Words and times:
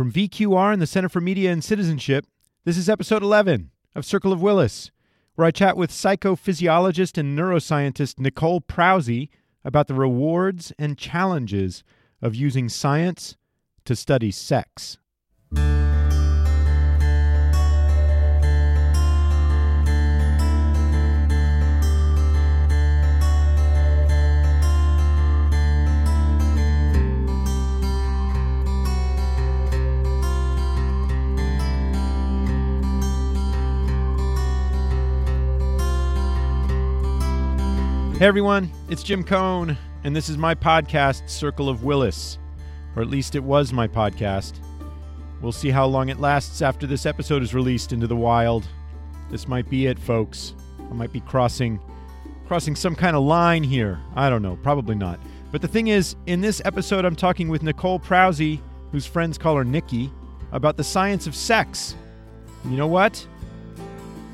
From 0.00 0.10
VQR 0.10 0.72
and 0.72 0.80
the 0.80 0.86
Center 0.86 1.10
for 1.10 1.20
Media 1.20 1.52
and 1.52 1.62
Citizenship, 1.62 2.24
this 2.64 2.78
is 2.78 2.88
episode 2.88 3.22
11 3.22 3.70
of 3.94 4.06
Circle 4.06 4.32
of 4.32 4.40
Willis, 4.40 4.90
where 5.34 5.46
I 5.46 5.50
chat 5.50 5.76
with 5.76 5.90
psychophysiologist 5.90 7.18
and 7.18 7.38
neuroscientist 7.38 8.18
Nicole 8.18 8.62
Prause 8.62 9.28
about 9.62 9.88
the 9.88 9.94
rewards 9.94 10.72
and 10.78 10.96
challenges 10.96 11.84
of 12.22 12.34
using 12.34 12.70
science 12.70 13.36
to 13.84 13.94
study 13.94 14.30
sex. 14.30 14.96
Hey 38.20 38.26
everyone, 38.26 38.70
it's 38.90 39.02
Jim 39.02 39.24
Coan, 39.24 39.78
and 40.04 40.14
this 40.14 40.28
is 40.28 40.36
my 40.36 40.54
podcast, 40.54 41.26
Circle 41.26 41.70
of 41.70 41.84
Willis. 41.84 42.38
Or 42.94 43.00
at 43.00 43.08
least 43.08 43.34
it 43.34 43.42
was 43.42 43.72
my 43.72 43.88
podcast. 43.88 44.58
We'll 45.40 45.52
see 45.52 45.70
how 45.70 45.86
long 45.86 46.10
it 46.10 46.20
lasts 46.20 46.60
after 46.60 46.86
this 46.86 47.06
episode 47.06 47.42
is 47.42 47.54
released 47.54 47.94
into 47.94 48.06
the 48.06 48.14
wild. 48.14 48.68
This 49.30 49.48
might 49.48 49.70
be 49.70 49.86
it, 49.86 49.98
folks. 49.98 50.52
I 50.78 50.92
might 50.92 51.14
be 51.14 51.20
crossing 51.20 51.80
crossing 52.46 52.76
some 52.76 52.94
kind 52.94 53.16
of 53.16 53.22
line 53.22 53.62
here. 53.62 53.98
I 54.14 54.28
don't 54.28 54.42
know, 54.42 54.58
probably 54.62 54.96
not. 54.96 55.18
But 55.50 55.62
the 55.62 55.68
thing 55.68 55.88
is, 55.88 56.14
in 56.26 56.42
this 56.42 56.60
episode 56.66 57.06
I'm 57.06 57.16
talking 57.16 57.48
with 57.48 57.62
Nicole 57.62 57.98
Prause, 57.98 58.60
whose 58.92 59.06
friends 59.06 59.38
call 59.38 59.56
her 59.56 59.64
Nikki, 59.64 60.12
about 60.52 60.76
the 60.76 60.84
science 60.84 61.26
of 61.26 61.34
sex. 61.34 61.96
You 62.66 62.76
know 62.76 62.86
what? 62.86 63.26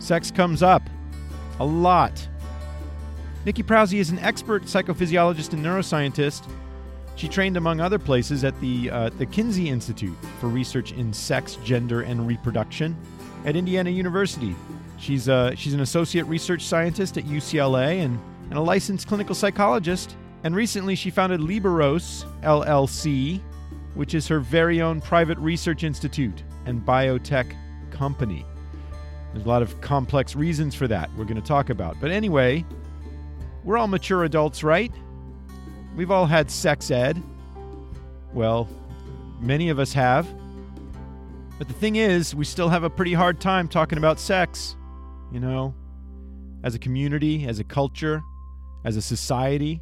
Sex 0.00 0.33
comes 0.33 0.61
up 0.61 0.83
a 1.61 1.64
lot 1.64 2.27
Nikki 3.47 3.62
Prause 3.62 3.94
is 3.94 4.11
an 4.11 4.19
expert 4.19 4.64
psychophysiologist 4.64 5.52
and 5.52 5.64
neuroscientist. 5.64 6.50
She 7.14 7.28
trained, 7.28 7.56
among 7.56 7.80
other 7.80 7.98
places, 7.98 8.42
at 8.42 8.61
the, 8.61 8.91
uh, 8.91 9.11
the 9.11 9.25
Kinsey 9.25 9.69
Institute 9.69 10.16
for 10.41 10.48
Research 10.48 10.91
in 10.91 11.12
Sex, 11.12 11.56
Gender, 11.62 12.00
and 12.00 12.27
Reproduction 12.27 12.97
at 13.44 13.55
Indiana 13.55 13.91
University. 13.91 14.56
She's, 14.98 15.28
uh, 15.28 15.55
she's 15.55 15.74
an 15.74 15.80
associate 15.80 16.24
research 16.24 16.62
scientist 16.62 17.19
at 17.19 17.24
UCLA 17.24 18.05
and, 18.05 18.19
and 18.50 18.58
a 18.58 18.61
licensed 18.61 19.06
clinical 19.06 19.36
psychologist. 19.36 20.17
And 20.42 20.56
recently, 20.56 20.97
she 20.97 21.11
founded 21.11 21.39
Liberos 21.39 22.24
LLC, 22.42 23.41
which 23.94 24.14
is 24.14 24.27
her 24.27 24.41
very 24.41 24.83
own 24.83 25.00
private 25.00 25.39
research 25.39 25.84
institute 25.84 26.42
and 26.64 26.84
biotech 26.84 27.55
company. 27.92 28.44
There's 29.33 29.47
a 29.47 29.48
lot 29.48 29.62
of 29.62 29.80
complex 29.80 30.34
reasons 30.34 30.74
for 30.74 30.89
that 30.89 31.08
we're 31.17 31.24
going 31.24 31.41
to 31.41 31.47
talk 31.47 31.70
about. 31.70 31.97
But 32.00 32.11
anyway, 32.11 32.64
we're 33.67 33.77
all 33.77 33.89
mature 33.89 34.22
adults, 34.22 34.62
right? 34.62 34.92
We've 35.97 36.12
all 36.12 36.27
had 36.27 36.50
sex 36.50 36.91
ed. 36.92 37.20
Well, 38.33 38.69
many 39.41 39.70
of 39.70 39.81
us 39.81 39.92
have. 39.92 40.28
But 41.58 41.67
the 41.67 41.75
thing 41.75 41.97
is, 41.97 42.33
we 42.33 42.45
still 42.45 42.69
have 42.69 42.84
a 42.84 42.91
pretty 42.91 43.12
hard 43.12 43.41
time 43.41 43.67
talking 43.67 43.98
about 43.98 44.20
sex, 44.20 44.77
you 45.33 45.41
know, 45.41 45.75
as 46.62 46.77
a 46.77 46.78
community, 46.78 47.45
as 47.47 47.58
a 47.58 47.64
culture, 47.64 48.23
as 48.84 48.97
a 48.97 49.03
society. 49.03 49.80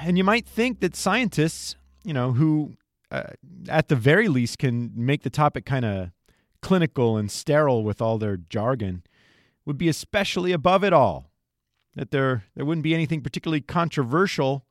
And 0.00 0.18
you 0.18 0.24
might 0.24 0.46
think 0.46 0.80
that 0.80 0.96
scientists, 0.96 1.76
you 2.02 2.12
know, 2.12 2.32
who 2.32 2.72
uh, 3.12 3.24
at 3.68 3.86
the 3.86 3.96
very 3.96 4.26
least 4.26 4.58
can 4.58 4.90
make 4.96 5.22
the 5.22 5.30
topic 5.30 5.64
kind 5.64 5.84
of 5.84 6.10
clinical 6.62 7.16
and 7.16 7.30
sterile 7.30 7.84
with 7.84 8.02
all 8.02 8.18
their 8.18 8.38
jargon, 8.38 9.04
would 9.64 9.78
be 9.78 9.88
especially 9.88 10.50
above 10.50 10.82
it 10.82 10.92
all 10.92 11.30
that 11.96 12.10
there, 12.12 12.44
there 12.54 12.64
wouldn't 12.64 12.84
be 12.84 12.94
anything 12.94 13.22
particularly 13.22 13.62
controversial 13.62 14.64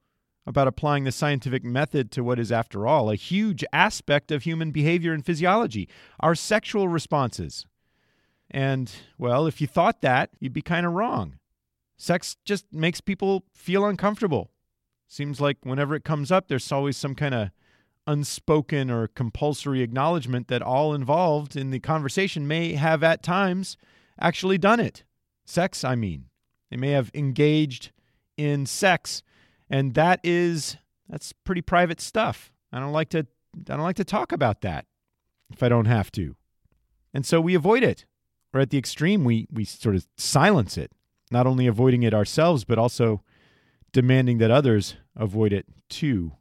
about 0.48 0.68
applying 0.68 1.04
the 1.04 1.12
scientific 1.12 1.64
method 1.64 2.12
to 2.12 2.24
what 2.24 2.40
is, 2.40 2.52
after 2.52 2.86
all, 2.88 3.10
a 3.10 3.16
huge 3.16 3.66
aspect 3.74 4.32
of 4.32 4.44
human 4.44 4.72
behavior 4.72 5.12
and 5.12 5.26
physiology 5.26 5.90
our 6.20 6.36
sexual 6.36 6.88
responses. 6.88 7.66
And, 8.52 8.92
well, 9.18 9.48
if 9.48 9.60
you 9.60 9.66
thought 9.66 10.02
that, 10.02 10.30
you'd 10.40 10.54
be 10.54 10.62
kind 10.62 10.86
of 10.86 10.94
wrong. 10.94 11.40
Sex 11.98 12.38
just 12.46 12.66
makes 12.72 13.02
people 13.02 13.44
feel 13.54 13.86
uncomfortable. 13.86 14.52
Seems 15.08 15.42
like 15.42 15.58
whenever 15.64 15.96
it 15.96 16.04
comes 16.04 16.32
up, 16.32 16.48
there's 16.48 16.72
always 16.72 16.96
some 16.96 17.16
kind 17.16 17.34
of 17.34 17.50
unspoken 18.06 18.92
or 18.92 19.08
compulsory 19.08 19.82
acknowledgement 19.82 20.48
that 20.48 20.62
all 20.62 20.94
involved 20.94 21.56
in 21.56 21.72
the 21.72 21.80
conversation 21.80 22.48
may 22.48 22.74
have 22.74 23.02
at 23.02 23.24
times 23.24 23.78
actually 24.20 24.60
done 24.60 24.80
it. 24.80 25.04
Sex, 25.44 25.84
I 25.84 25.96
mean. 25.96 26.26
They 26.70 26.78
may 26.78 26.92
have 26.92 27.12
engaged 27.14 27.92
in 28.38 28.66
sex, 28.66 29.24
and 29.70 29.94
that 29.94 30.20
is 30.24 30.78
that's 31.10 31.34
pretty 31.34 31.62
private 31.62 32.02
stuff. 32.02 32.52
I 32.72 32.80
don't 32.80 32.92
like 32.92 33.10
to 33.10 33.28
I 33.70 33.76
don't 33.76 33.82
like 33.82 33.96
to 33.98 34.04
talk 34.04 34.32
about 34.32 34.62
that 34.62 34.86
if 35.52 35.62
I 35.64 35.70
don't 35.70 35.86
have 35.86 36.12
to. 36.14 36.36
And 37.14 37.26
so 37.26 37.40
we 37.40 37.56
avoid 37.56 37.84
it. 37.84 38.06
Or 38.54 38.62
at 38.62 38.70
the 38.70 38.78
extreme 38.78 39.24
we 39.24 39.48
we 39.52 39.66
sort 39.66 39.96
of 39.96 40.08
silence 40.18 40.78
it, 40.78 40.92
not 41.32 41.48
only 41.48 41.68
avoiding 41.68 42.04
it 42.04 42.14
ourselves 42.14 42.64
but 42.64 42.80
also 42.80 43.22
demanding 43.92 44.38
that 44.40 44.52
others 44.52 44.96
avoid 45.16 45.54
it 45.54 45.66
too. 45.90 46.34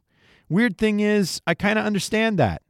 Weird 0.49 0.77
thing 0.77 0.99
is 0.99 1.41
I 1.45 1.53
kind 1.53 1.79
of 1.79 1.85
understand 1.85 2.37
that. 2.39 2.61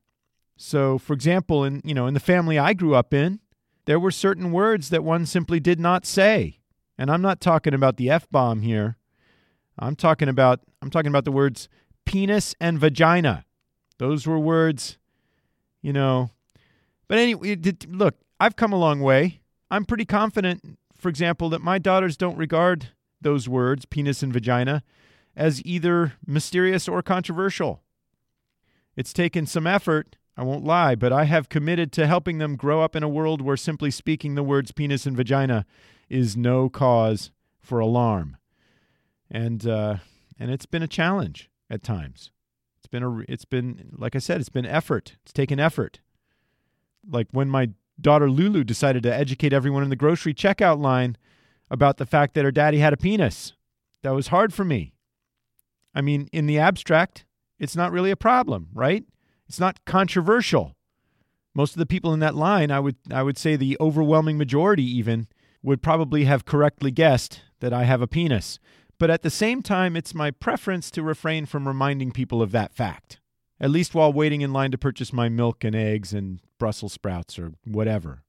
So 0.57 0.97
for 0.97 1.13
example, 1.13 1.63
in 1.63 1.81
you 1.83 1.93
know, 1.93 2.07
in 2.07 2.13
the 2.13 2.19
family 2.19 2.59
I 2.59 2.73
grew 2.73 2.95
up 2.95 3.13
in, 3.13 3.39
there 3.85 3.99
were 3.99 4.11
certain 4.11 4.51
words 4.51 4.89
that 4.89 5.03
one 5.03 5.25
simply 5.25 5.59
did 5.59 5.79
not 5.79 6.05
say 6.05 6.59
and 6.97 7.09
I'm 7.11 7.21
not 7.21 7.41
talking 7.41 7.73
about 7.73 7.97
the 7.97 8.09
F 8.09 8.29
bomb 8.29 8.61
here. 8.61 8.97
I'm 9.77 9.95
talking 9.95 10.29
about 10.29 10.61
I'm 10.81 10.89
talking 10.89 11.09
about 11.09 11.25
the 11.25 11.31
words 11.31 11.67
penis 12.05 12.55
and 12.59 12.79
vagina. 12.79 13.45
Those 13.97 14.27
were 14.27 14.39
words, 14.39 14.97
you 15.81 15.93
know. 15.93 16.29
But 17.07 17.17
anyway, 17.17 17.57
look, 17.87 18.15
I've 18.39 18.55
come 18.55 18.73
a 18.73 18.79
long 18.79 18.99
way. 19.01 19.41
I'm 19.69 19.85
pretty 19.85 20.05
confident, 20.05 20.77
for 20.95 21.09
example, 21.09 21.49
that 21.49 21.61
my 21.61 21.79
daughters 21.79 22.17
don't 22.17 22.37
regard 22.37 22.89
those 23.21 23.49
words, 23.49 23.85
penis 23.85 24.21
and 24.21 24.31
vagina, 24.31 24.83
as 25.35 25.61
either 25.65 26.13
mysterious 26.25 26.87
or 26.87 27.01
controversial. 27.01 27.81
It's 28.95 29.13
taken 29.13 29.45
some 29.45 29.67
effort, 29.67 30.15
I 30.37 30.43
won't 30.43 30.63
lie, 30.63 30.95
but 30.95 31.11
I 31.11 31.25
have 31.25 31.49
committed 31.49 31.91
to 31.93 32.07
helping 32.07 32.37
them 32.37 32.55
grow 32.55 32.81
up 32.81 32.95
in 32.95 33.03
a 33.03 33.09
world 33.09 33.41
where 33.41 33.57
simply 33.57 33.91
speaking 33.91 34.35
the 34.35 34.43
words 34.43 34.71
penis 34.71 35.05
and 35.05 35.15
vagina 35.15 35.65
is 36.09 36.37
no 36.37 36.69
cause 36.69 37.31
for 37.59 37.79
alarm. 37.79 38.37
And 39.29 39.65
uh, 39.67 39.97
and 40.39 40.51
it's 40.51 40.65
been 40.65 40.83
a 40.83 40.87
challenge 40.87 41.49
at 41.69 41.83
times. 41.83 42.31
It's 42.77 42.87
been 42.87 43.03
a 43.03 43.19
it's 43.27 43.45
been 43.45 43.91
like 43.97 44.15
I 44.15 44.19
said, 44.19 44.39
it's 44.39 44.49
been 44.49 44.65
effort. 44.65 45.15
It's 45.23 45.33
taken 45.33 45.59
effort. 45.59 45.99
Like 47.09 47.27
when 47.31 47.49
my 47.49 47.71
daughter 47.99 48.29
Lulu 48.29 48.63
decided 48.63 49.03
to 49.03 49.13
educate 49.13 49.53
everyone 49.53 49.83
in 49.83 49.89
the 49.89 49.95
grocery 49.95 50.33
checkout 50.33 50.79
line 50.79 51.17
about 51.69 51.97
the 51.97 52.05
fact 52.05 52.33
that 52.33 52.45
her 52.45 52.51
daddy 52.51 52.79
had 52.79 52.93
a 52.93 52.97
penis. 52.97 53.53
That 54.03 54.13
was 54.13 54.27
hard 54.27 54.53
for 54.53 54.63
me. 54.63 54.93
I 55.93 56.01
mean, 56.01 56.29
in 56.31 56.45
the 56.45 56.59
abstract, 56.59 57.25
it's 57.57 57.75
not 57.75 57.91
really 57.91 58.11
a 58.11 58.17
problem, 58.17 58.69
right? 58.73 59.03
It's 59.47 59.59
not 59.59 59.83
controversial. 59.85 60.75
Most 61.53 61.73
of 61.73 61.79
the 61.79 61.85
people 61.85 62.13
in 62.13 62.19
that 62.19 62.35
line, 62.35 62.69
I 62.69 62.79
would 62.79 62.97
I 63.11 63.23
would 63.23 63.37
say 63.37 63.55
the 63.55 63.77
overwhelming 63.79 64.37
majority 64.37 64.83
even 64.83 65.27
would 65.65 65.81
probably 65.81 66.25
have 66.25 66.45
correctly 66.45 66.91
guessed 66.91 67.41
that 67.59 67.73
I 67.73 67.85
have 67.85 68.01
a 68.01 68.07
penis. 68.07 68.59
But 68.99 69.09
at 69.09 69.23
the 69.23 69.31
same 69.31 69.63
time, 69.63 69.95
it's 69.95 70.13
my 70.13 70.29
preference 70.29 70.91
to 70.91 71.01
refrain 71.01 71.47
from 71.47 71.67
reminding 71.67 72.11
people 72.11 72.41
of 72.41 72.51
that 72.51 72.73
fact, 72.73 73.19
at 73.59 73.71
least 73.71 73.95
while 73.95 74.13
waiting 74.13 74.41
in 74.41 74.53
line 74.53 74.69
to 74.71 74.77
purchase 74.77 75.11
my 75.11 75.27
milk 75.27 75.63
and 75.63 75.75
eggs 75.75 76.13
and 76.13 76.39
Brussels 76.59 76.93
sprouts 76.93 77.39
or 77.39 77.53
whatever. 77.65 78.23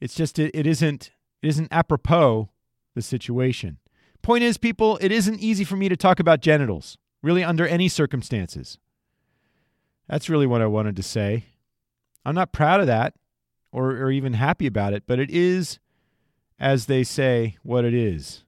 It's 0.00 0.14
just, 0.14 0.38
it, 0.38 0.50
it 0.54 0.66
isn't, 0.66 1.10
it 1.42 1.48
isn't 1.48 1.68
apropos 1.70 2.48
the 2.94 3.02
situation. 3.02 3.78
Point 4.22 4.42
is, 4.42 4.56
people, 4.56 4.98
it 5.02 5.12
isn't 5.12 5.40
easy 5.40 5.64
for 5.64 5.76
me 5.76 5.90
to 5.90 5.96
talk 5.96 6.18
about 6.18 6.40
genitals, 6.40 6.96
really, 7.22 7.44
under 7.44 7.66
any 7.66 7.88
circumstances. 7.88 8.78
That's 10.08 10.30
really 10.30 10.46
what 10.46 10.62
I 10.62 10.66
wanted 10.66 10.96
to 10.96 11.02
say. 11.02 11.44
I'm 12.24 12.34
not 12.34 12.52
proud 12.52 12.80
of 12.80 12.86
that 12.86 13.12
or, 13.72 13.90
or 13.90 14.10
even 14.10 14.32
happy 14.32 14.66
about 14.66 14.94
it, 14.94 15.04
but 15.06 15.18
it 15.18 15.30
is 15.30 15.78
as 16.58 16.86
they 16.86 17.04
say, 17.04 17.56
what 17.62 17.84
it 17.84 17.94
is. 17.94 18.44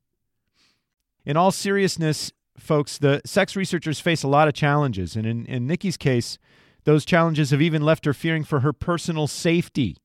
In 1.25 1.37
all 1.37 1.51
seriousness, 1.51 2.33
folks, 2.59 2.99
the 2.99 3.21
sex 3.25 3.57
researchers 3.57 4.01
face 4.01 4.23
a 4.23 4.29
lot 4.29 4.49
of 4.49 4.55
challenges. 4.55 5.17
And 5.17 5.27
in, 5.27 5.47
in 5.47 5.67
Nikki's 5.67 5.97
case, 5.97 6.39
those 6.85 7.05
challenges 7.05 7.51
have 7.51 7.63
even 7.63 7.83
left 7.83 8.05
her 8.05 8.15
fearing 8.15 8.45
for 8.45 8.61
her 8.61 8.73
personal 8.73 9.27
safety. 9.27 9.97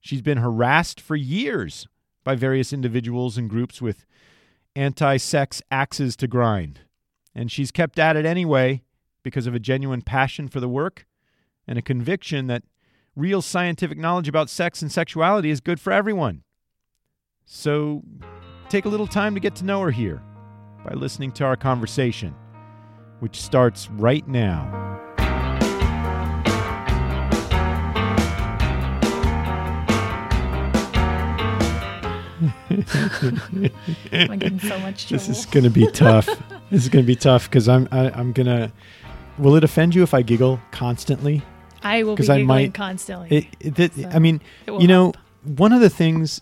She's 0.00 0.22
been 0.22 0.38
harassed 0.38 1.00
for 1.00 1.16
years 1.16 1.86
by 2.24 2.34
various 2.34 2.72
individuals 2.72 3.36
and 3.38 3.48
groups 3.48 3.80
with 3.80 4.04
anti 4.76 5.16
sex 5.16 5.62
axes 5.70 6.16
to 6.16 6.26
grind. 6.26 6.80
And 7.34 7.50
she's 7.50 7.70
kept 7.70 7.98
at 7.98 8.16
it 8.16 8.26
anyway 8.26 8.82
because 9.22 9.46
of 9.46 9.54
a 9.54 9.60
genuine 9.60 10.02
passion 10.02 10.48
for 10.48 10.60
the 10.60 10.68
work 10.68 11.06
and 11.66 11.78
a 11.78 11.82
conviction 11.82 12.46
that 12.48 12.64
real 13.14 13.42
scientific 13.42 13.98
knowledge 13.98 14.28
about 14.28 14.50
sex 14.50 14.82
and 14.82 14.90
sexuality 14.90 15.50
is 15.50 15.60
good 15.60 15.80
for 15.80 15.92
everyone. 15.92 16.42
So 17.54 18.02
take 18.70 18.86
a 18.86 18.88
little 18.88 19.06
time 19.06 19.34
to 19.34 19.40
get 19.40 19.54
to 19.56 19.64
know 19.66 19.82
her 19.82 19.90
here 19.90 20.22
by 20.86 20.94
listening 20.94 21.32
to 21.32 21.44
our 21.44 21.54
conversation, 21.54 22.34
which 23.20 23.42
starts 23.42 23.90
right 23.90 24.26
now. 24.26 24.78
I'm 34.12 34.38
getting 34.38 34.60
so 34.60 34.78
much 34.80 35.08
trouble. 35.08 35.24
This 35.26 35.28
is 35.28 35.46
going 35.46 35.64
to 35.64 35.70
be 35.70 35.86
tough. 35.90 36.26
this 36.70 36.82
is 36.82 36.88
going 36.88 37.04
to 37.04 37.06
be 37.06 37.16
tough 37.16 37.48
because 37.48 37.68
I'm 37.68 37.88
I, 37.90 38.10
I'm 38.10 38.32
gonna. 38.32 38.72
Will 39.38 39.56
it 39.56 39.64
offend 39.64 39.94
you 39.94 40.02
if 40.02 40.14
I 40.14 40.22
giggle 40.22 40.60
constantly? 40.70 41.42
I 41.82 42.02
will 42.02 42.14
be 42.14 42.22
'cause 42.22 42.30
I 42.30 42.38
giggling 42.38 42.46
might- 42.46 42.74
constantly. 42.74 43.48
It, 43.60 43.78
it, 43.78 43.94
So, 43.94 44.08
I 44.10 44.18
mean, 44.18 44.40
you 44.66 44.86
know, 44.86 45.04
help. 45.04 45.16
one 45.58 45.72
of 45.72 45.80
the 45.80 45.90
things 45.90 46.40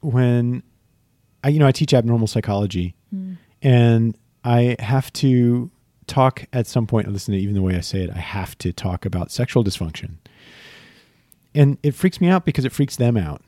when 0.00 0.62
I, 1.44 1.48
you 1.50 1.58
know, 1.58 1.66
I 1.66 1.72
teach 1.72 1.94
abnormal 1.94 2.26
psychology, 2.26 2.94
Mm. 3.14 3.36
and 3.62 4.16
I 4.44 4.76
have 4.80 5.12
to 5.14 5.70
talk 6.06 6.44
at 6.52 6.66
some 6.66 6.86
point. 6.86 7.10
Listen 7.12 7.34
to 7.34 7.40
even 7.40 7.54
the 7.54 7.62
way 7.62 7.76
I 7.76 7.80
say 7.80 8.02
it, 8.02 8.10
I 8.10 8.18
have 8.18 8.56
to 8.58 8.72
talk 8.72 9.04
about 9.06 9.30
sexual 9.30 9.62
dysfunction, 9.64 10.16
and 11.54 11.78
it 11.82 11.94
freaks 11.94 12.20
me 12.20 12.28
out 12.28 12.44
because 12.44 12.64
it 12.64 12.72
freaks 12.72 12.96
them 12.96 13.16
out, 13.16 13.42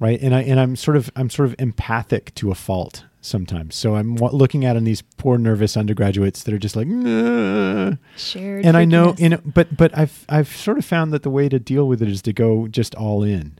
right? 0.00 0.20
And 0.20 0.34
I 0.34 0.42
and 0.42 0.58
I'm 0.58 0.76
sort 0.76 0.96
of 0.96 1.10
I'm 1.16 1.30
sort 1.30 1.48
of 1.48 1.54
empathic 1.58 2.34
to 2.36 2.50
a 2.50 2.54
fault 2.54 3.04
sometimes. 3.20 3.74
So 3.74 3.94
I'm 3.96 4.16
looking 4.16 4.64
at 4.64 4.76
on 4.76 4.84
these 4.84 5.02
poor 5.02 5.38
nervous 5.38 5.76
undergraduates 5.76 6.42
that 6.44 6.54
are 6.54 6.58
just 6.58 6.76
like. 6.76 6.86
"Nah." 6.88 7.92
Shared 8.16 8.64
and 8.64 8.76
I 8.76 8.84
know, 8.84 9.14
know, 9.18 9.38
but 9.44 9.76
but 9.76 9.96
I've 9.96 10.24
I've 10.28 10.48
sort 10.54 10.78
of 10.78 10.84
found 10.84 11.12
that 11.12 11.22
the 11.22 11.30
way 11.30 11.48
to 11.48 11.58
deal 11.58 11.86
with 11.88 12.02
it 12.02 12.08
is 12.08 12.22
to 12.22 12.32
go 12.32 12.66
just 12.68 12.94
all 12.94 13.22
in. 13.22 13.58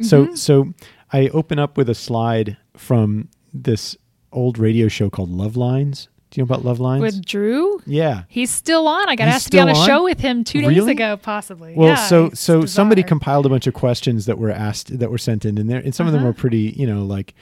So 0.00 0.26
Mhm. 0.26 0.38
so 0.38 0.74
I 1.14 1.28
open 1.28 1.58
up 1.58 1.76
with 1.76 1.88
a 1.88 1.94
slide 1.94 2.56
from 2.76 3.28
this 3.52 3.96
old 4.32 4.58
radio 4.58 4.88
show 4.88 5.08
called 5.10 5.30
Love 5.30 5.56
Lines. 5.56 6.08
Do 6.30 6.40
you 6.40 6.44
know 6.44 6.52
about 6.52 6.64
Love 6.64 6.80
Lines? 6.80 7.02
with 7.02 7.24
Drew, 7.24 7.80
yeah. 7.86 8.24
he's 8.28 8.50
still 8.50 8.88
on. 8.88 9.08
I 9.08 9.14
got 9.14 9.26
He's 9.28 9.36
asked 9.36 9.44
to 9.46 9.50
be 9.52 9.60
on 9.60 9.68
a 9.68 9.78
on? 9.78 9.86
show 9.86 10.02
with 10.02 10.18
him 10.18 10.42
two 10.42 10.60
days 10.62 10.84
ago, 10.86 11.16
possibly. 11.16 11.74
Well, 11.76 11.90
yeah, 11.90 11.94
so 11.94 12.30
so 12.34 12.66
somebody 12.66 13.04
compiled 13.04 13.46
a 13.46 13.48
bunch 13.48 13.68
of 13.68 13.74
questions 13.74 14.26
that 14.26 14.38
were 14.38 14.50
asked 14.50 14.98
that 14.98 15.10
were 15.12 15.18
sent 15.18 15.44
in, 15.44 15.56
and 15.58 15.70
there 15.70 15.78
and 15.78 15.94
some 15.94 16.08
of 16.08 16.12
them 16.12 16.22
Uh-huh. 16.22 16.30
were 16.30 16.34
pretty, 16.34 16.74
you 16.76 16.86
know, 16.88 17.04
like, 17.04 17.34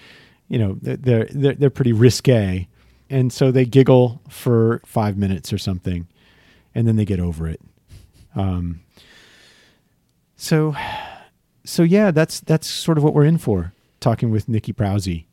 you 0.49 0.59
know, 0.59 0.77
they're 0.83 1.25
they're 1.31 1.55
they're 1.55 1.71
pretty 1.71 1.95
risque, 1.95 2.69
and 3.09 3.33
so 3.33 3.51
they 3.51 3.65
giggle 3.65 4.21
for 4.29 4.83
five 4.85 5.17
minutes 5.17 5.51
or 5.55 5.59
something, 5.59 6.07
and 6.75 6.87
then 6.87 6.97
they 6.97 7.07
get 7.07 7.21
over 7.21 7.49
it. 7.49 7.61
Um. 8.37 8.81
So, 10.37 10.75
so 11.65 11.83
yeah, 11.83 12.11
that's 12.11 12.41
that's 12.41 12.67
sort 12.67 12.99
of 12.99 13.05
what 13.05 13.15
we're 13.15 13.25
in 13.25 13.39
for. 13.39 13.73
Talking 14.01 14.31
with 14.31 14.49
Nikki 14.49 14.73
Prause. 14.73 15.25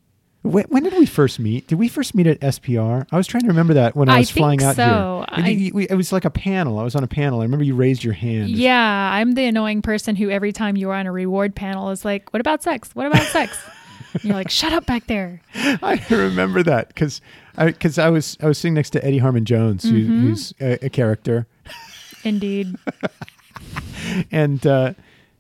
When, 0.42 0.64
when 0.70 0.84
did 0.84 0.94
we 0.94 1.06
first 1.06 1.38
meet? 1.40 1.68
Did 1.68 1.80
we 1.80 1.90
first 1.90 2.16
meet 2.16 2.26
at 2.26 2.40
SPR? 2.40 3.06
I 3.12 3.18
was 3.18 3.28
trying 3.28 3.42
to 3.42 3.48
remember 3.50 3.74
that 3.74 3.96
when 3.96 4.08
I 4.08 4.16
I 4.16 4.20
was 4.20 4.30
flying 4.30 4.64
out 4.64 4.76
so. 4.78 5.26
here. 5.34 5.46
I- 5.46 5.50
you- 5.50 5.74
we- 5.74 5.90
it 5.90 5.96
was 5.96 6.14
like 6.14 6.24
a 6.24 6.30
panel. 6.30 6.80
I 6.80 6.84
was 6.84 6.96
on 6.96 7.04
a 7.04 7.08
panel. 7.08 7.42
I 7.42 7.44
remember 7.44 7.66
you 7.66 7.76
raised 7.76 8.04
your 8.06 8.14
hand. 8.14 8.50
Yeah, 8.50 9.10
I'm 9.14 9.34
the 9.34 9.46
annoying 9.46 9.82
person 9.82 10.16
who 10.16 10.30
every 10.30 10.54
time 10.54 10.78
you're 10.78 10.94
on 10.94 11.08
a 11.08 11.12
reward 11.12 11.56
panel 11.56 11.90
is 11.90 12.06
like, 12.06 12.32
"What 12.32 12.40
about 12.40 12.64
sex? 12.64 12.92
What 12.94 13.08
about 13.08 13.24
sex?" 13.24 13.58
and 14.14 14.24
you're 14.24 14.34
like, 14.36 14.50
"Shut 14.50 14.72
up 14.72 14.86
back 14.86 15.08
there." 15.08 15.42
I 15.56 16.02
remember 16.10 16.64
that 16.64 16.88
because 16.90 17.20
I 17.58 17.66
because 17.66 17.98
I 17.98 18.10
was 18.10 18.38
I 18.42 18.46
was 18.48 18.58
sitting 18.58 18.76
next 18.76 18.92
to 18.92 19.04
Eddie 19.04 19.18
Harmon 19.18 19.44
Jones, 19.46 19.84
who, 19.84 19.92
Mhm. 20.08 20.22
who's 20.22 20.54
a, 20.62 20.86
a 20.86 20.90
character, 20.90 21.48
Indeed. 22.24 22.76
and 24.32 24.66
uh, 24.66 24.94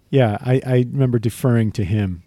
yeah, 0.09 0.37
I, 0.41 0.61
I 0.65 0.75
remember 0.91 1.19
deferring 1.19 1.71
to 1.73 1.83
him 1.83 2.23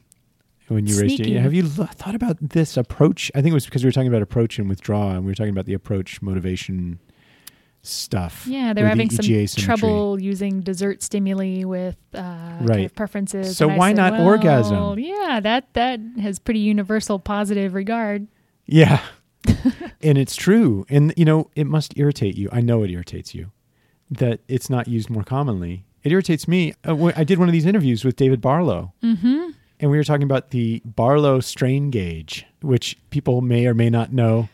when 0.69 0.87
you 0.87 1.00
raised 1.00 1.20
it. 1.20 1.40
Have 1.40 1.55
you 1.55 1.64
l- 1.64 1.87
thought 1.87 2.14
about 2.14 2.37
this 2.40 2.76
approach? 2.76 3.31
I 3.34 3.43
think 3.43 3.52
it 3.52 3.55
was 3.55 3.64
because 3.64 3.82
we 3.82 3.88
were 3.88 3.93
talking 3.93 4.08
about 4.08 4.23
approach 4.23 4.58
and 4.58 4.69
withdraw, 4.69 5.11
and 5.11 5.20
we 5.20 5.31
were 5.31 5.34
talking 5.34 5.50
about 5.52 5.67
the 5.67 5.75
approach 5.75 6.23
motivation 6.23 6.99
stuff. 7.82 8.46
Yeah, 8.46 8.73
they're 8.73 8.88
having 8.88 9.08
the 9.08 9.46
some 9.46 9.64
trouble 9.64 10.20
using 10.20 10.61
dessert 10.61 11.02
stimuli 11.02 11.64
with 11.64 11.96
uh, 12.14 12.58
kind 12.67 12.84
of 12.84 12.94
preferences. 12.94 13.56
So 13.56 13.69
why 13.69 13.90
said, 13.90 13.96
not 13.96 14.12
well, 14.14 14.26
orgasm? 14.26 14.99
Yeah, 14.99 15.40
that 15.40 15.73
that 15.75 16.00
has 16.20 16.38
pretty 16.38 16.61
universal 16.61 17.19
positive 17.19 17.75
regard. 17.75 18.29
Yeah. 18.67 19.02
and 20.00 20.17
it's 20.17 20.37
true. 20.37 20.87
And, 20.88 21.12
you 21.17 21.25
know, 21.25 21.50
it 21.56 21.67
must 21.67 21.99
irritate 21.99 22.37
you. 22.37 22.49
I 22.52 22.61
know 22.61 22.82
it 22.84 22.90
irritates 22.90 23.34
you 23.34 23.50
that 24.11 24.40
it's 24.46 24.70
not 24.70 24.88
used 24.88 25.11
more 25.11 25.25
commonly. 25.25 25.84
It 26.04 26.12
irritates 26.12 26.49
me. 26.49 26.75
Uh, 26.87 27.12
I 27.16 27.25
did 27.25 27.38
one 27.38 27.49
of 27.49 27.52
these 27.52 27.66
interviews 27.66 28.04
with 28.04 28.16
David 28.16 28.40
Barlow, 28.40 28.93
Mm-hmm. 29.02 29.50
and 29.81 29.90
we 29.90 29.96
were 29.96 30.04
talking 30.04 30.25
about 30.25 30.50
the 30.50 30.82
Barlow 30.84 31.40
strain 31.40 31.90
gauge, 31.90 32.44
which 32.60 32.99
people 33.10 33.40
may 33.40 33.66
or 33.66 33.75
may 33.75 33.90
not 33.90 34.12
know 34.12 34.49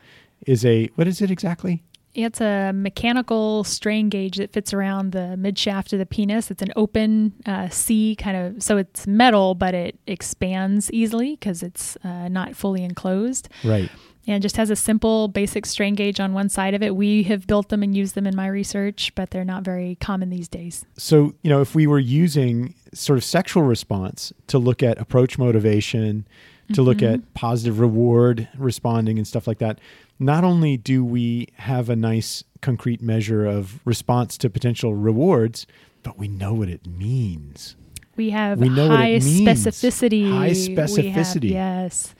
is 0.46 0.64
a, 0.64 0.86
what 0.94 1.06
is 1.08 1.20
it 1.20 1.30
exactly? 1.30 1.82
It's 2.14 2.40
a 2.40 2.72
mechanical 2.72 3.62
strain 3.64 4.08
gauge 4.08 4.38
that 4.38 4.52
fits 4.52 4.72
around 4.72 5.12
the 5.12 5.36
mid 5.36 5.56
shaft 5.58 5.92
of 5.92 5.98
the 6.00 6.06
penis. 6.06 6.50
It's 6.50 6.62
an 6.62 6.72
open 6.74 7.34
uh, 7.46 7.68
C 7.68 8.16
kind 8.16 8.36
of, 8.36 8.62
so 8.62 8.76
it's 8.76 9.06
metal, 9.06 9.54
but 9.54 9.74
it 9.74 9.98
expands 10.06 10.90
easily 10.90 11.32
because 11.36 11.62
it's 11.62 11.96
uh, 12.02 12.28
not 12.28 12.56
fully 12.56 12.82
enclosed. 12.82 13.48
Right. 13.62 13.90
And 14.28 14.42
just 14.42 14.58
has 14.58 14.68
a 14.68 14.76
simple 14.76 15.26
basic 15.28 15.64
strain 15.64 15.94
gauge 15.94 16.20
on 16.20 16.34
one 16.34 16.50
side 16.50 16.74
of 16.74 16.82
it. 16.82 16.94
We 16.94 17.22
have 17.24 17.46
built 17.46 17.70
them 17.70 17.82
and 17.82 17.96
used 17.96 18.14
them 18.14 18.26
in 18.26 18.36
my 18.36 18.46
research, 18.46 19.10
but 19.14 19.30
they're 19.30 19.42
not 19.42 19.62
very 19.64 19.96
common 20.02 20.28
these 20.28 20.48
days. 20.48 20.84
So, 20.98 21.34
you 21.42 21.48
know, 21.48 21.62
if 21.62 21.74
we 21.74 21.86
were 21.86 21.98
using 21.98 22.74
sort 22.92 23.16
of 23.16 23.24
sexual 23.24 23.62
response 23.62 24.30
to 24.48 24.58
look 24.58 24.82
at 24.82 24.98
approach 25.00 25.38
motivation, 25.38 26.26
to 26.74 26.82
look 26.82 26.98
Mhm. 26.98 27.14
at 27.14 27.34
positive 27.34 27.80
reward 27.80 28.46
responding 28.58 29.16
and 29.16 29.26
stuff 29.26 29.46
like 29.46 29.58
that, 29.60 29.80
not 30.18 30.44
only 30.44 30.76
do 30.76 31.02
we 31.02 31.48
have 31.54 31.88
a 31.88 31.96
nice 31.96 32.44
concrete 32.60 33.00
measure 33.00 33.46
of 33.46 33.80
response 33.86 34.36
to 34.36 34.50
potential 34.50 34.94
rewards, 34.94 35.66
but 36.02 36.18
we 36.18 36.28
know 36.28 36.52
what 36.52 36.68
it 36.68 36.86
means. 36.86 37.76
We 38.16 38.30
have 38.30 38.58
We 38.58 38.68
know 38.68 38.88
high 38.88 39.12
specificity. 39.20 40.28
High 40.30 40.48
We 40.52 40.74
have- 40.74 40.90
specificity. 40.90 41.50
yes. 41.50 42.14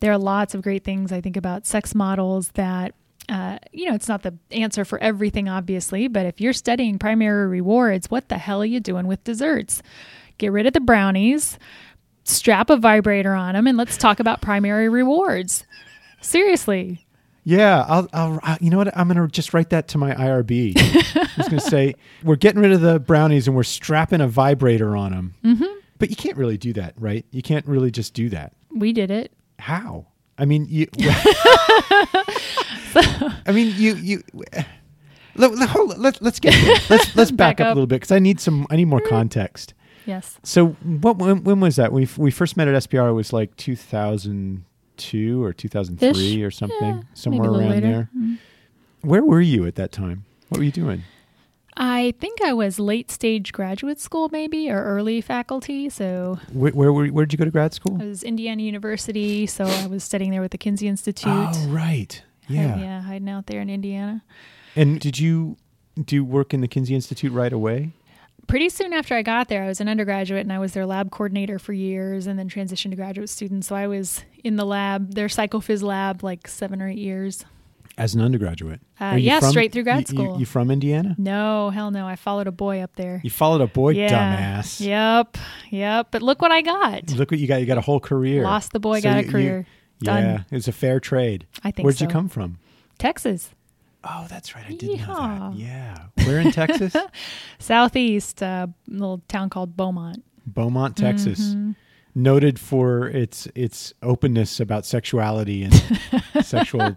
There 0.00 0.12
are 0.12 0.18
lots 0.18 0.54
of 0.54 0.62
great 0.62 0.84
things 0.84 1.12
I 1.12 1.20
think 1.20 1.36
about 1.36 1.66
sex 1.66 1.94
models 1.94 2.50
that, 2.54 2.94
uh, 3.28 3.58
you 3.72 3.86
know, 3.88 3.94
it's 3.94 4.08
not 4.08 4.22
the 4.22 4.34
answer 4.50 4.84
for 4.84 4.98
everything, 5.00 5.48
obviously, 5.48 6.08
but 6.08 6.24
if 6.26 6.40
you're 6.40 6.52
studying 6.52 6.98
primary 6.98 7.48
rewards, 7.48 8.10
what 8.10 8.28
the 8.28 8.38
hell 8.38 8.62
are 8.62 8.66
you 8.66 8.80
doing 8.80 9.06
with 9.06 9.22
desserts? 9.24 9.82
Get 10.38 10.52
rid 10.52 10.66
of 10.66 10.72
the 10.72 10.80
brownies, 10.80 11.58
strap 12.24 12.70
a 12.70 12.76
vibrator 12.76 13.34
on 13.34 13.54
them, 13.54 13.66
and 13.66 13.76
let's 13.76 13.96
talk 13.96 14.20
about 14.20 14.40
primary 14.40 14.88
rewards. 14.88 15.64
Seriously. 16.20 17.04
Yeah, 17.44 17.84
I'll, 17.88 18.08
I'll, 18.12 18.58
you 18.60 18.68
know 18.70 18.76
what? 18.76 18.96
I'm 18.96 19.08
going 19.08 19.16
to 19.16 19.26
just 19.32 19.54
write 19.54 19.70
that 19.70 19.88
to 19.88 19.98
my 19.98 20.14
IRB. 20.14 20.74
I 20.76 21.28
was 21.38 21.48
going 21.48 21.60
to 21.60 21.66
say, 21.66 21.94
we're 22.22 22.36
getting 22.36 22.60
rid 22.60 22.72
of 22.72 22.82
the 22.82 23.00
brownies 23.00 23.46
and 23.46 23.56
we're 23.56 23.62
strapping 23.62 24.20
a 24.20 24.28
vibrator 24.28 24.94
on 24.94 25.12
them. 25.12 25.34
hmm 25.42 25.78
But 25.98 26.10
you 26.10 26.16
can't 26.16 26.36
really 26.36 26.58
do 26.58 26.74
that, 26.74 26.94
right? 26.98 27.24
You 27.30 27.40
can't 27.42 27.66
really 27.66 27.90
just 27.90 28.12
do 28.12 28.28
that. 28.30 28.52
We 28.70 28.92
did 28.92 29.10
it. 29.10 29.32
How? 29.58 30.06
I 30.38 30.44
mean, 30.44 30.66
you. 30.68 30.86
I 32.94 33.52
mean, 33.52 33.74
you 33.76 33.94
you. 33.96 34.22
Let, 35.34 35.54
let, 35.54 35.68
hold, 35.68 35.98
let, 35.98 36.20
let's 36.20 36.40
get 36.40 36.52
there. 36.52 36.76
Let's 36.90 37.14
let's 37.16 37.30
back, 37.30 37.58
Back 37.58 37.66
up, 37.66 37.72
a 37.72 37.74
little 37.74 37.86
bit 37.86 37.96
because 37.96 38.12
I 38.12 38.18
need 38.18 38.40
some. 38.40 38.66
I 38.70 38.76
need 38.76 38.86
more 38.86 39.00
context. 39.00 39.74
Yes. 40.06 40.38
So, 40.42 40.68
what 40.82 41.18
when, 41.18 41.44
when 41.44 41.60
was 41.60 41.76
that? 41.76 41.92
We 41.92 42.08
we 42.16 42.30
first 42.30 42.56
met 42.56 42.66
at 42.68 42.74
SPR. 42.82 43.10
It 43.10 43.12
was 43.12 43.32
like 43.32 43.54
2002 43.56 45.42
or 45.44 45.52
2003 45.52 46.08
Ish. 46.10 46.42
or 46.42 46.50
something, 46.50 46.96
Yeah, 46.96 47.02
somewhere 47.14 47.50
around 47.50 47.68
later. 47.70 47.80
there. 47.80 48.10
Mm. 48.16 48.38
Where 49.02 49.22
were 49.24 49.40
you 49.40 49.66
at 49.66 49.74
that 49.76 49.92
time? 49.92 50.24
What 50.48 50.58
were 50.58 50.64
you 50.64 50.72
doing? 50.72 51.02
I 51.80 52.12
think 52.18 52.42
I 52.42 52.52
was 52.52 52.80
late 52.80 53.08
stage 53.10 53.52
graduate 53.52 54.00
school, 54.00 54.28
maybe, 54.32 54.68
or 54.68 54.82
early 54.82 55.20
faculty. 55.20 55.88
So 55.88 56.40
Where 56.52 56.72
where, 56.72 56.92
were, 56.92 57.06
where 57.06 57.24
did 57.24 57.32
you 57.32 57.38
go 57.38 57.44
to 57.44 57.52
grad 57.52 57.72
school? 57.72 57.96
I 58.02 58.04
was 58.04 58.24
Indiana 58.24 58.62
University, 58.62 59.46
so 59.46 59.64
I 59.64 59.86
was 59.86 60.02
studying 60.02 60.32
there 60.32 60.40
with 60.40 60.50
the 60.50 60.58
Kinsey 60.58 60.88
Institute. 60.88 61.30
Oh, 61.32 61.68
right. 61.68 62.20
Yeah. 62.48 62.78
yeah, 62.78 63.02
hiding 63.02 63.28
out 63.28 63.46
there 63.46 63.60
in 63.60 63.70
Indiana. 63.70 64.24
And 64.74 64.98
did 64.98 65.18
you 65.18 65.56
do 66.02 66.24
work 66.24 66.52
in 66.52 66.62
the 66.62 66.68
Kinsey 66.68 66.94
Institute 66.94 67.30
right 67.30 67.52
away? 67.52 67.92
Pretty 68.48 68.70
soon 68.70 68.92
after 68.94 69.14
I 69.14 69.22
got 69.22 69.48
there, 69.48 69.62
I 69.62 69.68
was 69.68 69.80
an 69.80 69.88
undergraduate 69.88 70.40
and 70.40 70.52
I 70.52 70.58
was 70.58 70.72
their 70.72 70.86
lab 70.86 71.10
coordinator 71.10 71.58
for 71.58 71.74
years 71.74 72.26
and 72.26 72.38
then 72.38 72.48
transitioned 72.48 72.90
to 72.90 72.96
graduate 72.96 73.28
student. 73.28 73.66
So 73.66 73.76
I 73.76 73.86
was 73.86 74.24
in 74.42 74.56
the 74.56 74.64
lab, 74.64 75.14
their 75.14 75.28
psychophys 75.28 75.82
lab, 75.82 76.24
like 76.24 76.48
seven 76.48 76.80
or 76.80 76.88
eight 76.88 76.98
years. 76.98 77.44
As 77.98 78.14
an 78.14 78.20
undergraduate? 78.20 78.80
Uh, 79.00 79.04
Are 79.04 79.18
you 79.18 79.26
yeah, 79.26 79.40
from- 79.40 79.50
straight 79.50 79.72
through 79.72 79.82
grad 79.82 80.08
you- 80.10 80.16
you- 80.18 80.24
school. 80.24 80.38
You, 80.40 80.46
from 80.46 80.70
Indiana? 80.70 81.14
No, 81.18 81.70
hell 81.70 81.90
no. 81.90 82.06
I 82.06 82.14
followed 82.16 82.46
a 82.46 82.52
boy 82.52 82.80
up 82.80 82.94
there. 82.96 83.20
You 83.24 83.30
followed 83.30 83.60
a 83.60 83.66
boy, 83.66 83.90
yeah. 83.90 84.08
dumbass. 84.62 84.80
Yep. 84.80 85.36
Yep. 85.70 86.08
But 86.12 86.22
look 86.22 86.40
what 86.40 86.52
I 86.52 86.62
got. 86.62 87.10
Look 87.16 87.30
what 87.32 87.40
you 87.40 87.46
got. 87.48 87.56
You 87.60 87.66
got 87.66 87.76
a 87.78 87.82
whole 87.82 88.00
career. 88.00 88.44
Lost 88.44 88.72
the 88.72 88.80
boy, 88.80 89.00
So 89.00 89.10
got 89.10 89.14
you- 89.16 89.20
a 89.20 89.24
you- 89.24 89.30
career. 89.30 89.66
Done. 90.00 90.22
Yeah, 90.22 90.40
it 90.50 90.54
was 90.54 90.68
a 90.68 90.72
fair 90.72 91.00
trade. 91.00 91.44
I 91.64 91.72
think 91.72 91.84
Where'd 91.84 91.98
so. 91.98 92.04
you 92.04 92.08
come 92.10 92.28
from? 92.28 92.58
Texas. 92.98 93.50
Oh, 94.04 94.26
that's 94.30 94.54
right. 94.54 94.64
I 94.68 94.74
did 94.74 94.90
know 94.90 94.94
Yeehaw. 95.06 95.50
that. 95.52 95.58
Yeah. 95.58 95.96
Where 96.24 96.38
in 96.38 96.52
Texas? 96.52 96.94
Southeast, 97.58 98.40
a 98.42 98.70
little 98.86 99.22
town 99.28 99.50
called 99.50 99.76
Beaumont. 99.76 100.22
Beaumont, 100.46 100.96
Texas. 100.96 101.40
Mhm. 101.54 101.74
Noted 102.14 102.58
for 102.58 103.06
its 103.08 103.46
its 103.54 103.92
openness 104.02 104.58
about 104.60 104.84
sexuality 104.84 105.62
and 105.62 105.74
sexual. 106.44 106.94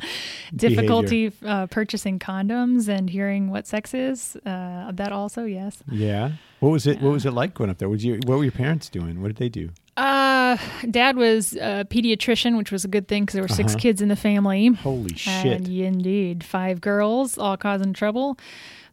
Difficulty 0.55 1.31
uh, 1.45 1.67
purchasing 1.67 2.17
condoms 2.17 2.87
and 2.87 3.09
hearing 3.09 3.51
what 3.51 3.67
sex 3.67 3.93
is. 3.93 4.35
Uh, 4.45 4.91
that 4.93 5.11
also, 5.11 5.43
yes. 5.45 5.83
Yeah. 5.91 6.31
What 6.59 6.69
was 6.69 6.87
it? 6.87 7.01
What 7.01 7.11
was 7.13 7.25
it 7.25 7.31
like 7.33 7.53
going 7.53 7.69
up 7.69 7.77
there? 7.77 7.89
Was 7.89 8.03
you, 8.03 8.15
what 8.25 8.37
were 8.37 8.43
your 8.43 8.51
parents 8.51 8.89
doing? 8.89 9.21
What 9.21 9.27
did 9.29 9.37
they 9.37 9.49
do? 9.49 9.69
Uh, 9.97 10.57
Dad 10.89 11.17
was 11.17 11.53
a 11.53 11.85
pediatrician, 11.89 12.57
which 12.57 12.71
was 12.71 12.85
a 12.85 12.87
good 12.87 13.07
thing 13.07 13.23
because 13.23 13.33
there 13.33 13.43
were 13.43 13.47
6 13.49 13.73
Uh-huh. 13.73 13.79
kids 13.79 14.01
in 14.01 14.07
the 14.07 14.15
family. 14.15 14.67
Holy 14.67 15.15
shit! 15.15 15.45
And 15.45 15.67
indeed, 15.67 16.43
five 16.43 16.81
girls, 16.81 17.37
all 17.37 17.57
causing 17.57 17.93
trouble. 17.93 18.37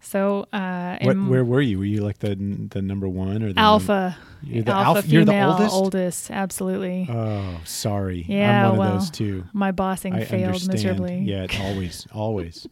So, 0.01 0.47
uh, 0.53 0.99
What, 1.03 1.17
where 1.17 1.45
were 1.45 1.61
you? 1.61 1.79
Were 1.79 1.85
you 1.85 2.03
like 2.03 2.19
the 2.19 2.35
the 2.37 2.81
number 2.81 3.09
one 3.09 3.43
or 3.43 3.53
the 3.53 3.59
alpha, 3.61 4.17
Num- 4.43 4.53
you're 4.53 4.63
the 4.63 4.73
alpha, 4.73 4.99
alpha. 4.99 5.09
You're 5.09 5.25
the 5.25 5.33
female, 5.33 5.69
oldest. 5.73 6.31
absolutely. 6.31 7.09
Oh, 7.11 7.61
sorry. 7.65 8.25
Yeah, 8.29 8.65
I'm 8.65 8.71
one 8.71 8.79
well, 8.79 8.89
of 8.95 9.01
those 9.01 9.11
too. 9.11 9.45
My 9.53 9.73
bossing 9.73 10.15
I 10.15 10.25
failed 10.25 10.45
understand. 10.55 10.73
miserably. 10.73 11.19
Yeah, 11.19 11.47
always, 11.61 12.07
always. 12.13 12.67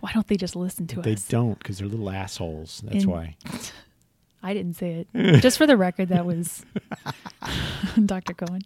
Why 0.00 0.12
don't 0.12 0.26
they 0.26 0.36
just 0.36 0.56
listen 0.56 0.86
to 0.88 1.00
they 1.00 1.12
us? 1.12 1.24
They 1.24 1.36
don't 1.36 1.58
because 1.58 1.78
they're 1.78 1.88
little 1.88 2.10
assholes. 2.10 2.82
That's 2.84 3.04
In- 3.04 3.10
why. 3.10 3.36
I 4.42 4.54
didn't 4.54 4.74
say 4.74 5.04
it. 5.14 5.40
Just 5.42 5.58
for 5.58 5.66
the 5.66 5.76
record, 5.76 6.10
that 6.10 6.24
was 6.24 6.64
Dr. 8.06 8.34
Coan. 8.34 8.60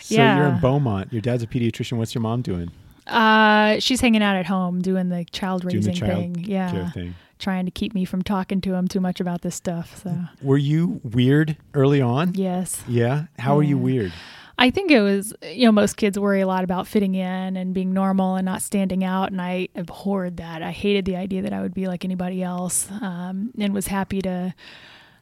So 0.00 0.14
you're 0.14 0.46
in 0.46 0.60
Beaumont. 0.60 1.12
Your 1.12 1.20
dad's 1.20 1.42
a 1.42 1.48
pediatrician. 1.48 1.96
What's 1.98 2.14
your 2.14 2.22
mom 2.22 2.42
doing? 2.42 2.70
Uh, 3.06 3.78
she's 3.80 4.00
hanging 4.00 4.22
out 4.22 4.36
at 4.36 4.46
home 4.46 4.80
doing 4.82 5.08
the 5.08 5.24
child 5.26 5.62
Doing 5.62 5.76
raising 5.76 5.94
the 5.94 6.00
child 6.00 6.34
thing. 6.36 6.44
Yeah, 6.44 6.90
thing. 6.90 7.14
trying 7.38 7.64
to 7.66 7.70
keep 7.70 7.94
me 7.94 8.04
from 8.04 8.22
talking 8.22 8.60
to 8.62 8.74
him 8.74 8.88
too 8.88 9.00
much 9.00 9.20
about 9.20 9.42
this 9.42 9.54
stuff. 9.54 10.02
So 10.02 10.16
Were 10.42 10.56
you 10.58 11.00
weird 11.04 11.56
early 11.74 12.00
on? 12.00 12.34
yes, 12.34 12.82
Yeah. 12.88 13.26
How 13.38 13.56
are 13.58 13.62
you 13.62 13.78
weird? 13.78 14.12
I 14.58 14.70
think 14.70 14.90
it 14.90 15.02
was 15.02 15.34
you 15.42 15.66
know 15.66 15.72
most 15.72 15.98
kids 15.98 16.18
worry 16.18 16.40
a 16.40 16.46
lot 16.46 16.64
about 16.64 16.86
fitting 16.86 17.14
in 17.14 17.56
and 17.58 17.74
being 17.74 17.92
normal 17.92 18.36
and 18.36 18.44
not 18.46 18.62
standing 18.62 19.04
out, 19.04 19.30
and 19.30 19.40
I 19.40 19.68
abhorred 19.76 20.38
that. 20.38 20.62
I 20.62 20.70
hated 20.70 21.04
the 21.04 21.16
idea 21.16 21.42
that 21.42 21.52
I 21.52 21.60
would 21.60 21.74
be 21.74 21.86
like 21.86 22.06
anybody 22.06 22.42
else, 22.42 22.90
um, 23.02 23.52
and 23.58 23.74
was 23.74 23.86
happy 23.88 24.22
to. 24.22 24.54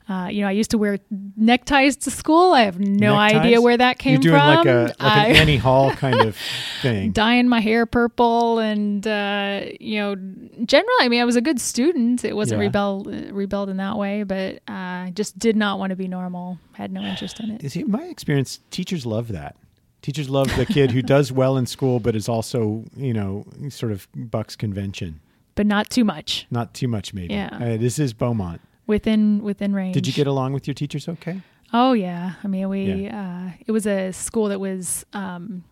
Uh, 0.06 0.28
you 0.30 0.42
know, 0.42 0.48
I 0.48 0.50
used 0.50 0.70
to 0.72 0.78
wear 0.78 0.98
neckties 1.34 1.96
to 1.96 2.10
school. 2.10 2.52
I 2.52 2.62
have 2.64 2.78
no 2.78 3.16
Neckties? 3.16 3.40
idea 3.40 3.60
where 3.62 3.76
that 3.78 3.98
came 3.98 4.16
from. 4.20 4.22
You're 4.30 4.38
doing 4.38 4.62
from. 4.62 4.66
like 4.66 4.66
a 5.00 5.02
like 5.02 5.12
I- 5.18 5.26
an 5.28 5.36
Annie 5.36 5.56
Hall 5.56 5.92
kind 6.04 6.20
of 6.20 6.36
thing. 6.82 7.12
dyeing 7.12 7.48
my 7.48 7.60
hair 7.60 7.86
purple 7.86 8.58
and 8.58 9.06
uh, 9.06 9.62
you 9.80 9.98
know 10.00 10.14
generally 10.66 11.00
i 11.00 11.08
mean 11.08 11.20
i 11.22 11.24
was 11.24 11.36
a 11.36 11.40
good 11.40 11.58
student 11.60 12.22
it 12.24 12.36
wasn't 12.36 12.60
Yeah. 12.60 12.66
rebel 12.66 13.04
rebelled 13.30 13.70
in 13.70 13.78
that 13.78 13.96
way 13.96 14.22
but 14.24 14.60
uh, 14.68 15.08
just 15.10 15.38
did 15.38 15.56
not 15.56 15.78
want 15.78 15.90
to 15.90 15.96
be 15.96 16.06
normal 16.06 16.58
had 16.74 16.92
no 16.92 17.00
interest 17.00 17.40
in 17.40 17.50
it 17.52 17.70
See, 17.72 17.80
in 17.80 17.90
my 17.90 18.02
experience, 18.04 18.60
teachers 18.70 19.06
love 19.06 19.28
that. 19.28 19.56
Teachers 20.02 20.28
love 20.28 20.54
the 20.56 20.66
kid 20.66 20.90
who 20.90 21.00
does 21.00 21.32
well 21.32 21.56
in 21.56 21.64
school, 21.64 21.98
but 21.98 22.14
is 22.14 22.28
also, 22.28 22.84
you 22.94 23.14
know, 23.14 23.46
sort 23.70 23.90
of 23.90 24.06
bucks 24.14 24.54
convention. 24.54 25.20
but 25.54 25.64
not 25.66 25.88
too 25.88 26.04
much 26.04 26.46
Not 26.50 26.74
too 26.74 26.88
much, 26.88 27.14
maybe. 27.14 27.32
Yeah. 27.32 27.48
Uh, 27.58 27.76
this 27.78 27.98
is 27.98 28.12
Beaumont. 28.12 28.60
Within 28.86 29.42
within 29.42 29.74
range. 29.74 29.94
Did 29.94 30.06
you 30.06 30.12
get 30.12 30.26
along 30.26 30.52
with 30.52 30.66
your 30.66 30.74
teachers 30.74 31.08
okay? 31.08 31.40
oh 31.72 31.92
yeah. 31.92 32.34
I 32.42 32.46
mean 32.46 32.68
we 32.68 33.08
uh, 33.08 33.50
it 33.66 33.72
was 33.72 33.86
a 33.86 34.12
school 34.12 34.48
that 34.48 34.60
was 34.60 35.04
um, 35.12 35.64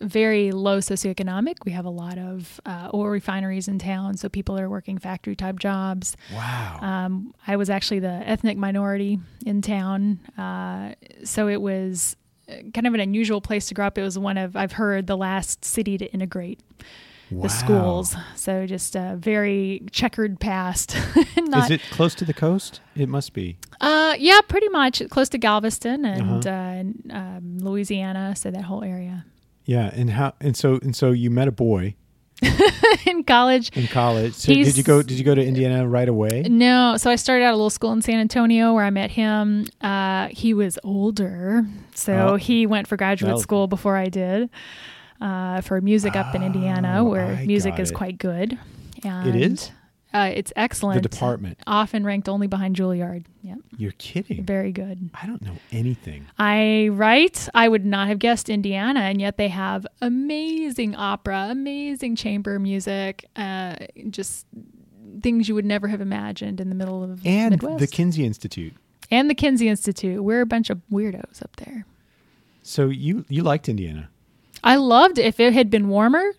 very 0.00 0.50
low 0.50 0.78
socioeconomic. 0.78 1.56
We 1.64 1.72
have 1.72 1.84
a 1.84 1.90
lot 1.90 2.18
of 2.18 2.60
uh, 2.64 2.90
oil 2.94 3.08
refineries 3.08 3.68
in 3.68 3.78
town 3.78 4.16
so 4.16 4.28
people 4.28 4.58
are 4.58 4.68
working 4.68 4.98
factory 4.98 5.36
type 5.36 5.58
jobs. 5.58 6.16
Wow. 6.32 6.78
Um, 6.80 7.34
I 7.46 7.56
was 7.56 7.68
actually 7.68 8.00
the 8.00 8.22
ethnic 8.26 8.56
minority 8.56 9.18
in 9.44 9.60
town, 9.62 10.20
uh, 10.38 10.94
so 11.24 11.48
it 11.48 11.60
was 11.60 12.16
uh, 12.48 12.54
kind 12.72 12.86
of 12.86 12.94
an 12.94 13.00
unusual 13.00 13.40
place 13.40 13.66
to 13.68 13.74
grow 13.74 13.86
up. 13.86 13.98
It 13.98 14.02
was 14.02 14.18
one 14.18 14.38
of 14.38 14.56
I've 14.56 14.72
heard 14.72 15.06
the 15.06 15.16
last 15.16 15.64
city 15.64 15.98
to 15.98 16.06
integrate 16.12 16.60
wow. 17.30 17.42
the 17.42 17.48
schools, 17.48 18.16
so 18.36 18.66
just 18.66 18.96
a 18.96 19.16
very 19.18 19.82
checkered 19.92 20.38
past. 20.40 20.96
Not, 21.36 21.64
is 21.64 21.70
it 21.70 21.82
close 21.90 22.14
to 22.16 22.24
the 22.24 22.34
coast? 22.34 22.80
It 22.96 23.08
must 23.08 23.32
be. 23.32 23.56
Uh, 23.80 24.14
yeah, 24.18 24.40
pretty 24.48 24.68
much 24.68 25.02
close 25.10 25.28
to 25.30 25.38
Galveston 25.38 26.04
and 26.04 26.44
Uh-huh. 26.46 26.50
uh 26.50 26.70
and, 26.80 27.10
um, 27.12 27.58
Louisiana, 27.60 28.34
so 28.36 28.50
that 28.50 28.62
whole 28.64 28.82
area. 28.84 29.24
Yeah, 29.64 29.90
and 29.94 30.10
how 30.10 30.32
and 30.40 30.56
so 30.56 30.78
and 30.82 30.94
so 30.96 31.12
you 31.12 31.30
met 31.30 31.46
a 31.48 31.52
boy 31.52 31.94
in 33.06 33.22
college, 33.24 33.70
in 33.76 33.86
college. 33.86 34.32
So 34.34 34.52
He's- 34.52 34.66
did 34.68 34.76
you 34.78 34.82
go 34.82 35.02
did 35.02 35.18
you 35.18 35.24
go 35.24 35.34
to 35.34 35.44
Indiana 35.44 35.86
right 35.86 36.08
away? 36.08 36.42
No, 36.48 36.96
so 36.96 37.10
I 37.10 37.16
started 37.16 37.44
out 37.44 37.52
a 37.52 37.56
little 37.56 37.70
school 37.70 37.92
in 37.92 38.02
San 38.02 38.18
Antonio 38.18 38.72
where 38.74 38.84
I 38.84 38.90
met 38.90 39.10
him. 39.10 39.66
Uh, 39.80 40.28
he 40.30 40.54
was 40.54 40.78
older, 40.82 41.66
so 41.94 42.12
Oh. 42.30 42.36
he 42.36 42.66
went 42.66 42.88
for 42.88 42.96
graduate 42.96 43.38
school 43.38 43.66
before 43.66 43.96
I 43.96 44.08
did. 44.08 44.48
Uh, 45.20 45.60
for 45.60 45.80
music 45.80 46.16
up 46.16 46.34
in 46.34 46.42
Indiana, 46.42 46.96
Oh, 47.00 47.04
where 47.10 47.26
I 47.36 47.44
music 47.46 47.78
is 47.78 47.90
it. 47.90 47.94
quite 47.94 48.16
good. 48.18 48.58
And, 49.04 49.28
It 49.28 49.36
is? 49.36 49.70
Uh, 50.14 50.30
it's 50.34 50.52
excellent. 50.56 51.00
The 51.02 51.08
department. 51.08 51.58
often 51.66 52.04
ranked 52.04 52.28
only 52.28 52.46
behind 52.48 52.74
Juilliard. 52.74 53.26
Yeah, 53.42 53.56
You're 53.76 53.92
kidding. 53.92 54.44
very 54.44 54.72
good. 54.72 55.10
I 55.14 55.26
don't 55.26 55.42
know 55.42 55.56
anything. 55.70 56.26
I 56.38 56.88
right. 56.90 57.48
I 57.54 57.68
would 57.68 57.84
not 57.84 58.08
have 58.08 58.18
guessed 58.18 58.48
Indiana, 58.48 59.00
and 59.00 59.20
yet 59.20 59.36
they 59.36 59.48
have 59.48 59.86
amazing 60.02 60.96
opera, 60.96 61.48
amazing 61.50 62.16
chamber 62.16 62.58
music, 62.58 63.26
uh, 63.36 63.76
just 64.08 64.46
things 65.22 65.48
you 65.48 65.54
would 65.54 65.64
never 65.66 65.86
have 65.88 66.00
imagined 66.00 66.60
in 66.60 66.70
the 66.70 66.74
middle 66.74 67.04
of 67.04 67.24
And 67.26 67.50
Midwest. 67.52 67.70
And 67.72 67.80
the 67.80 67.86
Kinsey 67.86 68.24
Institute. 68.24 68.74
and 69.10 69.28
the 69.28 69.34
Kinsey 69.34 69.68
Institute. 69.68 70.24
We're 70.24 70.40
a 70.40 70.46
bunch 70.46 70.70
of 70.70 70.80
weirdos 70.90 71.42
up 71.42 71.54
there. 71.56 71.84
So 72.62 72.88
you 72.88 73.24
you 73.28 73.42
liked 73.42 73.68
Indiana. 73.68 74.08
I 74.62 74.76
loved 74.76 75.18
it. 75.18 75.24
If 75.26 75.40
it 75.40 75.52
had 75.52 75.70
been 75.70 75.88
warmer, 75.88 76.32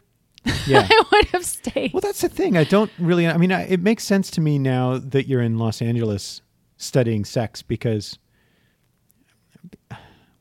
Yeah. 0.68 0.88
I 0.90 1.04
would 1.12 1.26
have 1.28 1.46
stayed. 1.46 1.94
well, 1.94 2.02
that's 2.02 2.22
the 2.22 2.30
thing. 2.30 2.58
I 2.58 2.64
don't 2.64 2.92
really 2.98 3.28
I 3.28 3.38
mean, 3.38 3.52
I, 3.52 3.64
it 3.68 3.80
makes 3.82 4.04
sense 4.04 4.32
to 4.32 4.42
me 4.42 4.58
now 4.58 4.98
that 4.98 5.28
you're 5.28 5.42
in 5.42 5.58
Los 5.58 5.82
Angeles 5.82 6.42
studying 6.78 7.26
sex 7.26 7.62
because 7.62 8.18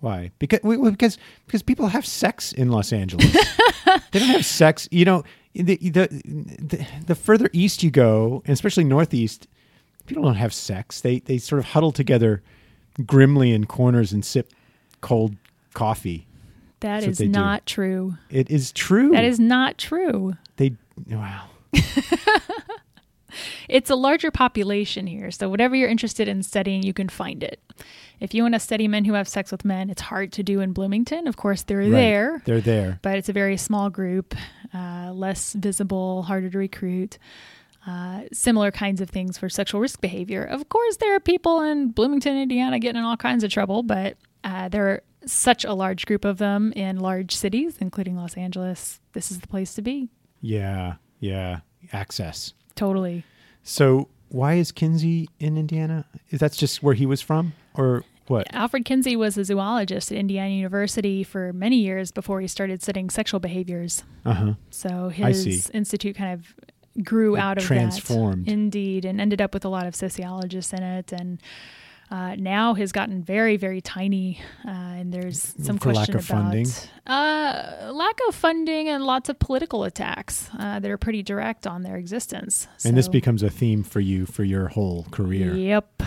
why? 0.00 0.30
Because 0.38 0.60
because 0.62 1.18
because 1.46 1.62
people 1.62 1.88
have 1.88 2.06
sex 2.06 2.52
in 2.52 2.70
Los 2.70 2.92
Angeles. 2.92 3.30
they 4.12 4.18
don't 4.18 4.28
have 4.28 4.46
sex, 4.46 4.88
you 4.90 5.04
know, 5.04 5.22
the, 5.54 5.76
the 5.76 6.08
the 6.08 6.86
the 7.06 7.14
further 7.14 7.50
east 7.52 7.82
you 7.82 7.90
go, 7.90 8.42
and 8.46 8.52
especially 8.54 8.84
northeast, 8.84 9.46
people 10.06 10.22
don't 10.22 10.36
have 10.36 10.54
sex. 10.54 11.02
They 11.02 11.18
they 11.18 11.36
sort 11.36 11.58
of 11.58 11.66
huddle 11.66 11.92
together 11.92 12.42
grimly 13.04 13.52
in 13.52 13.66
corners 13.66 14.12
and 14.12 14.24
sip 14.24 14.52
cold 15.02 15.36
coffee. 15.74 16.26
That 16.80 17.00
That's 17.00 17.06
is 17.12 17.18
they 17.18 17.26
do. 17.26 17.30
not 17.32 17.66
true. 17.66 18.14
It 18.30 18.50
is 18.50 18.72
true. 18.72 19.10
That 19.10 19.24
is 19.24 19.38
not 19.38 19.76
true. 19.78 20.34
they 20.56 20.72
wow. 21.08 21.46
It's 23.68 23.88
a 23.90 23.94
larger 23.94 24.32
population 24.32 25.06
here, 25.06 25.30
so 25.30 25.48
whatever 25.48 25.76
you're 25.76 25.88
interested 25.88 26.26
in 26.26 26.42
studying, 26.42 26.82
you 26.82 26.92
can 26.92 27.08
find 27.08 27.44
it. 27.44 27.60
If 28.18 28.34
you 28.34 28.42
want 28.42 28.54
to 28.54 28.60
study 28.60 28.88
men 28.88 29.04
who 29.04 29.12
have 29.12 29.28
sex 29.28 29.52
with 29.52 29.64
men, 29.64 29.88
it's 29.88 30.02
hard 30.02 30.32
to 30.32 30.42
do 30.42 30.58
in 30.60 30.72
Bloomington. 30.72 31.28
Of 31.28 31.36
course, 31.36 31.62
they're 31.62 31.78
Right. 31.78 31.90
there, 31.92 32.42
They're 32.44 32.60
there. 32.60 32.98
but 33.02 33.16
it's 33.18 33.28
a 33.28 33.32
very 33.32 33.56
small 33.56 33.88
group, 33.88 34.34
uh, 34.74 35.12
less 35.14 35.52
visible, 35.52 36.24
harder 36.24 36.50
to 36.50 36.58
recruit. 36.58 37.18
Uh, 37.86 38.22
similar 38.32 38.72
kinds 38.72 39.00
of 39.00 39.08
things 39.08 39.38
for 39.38 39.48
sexual 39.48 39.80
risk 39.80 40.00
behavior. 40.00 40.42
Of 40.42 40.68
course, 40.68 40.96
there 40.96 41.14
are 41.14 41.20
people 41.20 41.62
in 41.62 41.90
Bloomington, 41.92 42.36
Indiana, 42.36 42.80
getting 42.80 42.98
in 42.98 43.04
all 43.04 43.16
kinds 43.16 43.44
of 43.44 43.50
trouble, 43.52 43.84
but 43.84 44.16
uh, 44.42 44.68
there 44.68 44.88
are 44.88 45.02
such 45.26 45.64
a 45.64 45.74
large 45.74 46.06
group 46.06 46.24
of 46.24 46.38
them 46.38 46.72
in 46.72 46.98
large 46.98 47.34
cities, 47.36 47.76
including 47.80 48.16
Los 48.16 48.34
Angeles. 48.36 49.00
This 49.12 49.30
is 49.30 49.40
the 49.40 49.46
place 49.48 49.74
to 49.74 49.82
be. 49.82 50.08
Yeah, 50.40 50.94
yeah. 51.18 51.60
Access. 51.92 52.54
Totally. 52.74 53.24
So 53.62 54.08
why 54.28 54.54
is 54.54 54.72
Kinsey 54.72 55.28
in 55.38 55.56
Indiana? 55.56 56.04
Is 56.30 56.40
that's 56.40 56.56
just 56.56 56.82
where 56.82 56.94
he 56.94 57.04
was 57.06 57.20
from, 57.20 57.52
or 57.74 58.04
what? 58.28 58.46
Alfred 58.54 58.84
Kinsey 58.84 59.16
was 59.16 59.36
a 59.36 59.44
zoologist 59.44 60.12
at 60.12 60.18
Indiana 60.18 60.50
University 60.54 61.24
for 61.24 61.52
many 61.52 61.76
years 61.76 62.12
before 62.12 62.40
he 62.40 62.46
started 62.46 62.80
studying 62.82 63.10
sexual 63.10 63.40
behaviors. 63.40 64.04
Uh 64.24 64.32
huh. 64.32 64.52
So 64.70 65.08
his 65.08 65.68
institute 65.70 66.16
kind 66.16 66.32
of 66.34 67.04
grew 67.04 67.36
It 67.36 67.40
out 67.40 67.58
of 67.58 67.64
transformed. 67.64 68.46
that. 68.46 68.52
Indeed, 68.52 69.04
and 69.04 69.20
ended 69.20 69.40
up 69.40 69.52
with 69.52 69.64
a 69.64 69.68
lot 69.68 69.86
of 69.86 69.94
sociologists 69.94 70.72
in 70.72 70.82
it, 70.82 71.12
and 71.12 71.40
uh, 72.10 72.34
now 72.36 72.74
has 72.74 72.92
gotten 72.92 73.22
very, 73.22 73.56
very 73.56 73.80
tiny. 73.80 74.40
Uh, 74.66 74.70
and 74.70 75.12
there's 75.12 75.54
some 75.62 75.78
For 75.78 75.92
lack 75.92 76.08
question 76.08 76.16
of 76.16 76.28
about 76.28 76.42
funding? 76.42 76.66
Uh, 77.06 77.92
lack 77.92 78.18
of 78.28 78.34
funding 78.34 78.88
and 78.88 79.04
lots 79.04 79.28
of 79.28 79.38
political 79.38 79.84
attacks 79.84 80.50
uh, 80.58 80.80
that 80.80 80.90
are 80.90 80.98
pretty 80.98 81.22
direct 81.22 81.66
on 81.66 81.82
their 81.82 81.96
existence. 81.96 82.66
And 82.84 82.96
this 82.96 83.08
becomes 83.08 83.42
a 83.42 83.50
theme 83.50 83.82
for 83.82 84.00
you 84.00 84.26
for 84.26 84.44
your 84.44 84.68
whole 84.68 85.06
career. 85.10 85.54
Yep. 85.54 86.02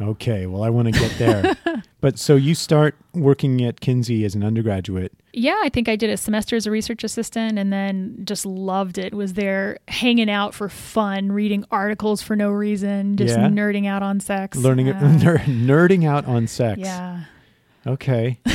Okay, 0.00 0.46
well, 0.46 0.62
I 0.62 0.70
want 0.70 0.92
to 0.92 0.98
get 0.98 1.18
there. 1.18 1.82
but 2.00 2.18
so 2.18 2.34
you 2.36 2.54
start 2.54 2.96
working 3.14 3.62
at 3.64 3.80
Kinsey 3.80 4.24
as 4.24 4.34
an 4.34 4.42
undergraduate. 4.42 5.12
Yeah, 5.32 5.58
I 5.62 5.68
think 5.68 5.88
I 5.88 5.96
did 5.96 6.08
a 6.10 6.16
semester 6.16 6.56
as 6.56 6.66
a 6.66 6.70
research 6.70 7.04
assistant 7.04 7.58
and 7.58 7.72
then 7.72 8.16
just 8.24 8.46
loved 8.46 8.96
it. 8.98 9.12
Was 9.14 9.34
there 9.34 9.78
hanging 9.88 10.30
out 10.30 10.54
for 10.54 10.68
fun, 10.68 11.30
reading 11.32 11.64
articles 11.70 12.22
for 12.22 12.34
no 12.34 12.50
reason, 12.50 13.16
just 13.16 13.36
Yeah. 13.36 13.48
nerding 13.48 13.86
out 13.86 14.02
on 14.02 14.20
sex. 14.20 14.56
Learning, 14.56 14.88
Uh, 14.88 15.18
ner- 15.22 15.38
nerding 15.38 16.06
out 16.08 16.24
on 16.26 16.46
sex. 16.46 16.80
yeah. 16.80 17.24
Okay, 17.86 18.38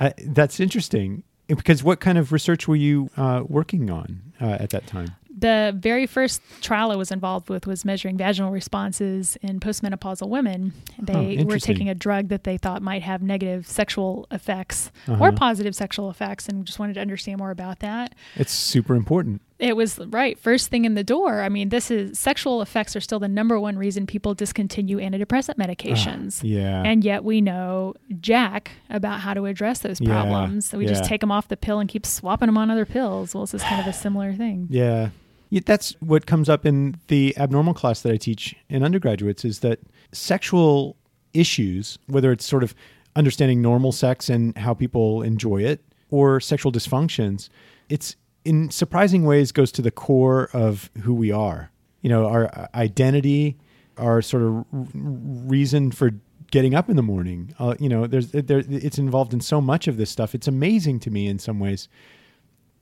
I, 0.00 0.12
that's 0.26 0.58
interesting. 0.60 1.22
Because 1.48 1.82
what 1.82 1.98
kind 2.00 2.18
of 2.18 2.30
research 2.30 2.68
were 2.68 2.76
you 2.76 3.08
uh, 3.16 3.42
working 3.46 3.88
on 3.90 4.20
uh, 4.40 4.58
at 4.60 4.68
that 4.70 4.86
time? 4.86 5.16
The 5.38 5.72
very 5.76 6.06
first 6.06 6.42
trial 6.60 6.90
I 6.90 6.96
was 6.96 7.10
involved 7.12 7.48
with 7.48 7.66
was 7.66 7.84
measuring 7.84 8.16
vaginal 8.16 8.50
responses 8.50 9.36
in 9.42 9.60
postmenopausal 9.60 10.28
women. 10.28 10.72
They 10.98 11.44
were 11.46 11.58
taking 11.58 11.88
a 11.88 11.94
drug 11.94 12.28
that 12.28 12.44
they 12.44 12.56
thought 12.56 12.82
might 12.82 13.02
have 13.02 13.22
negative 13.22 13.66
sexual 13.66 14.26
effects 14.30 14.90
Uh-huh. 15.06 15.22
or 15.24 15.32
positive 15.32 15.74
sexual 15.74 16.10
effects 16.10 16.48
and 16.48 16.64
just 16.64 16.78
wanted 16.78 16.94
to 16.94 17.00
understand 17.00 17.38
more 17.38 17.50
about 17.50 17.78
that. 17.80 18.14
It's 18.36 18.52
super 18.52 18.94
important. 18.94 19.42
It 19.58 19.76
was 19.76 19.98
right 19.98 20.38
first 20.38 20.68
thing 20.70 20.84
in 20.84 20.94
the 20.94 21.02
door. 21.02 21.42
I 21.42 21.48
mean, 21.48 21.68
this 21.70 21.90
is 21.90 22.16
sexual 22.16 22.62
effects 22.62 22.94
are 22.94 23.00
still 23.00 23.18
the 23.18 23.26
number 23.28 23.58
one 23.58 23.76
reason 23.76 24.06
people 24.06 24.32
discontinue 24.34 24.98
antidepressant 24.98 25.54
medications. 25.56 26.40
Ah, 26.42 26.46
Yeah. 26.46 26.82
And 26.84 27.02
yet 27.04 27.24
we 27.24 27.40
know 27.40 27.94
jack 28.20 28.70
about 28.88 29.18
how 29.20 29.34
to 29.34 29.46
address 29.46 29.80
those 29.80 30.00
Yeah, 30.00 30.10
problems. 30.10 30.66
So 30.66 30.78
we 30.78 30.86
just 30.86 31.04
take 31.04 31.20
them 31.20 31.32
off 31.32 31.48
the 31.48 31.56
pill 31.56 31.80
and 31.80 31.88
keep 31.88 32.06
swapping 32.06 32.46
them 32.46 32.56
on 32.56 32.70
other 32.70 32.86
pills. 32.86 33.34
Well, 33.34 33.42
this 33.44 33.54
is 33.54 33.62
kind 33.64 33.80
of 33.80 33.86
a 33.88 33.92
similar 33.92 34.32
thing. 34.32 34.68
Yeah. 34.70 35.10
That's 35.50 35.96
what 36.00 36.26
comes 36.26 36.48
up 36.48 36.66
in 36.66 36.96
the 37.08 37.36
abnormal 37.38 37.74
class 37.74 38.02
that 38.02 38.12
I 38.12 38.16
teach 38.16 38.54
in 38.68 38.82
undergraduates 38.82 39.44
is 39.44 39.60
that 39.60 39.80
sexual 40.12 40.96
issues, 41.32 41.98
whether 42.06 42.32
it's 42.32 42.44
sort 42.44 42.62
of 42.62 42.74
understanding 43.16 43.62
normal 43.62 43.92
sex 43.92 44.28
and 44.28 44.56
how 44.58 44.74
people 44.74 45.22
enjoy 45.22 45.62
it, 45.62 45.82
or 46.10 46.40
sexual 46.40 46.72
dysfunctions, 46.72 47.48
it's 47.88 48.16
in 48.44 48.70
surprising 48.70 49.24
ways 49.24 49.52
goes 49.52 49.72
to 49.72 49.82
the 49.82 49.90
core 49.90 50.48
of 50.52 50.90
who 51.02 51.14
we 51.14 51.30
are. 51.30 51.70
You 52.02 52.10
know, 52.10 52.26
our 52.26 52.68
identity, 52.74 53.58
our 53.96 54.22
sort 54.22 54.42
of 54.42 54.64
reason 54.72 55.90
for 55.90 56.12
getting 56.50 56.74
up 56.74 56.88
in 56.88 56.96
the 56.96 57.02
morning. 57.02 57.54
Uh, 57.58 57.74
you 57.78 57.88
know, 57.88 58.06
there's 58.06 58.30
there, 58.30 58.62
it's 58.68 58.98
involved 58.98 59.34
in 59.34 59.40
so 59.40 59.60
much 59.60 59.88
of 59.88 59.96
this 59.96 60.10
stuff. 60.10 60.34
It's 60.34 60.48
amazing 60.48 61.00
to 61.00 61.10
me 61.10 61.26
in 61.26 61.38
some 61.38 61.58
ways 61.58 61.88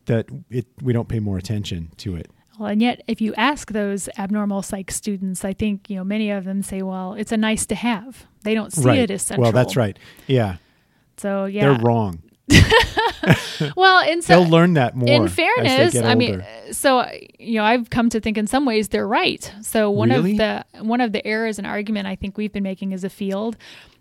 that 0.04 0.26
it 0.50 0.66
we 0.82 0.92
don't 0.92 1.08
pay 1.08 1.18
more 1.18 1.38
attention 1.38 1.90
to 1.98 2.14
it. 2.16 2.30
Well, 2.58 2.68
and 2.70 2.80
yet, 2.80 3.02
if 3.06 3.20
you 3.20 3.34
ask 3.34 3.72
those 3.72 4.08
abnormal 4.18 4.62
psych 4.62 4.90
students, 4.90 5.44
I 5.44 5.52
think 5.52 5.90
you 5.90 5.96
know 5.96 6.04
many 6.04 6.30
of 6.30 6.44
them 6.44 6.62
say, 6.62 6.82
"Well, 6.82 7.14
it's 7.14 7.32
a 7.32 7.36
nice 7.36 7.66
to 7.66 7.74
have." 7.74 8.26
They 8.42 8.54
don't 8.54 8.72
see 8.72 8.84
right. 8.84 8.98
it 8.98 9.10
as 9.10 9.22
central. 9.22 9.42
Well, 9.42 9.52
that's 9.52 9.76
right. 9.76 9.98
Yeah, 10.26 10.56
So 11.16 11.46
yeah, 11.46 11.72
they're 11.72 11.84
wrong. 11.84 12.22
well, 13.76 13.98
and 14.00 14.22
so 14.22 14.40
They'll 14.40 14.48
learn 14.50 14.74
that 14.74 14.94
more. 14.96 15.08
in 15.08 15.28
fairness, 15.28 15.96
I 15.96 16.14
mean, 16.14 16.44
so 16.72 17.04
you 17.38 17.56
know, 17.56 17.64
I've 17.64 17.90
come 17.90 18.08
to 18.10 18.20
think 18.20 18.38
in 18.38 18.46
some 18.46 18.64
ways 18.64 18.88
they're 18.88 19.08
right. 19.08 19.50
So 19.62 19.90
one 19.90 20.10
Really? 20.10 20.32
of 20.32 20.38
the 20.38 20.64
one 20.82 21.00
of 21.00 21.12
the 21.12 21.26
errors 21.26 21.58
and 21.58 21.66
argument 21.66 22.06
I 22.06 22.16
think 22.16 22.36
we've 22.38 22.52
been 22.52 22.62
making 22.62 22.92
as 22.94 23.04
a 23.04 23.10
field 23.10 23.56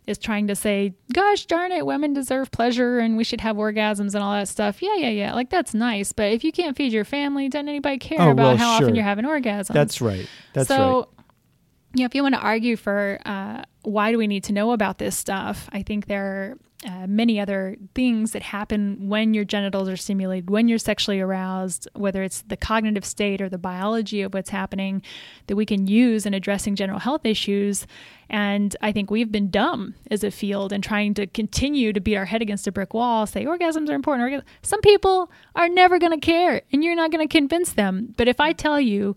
is 0.05 0.19
trying 0.19 0.45
to 0.47 0.55
say, 0.55 0.93
"Gosh 1.13 1.47
darn 1.47 1.71
it, 1.71 1.83
women 1.85 2.13
deserve 2.13 2.51
pleasure 2.51 2.99
and 2.99 3.17
we 3.17 3.23
should 3.23 3.41
have 3.41 3.55
orgasms 3.55 4.13
and 4.13 4.17
all 4.17 4.33
that 4.33 4.47
stuff." 4.47 4.81
Yeah, 4.81 4.95
yeah, 4.97 5.09
yeah. 5.09 5.33
Like 5.33 5.49
that's 5.49 5.73
nice, 5.73 6.11
but 6.11 6.31
if 6.31 6.43
you 6.43 6.51
can't 6.51 6.77
feed 6.77 6.93
your 6.93 7.05
family, 7.05 7.49
doesn't 7.49 7.67
anybody 7.67 7.97
care 7.97 8.21
Oh, 8.21 8.31
about 8.31 8.43
well, 8.43 8.57
how 8.57 8.77
sure. 8.77 8.85
often 8.85 8.95
you're 8.95 9.03
having 9.03 9.25
orgasms? 9.25 9.73
that's 9.73 10.01
right. 10.01 10.27
That's 10.53 10.67
so, 10.67 10.97
right. 10.99 11.05
You 11.95 12.01
know, 12.01 12.05
if 12.05 12.15
you 12.15 12.21
want 12.21 12.35
to 12.35 12.41
argue 12.41 12.75
for 12.75 13.19
uh, 13.25 13.63
why 13.83 14.11
do 14.11 14.17
we 14.17 14.27
need 14.27 14.43
to 14.45 14.53
know 14.53 14.71
about 14.71 14.97
this 14.97 15.15
stuff, 15.15 15.69
I 15.71 15.81
think 15.81 16.07
there 16.07 16.25
are 16.25 16.57
uh, 16.85 17.07
many 17.07 17.39
other 17.39 17.77
things 17.95 18.33
that 18.33 18.43
happen 18.43 19.07
when 19.07 19.33
your 19.33 19.45
genitals 19.45 19.87
are 19.87 19.95
stimulated, 19.95 20.49
when 20.49 20.67
you're 20.67 20.77
sexually 20.77 21.21
aroused, 21.21 21.87
whether 21.93 22.21
it's 22.21 22.41
the 22.43 22.57
cognitive 22.57 23.05
state 23.05 23.41
or 23.41 23.47
the 23.47 23.57
biology 23.57 24.21
of 24.21 24.33
what's 24.33 24.49
happening, 24.49 25.01
that 25.47 25.55
we 25.55 25.65
can 25.65 25.87
use 25.87 26.25
in 26.25 26.33
addressing 26.33 26.75
general 26.75 26.99
health 26.99 27.25
issues. 27.25 27.87
And 28.29 28.75
I 28.81 28.91
think 28.91 29.09
we've 29.09 29.31
been 29.31 29.49
dumb 29.49 29.95
as 30.11 30.23
a 30.23 30.31
field 30.31 30.73
and 30.73 30.83
trying 30.83 31.13
to 31.15 31.27
continue 31.27 31.93
to 31.93 32.01
beat 32.01 32.17
our 32.17 32.25
head 32.25 32.41
against 32.41 32.67
a 32.67 32.71
brick 32.73 32.93
wall, 32.93 33.25
say 33.25 33.45
orgasms 33.45 33.89
are 33.89 33.95
important. 33.95 34.43
Some 34.61 34.81
people 34.81 35.31
are 35.55 35.69
never 35.69 35.97
going 35.97 36.19
to 36.19 36.23
care, 36.23 36.61
and 36.73 36.83
you're 36.83 36.93
not 36.93 37.09
going 37.09 37.25
to 37.25 37.31
convince 37.31 37.71
them. 37.71 38.13
But 38.17 38.27
if 38.27 38.39
I 38.39 38.51
tell 38.51 38.81
you, 38.81 39.15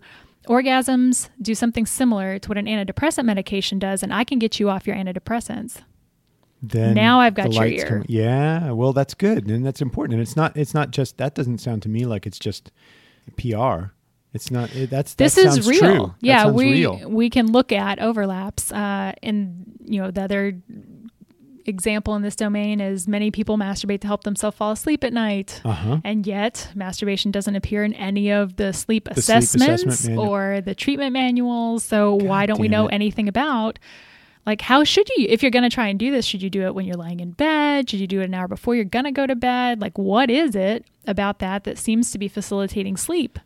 orgasms 0.49 1.29
do 1.41 1.53
something 1.55 1.85
similar 1.85 2.39
to 2.39 2.49
what 2.49 2.57
an 2.57 2.65
antidepressant 2.65 3.25
medication 3.25 3.79
does, 3.79 4.03
and 4.03 4.13
I 4.13 4.23
can 4.23 4.39
get 4.39 4.59
you 4.59 4.69
off 4.69 4.87
your 4.87 4.95
antidepressants. 4.95 5.83
Then 6.61 6.93
now 6.93 7.21
I've 7.21 7.35
got 7.35 7.53
your 7.53 7.65
ear. 7.65 7.87
come- 7.87 8.05
yeah, 8.09 8.71
well, 8.71 8.91
that's 8.91 9.13
good, 9.13 9.49
and 9.49 9.65
that's 9.65 9.81
important. 9.81 10.15
And 10.15 10.21
it's 10.21 10.35
not. 10.35 10.57
It's 10.57 10.73
not 10.73 10.91
just 10.91 11.17
that. 11.17 11.35
Doesn't 11.35 11.59
sound 11.59 11.83
to 11.83 11.89
me 11.89 12.05
like 12.05 12.25
it's 12.25 12.39
just 12.39 12.71
PR. 13.37 13.93
It's 14.33 14.51
not. 14.51 14.75
It, 14.75 14.89
that's 14.89 15.13
This 15.13 15.35
that 15.35 15.45
is 15.57 15.67
real. 15.67 15.79
True. 15.79 16.15
Yeah, 16.19 16.49
we 16.51 16.71
real. 16.71 17.09
we 17.09 17.29
can 17.29 17.51
look 17.51 17.71
at 17.71 17.99
overlaps. 17.99 18.71
Uh, 18.73 19.13
and 19.23 19.79
you 19.85 20.01
know, 20.01 20.11
the 20.11 20.23
other 20.23 20.59
example 21.65 22.15
in 22.15 22.21
this 22.21 22.35
domain 22.35 22.79
is 22.79 23.07
many 23.07 23.31
people 23.31 23.57
masturbate 23.57 24.01
to 24.01 24.07
help 24.07 24.23
themselves 24.23 24.57
fall 24.57 24.71
asleep 24.71 25.03
at 25.03 25.13
night. 25.13 25.61
Uh 25.63 25.71
huh. 25.71 25.97
And 26.03 26.25
yet, 26.25 26.71
masturbation 26.75 27.31
doesn't 27.31 27.55
appear 27.55 27.83
in 27.83 27.93
any 27.93 28.31
of 28.31 28.55
the 28.55 28.73
sleep 28.73 29.05
The 29.05 29.21
sleep 29.21 29.37
assessments 29.37 29.83
assessment 29.83 30.19
or 30.19 30.61
the 30.61 30.75
treatment 30.75 31.13
manuals. 31.13 31.83
So, 31.83 32.15
why 32.15 32.45
don't 32.45 32.59
we 32.59 32.67
know 32.67 32.87
it. 32.87 32.93
anything 32.93 33.27
about? 33.27 33.79
Like, 34.45 34.61
how 34.61 34.83
should 34.83 35.07
you, 35.09 35.27
if 35.29 35.43
you're 35.43 35.51
going 35.51 35.69
to 35.69 35.73
try 35.73 35.87
and 35.87 35.99
do 35.99 36.11
this, 36.11 36.25
should 36.25 36.41
you 36.41 36.49
do 36.49 36.63
it 36.63 36.73
when 36.73 36.85
you're 36.85 36.95
lying 36.95 37.19
in 37.19 37.31
bed? 37.31 37.89
Should 37.89 37.99
you 37.99 38.07
do 38.07 38.21
it 38.21 38.25
an 38.25 38.33
hour 38.33 38.47
before 38.47 38.73
you're 38.73 38.85
going 38.85 39.05
to 39.05 39.11
go 39.11 39.27
to 39.27 39.35
bed? 39.35 39.79
Like, 39.79 39.97
what 39.97 40.31
is 40.31 40.55
it 40.55 40.85
about 41.05 41.39
that 41.39 41.65
that 41.65 41.77
seems 41.77 42.11
to 42.11 42.17
be 42.17 42.27
facilitating 42.27 42.97
sleep? 42.97 43.37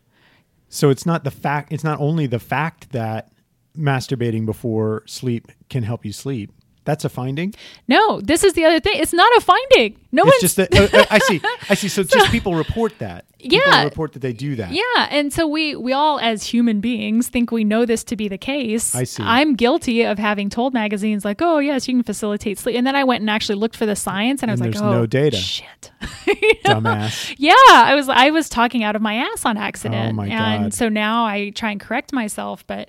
So 0.68 0.90
it's 0.90 1.04
not 1.04 1.24
the 1.24 1.30
fact. 1.30 1.72
It's 1.72 1.84
not 1.84 2.00
only 2.00 2.26
the 2.26 2.38
fact 2.38 2.92
that 2.92 3.30
masturbating 3.76 4.46
before 4.46 5.02
sleep 5.06 5.52
can 5.68 5.82
help 5.82 6.04
you 6.04 6.12
sleep. 6.12 6.52
That's 6.84 7.04
a 7.04 7.08
finding. 7.08 7.54
No, 7.88 8.20
this 8.20 8.44
is 8.44 8.52
the 8.52 8.64
other 8.66 8.78
thing. 8.78 8.94
It's 9.00 9.12
not 9.14 9.34
a 9.38 9.40
finding. 9.40 9.96
No 10.12 10.22
It's 10.24 10.32
one's 10.32 10.40
just 10.42 10.56
that 10.56 10.94
uh, 10.94 11.06
I 11.10 11.18
see. 11.18 11.40
I 11.70 11.74
see. 11.74 11.88
So 11.88 12.02
just 12.02 12.30
people 12.30 12.54
report 12.54 12.98
that. 12.98 13.24
People 13.44 13.58
Yeah. 13.58 13.84
report 13.84 14.14
that 14.14 14.20
they 14.20 14.32
do 14.32 14.56
that. 14.56 14.72
Yeah, 14.72 15.08
and 15.10 15.30
so 15.30 15.46
we 15.46 15.76
we 15.76 15.92
all 15.92 16.18
as 16.18 16.44
human 16.46 16.80
beings 16.80 17.28
think 17.28 17.50
we 17.52 17.62
know 17.62 17.84
this 17.84 18.02
to 18.04 18.16
be 18.16 18.26
the 18.26 18.38
case. 18.38 18.94
I 18.94 19.04
see. 19.04 19.22
I'm 19.22 19.54
guilty 19.54 20.02
of 20.02 20.18
having 20.18 20.48
told 20.48 20.72
magazines 20.72 21.26
like, 21.26 21.42
"Oh, 21.42 21.58
yes, 21.58 21.86
you 21.86 21.92
can 21.94 22.02
facilitate 22.02 22.58
sleep." 22.58 22.74
And 22.76 22.86
then 22.86 22.96
I 22.96 23.04
went 23.04 23.20
and 23.20 23.28
actually 23.28 23.56
looked 23.56 23.76
for 23.76 23.84
the 23.84 23.96
science 23.96 24.40
and 24.42 24.50
I 24.50 24.54
was 24.54 24.60
like, 24.62 24.74
"Oh, 24.80 24.90
no 24.92 25.04
data. 25.06 25.36
shit." 25.36 25.90
Dumbass. 26.64 27.34
yeah, 27.38 27.52
I 27.68 27.94
was 27.94 28.08
I 28.08 28.30
was 28.30 28.48
talking 28.48 28.82
out 28.82 28.96
of 28.96 29.02
my 29.02 29.14
ass 29.14 29.44
on 29.44 29.56
accident. 29.56 30.10
Oh, 30.12 30.12
my 30.14 30.26
and 30.26 30.64
God. 30.64 30.74
so 30.74 30.88
now 30.88 31.24
I 31.26 31.50
try 31.50 31.70
and 31.70 31.80
correct 31.80 32.12
myself, 32.12 32.66
but 32.66 32.88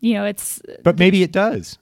you 0.00 0.14
know, 0.14 0.24
it's 0.24 0.62
But 0.84 0.98
maybe 0.98 1.22
it 1.22 1.32
does. 1.32 1.78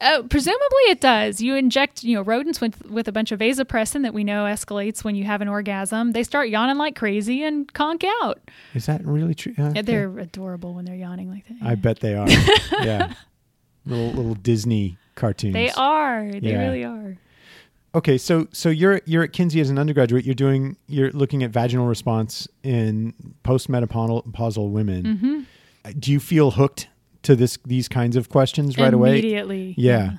Uh, 0.00 0.22
presumably 0.22 0.82
it 0.88 1.00
does. 1.00 1.40
You 1.40 1.54
inject, 1.56 2.02
you 2.04 2.14
know, 2.16 2.22
rodents 2.22 2.60
with 2.60 2.84
with 2.86 3.08
a 3.08 3.12
bunch 3.12 3.32
of 3.32 3.40
vasopressin 3.40 4.02
that 4.02 4.14
we 4.14 4.24
know 4.24 4.44
escalates 4.44 5.04
when 5.04 5.14
you 5.14 5.24
have 5.24 5.40
an 5.40 5.48
orgasm. 5.48 6.12
They 6.12 6.22
start 6.22 6.48
yawning 6.48 6.76
like 6.78 6.96
crazy 6.96 7.42
and 7.44 7.70
conk 7.72 8.04
out. 8.22 8.40
Is 8.74 8.86
that 8.86 9.04
really 9.04 9.34
true? 9.34 9.54
Uh, 9.58 9.72
Yeah, 9.74 9.82
They're 9.82 10.18
adorable 10.18 10.74
when 10.74 10.84
they're 10.84 10.94
yawning 10.96 11.30
like 11.30 11.46
that. 11.48 11.56
I 11.62 11.74
bet 11.74 12.00
they 12.00 12.14
are. 12.14 12.28
yeah. 12.82 13.14
Little 13.86 14.10
little 14.12 14.34
Disney 14.34 14.96
cartoons. 15.14 15.54
They 15.54 15.70
are. 15.70 16.30
They 16.30 16.50
Yeah. 16.50 16.62
really 16.66 16.84
are. 16.84 17.16
Okay, 17.92 18.18
so 18.18 18.46
so 18.52 18.68
you're 18.68 19.00
you're 19.04 19.24
at 19.24 19.32
Kinsey 19.32 19.60
as 19.60 19.68
an 19.68 19.78
undergraduate. 19.78 20.24
You're 20.24 20.34
doing 20.36 20.76
you're 20.86 21.10
looking 21.10 21.42
at 21.42 21.50
vaginal 21.50 21.86
response 21.88 22.46
in 22.62 23.14
postmenopausal 23.44 24.70
women. 24.70 25.02
Mm-hmm. 25.04 25.90
Do 25.98 26.12
you 26.12 26.20
feel 26.20 26.52
hooked 26.52 26.88
to 27.22 27.36
this 27.36 27.58
these 27.64 27.88
kinds 27.88 28.16
of 28.16 28.28
questions 28.28 28.76
right 28.78 28.92
away? 28.94 29.10
Immediately. 29.10 29.74
Yeah. 29.76 30.18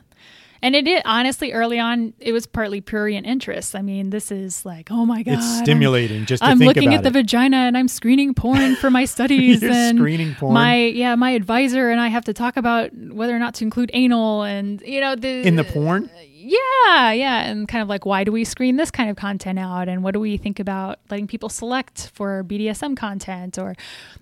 And 0.63 0.75
it 0.75 0.87
is 0.87 1.01
honestly 1.05 1.53
early 1.53 1.79
on. 1.79 2.13
It 2.19 2.33
was 2.33 2.45
partly 2.45 2.81
prurient 2.81 3.25
interest. 3.25 3.75
I 3.75 3.81
mean, 3.81 4.11
this 4.11 4.31
is 4.31 4.63
like, 4.63 4.91
oh 4.91 5.07
my 5.07 5.23
god, 5.23 5.33
It's 5.39 5.43
I'm- 5.55 5.63
stimulating 5.63 6.27
just 6.27 6.43
to 6.43 6.49
I'm 6.49 6.59
looking 6.59 6.93
at 6.93 7.01
the 7.01 7.09
vagina 7.09 7.57
and 7.57 7.75
I'm 7.75 7.87
screening 7.87 8.35
porn 8.35 8.75
for 8.75 8.91
my 8.91 9.05
studies 9.15 9.63
You're 9.63 9.71
and 9.71 9.97
screening 9.97 10.35
porn? 10.35 10.53
my 10.53 10.75
yeah 10.75 11.15
my 11.15 11.31
advisor 11.31 11.89
and 11.89 11.99
I 11.99 12.09
have 12.09 12.25
to 12.25 12.33
talk 12.33 12.57
about 12.57 12.91
whether 12.95 13.35
or 13.35 13.39
not 13.39 13.55
to 13.55 13.63
include 13.63 13.89
anal 13.93 14.43
and 14.43 14.81
you 14.83 15.01
know 15.01 15.15
the 15.15 15.41
in 15.47 15.55
the 15.55 15.63
porn. 15.63 16.11
yeah 16.31 17.11
yeah 17.11 17.41
and 17.49 17.67
kind 17.67 17.81
of 17.81 17.89
like 17.89 18.05
why 18.05 18.23
do 18.23 18.31
we 18.31 18.43
screen 18.43 18.75
this 18.75 18.91
kind 18.91 19.09
of 19.09 19.15
content 19.15 19.57
out 19.57 19.87
and 19.89 20.03
what 20.03 20.13
do 20.13 20.19
we 20.19 20.37
think 20.37 20.59
about 20.59 20.99
letting 21.09 21.25
people 21.25 21.49
select 21.49 22.11
for 22.13 22.43
BDSM 22.43 22.95
content 22.95 23.57
or 23.57 23.75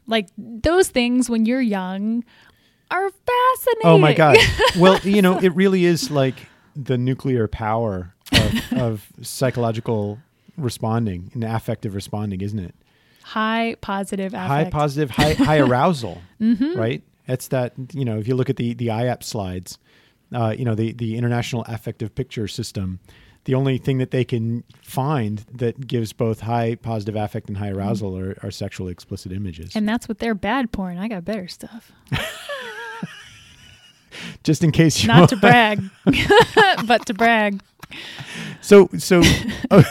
like 0.07 0.27
those 0.37 0.87
things 0.87 1.29
when 1.29 1.45
you're 1.45 1.59
young 1.59 2.23
are 2.91 3.09
fascinating. 3.09 3.81
Oh 3.83 3.97
my 3.97 4.13
god. 4.13 4.37
well, 4.77 4.99
you 4.99 5.21
know, 5.21 5.37
it 5.39 5.49
really 5.55 5.85
is 5.85 6.09
like 6.11 6.35
the 6.75 6.97
nuclear 6.97 7.47
power 7.47 8.13
of, 8.31 8.73
of 8.73 9.07
psychological 9.21 10.19
responding 10.57 11.31
and 11.33 11.43
affective 11.43 11.95
responding, 11.95 12.41
isn't 12.41 12.59
it? 12.59 12.75
High 13.23 13.75
positive 13.81 14.33
affect. 14.33 14.47
high 14.47 14.69
positive 14.69 15.09
high 15.11 15.33
high 15.49 15.59
arousal 15.59 16.21
Mm-hmm. 16.41 16.79
right 16.79 17.03
that's 17.27 17.49
that 17.49 17.73
you 17.93 18.05
know 18.05 18.17
if 18.17 18.27
you 18.27 18.33
look 18.33 18.49
at 18.49 18.55
the 18.55 18.73
the 18.73 18.87
IAP 18.87 19.23
slides 19.23 19.77
uh, 20.33 20.53
you 20.57 20.63
know, 20.65 20.75
the 20.75 20.91
the 20.93 21.17
International 21.17 21.63
Affective 21.67 22.13
Picture 22.13 22.47
System. 22.47 22.99
The 23.45 23.55
only 23.55 23.77
thing 23.79 23.97
that 23.97 24.11
they 24.11 24.23
can 24.25 24.63
find 24.83 25.39
that 25.51 25.87
gives 25.87 26.13
both 26.13 26.41
high 26.41 26.75
positive 26.75 27.15
affect 27.15 27.47
and 27.47 27.57
high 27.57 27.69
arousal 27.71 28.15
are, 28.15 28.37
are 28.43 28.51
sexually 28.51 28.91
explicit 28.91 29.31
images. 29.31 29.75
And 29.75 29.89
that's 29.89 30.07
what 30.07 30.19
they're 30.19 30.35
bad 30.35 30.71
porn. 30.71 30.99
I 30.99 31.07
got 31.07 31.25
better 31.25 31.47
stuff. 31.47 31.91
Just 34.43 34.63
in 34.63 34.71
case 34.71 35.01
you 35.01 35.07
Not 35.07 35.29
to 35.29 35.35
brag, 35.37 35.81
but 36.85 37.05
to 37.07 37.13
brag. 37.13 37.61
So 38.61 38.89
so 38.97 39.21
oh, 39.71 39.83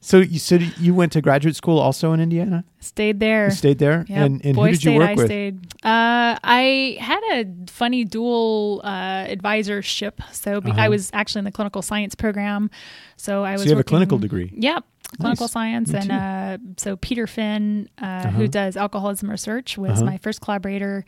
so 0.00 0.18
you 0.18 0.38
so 0.38 0.56
you 0.56 0.94
went 0.94 1.12
to 1.12 1.20
graduate 1.20 1.56
school 1.56 1.78
also 1.78 2.12
in 2.12 2.20
Indiana? 2.20 2.64
Stayed 2.80 3.20
there. 3.20 3.46
You 3.46 3.50
stayed 3.52 3.78
there, 3.78 4.04
Yep. 4.08 4.18
and 4.26 4.44
and 4.44 4.54
Boy 4.56 4.66
who 4.66 4.72
did 4.72 4.84
you 4.84 4.92
work 4.94 5.08
I 5.10 5.14
with? 5.14 5.26
Stayed. 5.26 5.56
Uh, 5.84 6.36
I 6.44 6.96
had 7.00 7.20
a 7.32 7.46
funny 7.70 8.04
dual 8.04 8.80
uh, 8.84 9.24
advisorship. 9.26 10.14
So 10.32 10.60
be- 10.60 10.70
Uh-huh. 10.70 10.80
I 10.80 10.88
was 10.88 11.10
actually 11.12 11.40
in 11.40 11.44
the 11.44 11.52
clinical 11.52 11.82
science 11.82 12.14
program. 12.14 12.70
So 13.16 13.44
I 13.44 13.52
was. 13.52 13.62
So 13.62 13.66
you 13.66 13.70
have 13.72 13.80
a 13.80 13.84
clinical 13.84 14.18
degree. 14.18 14.52
Yep. 14.56 14.84
Clinical 15.20 15.44
Nice. 15.44 15.52
science 15.52 15.92
Me 15.92 15.98
and 16.00 16.10
uh, 16.12 16.58
so 16.78 16.96
Peter 16.96 17.26
Finn, 17.26 17.88
uh, 18.00 18.04
Uh-huh. 18.06 18.30
who 18.30 18.48
does 18.48 18.76
alcoholism 18.76 19.28
research, 19.30 19.76
was 19.76 19.98
Uh-huh. 20.02 20.04
my 20.12 20.16
first 20.18 20.40
collaborator. 20.40 21.04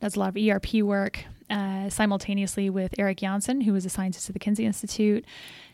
Does 0.00 0.16
a 0.16 0.20
lot 0.20 0.28
of 0.30 0.36
ERP 0.36 0.82
work 0.82 1.24
uh, 1.50 1.88
simultaneously 1.90 2.70
with 2.70 2.94
Eric 2.98 3.18
Janssen, 3.18 3.62
who 3.62 3.72
was 3.72 3.84
a 3.84 3.88
scientist 3.90 4.28
at 4.28 4.32
the 4.34 4.38
Kinsey 4.38 4.64
Institute, 4.64 5.24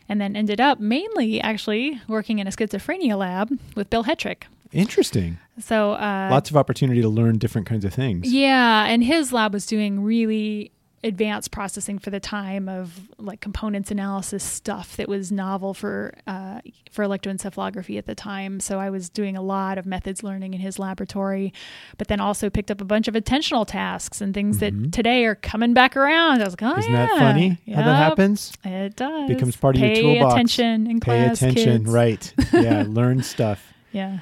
and 0.09 0.19
then 0.19 0.35
ended 0.35 0.59
up 0.59 0.79
mainly 0.79 1.39
actually 1.41 1.99
working 2.07 2.39
in 2.39 2.47
a 2.47 2.51
schizophrenia 2.51 3.17
lab 3.17 3.57
with 3.75 3.89
Bill 3.89 4.03
Hetrick. 4.03 4.43
Interesting. 4.73 5.37
So 5.59 5.93
uh, 5.93 6.29
Lots 6.31 6.49
of 6.49 6.55
opportunity 6.57 7.01
to 7.01 7.09
learn 7.09 7.37
different 7.37 7.67
kinds 7.67 7.83
of 7.85 7.93
things. 7.93 8.31
yeah, 8.31 8.85
and 8.85 9.03
his 9.03 9.33
lab 9.33 9.53
was 9.53 9.65
doing 9.65 10.01
really 10.03 10.71
advanced 11.03 11.49
processing 11.49 11.97
for 11.97 12.11
the 12.11 12.19
time 12.19 12.69
of 12.69 13.09
like 13.17 13.41
components 13.41 13.89
analysis 13.89 14.43
stuff 14.43 14.95
that 14.97 15.09
was 15.09 15.31
novel 15.31 15.73
for 15.73 16.13
uh, 16.27 16.61
for 16.91 17.03
electroencephalography 17.03 17.97
at 17.97 18.05
the 18.05 18.13
time. 18.13 18.59
So 18.59 18.79
I 18.79 18.89
was 18.91 19.09
doing 19.09 19.35
a 19.35 19.41
lot 19.41 19.77
of 19.79 19.85
methods 19.87 20.21
learning 20.21 20.53
in 20.53 20.59
his 20.59 20.77
laboratory, 20.77 21.53
but 21.97 22.07
then 22.07 22.19
also 22.19 22.49
picked 22.51 22.69
up 22.69 22.81
a 22.81 22.85
bunch 22.85 23.07
of 23.07 23.15
attentional 23.15 23.65
tasks 23.65 24.21
and 24.21 24.31
things 24.33 24.57
Mhm. 24.57 24.59
that 24.59 24.91
today 24.93 25.25
are 25.25 25.33
coming 25.35 25.73
back 25.73 25.97
around. 25.97 26.41
I 26.41 26.45
was 26.45 26.53
like, 26.61 26.63
oh 26.63 26.77
Isn't 26.77 26.91
yeah, 26.91 27.05
that 27.07 27.17
funny 27.17 27.57
how 27.73 27.81
that 27.83 27.95
happens? 27.95 28.53
It 28.63 28.95
does. 28.95 29.27
Becomes 29.27 29.55
part 29.55 29.77
of 29.77 29.81
your 29.81 29.95
toolbox. 29.95 30.19
Pay 30.19 30.33
attention 30.35 30.87
in 30.87 30.99
Pay 30.99 31.05
class, 31.25 31.41
attention, 31.41 31.79
kids. 31.83 31.89
right? 31.91 32.33
Yeah, 32.53 32.83
learn 32.87 33.23
stuff. 33.23 33.73
Yeah. 33.91 34.19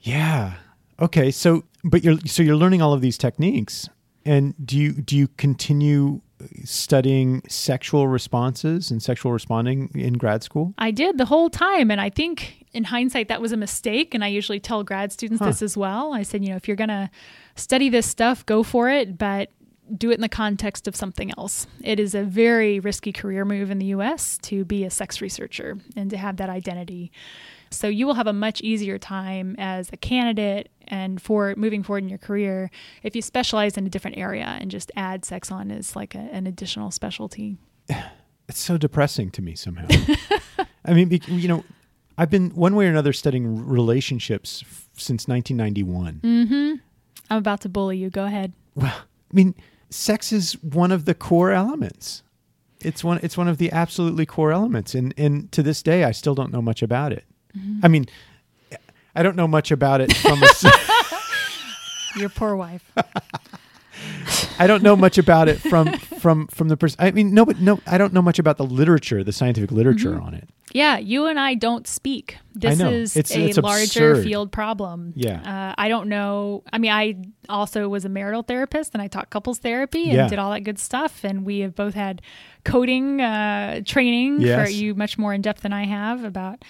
Yeah. 0.00 0.54
Okay. 1.00 1.30
So, 1.30 1.64
but 1.84 2.02
you're 2.02 2.18
so 2.26 2.42
you're 2.42 2.56
learning 2.56 2.80
all 2.82 2.92
of 2.92 3.00
these 3.00 3.18
techniques, 3.18 3.88
and 4.24 4.54
do 4.64 4.78
you 4.78 4.92
do 4.92 5.16
you 5.16 5.28
continue 5.28 6.20
studying 6.64 7.42
sexual 7.48 8.08
responses 8.08 8.90
and 8.90 9.02
sexual 9.02 9.32
responding 9.32 9.90
in 9.94 10.14
grad 10.14 10.42
school? 10.42 10.74
I 10.78 10.90
did 10.90 11.18
the 11.18 11.24
whole 11.26 11.50
time. 11.50 11.90
And 11.90 12.00
I 12.00 12.10
think 12.10 12.66
in 12.72 12.84
hindsight, 12.84 13.28
that 13.28 13.40
was 13.40 13.52
a 13.52 13.56
mistake. 13.56 14.14
And 14.14 14.24
I 14.24 14.28
usually 14.28 14.60
tell 14.60 14.82
grad 14.82 15.12
students 15.12 15.40
Huh. 15.40 15.46
this 15.46 15.62
as 15.62 15.76
well. 15.76 16.12
I 16.12 16.22
said, 16.22 16.42
you 16.44 16.50
know, 16.50 16.56
if 16.56 16.66
you're 16.66 16.76
going 16.76 16.88
to 16.88 17.10
study 17.54 17.88
this 17.88 18.06
stuff, 18.06 18.44
go 18.46 18.62
for 18.62 18.88
it, 18.90 19.18
but 19.18 19.50
do 19.96 20.10
it 20.10 20.14
in 20.14 20.20
the 20.20 20.28
context 20.28 20.88
of 20.88 20.96
something 20.96 21.32
else. 21.36 21.66
It 21.82 22.00
is 22.00 22.14
a 22.14 22.22
very 22.22 22.80
risky 22.80 23.12
career 23.12 23.44
move 23.44 23.70
in 23.70 23.78
the 23.78 23.86
US 23.86 24.38
to 24.38 24.64
be 24.64 24.84
a 24.84 24.90
sex 24.90 25.20
researcher 25.20 25.78
and 25.96 26.10
to 26.10 26.16
have 26.16 26.38
that 26.38 26.48
identity. 26.48 27.12
So 27.72 27.88
you 27.88 28.06
will 28.06 28.14
have 28.14 28.26
a 28.26 28.32
much 28.32 28.60
easier 28.60 28.98
time 28.98 29.56
as 29.58 29.90
a 29.92 29.96
candidate 29.96 30.68
and 30.88 31.20
for 31.20 31.54
moving 31.56 31.82
forward 31.82 32.02
in 32.02 32.08
your 32.08 32.18
career 32.18 32.70
if 33.02 33.16
you 33.16 33.22
specialize 33.22 33.76
in 33.76 33.86
a 33.86 33.90
different 33.90 34.18
area 34.18 34.44
and 34.44 34.70
just 34.70 34.92
add 34.96 35.24
sex 35.24 35.50
on 35.50 35.70
as 35.70 35.96
like 35.96 36.14
a, 36.14 36.18
an 36.18 36.46
additional 36.46 36.90
specialty. 36.90 37.58
It's 38.48 38.58
so 38.58 38.76
depressing 38.76 39.30
to 39.30 39.40
me 39.40 39.54
somehow. 39.54 39.86
I 40.84 40.92
mean, 40.92 41.20
you 41.26 41.48
know, 41.48 41.64
I've 42.18 42.28
been 42.28 42.50
one 42.50 42.74
way 42.74 42.86
or 42.86 42.90
another 42.90 43.12
studying 43.12 43.66
relationships 43.66 44.62
f- 44.62 44.88
since 44.96 45.26
1991. 45.26 46.20
Mm-hmm. 46.22 46.74
I'm 47.30 47.38
about 47.38 47.60
to 47.62 47.68
bully 47.68 47.96
you. 47.96 48.10
Go 48.10 48.24
ahead. 48.24 48.52
Well, 48.74 48.92
I 48.92 49.34
mean, 49.34 49.54
sex 49.90 50.32
is 50.32 50.54
one 50.62 50.92
of 50.92 51.04
the 51.04 51.14
core 51.14 51.52
elements. 51.52 52.22
It's 52.80 53.02
one. 53.02 53.20
It's 53.22 53.38
one 53.38 53.48
of 53.48 53.58
the 53.58 53.72
absolutely 53.72 54.26
core 54.26 54.52
elements, 54.52 54.94
and 54.94 55.14
and 55.16 55.50
to 55.52 55.62
this 55.62 55.82
day, 55.82 56.04
I 56.04 56.10
still 56.10 56.34
don't 56.34 56.52
know 56.52 56.60
much 56.60 56.82
about 56.82 57.12
it. 57.12 57.24
I 57.82 57.88
mean, 57.88 58.06
I 59.14 59.22
don't 59.22 59.36
know 59.36 59.48
much 59.48 59.70
about 59.70 60.00
it 60.00 60.12
from. 60.16 60.42
A, 60.42 60.48
Your 62.16 62.28
poor 62.28 62.56
wife. 62.56 62.90
I 64.58 64.66
don't 64.66 64.82
know 64.82 64.96
much 64.96 65.16
about 65.18 65.48
it 65.48 65.60
from 65.60 65.92
from 65.98 66.46
from 66.48 66.68
the 66.68 66.76
person. 66.76 66.96
I 67.00 67.10
mean, 67.10 67.32
no, 67.34 67.44
but 67.46 67.60
no, 67.60 67.80
I 67.86 67.98
don't 67.98 68.12
know 68.12 68.22
much 68.22 68.38
about 68.38 68.56
the 68.58 68.64
literature, 68.64 69.22
the 69.24 69.32
scientific 69.32 69.70
literature 69.72 70.20
on 70.20 70.34
it. 70.34 70.48
Yeah, 70.74 70.96
you 70.98 71.26
and 71.26 71.38
I 71.38 71.54
don't 71.54 71.86
speak. 71.86 72.38
This 72.54 72.80
is 72.80 73.14
It's- 73.16 73.36
a 73.36 73.44
it's 73.48 73.58
larger 73.58 74.12
absurd. 74.12 74.24
field 74.24 74.52
problem. 74.52 75.12
Yeah. 75.14 75.40
Uh, 75.70 75.74
I 75.76 75.88
don't 75.88 76.08
know. 76.08 76.62
I 76.72 76.78
mean, 76.78 76.90
I 76.90 77.16
also 77.50 77.88
was 77.90 78.06
a 78.06 78.08
marital 78.08 78.42
therapist 78.42 78.94
and 78.94 79.02
I 79.02 79.06
taught 79.08 79.28
couples 79.28 79.58
therapy 79.58 80.04
and 80.04 80.12
Yeah. 80.12 80.28
did 80.28 80.38
all 80.38 80.50
that 80.52 80.60
good 80.60 80.78
stuff. 80.78 81.24
And 81.24 81.44
we 81.44 81.58
have 81.60 81.74
both 81.74 81.92
had 81.92 82.22
coding 82.64 83.20
uh, 83.20 83.82
training 83.84 84.40
for 84.40 84.66
you 84.66 84.94
much 84.94 85.18
more 85.18 85.34
in 85.34 85.42
depth 85.42 85.60
than 85.60 85.74
I 85.74 85.84
have 85.84 86.24
about 86.24 86.64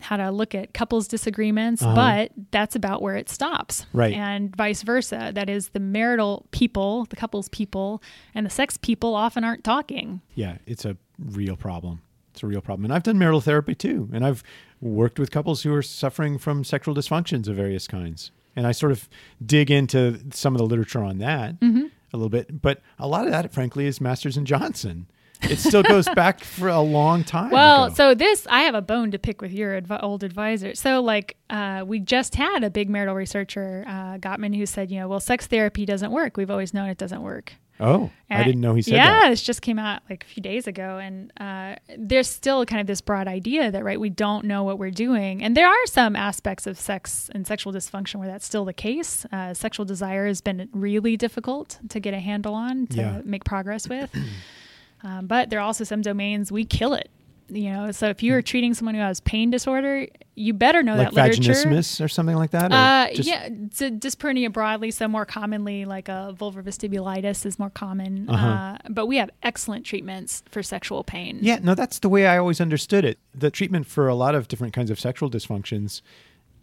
how 0.00 0.16
to 0.16 0.30
look 0.30 0.54
at 0.54 0.74
couples 0.74 1.06
disagreements, 1.08 1.82
Uh-huh. 1.82 1.94
but 1.94 2.32
that's 2.50 2.74
about 2.76 3.02
where 3.02 3.16
it 3.16 3.28
stops. 3.28 3.86
Right. 3.92 4.14
And 4.14 4.54
vice 4.54 4.82
versa. 4.82 5.30
That 5.34 5.48
is 5.48 5.68
the 5.70 5.80
marital 5.80 6.46
people, 6.50 7.06
the 7.10 7.16
couples 7.16 7.48
people, 7.48 8.02
and 8.34 8.44
the 8.46 8.50
sex 8.50 8.76
people 8.76 9.14
often 9.14 9.44
aren't 9.44 9.64
talking. 9.64 10.20
Yeah, 10.34 10.58
it's 10.66 10.84
a 10.84 10.96
real 11.18 11.56
problem. 11.56 12.02
It's 12.32 12.42
a 12.42 12.46
real 12.46 12.60
problem, 12.60 12.84
and 12.84 12.94
I've 12.94 13.02
done 13.02 13.18
marital 13.18 13.40
therapy 13.40 13.74
too, 13.74 14.08
and 14.12 14.24
I've 14.24 14.42
worked 14.80 15.18
with 15.18 15.30
couples 15.32 15.62
who 15.62 15.74
are 15.74 15.82
suffering 15.82 16.38
from 16.38 16.62
sexual 16.64 16.94
dysfunctions 16.94 17.48
of 17.48 17.56
various 17.56 17.88
kinds, 17.88 18.30
and 18.54 18.66
I 18.68 18.72
sort 18.72 18.92
of 18.92 19.08
dig 19.44 19.70
into 19.70 20.20
some 20.32 20.54
of 20.54 20.58
the 20.58 20.64
literature 20.66 21.02
on 21.02 21.18
that 21.18 21.58
Mm-hmm. 21.60 21.86
a 22.12 22.16
little 22.16 22.28
bit. 22.28 22.62
But 22.62 22.82
a 23.00 23.08
lot 23.08 23.24
of 23.26 23.32
that, 23.32 23.52
frankly, 23.52 23.86
is 23.86 24.00
Masters 24.00 24.36
and 24.36 24.46
Johnson. 24.46 25.06
It 25.42 25.58
still 25.58 25.82
goes 25.82 26.06
back 26.14 26.44
for 26.44 26.68
a 26.68 26.80
long 26.80 27.24
time. 27.24 27.50
Well, 27.50 27.84
ago. 27.84 27.94
so 27.94 28.14
this 28.14 28.46
I 28.50 28.62
have 28.62 28.74
a 28.74 28.82
bone 28.82 29.10
to 29.12 29.18
pick 29.18 29.40
with 29.40 29.52
your 29.52 29.76
adv- 29.76 30.00
old 30.02 30.22
advisor. 30.22 30.74
So, 30.74 31.00
like, 31.00 31.36
uh, 31.48 31.84
we 31.86 31.98
just 32.00 32.34
had 32.34 32.62
a 32.64 32.70
big 32.70 32.88
marital 32.90 33.14
researcher, 33.14 33.84
uh, 33.86 34.18
Gottman, 34.18 34.54
who 34.56 34.66
said, 34.66 34.90
you 34.90 34.98
know, 35.00 35.08
well, 35.08 35.20
sex 35.20 35.46
therapy 35.46 35.86
doesn't 35.86 36.10
work. 36.12 36.36
We've 36.36 36.50
always 36.50 36.74
known 36.74 36.88
it 36.88 36.98
doesn't 36.98 37.22
work. 37.22 37.54
oh, 37.82 38.10
I 38.28 38.44
didn't 38.44 38.60
know 38.60 38.74
he 38.74 38.82
said 38.82 38.92
yeah, 38.94 39.06
that. 39.06 39.22
Yeah, 39.24 39.30
this 39.30 39.42
just 39.42 39.62
came 39.62 39.78
out 39.78 40.02
like 40.10 40.22
a 40.24 40.26
few 40.26 40.42
days 40.42 40.66
ago, 40.66 40.98
and 40.98 41.32
uh, 41.40 41.76
there's 41.96 42.28
still 42.28 42.66
kind 42.66 42.78
of 42.82 42.86
this 42.86 43.00
broad 43.00 43.26
idea 43.26 43.70
that 43.70 43.82
right 43.82 43.98
we 43.98 44.10
don't 44.10 44.44
know 44.44 44.64
what 44.64 44.78
we're 44.78 44.90
doing, 44.90 45.42
and 45.42 45.56
there 45.56 45.66
are 45.66 45.86
some 45.86 46.14
aspects 46.14 46.66
of 46.66 46.78
sex 46.78 47.30
and 47.34 47.46
sexual 47.46 47.72
dysfunction 47.72 48.16
where 48.16 48.28
that's 48.28 48.44
still 48.44 48.66
the 48.66 48.74
case. 48.74 49.24
Uh, 49.32 49.54
sexual 49.54 49.86
desire 49.86 50.26
has 50.26 50.42
been 50.42 50.68
really 50.74 51.16
difficult 51.16 51.78
to 51.88 51.98
get 52.00 52.12
a 52.12 52.20
handle 52.20 52.52
on 52.54 52.86
to 52.88 52.96
Yeah. 52.98 53.20
make 53.24 53.44
progress 53.44 53.88
with, 53.88 54.10
um, 55.02 55.26
but 55.26 55.50
there 55.50 55.58
are 55.58 55.62
also 55.62 55.84
some 55.84 56.02
domains 56.02 56.50
we 56.52 56.64
kill 56.64 56.94
it. 56.94 57.10
You 57.52 57.72
know, 57.72 57.90
so 57.90 58.06
if 58.10 58.22
you're 58.22 58.42
treating 58.42 58.74
someone 58.74 58.94
who 58.94 59.00
has 59.00 59.18
pain 59.18 59.50
disorder, 59.50 60.06
you 60.36 60.54
better 60.54 60.84
know 60.84 60.94
Like 60.94 61.10
that 61.14 61.30
literature. 61.30 61.52
vaginismus 61.52 62.00
or 62.04 62.06
something 62.06 62.36
like 62.36 62.52
that. 62.52 62.70
Uh, 62.70 63.12
just- 63.12 63.28
yeah, 63.28 63.46
a 63.46 63.50
dyspareunia 63.50 64.52
broadly. 64.52 64.92
So 64.92 65.08
more 65.08 65.24
commonly, 65.24 65.84
like 65.84 66.08
a 66.08 66.32
vulvar 66.38 66.62
vestibulitis 66.62 67.44
is 67.44 67.58
more 67.58 67.70
common. 67.70 68.30
Uh-huh. 68.30 68.46
Uh, 68.46 68.78
but 68.90 69.06
we 69.06 69.16
have 69.16 69.30
excellent 69.42 69.84
treatments 69.84 70.44
for 70.48 70.62
sexual 70.62 71.02
pain. 71.02 71.40
Yeah, 71.42 71.58
no, 71.60 71.74
that's 71.74 71.98
the 71.98 72.08
way 72.08 72.28
I 72.28 72.38
always 72.38 72.60
understood 72.60 73.04
it. 73.04 73.18
The 73.34 73.50
treatment 73.50 73.88
for 73.88 74.06
a 74.06 74.14
lot 74.14 74.36
of 74.36 74.46
different 74.46 74.72
kinds 74.72 74.88
of 74.92 75.00
sexual 75.00 75.28
dysfunctions, 75.28 76.02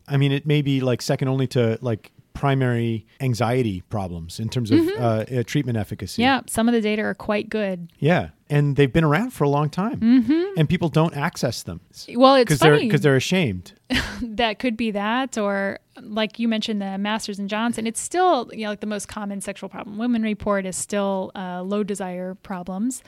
I 0.08 0.15
mean, 0.15 0.32
it 0.32 0.45
may 0.45 0.62
be 0.62 0.80
like 0.80 1.02
second 1.02 1.28
only 1.28 1.47
to 1.47 1.78
like 1.82 2.13
primary 2.38 3.06
anxiety 3.19 3.82
problems 3.89 4.39
in 4.39 4.47
terms 4.50 4.69
of 4.69 4.88
uh, 4.88 5.02
uh, 5.02 5.43
treatment 5.43 5.78
efficacy. 5.78 6.21
Mm-hmm. 6.21 6.28
Yeah, 6.28 6.41
some 6.47 6.67
of 6.67 6.73
the 6.73 6.82
data 6.82 7.02
are 7.02 7.15
quite 7.15 7.50
good. 7.50 7.91
Yeah. 7.97 8.30
And 8.50 8.76
they've 8.76 8.91
been 8.91 9.04
around 9.04 9.32
for 9.32 9.43
a 9.43 9.50
long 9.50 9.69
time. 9.69 10.00
Mm-hmm. 10.00 10.60
And 10.60 10.69
people 10.69 10.88
don't 10.88 11.15
access 11.15 11.63
them 11.63 11.82
Well, 12.15 12.36
it's 12.36 12.45
because 12.45 12.60
they're, 12.60 12.80
because 12.80 13.02
they're 13.02 13.15
ashamed. 13.15 13.73
that 14.21 14.60
could 14.60 14.78
be 14.78 14.91
that, 14.91 15.38
or 15.38 15.80
like 16.02 16.39
you 16.39 16.47
mentioned, 16.47 16.82
the 16.82 16.97
Masters 16.97 17.39
and 17.39 17.50
Johnson. 17.50 17.88
It's 17.88 18.00
still 18.00 18.50
you 18.54 18.63
know 18.63 18.69
like 18.69 18.80
the 18.80 18.88
most 18.88 19.08
common 19.08 19.41
sexual 19.41 19.69
problem. 19.69 19.97
Women 19.97 20.21
report 20.21 20.65
is 20.65 20.76
still 20.76 21.32
uh, 21.36 21.62
low 21.62 21.84
desire 21.84 22.36
problems. 22.36 23.02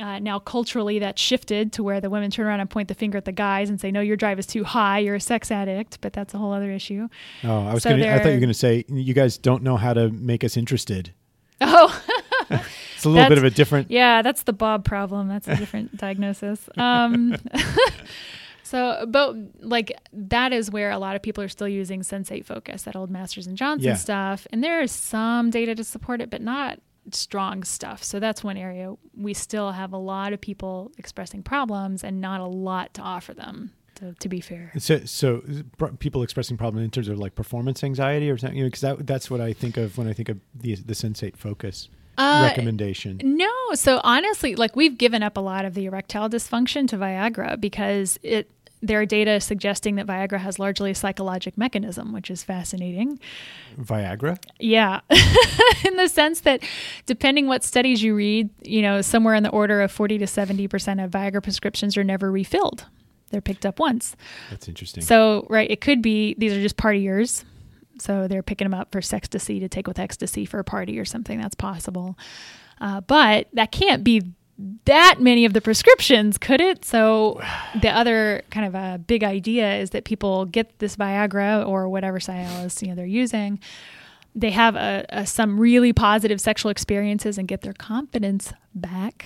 Uh, 0.00 0.18
now, 0.18 0.38
culturally, 0.38 0.98
that's 0.98 1.20
shifted 1.22 1.72
to 1.72 1.82
where 1.82 2.00
the 2.02 2.10
women 2.10 2.30
turn 2.30 2.46
around 2.46 2.60
and 2.60 2.68
point 2.68 2.88
the 2.88 2.94
finger 2.94 3.16
at 3.16 3.24
the 3.24 3.32
guys 3.32 3.70
and 3.70 3.80
say, 3.80 3.90
"No, 3.90 4.00
your 4.00 4.16
drive 4.16 4.38
is 4.38 4.46
too 4.46 4.62
high. 4.64 4.98
You're 4.98 5.14
a 5.14 5.20
sex 5.20 5.50
addict." 5.50 6.00
But 6.02 6.12
that's 6.12 6.34
a 6.34 6.38
whole 6.38 6.52
other 6.52 6.70
issue. 6.70 7.08
Oh, 7.44 7.66
I 7.66 7.72
was 7.74 7.82
So 7.82 7.90
gonna, 7.90 8.06
I 8.08 8.18
thought 8.18 8.26
you 8.28 8.34
were 8.34 8.40
going 8.40 8.48
to 8.48 8.54
say, 8.54 8.84
you 8.88 9.14
guys 9.14 9.38
don't 9.38 9.62
know 9.62 9.76
how 9.78 9.94
to 9.94 10.10
make 10.10 10.44
us 10.44 10.56
interested. 10.56 11.12
Oh, 11.60 12.02
It's 12.94 13.04
a 13.04 13.08
little 13.08 13.28
bit 13.28 13.38
of 13.38 13.44
a 13.44 13.50
different. 13.50 13.90
yeah, 13.90 14.22
that's 14.22 14.42
the 14.44 14.52
Bob 14.52 14.84
problem. 14.84 15.28
That's 15.28 15.48
a 15.48 15.56
different 15.56 15.96
diagnosis. 15.98 16.68
Um, 16.76 17.36
so, 18.62 19.04
but 19.08 19.34
like 19.60 19.92
that 20.12 20.52
is 20.52 20.70
where 20.70 20.90
a 20.90 20.98
lot 20.98 21.16
of 21.16 21.22
people 21.22 21.42
are 21.44 21.48
still 21.48 21.68
using 21.68 22.00
Sensate 22.02 22.44
Focus, 22.44 22.82
that 22.82 22.96
old 22.96 23.10
Masters 23.10 23.46
and 23.46 23.56
Johnson 23.56 23.86
Yeah. 23.88 23.94
stuff, 23.96 24.46
and 24.52 24.62
there 24.62 24.80
is 24.80 24.92
some 24.92 25.50
data 25.50 25.74
to 25.74 25.84
support 25.84 26.20
it, 26.20 26.30
but 26.30 26.40
not 26.42 26.78
strong 27.12 27.64
stuff. 27.64 28.02
So 28.02 28.20
that's 28.20 28.42
one 28.44 28.56
area 28.56 28.94
we 29.16 29.34
still 29.34 29.72
have 29.72 29.92
a 29.92 29.98
lot 29.98 30.32
of 30.32 30.40
people 30.40 30.92
expressing 30.98 31.42
problems 31.42 32.02
and 32.04 32.20
not 32.20 32.40
a 32.40 32.46
lot 32.46 32.94
to 32.94 33.02
offer 33.02 33.34
them. 33.34 33.72
To, 33.96 34.12
to 34.20 34.28
be 34.28 34.42
fair, 34.42 34.72
So, 34.76 34.98
so 35.06 35.42
people 36.00 36.22
expressing 36.22 36.58
problem 36.58 36.84
in 36.84 36.90
terms 36.90 37.08
of 37.08 37.18
like 37.18 37.34
performance 37.34 37.82
anxiety 37.82 38.28
or 38.30 38.36
something, 38.36 38.58
you 38.58 38.64
know, 38.64 38.68
because 38.68 38.82
that, 38.82 39.06
that's 39.06 39.30
what 39.30 39.40
I 39.40 39.54
think 39.54 39.78
of 39.78 39.96
when 39.96 40.06
I 40.06 40.12
think 40.12 40.28
of 40.28 40.38
the 40.54 40.74
the 40.74 40.92
Sensate 40.92 41.34
Focus 41.38 41.88
Uh, 42.18 42.46
recommendation. 42.46 43.20
No, 43.24 43.50
so 43.72 44.02
honestly, 44.04 44.54
like 44.54 44.76
we've 44.76 44.98
given 44.98 45.22
up 45.22 45.38
a 45.38 45.40
lot 45.40 45.64
of 45.64 45.72
the 45.72 45.86
erectile 45.86 46.28
dysfunction 46.28 46.86
to 46.88 46.98
Viagra 46.98 47.58
because 47.58 48.18
it 48.22 48.50
there 48.82 49.00
are 49.00 49.06
data 49.06 49.40
suggesting 49.40 49.96
that 49.96 50.06
Viagra 50.06 50.38
has 50.38 50.58
largely 50.58 50.90
a 50.90 50.94
psychologic 50.94 51.56
mechanism, 51.56 52.12
which 52.12 52.30
is 52.30 52.44
fascinating. 52.44 53.18
Viagra. 53.78 54.38
Yeah, 54.58 55.00
in 55.84 55.96
the 55.96 56.08
sense 56.08 56.40
that 56.40 56.62
depending 57.06 57.46
what 57.46 57.64
studies 57.64 58.02
you 58.02 58.14
read, 58.14 58.50
you 58.62 58.82
know, 58.82 59.00
somewhere 59.00 59.34
in 59.34 59.42
the 59.42 59.50
order 59.50 59.80
of 59.80 59.90
40 59.90 60.18
to 60.18 60.26
70% 60.26 61.04
of 61.04 61.10
Viagra 61.10 61.42
prescriptions 61.42 61.96
are 61.96 62.04
never 62.04 62.30
refilled. 62.30 62.86
They're 63.30 63.40
picked 63.40 63.66
up 63.66 63.78
once. 63.80 64.14
That's 64.50 64.68
interesting. 64.68 65.02
So, 65.02 65.46
right, 65.50 65.70
it 65.70 65.80
could 65.80 66.00
be 66.00 66.34
these 66.38 66.52
are 66.52 66.60
just 66.60 66.76
partiers. 66.76 67.44
So 67.98 68.28
they're 68.28 68.42
picking 68.42 68.66
them 68.66 68.78
up 68.78 68.92
for 68.92 69.00
sextasy 69.00 69.58
to 69.60 69.68
take 69.68 69.86
with 69.86 69.98
ecstasy 69.98 70.44
for 70.44 70.58
a 70.58 70.64
party 70.64 70.98
or 70.98 71.04
something. 71.04 71.40
That's 71.40 71.54
possible. 71.54 72.16
Uh, 72.80 73.00
but 73.00 73.48
that 73.54 73.72
can't 73.72 74.04
be 74.04 74.22
that 74.86 75.16
many 75.20 75.44
of 75.44 75.52
the 75.52 75.60
prescriptions, 75.60 76.38
could 76.38 76.60
it? 76.60 76.84
So 76.84 77.40
the 77.80 77.90
other 77.90 78.42
kind 78.50 78.66
of 78.66 78.74
a 78.74 78.98
big 78.98 79.24
idea 79.24 79.76
is 79.76 79.90
that 79.90 80.04
people 80.04 80.46
get 80.46 80.78
this 80.78 80.96
Viagra 80.96 81.66
or 81.66 81.88
whatever 81.88 82.18
Cialis 82.18 82.82
you 82.82 82.88
know 82.88 82.94
they're 82.94 83.06
using. 83.06 83.60
They 84.34 84.50
have 84.50 84.76
a, 84.76 85.06
a, 85.08 85.26
some 85.26 85.58
really 85.58 85.94
positive 85.94 86.42
sexual 86.42 86.70
experiences 86.70 87.38
and 87.38 87.48
get 87.48 87.62
their 87.62 87.72
confidence 87.72 88.52
back, 88.74 89.24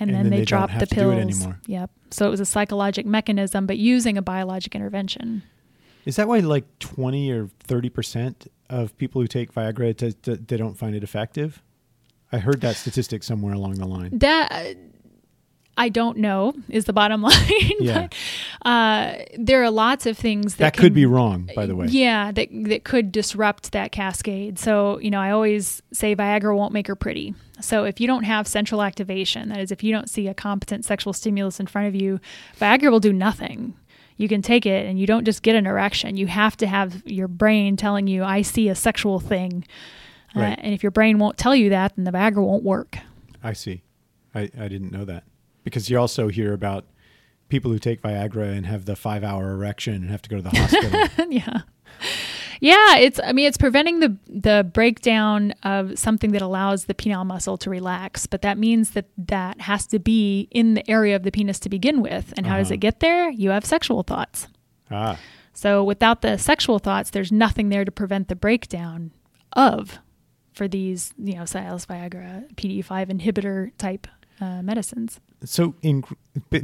and, 0.00 0.08
And 0.08 0.16
then, 0.16 0.22
then 0.24 0.30
they, 0.30 0.38
they 0.38 0.44
drop 0.46 0.70
the 0.70 0.74
have 0.74 0.88
to 0.88 0.94
do 0.94 1.10
it 1.10 1.28
pills. 1.28 1.46
Yep. 1.66 1.90
So 2.10 2.26
it 2.26 2.30
was 2.30 2.40
a 2.40 2.46
psychologic 2.46 3.04
mechanism, 3.04 3.66
but 3.66 3.76
using 3.76 4.16
a 4.16 4.22
biologic 4.22 4.74
intervention. 4.74 5.42
Is 6.06 6.16
that 6.16 6.28
why 6.28 6.38
like 6.38 6.64
twenty 6.78 7.30
or 7.30 7.50
thirty 7.60 7.90
percent 7.90 8.50
of 8.70 8.96
people 8.96 9.20
who 9.20 9.26
take 9.26 9.52
Viagra 9.52 9.94
t- 9.94 10.12
t- 10.12 10.36
they 10.36 10.56
don't 10.56 10.78
find 10.78 10.94
it 10.94 11.02
effective? 11.02 11.62
I 12.32 12.38
heard 12.38 12.60
that 12.60 12.76
statistic 12.76 13.22
somewhere 13.22 13.54
along 13.54 13.74
the 13.74 13.86
line. 13.86 14.18
That 14.18 14.76
I 15.76 15.88
don't 15.90 16.18
know 16.18 16.54
is 16.68 16.86
the 16.86 16.92
bottom 16.92 17.22
line. 17.30 17.32
Yeah. 17.80 18.08
but, 18.62 18.68
uh, 18.68 19.14
there 19.38 19.62
are 19.62 19.70
lots 19.70 20.06
of 20.06 20.18
things 20.18 20.56
that, 20.56 20.64
That 20.64 20.72
can- 20.74 20.82
could 20.82 20.94
be 20.94 21.06
wrong, 21.06 21.48
by 21.54 21.66
the 21.66 21.76
way. 21.76 21.86
Yeah, 21.86 22.32
that 22.32 22.48
that 22.64 22.84
could 22.84 23.12
disrupt 23.12 23.72
that 23.72 23.92
cascade. 23.92 24.58
So 24.58 24.98
you 24.98 25.10
know, 25.10 25.20
I 25.20 25.30
always 25.30 25.80
say 25.92 26.14
Viagra 26.16 26.56
won't 26.56 26.72
make 26.72 26.86
her 26.88 26.96
pretty. 26.96 27.34
So 27.60 27.84
if 27.84 28.00
you 28.00 28.06
don't 28.06 28.24
have 28.24 28.46
central 28.46 28.82
activation, 28.82 29.48
that 29.48 29.58
is, 29.58 29.72
if 29.72 29.82
you 29.82 29.92
don't 29.92 30.08
see 30.10 30.28
a 30.28 30.34
competent 30.34 30.84
sexual 30.84 31.12
stimulus 31.12 31.58
in 31.58 31.66
front 31.66 31.88
of 31.88 31.94
you, 31.94 32.20
Viagra 32.60 32.90
will 32.90 33.00
do 33.00 33.12
nothing. 33.12 33.74
You 34.16 34.28
can 34.28 34.42
take 34.42 34.66
it 34.66 34.84
and 34.86 34.98
you 34.98 35.06
don't 35.06 35.24
just 35.24 35.42
get 35.42 35.54
an 35.56 35.66
erection. 35.66 36.16
You 36.16 36.26
have 36.26 36.56
to 36.58 36.66
have 36.66 37.02
your 37.06 37.28
brain 37.28 37.76
telling 37.76 38.06
you, 38.08 38.24
"I 38.24 38.42
see 38.42 38.68
a 38.68 38.74
sexual 38.74 39.20
thing." 39.20 39.64
Uh, 40.36 40.40
and 40.40 40.74
if 40.74 40.82
your 40.82 40.90
brain 40.92 41.18
won't 41.18 41.36
tell 41.38 41.54
you 41.54 41.70
that, 41.70 41.96
then 41.96 42.04
the 42.04 42.12
Viagra 42.12 42.44
won't 42.44 42.62
work. 42.64 42.98
I 43.42 43.52
see. 43.54 43.82
I, 44.34 44.50
I 44.58 44.68
didn't 44.68 44.92
know 44.92 45.04
that 45.06 45.24
because 45.64 45.88
you 45.90 45.98
also 45.98 46.28
hear 46.28 46.52
about 46.52 46.84
people 47.48 47.70
who 47.72 47.78
take 47.78 48.02
Viagra 48.02 48.54
and 48.56 48.66
have 48.66 48.84
the 48.84 48.94
five 48.94 49.24
hour 49.24 49.50
erection 49.52 49.94
and 49.94 50.10
have 50.10 50.22
to 50.22 50.28
go 50.28 50.36
to 50.36 50.42
the 50.42 50.50
hospital. 50.50 51.26
yeah. 51.30 51.60
Yeah, 52.60 52.96
it's 52.96 53.20
I 53.24 53.32
mean 53.32 53.46
it's 53.46 53.56
preventing 53.56 54.00
the 54.00 54.16
the 54.26 54.68
breakdown 54.72 55.52
of 55.62 55.96
something 55.98 56.32
that 56.32 56.42
allows 56.42 56.86
the 56.86 56.94
penile 56.94 57.24
muscle 57.24 57.56
to 57.58 57.70
relax, 57.70 58.26
but 58.26 58.42
that 58.42 58.58
means 58.58 58.90
that 58.90 59.06
that 59.16 59.60
has 59.62 59.86
to 59.88 60.00
be 60.00 60.48
in 60.50 60.74
the 60.74 60.88
area 60.90 61.14
of 61.14 61.22
the 61.22 61.30
penis 61.30 61.60
to 61.60 61.68
begin 61.68 62.02
with. 62.02 62.34
And 62.36 62.46
how 62.46 62.56
does 62.58 62.66
Uh-huh. 62.68 62.74
it 62.74 62.80
get 62.80 62.98
there? 63.00 63.30
You 63.30 63.50
have 63.50 63.64
sexual 63.64 64.02
thoughts. 64.02 64.48
ah, 64.90 65.18
So 65.52 65.84
without 65.84 66.20
the 66.22 66.36
sexual 66.36 66.80
thoughts, 66.80 67.10
there's 67.10 67.30
nothing 67.30 67.68
there 67.68 67.84
to 67.84 67.92
prevent 67.92 68.26
the 68.26 68.36
breakdown 68.36 69.12
of 69.52 70.00
for 70.58 70.66
these, 70.66 71.14
you 71.16 71.34
know, 71.36 71.42
Cialis, 71.42 71.86
Viagra, 71.86 72.52
PDE5 72.56 72.90
inhibitor 73.16 73.70
type 73.78 74.08
uh, 74.40 74.60
medicines. 74.60 75.20
so 75.44 75.74
in 75.82 76.04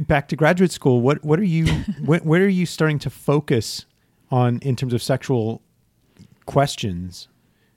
back 0.07 0.27
to 0.27 0.35
graduate 0.35 0.71
school, 0.71 0.99
what 1.01 1.23
what 1.23 1.39
are 1.39 1.49
you 1.57 1.65
wh- 2.07 2.23
where 2.29 2.43
are 2.43 2.55
you 2.61 2.65
starting 2.65 2.99
to 2.99 3.09
focus 3.09 3.85
on 4.29 4.59
in 4.59 4.75
terms 4.75 4.93
of 4.93 5.01
sexual 5.01 5.61
questions, 6.45 7.29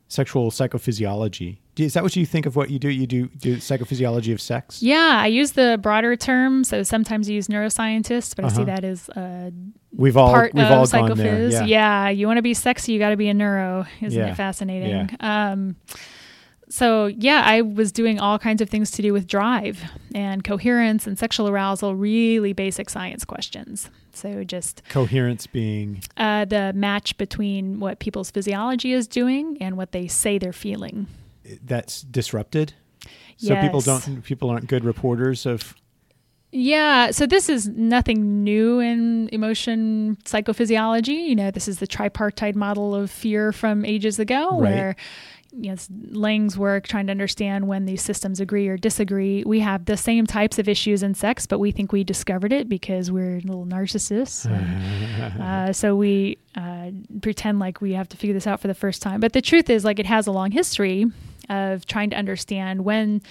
sexual 0.09 0.51
psychophysiology? 0.51 1.59
Is 1.79 1.95
that 1.95 2.03
what 2.03 2.15
you 2.17 2.27
think 2.27 2.47
of 2.47 2.57
what 2.57 2.71
you 2.71 2.79
do? 2.79 2.89
You 2.89 3.07
do 3.07 3.29
do 3.29 3.57
psychophysiology 3.57 4.33
of 4.33 4.41
sex? 4.41 4.83
Yeah, 4.83 5.19
I 5.23 5.27
use 5.27 5.53
the 5.53 5.79
broader 5.81 6.17
term. 6.17 6.65
So 6.65 6.83
sometimes 6.83 7.29
I 7.29 7.33
use 7.33 7.49
neuroscientist, 7.49 8.37
but 8.37 8.45
I 8.45 8.49
see 8.49 8.63
Uh-huh. 8.63 8.65
that 8.65 8.85
as 8.85 9.09
uh, 9.11 9.51
We've 9.97 10.17
all 10.17 10.31
part 10.31 10.55
we've 10.55 10.65
of 10.65 10.73
all 10.73 10.85
psychophys. 10.87 11.09
gone 11.09 11.19
there. 11.19 11.49
Yeah. 11.49 11.65
Yeah. 11.65 12.09
you 12.11 12.27
want 12.27 12.39
to 12.39 12.43
be 12.43 12.55
sexy, 12.55 12.93
you 12.93 12.99
got 12.99 13.11
to 13.11 13.17
be 13.17 13.29
a 13.29 13.35
neuro. 13.35 13.87
Isn't 14.01 14.19
Yeah. 14.19 14.33
it 14.33 14.37
fascinating? 14.37 15.11
Um, 15.21 15.77
so 16.71 17.07
yeah, 17.07 17.43
I 17.47 17.63
was 17.63 17.93
doing 17.93 18.21
all 18.21 18.39
kinds 18.39 18.61
of 18.61 18.69
things 18.69 18.91
to 18.93 19.03
do 19.03 19.13
with 19.15 19.27
drive 19.27 19.83
and 20.15 20.45
coherence 20.45 21.07
and 21.07 21.19
sexual 21.19 21.49
arousal, 21.49 21.95
really 21.95 22.53
basic 22.53 22.91
science 22.91 23.25
questions. 23.25 23.89
So 24.13 24.45
just 24.45 24.83
Coherence 24.89 25.47
being 25.47 26.03
uh, 26.17 26.45
the 26.45 26.73
match 26.75 27.17
between 27.19 27.79
what 27.81 28.01
people's 28.01 28.31
physiology 28.31 28.93
is 28.93 29.07
doing 29.07 29.57
and 29.61 29.77
what 29.77 29.93
they 29.93 30.09
say 30.09 30.39
they're 30.39 30.53
feeling. 30.53 31.07
That's 31.65 32.03
disrupted. 32.03 32.75
So 33.37 33.55
people 33.61 33.81
don't 33.81 34.23
people 34.25 34.51
aren't 34.51 34.67
good 34.67 34.85
reporters 34.85 35.47
of 35.47 35.75
Yeah, 36.51 37.11
so 37.13 37.27
this 37.27 37.49
is 37.49 37.69
nothing 37.69 38.43
new 38.43 38.81
in 38.81 39.29
emotion 39.33 40.17
psychophysiology. 40.25 41.29
You 41.29 41.37
know, 41.37 41.51
this 41.51 41.69
is 41.69 41.79
the 41.79 41.87
tripartite 41.87 42.57
model 42.57 42.95
of 42.95 43.11
fear 43.11 43.53
from 43.53 43.85
ages 43.85 44.19
ago, 44.19 44.59
Right. 44.59 44.61
where 44.75 44.97
you 45.53 45.69
know, 45.69 45.73
it's 45.73 45.89
Lang's 46.11 46.59
work 46.59 46.87
trying 46.87 47.07
to 47.07 47.11
understand 47.11 47.69
when 47.69 47.87
these 47.87 48.03
systems 48.03 48.39
agree 48.39 48.69
or 48.69 48.77
disagree. 48.77 49.43
We 49.47 49.61
have 49.61 49.87
the 49.87 49.97
same 49.97 50.27
types 50.27 50.59
of 50.59 50.69
issues 50.69 51.03
in 51.03 51.15
sex, 51.15 51.47
but 51.47 51.59
we 51.59 51.71
think 51.71 51.91
we 51.91 52.05
discovered 52.05 52.53
it 52.53 52.69
because 52.69 53.11
we're 53.11 53.41
little 53.41 53.65
narcissists. 53.65 54.45
and, 54.45 55.43
uh, 55.43 55.73
so 55.73 55.97
we 55.97 56.37
uh, 56.55 56.91
pretend 57.23 57.61
like 57.61 57.81
we 57.81 57.93
have 57.95 58.09
to 58.11 58.17
figure 58.19 58.35
this 58.35 58.47
out 58.47 58.61
for 58.61 58.69
the 58.69 58.75
first 58.75 59.01
time. 59.01 59.21
But 59.21 59.33
the 59.33 59.41
truth 59.41 59.71
is, 59.71 59.85
like, 59.87 59.99
it 59.99 60.05
has 60.07 60.27
a 60.27 60.33
long 60.33 60.51
history 60.51 61.07
of 61.49 61.87
trying 61.87 62.11
to 62.11 62.17
understand 62.17 62.85
when 62.85 63.23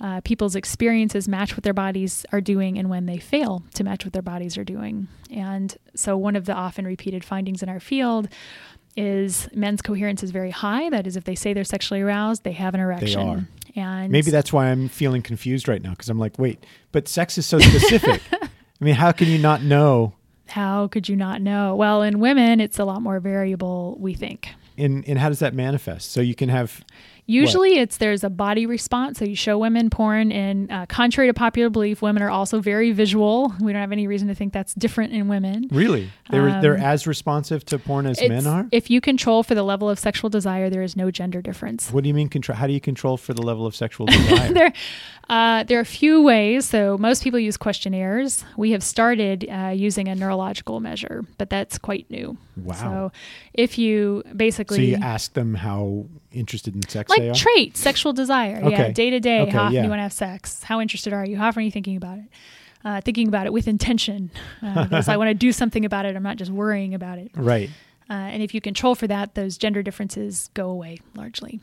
uh, 0.00 0.20
people's 0.22 0.56
experiences 0.56 1.28
match 1.28 1.56
what 1.56 1.62
their 1.62 1.74
bodies 1.74 2.24
are 2.32 2.40
doing 2.40 2.78
and 2.78 2.88
when 2.88 3.06
they 3.06 3.18
fail 3.18 3.62
to 3.74 3.84
match 3.84 4.04
what 4.04 4.12
their 4.12 4.22
bodies 4.22 4.56
are 4.56 4.64
doing. 4.64 5.08
And 5.30 5.76
so, 5.94 6.16
one 6.16 6.36
of 6.36 6.46
the 6.46 6.54
often 6.54 6.86
repeated 6.86 7.24
findings 7.24 7.62
in 7.62 7.68
our 7.68 7.80
field 7.80 8.28
is 8.96 9.48
men's 9.54 9.82
coherence 9.82 10.22
is 10.22 10.30
very 10.30 10.50
high. 10.50 10.90
That 10.90 11.06
is, 11.06 11.16
if 11.16 11.24
they 11.24 11.34
say 11.34 11.52
they're 11.52 11.64
sexually 11.64 12.00
aroused, 12.00 12.44
they 12.44 12.52
have 12.52 12.74
an 12.74 12.80
erection. 12.80 13.48
They 13.74 13.82
are. 13.82 13.96
And 14.02 14.10
Maybe 14.10 14.30
that's 14.30 14.52
why 14.52 14.66
I'm 14.66 14.88
feeling 14.88 15.22
confused 15.22 15.68
right 15.68 15.82
now 15.82 15.90
because 15.90 16.08
I'm 16.08 16.18
like, 16.18 16.38
wait, 16.38 16.64
but 16.90 17.06
sex 17.06 17.38
is 17.38 17.46
so 17.46 17.58
specific. 17.60 18.20
I 18.32 18.84
mean, 18.84 18.94
how 18.94 19.12
can 19.12 19.28
you 19.28 19.38
not 19.38 19.62
know? 19.62 20.14
how 20.50 20.88
could 20.88 21.08
you 21.08 21.16
not 21.16 21.40
know? 21.40 21.74
Well, 21.74 22.02
in 22.02 22.20
women, 22.20 22.60
it's 22.60 22.78
a 22.78 22.84
lot 22.84 23.02
more 23.02 23.20
variable, 23.20 23.96
we 23.98 24.14
think. 24.14 24.48
In 24.76 25.04
and 25.04 25.18
how 25.18 25.28
does 25.28 25.38
that 25.40 25.54
manifest? 25.54 26.12
So 26.12 26.20
you 26.20 26.34
can 26.34 26.48
have 26.48 26.84
Usually, 27.30 27.78
it's 27.78 27.98
there's 27.98 28.24
a 28.24 28.30
body 28.30 28.66
response. 28.66 29.18
So 29.18 29.24
you 29.24 29.36
show 29.36 29.58
women 29.58 29.90
porn, 29.90 30.32
and 30.32 30.70
uh, 30.70 30.86
contrary 30.86 31.28
to 31.28 31.34
popular 31.34 31.70
belief, 31.70 32.02
women 32.02 32.22
are 32.22 32.30
also 32.30 32.60
very 32.60 32.92
visual. 32.92 33.54
We 33.60 33.72
don't 33.72 33.80
have 33.80 33.92
any 33.92 34.06
reason 34.06 34.28
to 34.28 34.34
think 34.34 34.52
that's 34.52 34.74
different 34.74 35.12
in 35.12 35.28
women. 35.28 35.68
really 35.70 36.10
they're 36.30 36.60
they're 36.60 36.74
Um, 36.74 36.80
as 36.82 37.06
responsive 37.06 37.64
to 37.66 37.78
porn 37.78 38.06
as 38.06 38.20
men 38.20 38.46
are. 38.46 38.66
If 38.72 38.90
you 38.90 39.00
control 39.00 39.42
for 39.42 39.54
the 39.54 39.62
level 39.62 39.88
of 39.88 39.98
sexual 39.98 40.30
desire, 40.30 40.70
there 40.70 40.82
is 40.82 40.96
no 40.96 41.10
gender 41.10 41.40
difference. 41.40 41.90
what 41.92 42.02
do 42.04 42.08
you 42.08 42.14
mean 42.14 42.28
control? 42.28 42.56
How 42.56 42.66
do 42.66 42.72
you 42.72 42.80
control 42.80 43.16
for 43.16 43.34
the 43.34 43.42
level 43.42 43.66
of 43.66 43.74
sexual 43.76 44.06
desire? 44.06 44.52
there, 44.52 44.72
uh, 45.28 45.62
there 45.64 45.78
are 45.78 45.82
a 45.82 45.84
few 45.84 46.22
ways. 46.22 46.66
So 46.66 46.98
most 46.98 47.22
people 47.22 47.38
use 47.38 47.56
questionnaires. 47.56 48.44
We 48.56 48.72
have 48.72 48.82
started 48.82 49.48
uh, 49.48 49.68
using 49.68 50.08
a 50.08 50.14
neurological 50.14 50.80
measure, 50.80 51.24
but 51.38 51.50
that's 51.50 51.78
quite 51.78 52.10
new. 52.10 52.36
Wow. 52.56 52.74
So 52.74 53.12
if 53.54 53.78
you 53.78 54.24
basically 54.34 54.76
so 54.76 54.82
you 54.82 54.96
ask 54.96 55.32
them 55.34 55.54
how 55.54 56.06
interested 56.32 56.74
in 56.74 56.82
sex 56.88 57.10
like 57.10 57.22
are. 57.22 57.34
traits, 57.34 57.80
sexual 57.80 58.12
desire, 58.12 58.60
yeah, 58.68 58.90
day 58.90 59.10
to 59.10 59.20
day. 59.20 59.42
Okay, 59.42 59.50
How 59.50 59.62
often 59.64 59.74
yeah. 59.74 59.82
you 59.82 59.88
want 59.88 59.98
to 59.98 60.04
have 60.04 60.12
sex? 60.12 60.62
How 60.62 60.80
interested 60.80 61.12
are 61.12 61.24
you? 61.24 61.36
How 61.36 61.48
often 61.48 61.60
are 61.60 61.64
you 61.64 61.70
thinking 61.70 61.96
about 61.96 62.18
it? 62.18 62.24
Uh, 62.84 63.00
thinking 63.00 63.28
about 63.28 63.46
it 63.46 63.52
with 63.52 63.68
intention, 63.68 64.30
uh, 64.62 64.84
because 64.88 65.08
I 65.08 65.16
want 65.16 65.28
to 65.28 65.34
do 65.34 65.52
something 65.52 65.84
about 65.84 66.06
it. 66.06 66.16
I'm 66.16 66.22
not 66.22 66.36
just 66.36 66.50
worrying 66.50 66.94
about 66.94 67.18
it. 67.18 67.30
right. 67.34 67.70
Uh, 68.08 68.14
and 68.14 68.42
if 68.42 68.54
you 68.54 68.60
control 68.60 68.96
for 68.96 69.06
that, 69.06 69.36
those 69.36 69.56
gender 69.56 69.84
differences 69.84 70.50
go 70.54 70.68
away 70.68 70.98
largely. 71.14 71.60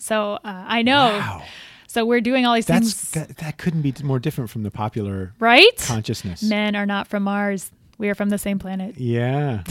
So 0.00 0.32
uh, 0.34 0.38
I 0.44 0.82
know. 0.82 0.96
Wow. 0.96 1.42
So 1.86 2.04
we're 2.04 2.20
doing 2.20 2.44
all 2.44 2.54
these 2.56 2.66
That's 2.66 2.92
things, 2.92 3.10
that, 3.12 3.36
that 3.36 3.56
couldn't 3.56 3.82
be 3.82 3.94
more 4.02 4.18
different 4.18 4.50
from 4.50 4.64
the 4.64 4.70
popular 4.72 5.32
right? 5.38 5.76
consciousness. 5.78 6.42
Men 6.42 6.74
are 6.74 6.86
not 6.86 7.06
from 7.06 7.22
Mars. 7.22 7.70
We 7.98 8.08
are 8.08 8.16
from 8.16 8.30
the 8.30 8.38
same 8.38 8.58
planet. 8.58 8.98
Yeah. 8.98 9.62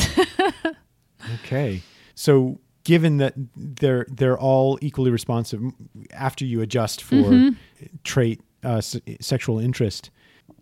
okay. 1.43 1.81
So 2.15 2.59
given 2.83 3.17
that 3.17 3.33
they're 3.55 4.05
they're 4.09 4.37
all 4.37 4.77
equally 4.81 5.11
responsive 5.11 5.61
after 6.13 6.45
you 6.45 6.61
adjust 6.61 7.01
for 7.03 7.15
Mm-hmm. 7.15 7.49
trait 8.03 8.41
uh, 8.63 8.77
s- 8.77 8.97
sexual 9.19 9.59
interest, 9.59 10.09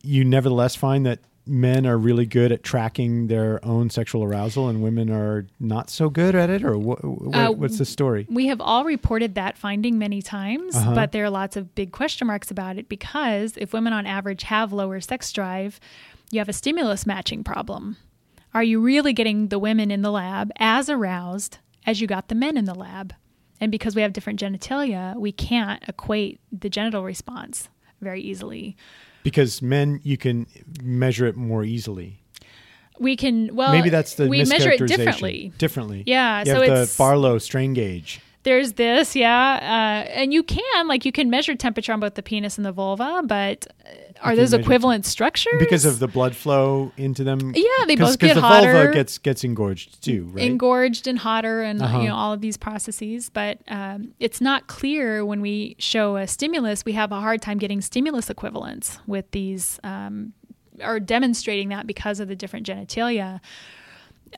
you 0.04 0.24
nevertheless 0.24 0.76
find 0.76 1.06
that 1.06 1.20
men 1.48 1.88
are 1.88 1.98
really 1.98 2.26
good 2.28 2.52
at 2.52 2.62
tracking 2.64 3.26
their 3.28 3.64
own 3.66 3.90
sexual 3.90 4.24
arousal 4.24 4.70
and 4.70 4.82
women 4.84 5.10
are 5.10 5.48
not 5.60 5.90
so 5.90 6.08
good 6.10 6.36
at 6.36 6.52
it 6.52 6.64
or 6.64 6.76
wh- 6.76 7.02
wh- 7.02 7.36
Uh, 7.36 7.52
what's 7.52 7.80
the 7.80 7.86
story 7.86 8.28
We 8.30 8.46
have 8.48 8.62
all 8.62 8.86
reported 8.86 9.34
that 9.36 9.58
finding 9.58 9.98
many 9.98 10.22
times, 10.22 10.76
Uh-huh. 10.76 10.94
but 10.94 11.12
there 11.12 11.26
are 11.26 11.32
lots 11.32 11.58
of 11.58 11.74
big 11.74 11.92
question 11.92 12.28
marks 12.28 12.52
about 12.52 12.78
it 12.78 12.88
because 12.88 13.58
if 13.58 13.74
women 13.74 13.92
on 13.92 14.06
average 14.06 14.44
have 14.44 14.72
lower 14.72 15.02
sex 15.02 15.32
drive, 15.34 15.80
you 16.30 16.38
have 16.40 16.48
a 16.50 16.54
stimulus 16.54 17.08
matching 17.08 17.44
problem. 17.44 17.98
Are 18.54 18.64
you 18.64 18.80
really 18.80 19.12
getting 19.14 19.48
the 19.48 19.60
women 19.60 19.90
in 19.90 20.04
the 20.04 20.12
lab 20.12 20.52
as 20.58 20.90
aroused 20.92 21.58
as 21.86 22.02
you 22.02 22.08
got 22.08 22.28
the 22.28 22.36
men 22.36 22.58
in 22.58 22.66
the 22.66 22.76
lab? 22.76 23.14
And 23.60 23.72
because 23.72 23.96
we 23.96 24.02
have 24.02 24.12
different 24.14 24.40
genitalia, 24.40 25.16
we 25.16 25.32
can't 25.32 25.84
equate 25.88 26.40
the 26.52 26.70
genital 26.70 27.04
response 27.04 27.70
very 28.02 28.22
easily. 28.22 28.76
because 29.24 29.62
men 29.62 30.00
you 30.04 30.18
can 30.18 30.48
measure 30.82 31.28
it 31.28 31.36
more 31.36 31.64
easily 31.64 32.24
We 33.00 33.16
can, 33.16 33.56
well, 33.56 33.72
maybe 33.72 33.90
that's 33.90 34.16
the 34.16 34.28
we 34.28 34.44
measure 34.46 34.72
it 34.72 34.88
differently. 34.88 35.52
differently 35.60 36.04
Yeah, 36.08 36.40
you 36.40 36.46
so 36.46 36.52
have 36.54 36.62
the 36.62 36.72
it's- 36.74 36.98
barlow 36.98 37.38
strain 37.38 37.74
gauge 37.74 38.20
There's 38.44 38.74
this, 38.74 39.16
yeah, 39.16 40.06
uh, 40.08 40.10
and 40.12 40.34
you 40.34 40.42
can 40.42 40.88
like 40.88 41.06
you 41.06 41.12
can 41.12 41.30
measure 41.30 41.54
temperature 41.56 41.94
on 41.94 42.00
both 42.00 42.16
the 42.16 42.24
penis 42.24 42.58
and 42.58 42.66
the 42.66 42.72
vulva, 42.72 43.22
but 43.26 43.68
uh, 43.86 43.90
are 44.22 44.36
those 44.36 44.52
equivalent 44.54 45.06
structures? 45.06 45.54
because 45.60 45.86
of 45.86 46.00
the 46.00 46.08
blood 46.08 46.36
flow 46.36 46.92
into 46.98 47.24
them 47.24 47.54
Yeah, 47.56 47.86
they 47.86 47.96
both 47.96 48.18
get 48.18 48.34
the 48.34 48.42
hotter. 48.42 48.74
vulva 48.74 48.94
gets 48.94 49.20
gets 49.20 49.44
engorged 49.44 50.04
too 50.04 50.26
right 50.34 50.44
engorged 50.46 51.06
and 51.08 51.20
hotter, 51.20 51.62
and 51.62 51.82
Uh-huh. 51.82 52.00
you 52.02 52.08
know 52.10 52.16
all 52.16 52.34
of 52.34 52.42
these 52.42 52.58
processes. 52.58 53.30
But 53.30 53.60
um, 53.68 54.14
it's 54.20 54.42
not 54.42 54.66
clear 54.68 55.24
when 55.24 55.42
we 55.42 55.76
show 55.78 56.16
a 56.18 56.26
stimulus. 56.28 56.84
We 56.84 56.94
have 56.94 57.12
a 57.12 57.20
hard 57.22 57.42
time 57.44 57.60
getting 57.60 57.80
stimulus 57.82 58.30
equivalents 58.30 58.98
with 59.06 59.30
these, 59.32 59.80
um, 59.84 60.34
or 60.84 61.00
demonstrating 61.00 61.70
that 61.70 61.86
because 61.86 62.20
of 62.20 62.28
the 62.28 62.36
different 62.36 62.66
genitalia. 62.66 63.40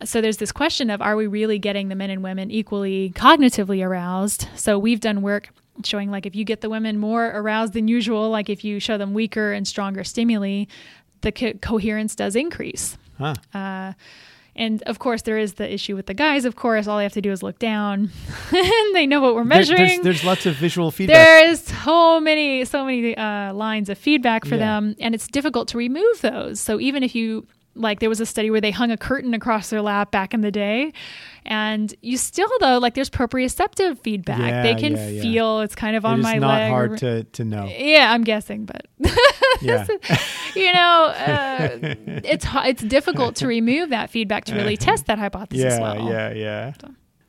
So 0.04 0.22
there's 0.22 0.38
this 0.38 0.52
question 0.52 0.90
of 0.90 1.02
are 1.02 1.16
we 1.16 1.28
really 1.28 1.60
getting 1.60 1.90
the 1.90 1.96
men 1.96 2.10
and 2.10 2.24
women 2.24 2.50
equally 2.52 3.12
cognitively 3.16 3.86
aroused? 3.86 4.48
So 4.56 4.78
we've 4.80 5.00
done 5.00 5.22
work 5.22 5.50
showing 5.84 6.12
like 6.12 6.26
if 6.26 6.36
you 6.36 6.44
get 6.46 6.62
the 6.62 6.70
women 6.70 6.98
more 7.00 7.28
aroused 7.28 7.74
than 7.74 7.88
usual, 7.88 8.30
like 8.30 8.50
if 8.50 8.64
you 8.64 8.80
show 8.80 8.98
them 8.98 9.14
weaker 9.14 9.54
and 9.54 9.68
stronger 9.68 10.04
stimuli, 10.04 10.66
the 11.22 11.32
co- 11.32 11.54
coherence 11.54 12.16
does 12.16 12.36
increase. 12.36 12.98
huh. 13.18 13.34
Uh, 13.54 13.94
and 14.56 14.84
of 14.84 15.00
course, 15.00 15.24
there 15.24 15.40
is 15.40 15.54
the 15.56 15.74
issue 15.74 15.96
with 15.96 16.06
the 16.06 16.14
guys. 16.14 16.46
Of 16.46 16.56
course, 16.56 16.86
all 16.86 16.98
they 16.98 17.04
have 17.04 17.14
to 17.14 17.22
do 17.22 17.32
is 17.32 17.42
look 17.42 17.58
down, 17.58 18.12
and 18.52 18.72
they 18.96 19.08
know 19.08 19.20
what 19.20 19.34
we're 19.34 19.42
There- 19.42 19.58
measuring. 19.58 19.78
there's, 20.04 20.04
there's 20.04 20.24
lots 20.24 20.46
of 20.46 20.56
visual 20.58 20.92
feedback 20.92 21.16
There's 21.16 21.62
so 21.64 22.20
many, 22.20 22.64
so 22.66 22.86
many 22.86 23.18
uh, 23.18 23.52
lines 23.56 23.90
of 23.90 23.98
feedback 23.98 24.46
for 24.46 24.54
Yeah. 24.56 24.66
them, 24.80 24.96
and 25.00 25.16
it's 25.16 25.28
difficult 25.28 25.70
to 25.70 25.78
remove 25.80 26.22
those. 26.22 26.60
So 26.60 26.80
even 26.80 27.02
if 27.02 27.16
you 27.16 27.48
like, 27.76 28.00
there 28.00 28.10
was 28.10 28.20
a 28.20 28.26
study 28.26 28.50
where 28.50 28.62
they 28.62 28.72
hung 28.72 28.92
a 28.92 28.98
curtain 28.98 29.34
across 29.34 29.70
their 29.70 29.82
lap 29.82 30.12
back 30.12 30.34
in 30.34 30.42
the 30.42 30.52
day, 30.52 30.94
and 31.46 31.94
you 32.02 32.18
still 32.18 32.50
though 32.60 32.78
like 32.78 32.94
there's 32.94 33.10
proprioceptive 33.10 34.00
feedback. 34.00 34.40
Yeah, 34.40 34.64
they 34.64 34.76
can 34.76 34.94
yeah, 34.94 35.08
yeah. 35.08 35.22
feel 35.22 35.60
it's 35.62 35.76
kind 35.76 35.96
of 35.96 36.06
on 36.06 36.20
is 36.20 36.24
my 36.24 36.36
not 36.36 36.48
leg. 36.48 36.70
hard 36.70 36.98
to 37.00 37.24
to 37.24 37.44
know 37.44 37.66
yeah, 37.66 38.12
I'm 38.14 38.24
guessing, 38.24 38.66
but 38.66 38.88
yeah 39.62 39.86
you 40.56 40.74
know, 40.74 41.06
uh, 41.18 41.78
it's 42.24 42.46
it's 42.50 42.84
difficult 42.84 43.36
to 43.38 43.48
remove 43.48 43.90
that 43.90 44.10
feedback 44.10 44.46
to 44.46 44.56
really 44.56 44.78
test 44.90 45.06
that 45.08 45.20
hypothesis 45.20 45.64
yeah 45.64 45.80
well. 45.80 46.10
yeah 46.10 46.32
yeah 46.32 46.74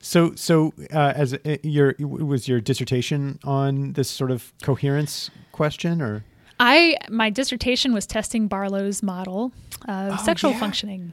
so 0.00 0.34
so 0.34 0.72
uh, 0.92 1.12
as 1.16 1.34
uh, 1.34 1.56
your 1.62 1.94
was 1.98 2.46
your 2.48 2.60
dissertation 2.60 3.38
on 3.44 3.92
this 3.94 4.08
sort 4.08 4.30
of 4.30 4.52
coherence 4.62 5.30
question 5.52 6.02
or 6.02 6.24
I 6.60 6.96
my 7.10 7.30
dissertation 7.30 7.92
was 7.92 8.06
testing 8.06 8.48
Barlow's 8.48 9.02
model 9.02 9.52
of 9.88 10.12
Oh, 10.12 10.24
sexual 10.24 10.52
yeah. 10.52 10.60
functioning. 10.60 11.12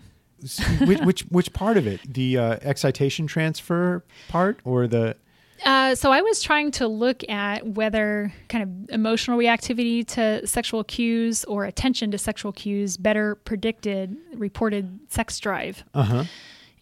which 0.85 0.99
which 1.01 1.21
which 1.29 1.53
part 1.53 1.77
of 1.77 1.85
it 1.87 1.99
the 2.13 2.37
uh, 2.37 2.57
excitation 2.61 3.27
transfer 3.27 4.03
part 4.27 4.59
or 4.63 4.87
the 4.87 5.15
Uh, 5.63 5.93
so 5.93 6.11
I 6.11 6.21
was 6.21 6.41
trying 6.41 6.71
to 6.71 6.87
look 6.87 7.27
at 7.29 7.67
whether 7.75 8.33
kind 8.49 8.63
of 8.63 8.89
emotional 8.89 9.37
reactivity 9.37 10.03
to 10.15 10.45
sexual 10.47 10.83
cues 10.83 11.43
or 11.45 11.65
attention 11.65 12.09
to 12.11 12.17
sexual 12.17 12.51
cues 12.51 12.97
better 12.97 13.35
predicted 13.35 14.15
reported 14.35 14.99
sex 15.09 15.37
drive. 15.39 15.83
uh-huh 15.93 16.23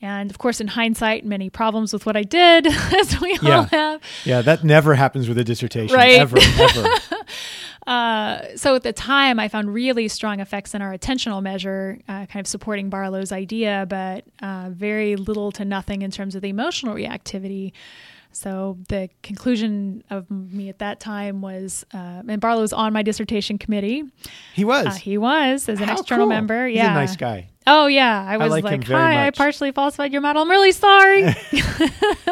And 0.01 0.31
of 0.31 0.37
course, 0.37 0.61
in 0.61 0.67
hindsight, 0.67 1.25
many 1.25 1.49
problems 1.49 1.91
with 1.91 2.05
what 2.05 2.15
I 2.15 2.23
did, 2.23 2.67
as 3.01 3.19
we 3.19 3.31
all 3.39 3.49
Yeah. 3.49 3.65
have. 3.71 4.01
yeah 4.23 4.41
that 4.43 4.63
never 4.63 4.95
happens 4.95 5.27
with 5.27 5.37
a 5.37 5.43
dissertation 5.43 5.93
Right. 5.93 6.17
ever 6.21 6.37
ever 6.39 6.87
Uh, 7.89 8.55
so 8.55 8.75
at 8.75 8.83
the 8.83 8.93
time, 8.93 9.39
I 9.39 9.47
found 9.47 9.73
really 9.73 10.07
strong 10.07 10.39
effects 10.39 10.75
in 10.75 10.81
our 10.83 10.95
attentional 10.95 11.41
measure, 11.41 11.97
uh, 12.07 12.27
kind 12.27 12.39
of 12.39 12.45
supporting 12.45 12.91
Barlow's 12.91 13.31
idea, 13.31 13.87
but 13.89 14.25
uh, 14.43 14.69
very 14.69 15.15
little 15.15 15.51
to 15.53 15.65
nothing 15.65 16.03
in 16.03 16.11
terms 16.11 16.35
of 16.35 16.43
the 16.43 16.49
emotional 16.49 16.93
reactivity. 16.93 17.71
So 18.31 18.77
the 18.89 19.09
conclusion 19.23 20.03
of 20.11 20.29
me 20.29 20.69
at 20.69 20.77
that 20.77 20.99
time 20.99 21.41
was, 21.41 21.83
uh, 21.91 22.21
and 22.27 22.39
Barlow's 22.39 22.73
on 22.73 22.93
my 22.93 23.01
dissertation 23.01 23.57
committee. 23.57 24.03
he 24.53 24.63
was 24.63 24.85
Uh, 24.85 24.91
he 24.91 25.17
was 25.17 25.67
as 25.67 25.81
an 25.81 25.87
How 25.87 25.95
external 25.95 26.27
cool. 26.27 26.35
member. 26.35 26.67
He's 26.67 26.77
yeah, 26.77 26.91
a 26.91 26.93
nice 26.93 27.15
guy 27.15 27.49
Oh 27.65 27.85
yeah, 27.87 28.25
I 28.27 28.37
was 28.37 28.51
like 28.51 28.63
like, 28.63 28.83
very 28.83 28.99
"Hi, 28.99 29.27
I 29.27 29.31
partially 29.31 29.71
falsified 29.71 30.11
your 30.11 30.21
model. 30.21 30.41
I'm 30.41 30.49
really 30.49 30.71
sorry." 30.71 31.33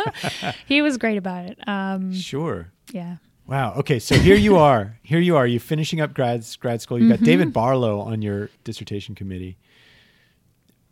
he 0.66 0.82
was 0.82 0.98
great 0.98 1.18
about 1.18 1.46
it. 1.46 1.60
Um, 1.68 2.14
sure 2.14 2.72
yeah. 2.92 3.18
Wow. 3.48 3.74
Okay. 3.78 4.00
So 4.00 4.16
here 4.16 4.36
you 4.36 4.58
are. 4.58 4.98
Here 5.04 5.20
you 5.20 5.38
are. 5.38 5.48
You're 5.48 5.60
finishing 5.62 6.02
up 6.02 6.14
grad 6.14 6.46
grad 6.60 6.82
school. 6.82 7.00
You 7.02 7.08
got 7.08 7.16
Mm-hmm. 7.16 7.26
David 7.26 7.54
Barlow 7.54 8.02
on 8.02 8.22
your 8.22 8.50
dissertation 8.66 9.16
committee. 9.16 9.58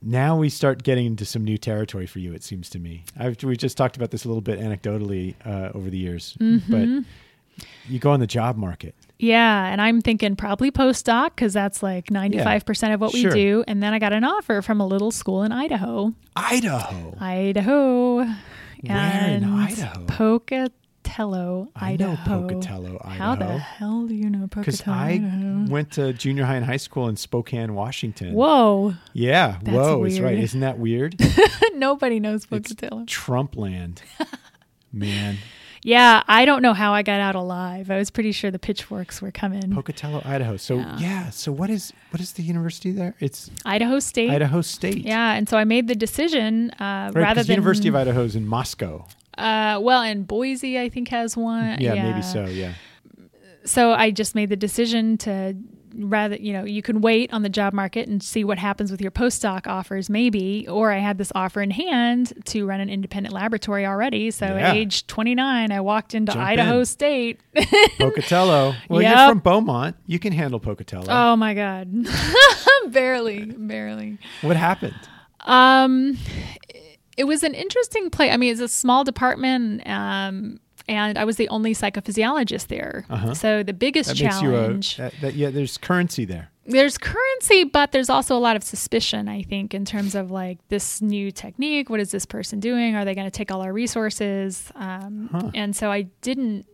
Now 0.02 0.38
we 0.38 0.50
start 0.50 0.84
getting 0.84 1.06
into 1.06 1.26
some 1.26 1.44
new 1.44 1.58
territory 1.58 2.06
for 2.06 2.20
you. 2.20 2.32
It 2.34 2.44
seems 2.44 2.70
to 2.72 2.80
me. 2.80 3.04
I've, 3.18 3.42
we 3.44 3.58
just 3.58 3.76
talked 3.76 3.98
about 3.98 4.12
this 4.12 4.24
a 4.24 4.28
little 4.28 4.42
bit 4.42 4.60
anecdotally 4.60 5.34
uh, 5.46 5.72
over 5.76 5.90
the 5.90 5.98
years, 5.98 6.38
Mm-hmm. 6.40 6.72
but 6.72 7.66
you 7.90 8.00
go 8.00 8.12
on 8.12 8.20
the 8.20 8.28
job 8.28 8.56
market. 8.56 8.94
Yeah, 9.18 9.66
and 9.68 9.82
I'm 9.82 10.02
thinking 10.02 10.36
probably 10.36 10.72
postdoc 10.72 11.30
because 11.36 11.54
that's 11.54 11.82
like 11.82 12.06
95% 12.08 12.94
of 12.94 13.02
what 13.02 13.14
we 13.14 13.22
sure. 13.22 13.32
do. 13.32 13.64
And 13.68 13.82
then 13.82 13.94
I 13.94 14.00
got 14.00 14.14
an 14.14 14.24
offer 14.24 14.62
from 14.62 14.80
a 14.80 14.86
little 14.86 15.10
school 15.12 15.42
in 15.44 15.52
Idaho. 15.52 16.14
Idaho. 16.36 17.16
Idaho. 17.20 18.16
Where 18.18 18.28
in 18.84 18.92
and 18.92 19.46
Idaho? 19.46 20.06
Pocatello, 21.06 21.70
I 21.76 21.96
know 21.96 22.04
Idaho. 22.22 23.02
How 23.08 23.36
the 23.36 23.58
hell 23.58 24.08
do 24.08 24.14
you 24.16 24.30
know 24.30 24.48
Pocatello? 24.48 24.64
Because 24.66 24.88
I 24.88 25.12
Idaho? 25.14 25.66
went 25.72 25.92
to 25.94 26.14
junior 26.14 26.44
high 26.46 26.56
and 26.56 26.66
high 26.66 26.78
school 26.78 27.08
in 27.08 27.16
Spokane, 27.16 27.74
Washington. 27.74 28.34
Whoa, 28.34 28.96
Yeah. 29.14 29.60
That's 29.64 29.76
whoa. 29.78 30.04
It's 30.04 30.20
right. 30.20 30.38
Isn't 30.38 30.60
that 30.62 30.78
weird? 30.80 31.16
nobody 31.76 32.20
knows 32.20 32.46
It's 32.52 32.74
Pocatello. 32.74 33.06
Trump 33.08 33.56
land. 33.56 34.02
Man. 34.92 35.38
Yeah, 35.84 36.24
I 36.28 36.46
don't 36.46 36.64
know 36.64 36.74
how 36.74 36.94
I 36.94 37.04
got 37.04 37.20
out 37.20 37.36
alive. 37.36 37.92
I 37.92 37.98
was 38.00 38.10
pretty 38.10 38.32
sure 38.32 38.50
the 38.50 38.58
pitchforks 38.58 39.22
were 39.22 39.30
coming. 39.30 39.72
Pocatello, 39.72 40.22
Idaho. 40.26 40.58
So 40.58 40.78
Yeah. 40.78 40.98
yeah. 40.98 41.30
So 41.30 41.52
what 41.52 41.70
is 41.70 41.94
what 42.10 42.20
is 42.20 42.32
the 42.34 42.42
university 42.42 42.92
there? 42.92 43.14
It's 43.20 43.52
Idaho 43.66 44.00
State. 44.00 44.32
Idaho 44.32 44.62
State. 44.62 45.06
Yeah, 45.06 45.34
and 45.34 45.48
so 45.48 45.58
I 45.58 45.64
made 45.64 45.88
the 45.88 45.94
decision 45.94 46.72
uh, 46.80 47.12
Right, 47.14 47.22
rather 47.22 47.44
than 47.44 47.52
University 47.52 47.88
of 47.90 47.96
Idaho 47.96 48.24
is 48.24 48.36
in 48.36 48.48
Moscow. 48.48 49.06
Uh, 49.38 49.80
well, 49.82 50.02
and 50.02 50.26
Boise, 50.28 50.80
I 50.80 50.90
think 50.90 51.10
has 51.10 51.36
one. 51.36 51.80
Yeah, 51.82 51.94
maybe 52.12 52.22
so. 52.22 52.46
Yeah. 52.46 52.74
So 53.66 53.94
I 53.94 54.12
just 54.12 54.36
made 54.36 54.50
the 54.50 54.56
decision 54.56 55.18
to 55.20 55.56
rather, 55.98 56.36
you 56.36 56.52
know, 56.52 56.66
you 56.66 56.82
can 56.82 57.00
wait 57.00 57.32
on 57.34 57.42
the 57.42 57.48
job 57.50 57.72
market 57.74 58.08
and 58.08 58.22
see 58.22 58.44
what 58.44 58.58
happens 58.58 58.92
with 58.92 59.02
your 59.02 59.12
postdoc 59.12 59.66
offers, 59.66 60.10
maybe. 60.10 60.68
Or 60.68 60.92
I 60.92 60.98
had 61.00 61.18
this 61.18 61.32
offer 61.34 61.62
in 61.62 61.72
hand 61.72 62.34
to 62.48 62.66
run 62.66 62.82
an 62.82 62.90
independent 62.90 63.34
laboratory 63.34 63.86
already. 63.86 64.30
So 64.32 64.46
Yeah. 64.46 64.70
at 64.72 64.76
age 64.76 65.08
29, 65.08 65.72
I 65.72 65.80
walked 65.82 66.14
into 66.14 66.34
Jump 66.34 66.46
Idaho 66.46 66.80
in. 66.80 66.86
State. 66.86 67.40
Pocatello. 67.98 68.76
Well, 68.90 69.02
Yep. 69.02 69.18
you're 69.18 69.28
from 69.30 69.40
Beaumont. 69.40 69.96
You 70.06 70.20
can 70.20 70.34
handle 70.34 70.60
Pocatello. 70.60 71.08
oh 71.10 71.36
my 71.38 71.54
God. 71.54 71.90
barely, 72.90 73.46
barely. 73.46 74.18
What 74.42 74.58
happened? 74.58 74.96
Um, 75.46 76.18
it 77.18 77.24
was 77.26 77.44
an 77.44 77.54
interesting 77.54 78.10
play. 78.10 78.30
I 78.32 78.38
mean, 78.38 78.52
it's 78.52 78.62
a 78.62 78.68
small 78.68 79.04
department, 79.04 79.88
um, 79.88 80.60
and 80.88 81.18
I 81.18 81.24
was 81.26 81.38
the 81.38 81.50
only 81.50 81.74
psychophysiologist 81.74 82.68
there. 82.68 83.06
Uh-huh. 83.10 83.34
So 83.34 83.64
the 83.64 83.74
biggest 83.74 84.10
That 84.10 84.22
makes 84.24 84.40
challenge. 84.40 84.98
you 85.00 85.06
a 85.06 85.10
that, 85.10 85.22
that 85.22 85.34
yeah. 85.36 85.50
There's 85.50 85.78
currency 85.78 86.26
there. 86.26 86.50
there's 86.68 86.98
currency, 86.98 87.64
but 87.64 87.92
there's 87.92 88.10
also 88.10 88.36
a 88.36 88.40
lot 88.40 88.56
of 88.56 88.64
suspicion, 88.64 89.28
I 89.28 89.42
think, 89.44 89.74
in 89.74 89.86
terms 89.86 90.14
of 90.16 90.30
like 90.32 90.58
this 90.70 91.02
new 91.02 91.32
technique. 91.32 91.90
What 91.90 92.00
is 92.00 92.12
this 92.12 92.26
person 92.26 92.60
doing? 92.60 92.96
Are 92.96 93.06
they 93.06 93.16
going 93.16 93.26
to 93.28 93.32
take 93.32 93.52
all 93.52 93.62
our 93.62 93.74
resources? 93.74 94.72
Um, 94.76 95.30
Huh. 95.32 95.52
And 95.56 95.76
so 95.76 95.92
I 95.92 96.04
didn't, 96.22 96.66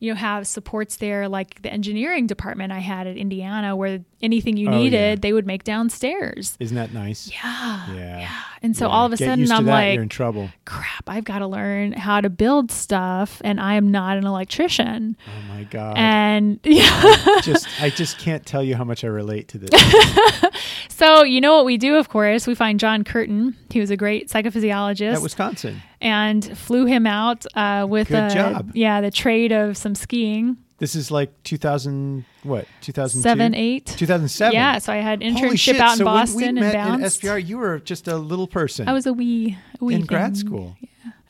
you 0.00 0.12
know, 0.12 0.16
have 0.16 0.46
supports 0.46 0.96
there 0.96 1.28
like 1.28 1.62
the 1.62 1.72
engineering 1.72 2.26
department 2.26 2.72
I 2.72 2.80
had 2.80 3.06
at 3.06 3.16
Indiana 3.16 3.74
where 3.76 4.00
anything 4.22 4.56
you 4.56 4.68
Oh, 4.68 4.76
needed, 4.76 4.92
yeah. 5.18 5.20
they 5.20 5.32
would 5.32 5.46
make 5.46 5.64
downstairs. 5.64 6.56
Isn't 6.60 6.76
that 6.76 6.92
nice? 6.92 7.30
Yeah. 7.30 7.94
Yeah. 7.94 8.30
And 8.62 8.76
so 8.76 8.86
Yeah. 8.86 8.92
all 8.92 9.06
of 9.06 9.12
a 9.12 9.16
Get 9.16 9.26
sudden 9.28 9.50
I'm 9.52 9.66
like, 9.66 9.94
you're 9.94 10.02
in 10.02 10.08
trouble. 10.08 10.50
crap, 10.64 11.04
I've 11.08 11.24
got 11.24 11.40
to 11.40 11.46
learn 11.46 11.92
how 11.92 12.20
to 12.20 12.30
build 12.30 12.70
stuff 12.72 13.40
and 13.44 13.60
I 13.60 13.74
am 13.74 13.90
not 13.90 14.16
an 14.16 14.24
electrician. 14.26 15.16
Oh 15.26 15.54
my 15.54 15.64
god. 15.64 15.96
And 15.98 16.58
yeah. 16.64 17.40
just 17.42 17.66
I 17.80 17.90
just 17.90 18.18
can't 18.18 18.44
tell 18.46 18.62
you 18.62 18.76
how 18.76 18.84
much 18.84 19.04
I 19.04 19.08
relate 19.08 19.48
to 19.48 19.58
this. 19.58 19.70
so 20.96 21.22
you 21.24 21.40
know 21.40 21.56
what 21.56 21.64
we 21.64 21.76
do, 21.76 21.96
of 21.96 22.08
course, 22.08 22.46
we 22.46 22.54
find 22.54 22.78
John 22.80 23.04
Curtin. 23.04 23.56
He 23.70 23.80
was 23.80 23.90
a 23.90 23.96
great 23.96 24.30
psychophysiologist 24.30 25.16
At 25.16 25.22
Wisconsin. 25.22 25.82
and 26.00 26.56
flew 26.56 26.86
him 26.86 27.06
out 27.06 27.44
uh, 27.54 27.86
with 27.88 28.08
Good 28.08 28.30
a, 28.32 28.34
job. 28.34 28.70
yeah, 28.74 29.00
the 29.00 29.10
trade 29.10 29.52
of 29.52 29.76
some 29.76 29.94
skiing. 29.94 30.56
This 30.78 30.96
is 30.96 31.10
like 31.10 31.30
2000 31.44 32.24
what? 32.42 32.66
2002? 32.82 33.22
Seven, 33.22 33.54
eight. 33.54 33.86
2007. 33.86 34.52
Yeah, 34.54 34.78
so 34.78 34.92
I 34.92 34.96
had 34.96 35.20
internship 35.20 35.78
out 35.78 35.92
in 35.92 35.98
so 35.98 36.04
Boston 36.04 36.36
when 36.36 36.54
we 36.56 36.60
and 36.60 36.60
met 36.60 36.74
bounced. 36.74 37.22
in 37.24 37.30
SPR, 37.30 37.46
you 37.46 37.58
were 37.58 37.78
just 37.78 38.08
a 38.08 38.16
little 38.16 38.46
person 38.48 38.88
I 38.88 38.92
was 38.92 39.06
a 39.06 39.12
wee, 39.12 39.56
a 39.80 39.84
wee 39.84 39.94
in 39.94 40.04
grad 40.04 40.32
thing. 40.32 40.46
school. 40.46 40.76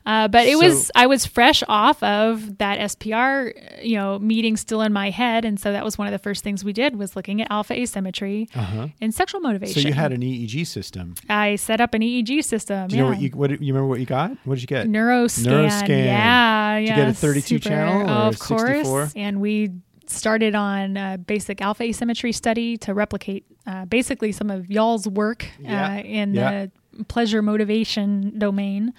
Uh, 0.05 0.27
but 0.27 0.45
it 0.45 0.57
So- 0.57 0.65
was 0.67 0.91
I 0.95 1.07
was 1.07 1.25
fresh 1.25 1.63
off 1.67 2.01
of 2.03 2.57
that 2.59 2.79
SPR, 2.79 3.51
you 3.83 3.95
know, 3.95 4.19
meeting 4.19 4.55
still 4.55 4.81
in 4.81 4.93
my 4.93 5.09
head, 5.09 5.45
and 5.45 5.59
so 5.59 5.71
that 5.71 5.83
was 5.83 5.97
one 5.97 6.07
of 6.07 6.11
the 6.11 6.19
first 6.19 6.43
things 6.43 6.63
we 6.63 6.73
did 6.73 6.95
was 6.95 7.15
looking 7.15 7.41
at 7.41 7.47
alpha 7.49 7.73
asymmetry 7.73 8.47
Uh-huh. 8.55 8.87
and 9.01 9.13
sexual 9.13 9.41
motivation. 9.41 9.81
So 9.81 9.87
you 9.87 9.93
had 9.93 10.11
an 10.11 10.21
EEG 10.21 10.63
system. 10.65 11.15
I 11.27 11.55
set 11.55 11.81
up 11.81 11.93
an 11.95 12.01
EEG 12.03 12.43
system. 12.43 12.87
Do 12.87 12.95
you 12.95 13.03
yeah. 13.03 13.09
know 13.09 13.15
what 13.15 13.21
you 13.21 13.29
what 13.31 13.49
you 13.51 13.73
remember 13.73 13.87
what 13.87 13.99
you 13.99 14.05
got? 14.05 14.31
What 14.43 14.55
did 14.55 14.61
you 14.61 14.67
get? 14.67 14.87
Neuroscan. 14.87 15.45
Neuroscan. 15.47 16.05
Yeah, 16.05 16.79
Did 16.79 16.89
you 16.89 16.95
get 16.95 17.07
a 17.09 17.13
32 17.13 17.55
super. 17.55 17.69
channel 17.69 18.01
or 18.09 18.13
of 18.27 18.39
course. 18.39 18.61
64? 18.61 19.09
And 19.15 19.41
we 19.41 19.71
started 20.07 20.53
on 20.53 20.97
a 20.97 21.17
basic 21.17 21.61
alpha 21.61 21.81
asymmetry 21.83 22.31
study 22.31 22.77
to 22.77 22.93
replicate 22.93 23.43
uh, 23.65 23.85
basically 23.85 24.31
some 24.31 24.51
of 24.51 24.69
y'all's 24.69 25.07
work 25.07 25.47
Yeah. 25.59 25.95
uh, 25.95 25.99
in 26.01 26.35
Yeah. 26.35 26.67
the 26.97 27.03
pleasure 27.05 27.41
motivation 27.41 28.37
domain. 28.37 28.93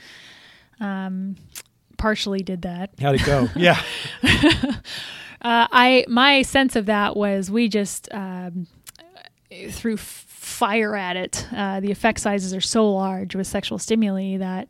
Um, 0.81 1.37
partially 1.99 2.41
did 2.43 2.62
that. 2.62 2.91
How'd 3.01 3.14
it 3.14 3.24
go? 3.24 3.49
yeah. 3.57 3.81
Uh, 5.43 5.66
I 5.70 6.05
my 6.09 6.43
sense 6.43 6.77
of 6.77 6.87
that 6.87 7.16
was 7.16 7.51
we 7.51 7.68
just 7.68 8.09
um, 8.12 8.66
threw 9.70 9.97
fire 9.97 10.97
at 10.97 11.16
it. 11.16 11.47
Uh, 11.55 11.81
the 11.81 11.91
effect 11.91 12.20
sizes 12.20 12.55
are 12.55 12.61
so 12.61 12.91
large 12.93 13.35
with 13.37 13.47
sexual 13.47 13.79
stimuli 13.79 14.39
that 14.39 14.68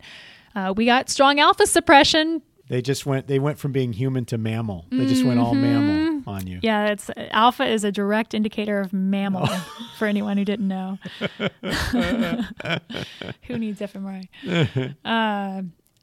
uh, 0.55 0.73
we 0.75 0.85
got 0.85 1.09
strong 1.09 1.39
alpha 1.39 1.65
suppression. 1.65 2.41
They 2.69 2.81
just 2.81 3.05
went 3.05 3.27
they 3.27 3.39
went 3.39 3.57
from 3.59 3.71
being 3.71 3.93
human 3.93 4.25
to 4.25 4.37
mammal. 4.37 4.85
They 4.91 5.05
just 5.05 5.23
went 5.23 5.39
all 5.39 5.53
mammal 5.55 6.23
on 6.27 6.45
you. 6.47 6.57
Mm-hmm. 6.57 6.65
Yeah, 6.65 6.87
it's 6.87 7.09
alpha 7.31 7.65
is 7.65 7.85
a 7.85 7.91
direct 7.91 8.33
indicator 8.33 8.81
of 8.81 8.91
mammal 8.91 9.47
Oh. 9.49 9.67
for 9.97 10.05
anyone 10.05 10.37
who 10.37 10.43
didn't 10.43 10.67
know. 10.67 10.99
who 13.47 13.57
needs 13.57 13.79
fMRI? 13.79 14.27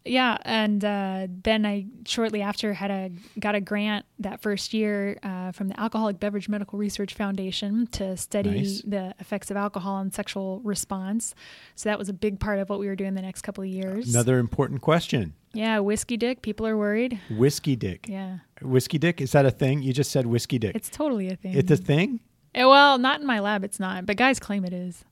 Yeah, 0.04 0.36
and 0.42 0.84
uh, 0.84 1.26
then 1.42 1.64
I 1.64 1.86
shortly 2.06 2.42
after 2.42 2.72
had 2.74 2.90
a 2.90 3.10
got 3.38 3.54
a 3.54 3.60
grant 3.60 4.04
that 4.18 4.40
first 4.42 4.74
year 4.74 5.18
uh, 5.22 5.52
from 5.52 5.68
the 5.68 5.80
Alcoholic 5.80 6.20
Beverage 6.20 6.48
Medical 6.48 6.78
Research 6.78 7.14
Foundation 7.14 7.86
to 7.92 8.16
study 8.16 8.50
Nice. 8.50 8.82
the 8.86 9.14
effects 9.18 9.50
of 9.50 9.56
alcohol 9.56 9.94
on 9.94 10.10
sexual 10.12 10.60
response. 10.60 11.34
So 11.74 11.88
that 11.88 11.98
was 11.98 12.08
a 12.08 12.12
big 12.12 12.38
part 12.38 12.58
of 12.58 12.68
what 12.68 12.78
we 12.78 12.86
were 12.86 12.96
doing 12.96 13.14
the 13.14 13.22
next 13.22 13.42
couple 13.42 13.64
of 13.64 13.70
years. 13.70 14.12
Another 14.14 14.38
important 14.38 14.80
question. 14.82 15.34
yeah, 15.54 15.78
whiskey 15.78 16.16
dick. 16.16 16.42
People 16.42 16.66
are 16.66 16.76
worried. 16.76 17.18
Whiskey 17.30 17.76
dick. 17.76 18.06
Yeah, 18.08 18.38
Whiskey 18.62 18.98
dick 18.98 19.20
is 19.20 19.32
that 19.32 19.46
a 19.46 19.50
thing? 19.50 19.82
You 19.82 19.92
just 19.92 20.10
said 20.10 20.26
whiskey 20.26 20.58
dick. 20.58 20.76
it's 20.76 20.90
totally 20.90 21.28
a 21.30 21.36
thing. 21.36 21.54
It's 21.54 21.70
a 21.70 21.76
thing? 21.76 22.20
Eh, 22.54 22.64
well, 22.64 22.98
not 22.98 23.20
in 23.20 23.26
my 23.26 23.40
lab. 23.40 23.64
It's 23.64 23.80
not, 23.80 24.06
but 24.06 24.16
guys 24.16 24.38
claim 24.38 24.64
it 24.64 24.72
is. 24.72 25.04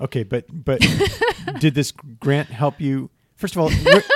Okay, 0.00 0.24
but 0.24 0.44
but 0.50 0.84
did 1.60 1.74
this 1.74 1.92
grant 1.92 2.48
help 2.48 2.80
you? 2.80 3.08
First 3.42 3.56
of 3.56 3.62
all, 3.62 3.70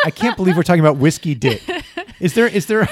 I 0.04 0.12
can't 0.12 0.36
believe 0.36 0.56
we're 0.56 0.62
talking 0.62 0.78
about 0.78 0.98
whiskey 0.98 1.34
dick. 1.34 1.60
Is 2.20 2.34
there 2.34 2.46
is 2.46 2.66
there 2.66 2.88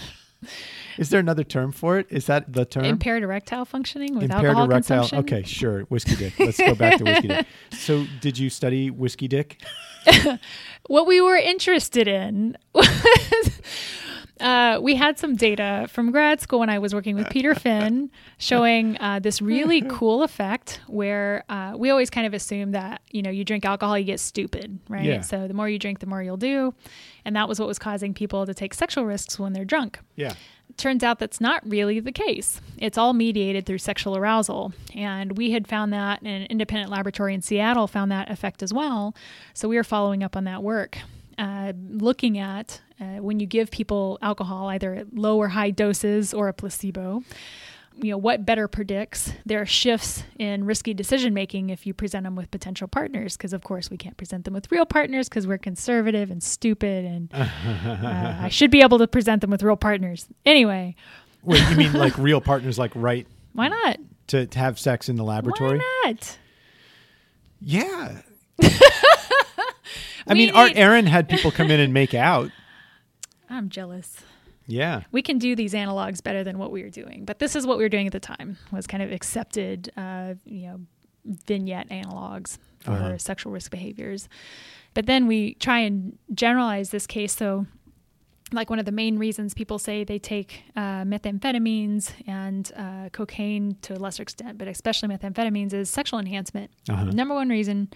is 0.98 1.10
there 1.10 1.20
another 1.20 1.44
term 1.44 1.70
for 1.70 1.98
it? 1.98 2.06
Is 2.08 2.24
that 2.28 2.50
the 2.50 2.64
term? 2.64 2.86
Impaired 2.86 3.22
erectile 3.22 3.66
functioning 3.66 4.14
with 4.14 4.24
Impaired 4.24 4.46
alcohol 4.46 4.64
erectile. 4.64 5.00
consumption. 5.00 5.18
Okay, 5.18 5.46
sure. 5.46 5.82
Whiskey 5.82 6.16
dick. 6.16 6.38
Let's 6.38 6.56
go 6.56 6.74
back 6.74 6.96
to 6.96 7.04
whiskey 7.04 7.28
dick. 7.28 7.46
So, 7.72 8.06
did 8.22 8.38
you 8.38 8.48
study 8.48 8.88
whiskey 8.90 9.28
dick? 9.28 9.60
What 10.86 11.06
we 11.06 11.20
were 11.20 11.36
interested 11.36 12.08
in 12.08 12.56
was 12.74 12.88
uh, 14.40 14.78
we 14.82 14.96
had 14.96 15.18
some 15.18 15.36
data 15.36 15.86
from 15.88 16.10
grad 16.10 16.40
school 16.40 16.58
when 16.58 16.68
I 16.68 16.78
was 16.78 16.92
working 16.94 17.14
with 17.14 17.30
Peter 17.30 17.54
Finn 17.54 18.10
showing 18.38 18.96
uh, 19.00 19.20
this 19.20 19.40
really 19.40 19.80
cool 19.82 20.22
effect 20.24 20.80
where 20.88 21.44
uh, 21.48 21.74
we 21.76 21.90
always 21.90 22.10
kind 22.10 22.26
of 22.26 22.34
assume 22.34 22.72
that, 22.72 23.00
you 23.10 23.22
know, 23.22 23.30
you 23.30 23.44
drink 23.44 23.64
alcohol, 23.64 23.96
you 23.96 24.04
get 24.04 24.18
stupid, 24.18 24.80
right? 24.88 25.04
Yeah. 25.04 25.20
So 25.20 25.46
the 25.46 25.54
more 25.54 25.68
you 25.68 25.78
drink, 25.78 26.00
the 26.00 26.06
more 26.06 26.22
you'll 26.22 26.36
do. 26.36 26.74
And 27.24 27.36
that 27.36 27.48
was 27.48 27.60
what 27.60 27.68
was 27.68 27.78
causing 27.78 28.12
people 28.12 28.44
to 28.44 28.52
take 28.52 28.74
sexual 28.74 29.06
risks 29.06 29.38
when 29.38 29.52
they're 29.52 29.64
drunk. 29.64 30.00
Yeah. 30.16 30.34
turns 30.76 31.04
out 31.04 31.18
that's 31.18 31.40
not 31.40 31.62
really 31.68 32.00
the 32.00 32.12
case. 32.12 32.60
It's 32.78 32.98
all 32.98 33.12
mediated 33.12 33.66
through 33.66 33.78
sexual 33.78 34.16
arousal. 34.16 34.72
And 34.94 35.36
we 35.36 35.52
had 35.52 35.68
found 35.68 35.92
that, 35.92 36.20
and 36.22 36.28
an 36.28 36.46
independent 36.50 36.90
laboratory 36.90 37.34
in 37.34 37.42
Seattle 37.42 37.86
found 37.86 38.10
that 38.10 38.30
effect 38.30 38.62
as 38.62 38.72
well. 38.72 39.14
So 39.52 39.68
we 39.68 39.76
are 39.76 39.84
following 39.84 40.22
up 40.22 40.36
on 40.36 40.44
that 40.44 40.62
work, 40.62 40.98
uh, 41.38 41.72
looking 41.88 42.38
at 42.38 42.80
uh, 43.00 43.20
when 43.20 43.40
you 43.40 43.46
give 43.46 43.70
people 43.70 44.18
alcohol, 44.22 44.68
either 44.68 44.94
at 44.94 45.14
low 45.14 45.38
or 45.38 45.48
high 45.48 45.70
doses 45.70 46.32
or 46.32 46.48
a 46.48 46.52
placebo. 46.52 47.22
You 47.96 48.10
know 48.10 48.18
what 48.18 48.44
better 48.44 48.66
predicts 48.66 49.32
their 49.46 49.64
shifts 49.64 50.24
in 50.36 50.64
risky 50.64 50.94
decision 50.94 51.32
making 51.32 51.70
if 51.70 51.86
you 51.86 51.94
present 51.94 52.24
them 52.24 52.34
with 52.34 52.50
potential 52.50 52.88
partners? 52.88 53.36
Because 53.36 53.52
of 53.52 53.62
course 53.62 53.88
we 53.88 53.96
can't 53.96 54.16
present 54.16 54.44
them 54.44 54.52
with 54.54 54.70
real 54.72 54.84
partners 54.84 55.28
because 55.28 55.46
we're 55.46 55.58
conservative 55.58 56.28
and 56.28 56.42
stupid, 56.42 57.04
and 57.04 57.30
uh, 57.32 57.46
I 58.40 58.48
should 58.48 58.72
be 58.72 58.80
able 58.82 58.98
to 58.98 59.06
present 59.06 59.42
them 59.42 59.50
with 59.50 59.62
real 59.62 59.76
partners. 59.76 60.26
Anyway, 60.44 60.96
Wait, 61.44 61.62
you 61.70 61.76
mean 61.76 61.92
like 61.92 62.18
real 62.18 62.40
partners, 62.40 62.80
like 62.80 62.90
right 62.96 63.28
why 63.52 63.68
not? 63.68 63.98
to, 64.28 64.46
to 64.46 64.58
have 64.58 64.78
sex 64.78 65.08
in 65.08 65.14
the 65.16 65.24
laboratory? 65.24 65.78
Why 65.78 66.02
not? 66.06 66.38
Yeah. 67.60 68.22
I 70.26 70.34
mean, 70.34 70.50
Art 70.50 70.72
Aron 70.74 71.06
had 71.06 71.28
people 71.28 71.50
come 71.50 71.70
in 71.70 71.80
and 71.80 71.92
make 71.92 72.14
out. 72.14 72.50
I'm 73.50 73.68
jealous. 73.68 74.16
Yeah. 74.66 75.02
We 75.12 75.20
can 75.22 75.38
do 75.38 75.54
these 75.54 75.74
analogs 75.74 76.22
better 76.22 76.42
than 76.42 76.58
what 76.58 76.70
we 76.72 76.82
were 76.82 76.88
doing, 76.90 77.24
but 77.24 77.38
this 77.38 77.54
is 77.54 77.66
what 77.66 77.76
we 77.76 77.84
were 77.84 77.88
doing 77.90 78.06
at 78.06 78.12
the 78.12 78.20
time. 78.20 78.56
Was 78.72 78.86
kind 78.86 79.02
of 79.02 79.12
accepted, 79.12 79.92
uh, 79.96 80.34
you 80.44 80.66
know, 80.68 80.80
vignette 81.46 81.88
analogs 81.90 82.58
for 82.80 82.92
Uh-huh. 82.92 83.18
sexual 83.18 83.52
risk 83.52 83.70
behaviors. 83.70 84.28
But 84.94 85.06
then 85.06 85.26
we 85.26 85.54
try 85.54 85.80
and 85.80 86.16
generalize 86.32 86.90
this 86.90 87.06
case. 87.06 87.34
So, 87.34 87.66
like 88.52 88.70
one 88.70 88.78
of 88.78 88.84
the 88.84 88.92
main 88.92 89.18
reasons 89.18 89.54
people 89.54 89.78
say 89.78 90.04
they 90.04 90.18
take 90.18 90.62
uh, 90.76 91.02
methamphetamines 91.02 92.12
and 92.26 92.70
uh, 92.76 93.08
cocaine 93.10 93.76
to 93.82 93.94
a 93.94 93.98
lesser 93.98 94.22
extent, 94.22 94.58
but 94.58 94.68
especially 94.68 95.08
methamphetamines, 95.08 95.72
is 95.72 95.88
sexual 95.90 96.18
enhancement. 96.18 96.70
Uh-huh. 96.88 97.04
Number 97.06 97.34
one 97.34 97.48
reason 97.48 97.88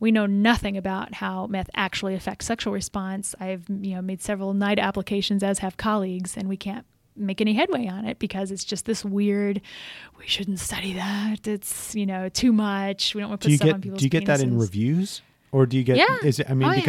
we 0.00 0.10
know 0.10 0.24
nothing 0.26 0.76
about 0.76 1.14
how 1.14 1.46
meth 1.46 1.68
actually 1.74 2.14
affects 2.14 2.46
sexual 2.46 2.72
response. 2.72 3.34
I've 3.38 3.64
you 3.68 3.94
know 3.94 4.02
made 4.02 4.22
several 4.22 4.54
night 4.54 4.78
applications, 4.78 5.42
as 5.42 5.58
have 5.58 5.76
colleagues, 5.76 6.36
and 6.36 6.48
we 6.48 6.56
can't 6.56 6.86
make 7.16 7.40
any 7.42 7.52
headway 7.52 7.86
on 7.86 8.06
it 8.06 8.18
because 8.18 8.50
it's 8.50 8.64
just 8.64 8.86
this 8.86 9.04
weird. 9.04 9.60
We 10.18 10.26
shouldn't 10.26 10.58
study 10.60 10.94
that. 10.94 11.46
It's 11.46 11.94
you 11.94 12.06
know 12.06 12.30
too 12.30 12.52
much. 12.52 13.14
We 13.14 13.20
don't 13.20 13.28
want 13.30 13.42
to 13.42 13.48
put 13.48 13.56
stuff 13.56 13.74
on 13.74 13.80
people's 13.82 14.00
do 14.00 14.06
you 14.06 14.10
get 14.10 14.24
that 14.26 14.40
in 14.40 14.58
reviews 14.58 15.20
or 15.52 15.66
do 15.66 15.76
you 15.76 15.84
get 15.84 15.98
Yeah. 15.98 16.16
is 16.24 16.38
it 16.40 16.48
I 16.48 16.54
mean 16.54 16.68
Oh, 16.68 16.72
yeah. 16.72 16.80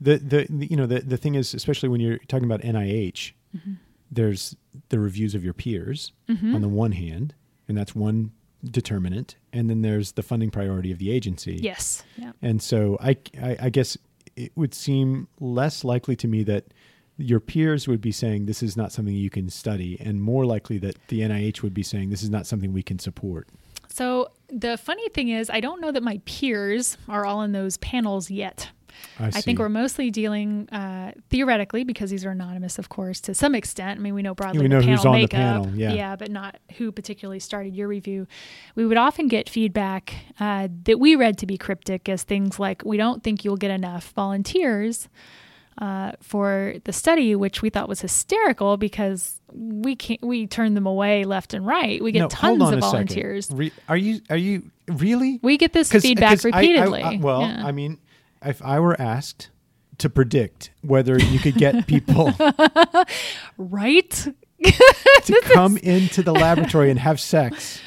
The, 0.00 0.18
the 0.18 0.46
the 0.50 0.66
you 0.66 0.76
know 0.76 0.86
the 0.86 1.00
the 1.00 1.16
thing 1.16 1.34
is 1.34 1.54
especially 1.54 1.88
when 1.88 2.00
you're 2.00 2.18
talking 2.28 2.44
about 2.44 2.60
NIH 2.62 3.32
Mm-hmm. 3.56 3.74
there's 4.10 4.56
the 4.88 4.98
reviews 4.98 5.36
of 5.36 5.44
your 5.44 5.54
peers 5.54 6.10
on 6.28 6.60
the 6.60 6.68
one 6.68 6.90
hand 6.90 7.34
and 7.68 7.78
that's 7.78 7.94
one 7.94 8.32
determinant 8.68 9.36
and 9.52 9.70
then 9.70 9.82
there's 9.82 10.12
the 10.12 10.22
funding 10.22 10.50
priority 10.50 10.90
of 10.90 10.98
the 10.98 11.10
agency. 11.12 11.58
Yes. 11.62 12.02
Yeah. 12.16 12.32
And 12.42 12.60
so 12.60 12.98
I, 13.00 13.16
I, 13.40 13.56
I 13.62 13.70
guess 13.70 13.96
it 14.36 14.50
would 14.56 14.74
seem 14.74 15.28
less 15.38 15.84
likely 15.84 16.16
to 16.16 16.26
me 16.26 16.42
that 16.44 16.64
your 17.16 17.38
peers 17.38 17.86
would 17.86 18.00
be 18.00 18.10
saying 18.10 18.46
this 18.46 18.60
is 18.62 18.76
not 18.76 18.90
something 18.90 19.14
you 19.14 19.30
can 19.30 19.48
study, 19.48 19.96
and 20.00 20.20
more 20.20 20.44
likely 20.44 20.78
that 20.78 20.96
the 21.06 21.20
NIH 21.20 21.62
would 21.62 21.72
be 21.74 21.84
saying 21.84 22.10
this 22.10 22.24
is 22.24 22.30
not 22.30 22.44
something 22.44 22.72
we 22.72 22.82
can 22.82 22.98
support. 22.98 23.48
So 23.88 24.32
the 24.48 24.76
funny 24.76 25.08
thing 25.10 25.28
is, 25.28 25.48
I 25.48 25.60
don't 25.60 25.80
know 25.80 25.92
that 25.92 26.02
my 26.02 26.20
peers 26.24 26.98
are 27.08 27.24
all 27.24 27.42
in 27.42 27.52
those 27.52 27.76
panels 27.76 28.32
yet. 28.32 28.70
I, 29.18 29.26
I 29.26 29.40
think 29.40 29.58
we're 29.58 29.68
mostly 29.68 30.10
dealing 30.10 30.68
uh, 30.70 31.12
theoretically 31.30 31.84
because 31.84 32.10
these 32.10 32.24
are 32.24 32.30
anonymous, 32.30 32.78
of 32.78 32.88
course, 32.88 33.20
to 33.22 33.34
some 33.34 33.54
extent. 33.54 34.00
I 34.00 34.02
mean, 34.02 34.14
we 34.14 34.22
know 34.22 34.34
broadly 34.34 34.62
We 34.62 34.68
know 34.68 34.80
the 34.80 34.86
who's 34.86 35.00
panel 35.00 35.12
on 35.14 35.18
the 35.18 35.22
makeup, 35.22 35.38
panel, 35.64 35.70
yeah. 35.74 35.92
yeah, 35.92 36.16
but 36.16 36.30
not 36.30 36.56
who 36.76 36.90
particularly 36.92 37.40
started 37.40 37.74
your 37.74 37.88
review. 37.88 38.26
We 38.74 38.86
would 38.86 38.96
often 38.98 39.28
get 39.28 39.48
feedback 39.48 40.14
uh, 40.40 40.68
that 40.84 40.98
we 40.98 41.16
read 41.16 41.38
to 41.38 41.46
be 41.46 41.56
cryptic 41.58 42.08
as 42.08 42.22
things 42.22 42.58
like, 42.58 42.82
"We 42.84 42.96
don't 42.96 43.22
think 43.22 43.44
you'll 43.44 43.56
get 43.56 43.70
enough 43.70 44.10
volunteers." 44.12 45.08
uh, 45.78 46.12
for 46.20 46.74
the 46.84 46.92
study, 46.92 47.34
which 47.34 47.60
we 47.60 47.68
thought 47.68 47.88
was 47.88 48.00
hysterical 48.00 48.76
because 48.76 49.40
we 49.52 49.96
can't, 49.96 50.22
we 50.22 50.46
turn 50.46 50.74
them 50.74 50.86
away 50.86 51.24
left 51.24 51.52
and 51.52 51.66
right. 51.66 52.00
We 52.00 52.12
get 52.12 52.20
No, 52.20 52.28
tons 52.28 52.60
hold 52.60 52.62
on 52.62 52.72
of 52.74 52.78
a 52.78 52.80
volunteers. 52.80 53.50
Re- 53.52 53.72
are 53.88 53.96
you 53.96 54.20
are 54.30 54.36
you 54.36 54.70
really? 54.86 55.40
We 55.42 55.56
get 55.58 55.72
this 55.72 55.90
feedback 55.90 56.30
'cause 56.40 56.46
I- 56.46 56.50
I- 56.50 56.60
repeatedly. 56.60 57.02
I- 57.02 57.16
well, 57.16 57.40
Yeah. 57.42 57.66
I 57.66 57.72
mean, 57.72 57.98
if 58.44 58.62
I 58.62 58.80
were 58.80 59.00
asked 59.00 59.50
to 59.98 60.08
predict 60.10 60.70
whether 60.82 61.18
you 61.18 61.38
could 61.38 61.54
get 61.54 61.86
people 61.86 62.32
right? 63.58 64.10
to 65.24 65.40
come 65.52 65.76
into 65.78 66.22
the 66.22 66.32
laboratory 66.32 66.90
and 66.90 66.98
have 66.98 67.20
sex, 67.20 67.80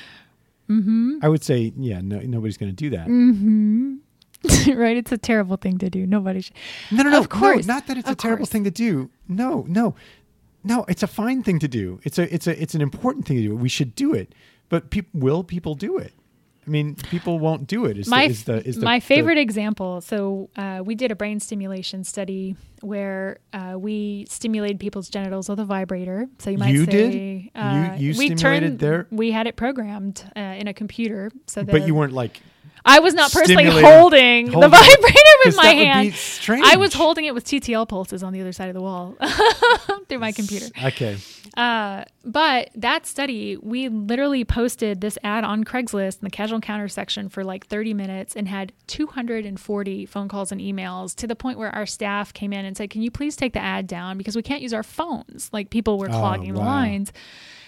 Mm-hmm. 0.69 1.19
I 1.21 1.29
would 1.29 1.45
say, 1.45 1.71
yeah, 1.77 2.01
no, 2.01 2.19
nobody's 2.19 2.57
going 2.57 2.75
to 2.75 2.75
do 2.75 2.89
that. 2.89 3.07
right? 4.75 4.97
It's 4.97 5.13
a 5.13 5.17
terrible 5.17 5.55
thing 5.55 5.77
to 5.77 5.89
do. 5.89 6.05
Nobody 6.05 6.41
should. 6.41 6.55
No, 6.91 7.03
no, 7.03 7.09
no, 7.11 7.19
Of 7.19 7.29
course. 7.29 7.65
no, 7.65 7.73
not 7.75 7.87
that 7.87 7.97
it's 7.97 8.09
a 8.09 8.15
terrible 8.15 8.39
course. 8.39 8.49
thing 8.49 8.65
to 8.65 8.71
do. 8.71 9.09
No, 9.29 9.63
no, 9.69 9.95
no, 10.65 10.83
it's 10.89 11.03
a 11.03 11.07
fine 11.07 11.41
thing 11.41 11.59
to 11.59 11.69
do. 11.69 12.01
It's 12.03 12.19
a, 12.19 12.33
it's 12.33 12.47
a, 12.47 12.61
it's 12.61 12.75
an 12.75 12.81
important 12.81 13.25
thing 13.25 13.37
to 13.37 13.43
do. 13.43 13.55
We 13.55 13.69
should 13.69 13.95
do 13.95 14.13
it. 14.13 14.35
But 14.67 14.89
peop 14.89 15.07
will 15.13 15.41
people 15.45 15.73
do 15.73 15.97
it? 15.97 16.11
I 16.67 16.69
mean, 16.69 16.95
people 16.95 17.39
won't 17.39 17.65
do 17.65 17.85
it. 17.85 17.97
Is 17.97 18.07
my 18.09 18.27
the, 18.27 18.31
is 18.31 18.43
the, 18.43 18.67
is 18.67 18.75
the, 18.75 18.83
my 18.85 18.99
favorite 18.99 19.37
example. 19.37 20.01
So 20.01 20.49
uh, 20.57 20.81
we 20.83 20.95
did 20.95 21.11
a 21.11 21.15
brain 21.15 21.39
stimulation 21.39 22.03
study 22.03 22.57
where 22.81 23.39
uh, 23.53 23.75
we 23.77 24.25
stimulated 24.29 24.79
people's 24.79 25.07
genitals 25.09 25.47
with 25.47 25.59
a 25.59 25.65
vibrator. 25.65 26.27
So 26.39 26.49
you 26.49 26.57
might 26.57 26.73
You 26.73 26.85
say 26.85 26.91
did? 26.91 27.49
Uh, 27.55 27.95
You- 27.97 28.07
you 28.13 28.17
we 28.19 28.25
stimulated 28.35 28.69
turned, 28.71 28.79
their- 28.79 29.07
We 29.11 29.31
had 29.31 29.47
it 29.47 29.55
programmed 29.55 30.23
uh, 30.35 30.39
in 30.39 30.67
a 30.67 30.73
computer. 30.73 31.31
So 31.47 31.63
but 31.63 31.87
you 31.87 31.95
weren't 31.95 32.13
like 32.13 32.41
I 32.87 32.99
was 32.99 33.13
not 33.13 33.31
personally 33.31 33.65
holding, 33.65 34.47
holding 34.47 34.59
the 34.59 34.67
vibrator 34.69 35.31
with 35.45 35.55
my 35.57 35.65
hand. 35.67 36.15
I 36.63 36.77
was 36.77 36.93
holding 36.93 37.25
it 37.25 37.33
with 37.33 37.45
TTL 37.45 37.87
pulses 37.87 38.23
on 38.23 38.33
the 38.33 38.41
other 38.41 38.51
side 38.53 38.69
of 38.69 38.73
the 38.75 38.81
wall 38.81 39.15
through 40.09 40.19
my 40.19 40.31
computer. 40.31 40.67
Okay. 40.83 41.17
Uh, 41.55 42.03
but 42.23 42.69
that 42.75 43.05
study, 43.07 43.57
we 43.57 43.89
literally 43.89 44.45
posted 44.45 45.01
this 45.01 45.17
ad 45.23 45.43
on 45.43 45.63
Craigslist 45.63 46.19
in 46.19 46.25
the 46.25 46.29
casual 46.29 46.57
encounter 46.57 46.87
section 46.87 47.29
for 47.29 47.43
like 47.43 47.65
30 47.67 47.93
minutes 47.95 48.35
and 48.35 48.47
had 48.47 48.73
240 48.87 50.05
phone 50.05 50.27
calls 50.27 50.51
and 50.51 50.61
emails 50.61 51.15
to 51.15 51.27
the 51.27 51.35
point 51.35 51.57
where 51.57 51.73
our 51.73 51.85
staff 51.85 52.31
came 52.33 52.53
in 52.53 52.63
and 52.65 52.77
said, 52.77 52.89
Can 52.89 53.01
you 53.01 53.11
please 53.11 53.35
take 53.35 53.53
the 53.53 53.59
ad 53.59 53.87
down? 53.87 54.17
Because 54.17 54.35
we 54.35 54.43
can't 54.43 54.61
use 54.61 54.73
our 54.73 54.83
phones. 54.83 55.49
Like 55.51 55.69
people 55.69 55.97
were 55.97 56.09
Oh, 56.09 56.13
clogging 56.13 56.53
the 56.53 56.59
lines. 56.59 57.11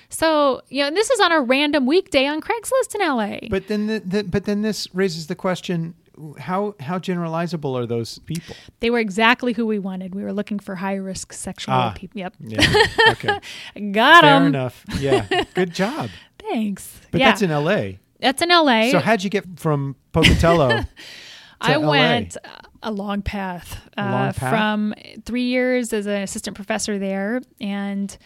So, 0.09 0.61
you 0.69 0.81
know, 0.81 0.87
and 0.87 0.97
this 0.97 1.09
is 1.09 1.19
on 1.19 1.31
a 1.31 1.41
random 1.41 1.85
weekday 1.85 2.25
on 2.25 2.41
Craigslist 2.41 2.95
in 2.95 3.01
LA. 3.01 3.47
But 3.49 3.67
then, 3.67 3.87
the, 3.87 3.99
the, 3.99 4.23
but 4.23 4.45
then 4.45 4.61
this 4.63 4.87
raises 4.93 5.27
the 5.27 5.35
question: 5.35 5.93
how 6.39 6.75
how 6.79 6.97
generalizable 6.99 7.77
are 7.79 7.85
those 7.85 8.17
people? 8.19 8.55
they 8.79 8.89
were 8.89 8.99
exactly 8.99 9.53
who 9.53 9.65
we 9.67 9.77
wanted. 9.77 10.15
We 10.15 10.23
were 10.23 10.33
looking 10.33 10.57
for 10.59 10.75
high 10.75 10.95
risk 10.95 11.31
sexual 11.33 11.75
Ah. 11.75 11.93
people. 11.95 12.19
Yep. 12.19 12.33
Yeah. 12.39 12.73
Okay. 13.11 13.39
Got 13.91 14.21
Fair 14.23 14.47
enough. 14.47 14.83
Yeah. 14.99 15.27
Good 15.53 15.73
job. 15.73 16.09
Thanks. 16.39 16.99
But 17.11 17.19
yeah. 17.21 17.29
that's 17.29 17.41
in 17.43 17.51
L.A. 17.51 17.99
that's 18.19 18.41
in 18.41 18.49
LA. 18.49 18.89
So 18.91 18.99
how'd 18.99 19.23
you 19.23 19.29
get 19.29 19.45
from 19.59 19.95
Pocatello? 20.11 20.81
I 21.61 21.75
LA? 21.75 21.89
went 21.89 22.37
a 22.81 22.91
long 22.91 23.21
path, 23.21 23.77
A 23.97 24.01
uh, 24.01 24.11
long 24.11 24.33
path? 24.33 24.49
from 24.49 24.93
three 25.25 25.43
years 25.43 25.91
as 25.93 26.05
an 26.07 26.21
assistant 26.23 26.55
professor 26.55 26.97
there 26.97 27.41
and 27.59 28.17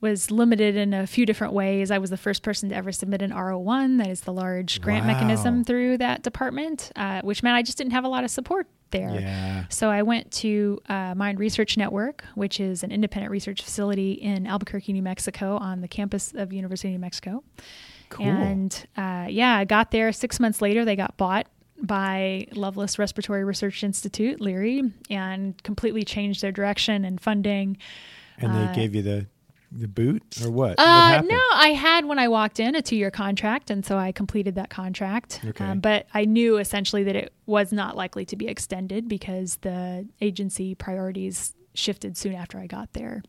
was 0.00 0.30
limited 0.30 0.76
in 0.76 0.94
a 0.94 1.06
few 1.06 1.26
different 1.26 1.52
ways. 1.52 1.90
I 1.90 1.98
was 1.98 2.10
the 2.10 2.16
first 2.16 2.42
person 2.42 2.68
to 2.70 2.74
ever 2.74 2.90
submit 2.92 3.20
an 3.22 3.30
RO1, 3.32 3.98
that 3.98 4.06
is 4.08 4.22
the 4.22 4.32
large 4.32 4.80
grant 4.80 5.06
Wow. 5.06 5.12
mechanism 5.12 5.62
through 5.64 5.98
that 5.98 6.22
department, 6.22 6.90
uh, 6.96 7.20
which 7.22 7.42
meant 7.42 7.56
I 7.56 7.62
just 7.62 7.76
didn't 7.78 7.92
have 7.92 8.04
a 8.04 8.08
lot 8.08 8.24
of 8.24 8.30
support 8.30 8.66
there. 8.92 9.10
Yeah. 9.20 9.64
So 9.68 9.88
I 9.90 10.02
went 10.02 10.30
to 10.32 10.80
uh, 10.88 11.14
Mind 11.14 11.38
Research 11.38 11.76
Network, 11.76 12.24
which 12.34 12.58
is 12.60 12.82
an 12.82 12.90
independent 12.90 13.30
research 13.30 13.62
facility 13.62 14.12
in 14.12 14.46
Albuquerque, 14.46 14.92
New 14.92 15.02
Mexico, 15.02 15.56
on 15.58 15.80
the 15.80 15.88
campus 15.88 16.32
of 16.34 16.52
University 16.52 16.88
of 16.88 16.92
New 16.94 16.98
Mexico. 16.98 17.44
Cool. 18.08 18.26
And 18.26 18.86
uh, 18.96 19.26
yeah, 19.28 19.56
I 19.56 19.64
got 19.64 19.90
there. 19.92 20.10
Six 20.12 20.40
months 20.40 20.60
later, 20.60 20.84
they 20.84 20.96
got 20.96 21.16
bought 21.16 21.46
by 21.82 22.46
Lovelace 22.52 22.98
Respiratory 22.98 23.44
Research 23.44 23.84
Institute, 23.84 24.40
Leary, 24.40 24.82
and 25.08 25.62
completely 25.62 26.04
changed 26.04 26.42
their 26.42 26.52
direction 26.52 27.04
and 27.04 27.20
funding. 27.20 27.76
and 28.38 28.52
they 28.54 28.64
uh, 28.64 28.74
gave 28.74 28.94
you 28.94 29.02
the 29.02 29.26
the 29.72 29.88
boot 29.88 30.22
or 30.42 30.50
what? 30.50 30.70
what 30.70 30.80
Uh, 30.80 31.08
happened? 31.08 31.28
no, 31.28 31.40
I 31.52 31.68
had 31.68 32.04
when 32.06 32.18
I 32.18 32.28
walked 32.28 32.58
in 32.60 32.74
a 32.74 32.82
two 32.82 32.96
year 32.96 33.10
contract, 33.10 33.70
and 33.70 33.84
so 33.84 33.96
I 33.98 34.12
completed 34.12 34.54
that 34.56 34.70
contract. 34.70 35.40
Okay. 35.44 35.64
Um, 35.64 35.80
but 35.80 36.06
I 36.14 36.24
knew 36.24 36.56
essentially 36.58 37.04
that 37.04 37.16
it 37.16 37.32
was 37.46 37.72
not 37.72 37.96
likely 37.96 38.24
to 38.26 38.36
be 38.36 38.46
extended 38.48 39.08
because 39.08 39.56
the 39.62 40.06
agency 40.20 40.74
priorities 40.74 41.54
shifted 41.74 42.16
soon 42.16 42.34
after 42.34 42.58
I 42.58 42.66
got 42.66 42.92
there. 42.94 43.22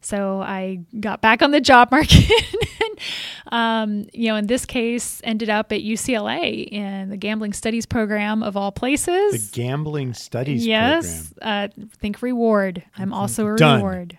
So 0.00 0.40
I 0.40 0.80
got 1.00 1.20
back 1.20 1.42
on 1.42 1.50
the 1.50 1.60
job 1.60 1.90
market. 1.90 2.30
and, 2.80 2.98
um, 3.52 4.06
you 4.12 4.28
know, 4.28 4.36
in 4.36 4.46
this 4.46 4.64
case, 4.64 5.20
ended 5.24 5.50
up 5.50 5.72
at 5.72 5.80
UCLA 5.80 6.68
in 6.70 7.10
the 7.10 7.16
gambling 7.16 7.52
studies 7.52 7.84
program 7.84 8.42
of 8.44 8.56
all 8.56 8.70
places. 8.70 9.50
The 9.50 9.60
gambling 9.60 10.14
studies 10.14 10.64
yes, 10.64 11.34
uh, 11.42 11.68
think 11.98 12.22
reward. 12.22 12.84
I'm 12.96 13.12
also 13.12 13.48
a 13.48 13.56
Done. 13.56 13.76
reward. 13.78 14.18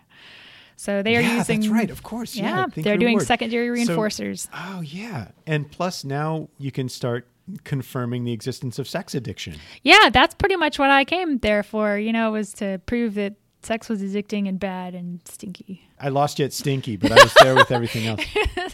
So 0.80 1.03
they 1.03 1.17
are 1.17 1.21
yeah, 1.21 1.39
using 1.39 1.59
that's 1.59 1.69
right. 1.69 1.89
Of 1.89 2.03
course. 2.03 2.38
Yeah. 2.38 2.67
yeah, 2.73 2.84
they're 2.84 2.95
doing 2.95 3.19
secondary 3.19 3.84
So- 3.84 3.97
reinforcers. 3.97 4.47
Oh 4.53 4.80
yeah, 4.80 5.32
and 5.45 5.69
plus 5.69 6.05
now 6.05 6.47
you 6.57 6.71
can 6.71 6.88
start 6.88 7.27
confirming 7.65 8.23
the 8.23 8.32
existence 8.32 8.80
of 8.80 8.88
sex 8.88 9.13
addiction. 9.13 9.57
yeah, 9.84 10.09
that's 10.09 10.36
pretty 10.36 10.55
much 10.55 10.80
what 10.80 10.89
I 10.89 11.03
came 11.03 11.39
there 11.39 11.63
for. 11.63 11.97
You 11.97 12.13
know, 12.13 12.32
was 12.32 12.53
to 12.53 12.80
prove 12.86 13.15
that 13.15 13.34
sex 13.61 13.89
was 13.89 14.01
addicting 14.01 14.47
and 14.47 14.57
bad 14.57 14.95
and 14.95 15.19
stinky. 15.25 15.86
I 15.99 16.07
lost 16.07 16.39
you 16.39 16.45
at 16.45 16.53
Stinky, 16.53 16.95
but 16.95 17.11
I 17.11 17.15
was 17.15 17.34
there 17.41 17.55
with 17.55 17.71
everything 17.71 18.07
else. 18.07 18.23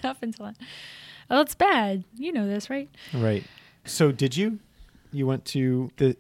Up 0.04 0.22
until 0.22 0.46
then. 0.46 0.56
Well, 1.28 1.42
it's 1.42 1.56
bad. 1.56 2.04
You 2.18 2.32
know 2.34 2.46
this, 2.46 2.70
right? 2.70 2.88
Right. 3.16 3.44
So 3.84 4.12
did 4.12 4.38
you? 4.38 4.60
You 5.12 5.26
went 5.26 5.44
to 5.46 5.90
the 5.98 6.16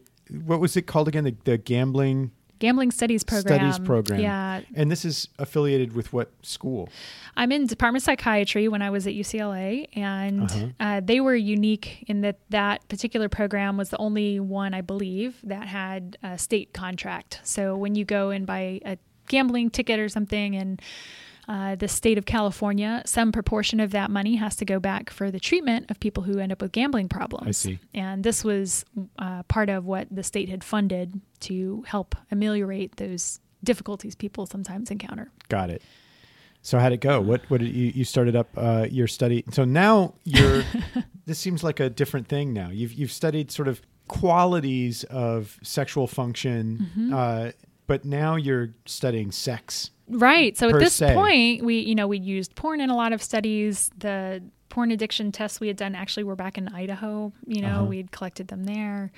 what 0.45 0.59
was 0.59 0.75
it 0.75 0.87
called 0.87 1.07
again? 1.07 1.25
The, 1.25 1.35
the 1.43 1.57
gambling 1.59 2.31
Gambling 2.59 2.91
studies 2.91 3.23
program. 3.23 3.71
studies 3.71 3.85
program. 3.85 4.19
Yeah, 4.19 4.61
And 4.75 4.89
this 4.89 5.03
is 5.05 5.27
affiliated 5.39 5.93
with 5.93 6.13
what 6.13 6.31
school? 6.41 6.89
I'm 7.35 7.51
in 7.51 7.67
department 7.67 8.01
of 8.01 8.05
psychiatry 8.05 8.67
when 8.67 8.81
I 8.81 8.89
was 8.89 9.05
at 9.07 9.13
UCLA, 9.13 9.87
and 9.93 10.43
Uh-huh. 10.43 10.67
uh, 10.79 11.01
they 11.03 11.19
were 11.19 11.35
unique 11.35 12.05
in 12.07 12.21
that 12.21 12.37
that 12.49 12.87
particular 12.87 13.27
program 13.29 13.75
was 13.77 13.89
the 13.89 13.97
only 13.97 14.39
one, 14.39 14.73
I 14.73 14.81
believe, 14.81 15.39
that 15.43 15.67
had 15.67 16.17
a 16.23 16.37
state 16.37 16.73
contract. 16.73 17.41
So 17.43 17.75
when 17.75 17.95
you 17.95 18.05
go 18.05 18.29
and 18.29 18.45
buy 18.45 18.79
a 18.85 18.97
gambling 19.27 19.69
ticket 19.71 19.99
or 19.99 20.07
something 20.07 20.53
in 20.53 20.79
uh, 21.47 21.75
the 21.75 21.87
state 21.87 22.17
of 22.17 22.25
California, 22.25 23.01
some 23.05 23.31
proportion 23.31 23.79
of 23.79 23.91
that 23.91 24.09
money 24.09 24.35
has 24.35 24.55
to 24.57 24.65
go 24.65 24.79
back 24.79 25.09
for 25.09 25.29
the 25.31 25.39
treatment 25.39 25.89
of 25.91 25.99
people 25.99 26.23
who 26.23 26.39
end 26.39 26.51
up 26.51 26.61
with 26.61 26.71
gambling 26.71 27.07
problems. 27.09 27.47
I 27.47 27.51
see. 27.51 27.79
And 27.93 28.23
this 28.23 28.43
was 28.43 28.83
uh, 29.19 29.43
part 29.43 29.69
of 29.69 29.85
what 29.85 30.07
the 30.09 30.23
state 30.23 30.49
had 30.49 30.63
funded 30.63 31.21
to 31.41 31.83
help 31.87 32.15
ameliorate 32.31 32.95
those 32.97 33.39
difficulties 33.63 34.15
people 34.15 34.45
sometimes 34.45 34.91
encounter. 34.91 35.31
Got 35.49 35.69
it. 35.69 35.81
So 36.61 36.79
how'd 36.79 36.93
it 36.93 37.01
go? 37.01 37.21
What 37.21 37.41
what 37.49 37.61
did 37.61 37.75
you 37.75 37.91
you 37.93 38.03
started 38.03 38.35
up 38.35 38.49
uh, 38.57 38.87
your 38.89 39.07
study? 39.07 39.43
So 39.51 39.65
now 39.65 40.15
you're. 40.23 40.63
this 41.27 41.37
seems 41.37 41.63
like 41.63 41.79
a 41.79 41.91
different 41.91 42.27
thing 42.27 42.53
now. 42.53 42.69
You've 42.71 42.93
you've 42.93 43.11
studied 43.11 43.51
sort 43.51 43.67
of 43.67 43.81
qualities 44.07 45.03
of 45.05 45.59
sexual 45.61 46.07
function, 46.07 46.87
Mm-hmm. 46.97 47.13
uh, 47.13 47.51
but 47.87 48.03
now 48.03 48.35
you're 48.35 48.69
studying 48.87 49.31
sex. 49.31 49.91
Right. 50.07 50.55
So 50.57 50.69
at 50.69 50.79
this 50.79 50.93
se. 50.95 51.13
point, 51.13 51.63
we 51.65 51.79
you 51.79 51.95
know 51.95 52.07
we 52.07 52.19
used 52.19 52.55
porn 52.55 52.79
in 52.81 52.89
a 52.89 52.95
lot 52.95 53.11
of 53.13 53.21
studies. 53.23 53.89
The 53.97 54.43
porn 54.69 54.91
addiction 54.91 55.31
tests 55.31 55.59
we 55.59 55.67
had 55.67 55.77
done 55.77 55.95
actually 55.95 56.23
were 56.23 56.35
back 56.35 56.57
in 56.57 56.67
Idaho. 56.69 57.31
You 57.47 57.61
know, 57.61 57.67
Uh-huh. 57.67 57.85
we 57.85 57.97
had 57.97 58.11
collected 58.11 58.47
them 58.49 58.65
there. 58.65 59.11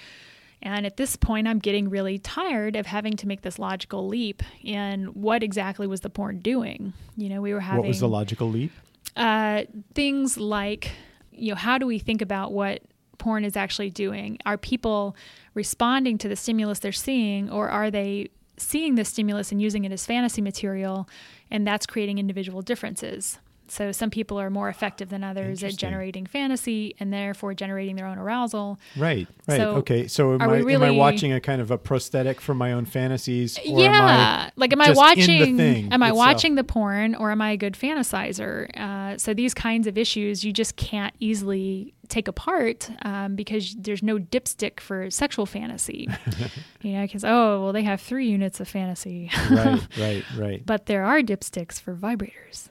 And 0.62 0.86
at 0.88 0.98
this 0.98 1.16
point, 1.16 1.48
I'm 1.48 1.60
getting 1.60 1.88
really 1.90 2.18
tired 2.18 2.76
of 2.76 2.88
having 2.88 3.14
to 3.18 3.28
make 3.28 3.42
this 3.42 3.60
logical 3.60 4.08
leap 4.08 4.42
in 4.64 5.06
what 5.14 5.44
exactly 5.44 5.86
was 5.86 6.02
the 6.02 6.10
porn 6.10 6.40
doing. 6.40 6.94
You 7.16 7.30
know, 7.30 7.42
we 7.42 7.54
were 7.54 7.60
having 7.60 7.82
What 7.82 7.88
was 7.88 8.00
the 8.00 8.08
logical 8.08 8.50
leap? 8.50 8.72
uh, 9.16 9.64
things 9.94 10.38
like, 10.38 10.92
you 11.32 11.50
know, 11.50 11.56
how 11.56 11.78
do 11.78 11.86
we 11.86 12.00
think 12.00 12.22
about 12.24 12.54
what 12.54 12.82
porn 13.20 13.46
is 13.46 13.56
actually 13.56 13.92
doing? 13.92 14.40
Are 14.48 14.58
people 14.58 15.16
responding 15.54 16.18
to 16.20 16.28
the 16.28 16.36
stimulus 16.36 16.80
they're 16.80 16.92
seeing, 16.92 17.50
or 17.52 17.70
are 17.70 17.92
they 17.92 18.30
seeing 18.58 18.96
the 18.96 19.06
stimulus 19.06 19.52
and 19.52 19.62
using 19.62 19.86
it 19.86 19.92
as 19.92 20.06
fantasy 20.06 20.42
material, 20.42 21.08
and 21.50 21.66
that's 21.66 21.86
creating 21.86 22.18
individual 22.18 22.62
differences? 22.62 23.40
So 23.70 23.92
some 23.92 24.10
people 24.10 24.40
are 24.40 24.50
more 24.50 24.70
effective 24.70 25.10
than 25.10 25.24
others 25.24 25.64
at 25.64 25.76
generating 25.76 26.26
fantasy 26.26 26.96
and 27.00 27.12
therefore 27.12 27.54
generating 27.54 27.96
their 27.96 28.06
own 28.06 28.18
arousal. 28.18 28.80
Right. 28.96 29.28
Right. 29.48 29.58
So, 29.58 29.72
okay. 29.78 30.08
So 30.08 30.34
am 30.34 30.42
I, 30.42 30.62
we 30.62 30.74
am 30.76 30.82
I 30.84 30.88
really- 30.88 30.98
watching 30.98 31.34
a 31.34 31.40
kind 31.42 31.62
of 31.62 31.72
a 31.72 31.78
prosthetic 31.78 32.40
for 32.42 32.54
my 32.54 32.72
own 32.74 32.86
fantasies? 32.86 33.58
Or 33.60 33.62
yeah, 33.82 33.88
Am 33.88 34.04
I, 34.06 34.52
like 34.56 34.74
am 34.74 34.82
I 34.82 34.88
just 34.94 35.00
in 35.30 35.58
the 35.58 35.64
watching? 35.64 35.94
am 35.94 36.04
I 36.04 36.08
itself? 36.08 36.18
watching 36.18 36.56
the 36.56 36.64
porn 36.64 37.16
or 37.16 37.32
am 37.32 37.42
I 37.42 37.52
a 37.52 37.58
good 37.58 37.74
fantasizer? 37.74 38.70
Uh, 38.78 39.18
so 39.18 39.34
these 39.34 39.54
kinds 39.54 39.88
of 39.88 39.98
issues 39.98 40.44
you 40.44 40.54
just 40.54 40.76
can't 40.76 41.14
easily 41.20 41.94
take 42.10 42.28
apart 42.30 42.90
um, 43.02 43.36
because 43.36 43.76
there's 43.78 44.02
no 44.02 44.18
dipstick 44.18 44.80
for 44.80 45.10
sexual 45.12 45.46
fantasy. 45.46 46.08
you 46.82 46.94
know, 46.94 47.02
because 47.02 47.24
oh 47.26 47.64
well, 47.64 47.74
they 47.74 47.84
have 47.84 48.00
three 48.02 48.28
units 48.30 48.60
of 48.60 48.68
fantasy. 48.68 49.30
right, 49.52 49.82
right, 50.00 50.24
right. 50.38 50.66
But 50.66 50.86
there 50.86 51.04
are 51.04 51.22
dipsticks 51.22 51.80
for 51.82 51.96
vibrators. 51.96 52.70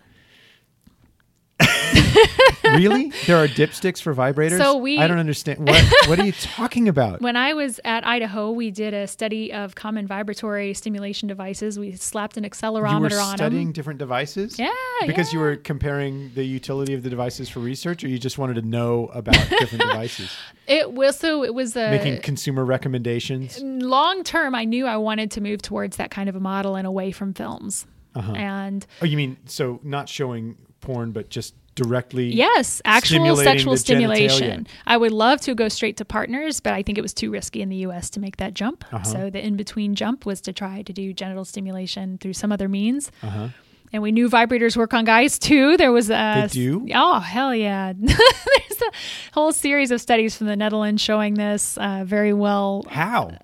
really? 2.65 3.13
There 3.27 3.37
are 3.37 3.47
dipsticks 3.49 4.01
for 4.01 4.15
vibrators? 4.15 4.59
So 4.59 4.77
we- 4.77 4.99
I 4.99 5.07
don't 5.07 5.19
understand. 5.19 5.67
What 5.69 5.85
what 6.09 6.19
are 6.19 6.25
you 6.27 6.33
talking 6.41 6.89
about? 6.89 7.21
When 7.21 7.37
I 7.37 7.55
was 7.55 7.81
at 7.85 8.07
Idaho, 8.07 8.51
we 8.51 8.71
did 8.71 8.95
a 8.95 9.07
study 9.07 9.53
of 9.53 9.75
common 9.75 10.07
vibratory 10.07 10.75
stimulation 10.75 11.29
devices. 11.29 11.79
We 11.79 11.93
slapped 11.93 12.37
an 12.37 12.45
accelerometer 12.45 13.11
you 13.11 13.17
were 13.17 13.23
on 13.23 13.37
studying 13.37 13.67
them. 13.67 13.73
different 13.73 13.99
devices? 13.99 14.59
Yeah, 14.59 14.71
Because 15.07 15.33
you 15.33 15.39
were 15.39 15.57
comparing 15.57 16.31
the 16.35 16.45
utility 16.45 16.95
of 16.95 17.03
the 17.03 17.11
devices 17.11 17.49
for 17.49 17.61
research 17.61 18.05
or 18.05 18.09
you 18.09 18.19
just 18.19 18.39
wanted 18.39 18.55
to 18.55 18.63
know 18.63 19.07
about 19.15 19.35
different 19.49 19.83
devices? 19.91 20.31
It 20.67 20.93
was 20.93 21.19
so 21.19 21.45
it 21.45 21.55
was 21.55 21.77
a 21.77 21.91
Making 21.91 22.21
consumer 22.23 22.65
recommendations? 22.65 23.61
long 23.63 24.25
term. 24.25 24.55
I 24.55 24.65
knew 24.65 24.87
I 24.87 24.97
wanted 24.97 25.31
to 25.33 25.41
move 25.41 25.63
towards 25.63 25.97
that 25.97 26.11
kind 26.11 26.29
of 26.29 26.37
a 26.37 26.41
model 26.41 26.77
and 26.77 26.87
away 26.87 27.13
from 27.13 27.35
films. 27.35 27.87
Uh-huh. 28.15 28.33
And 28.33 28.87
Oh, 29.03 29.05
you 29.05 29.17
mean 29.17 29.37
so 29.47 29.79
not 29.83 30.09
showing 30.09 30.57
porn 30.87 31.13
but 31.13 31.29
just 31.29 31.55
directly 31.75 32.29
yes, 32.33 32.81
actual 32.85 33.37
sexual 33.37 33.77
stimulation. 33.77 34.65
genitalia. 34.65 34.69
I 34.87 34.97
would 34.97 35.13
love 35.13 35.41
to 35.43 35.55
go 35.55 35.69
straight 35.69 35.99
to 35.99 36.05
partners, 36.05 36.61
but 36.61 36.73
I 36.73 36.83
think 36.83 36.99
it 36.99 37.03
was 37.03 37.13
too 37.13 37.31
risky 37.31 37.61
in 37.61 37.69
the 37.69 37.77
U.S. 37.89 38.11
to 38.11 38.21
make 38.21 38.39
that 38.39 38.55
jump. 38.55 38.85
Uh-huh. 38.93 39.05
So 39.05 39.31
the 39.31 39.45
in 39.45 39.57
between 39.57 39.95
jump 39.95 40.27
was 40.27 40.41
to 40.43 40.53
try 40.53 40.83
to 40.83 40.93
do 40.93 41.13
genital 41.13 41.45
stimulation 41.45 42.19
through 42.19 42.33
some 42.33 42.51
other 42.51 42.69
means. 42.69 43.13
Uh-huh. 43.23 43.49
And 43.93 44.03
we 44.03 44.11
knew 44.11 44.29
vibrators 44.29 44.77
work 44.77 44.95
on 44.95 45.05
guys 45.05 45.39
too. 45.39 45.77
There 45.77 45.93
was 45.93 46.11
a 46.11 46.49
They 46.49 46.49
do? 46.49 46.89
Oh 46.95 47.21
hell 47.21 47.55
yeah! 47.55 47.93
There's 48.01 48.83
a 48.83 48.91
whole 49.33 49.53
series 49.53 49.91
of 49.91 50.01
studies 50.01 50.37
from 50.37 50.49
the 50.49 50.57
Netherlands 50.57 51.01
showing 51.03 51.35
this 51.35 51.79
uh, 51.79 52.03
very 52.05 52.33
well. 52.33 52.85
How? 52.89 53.37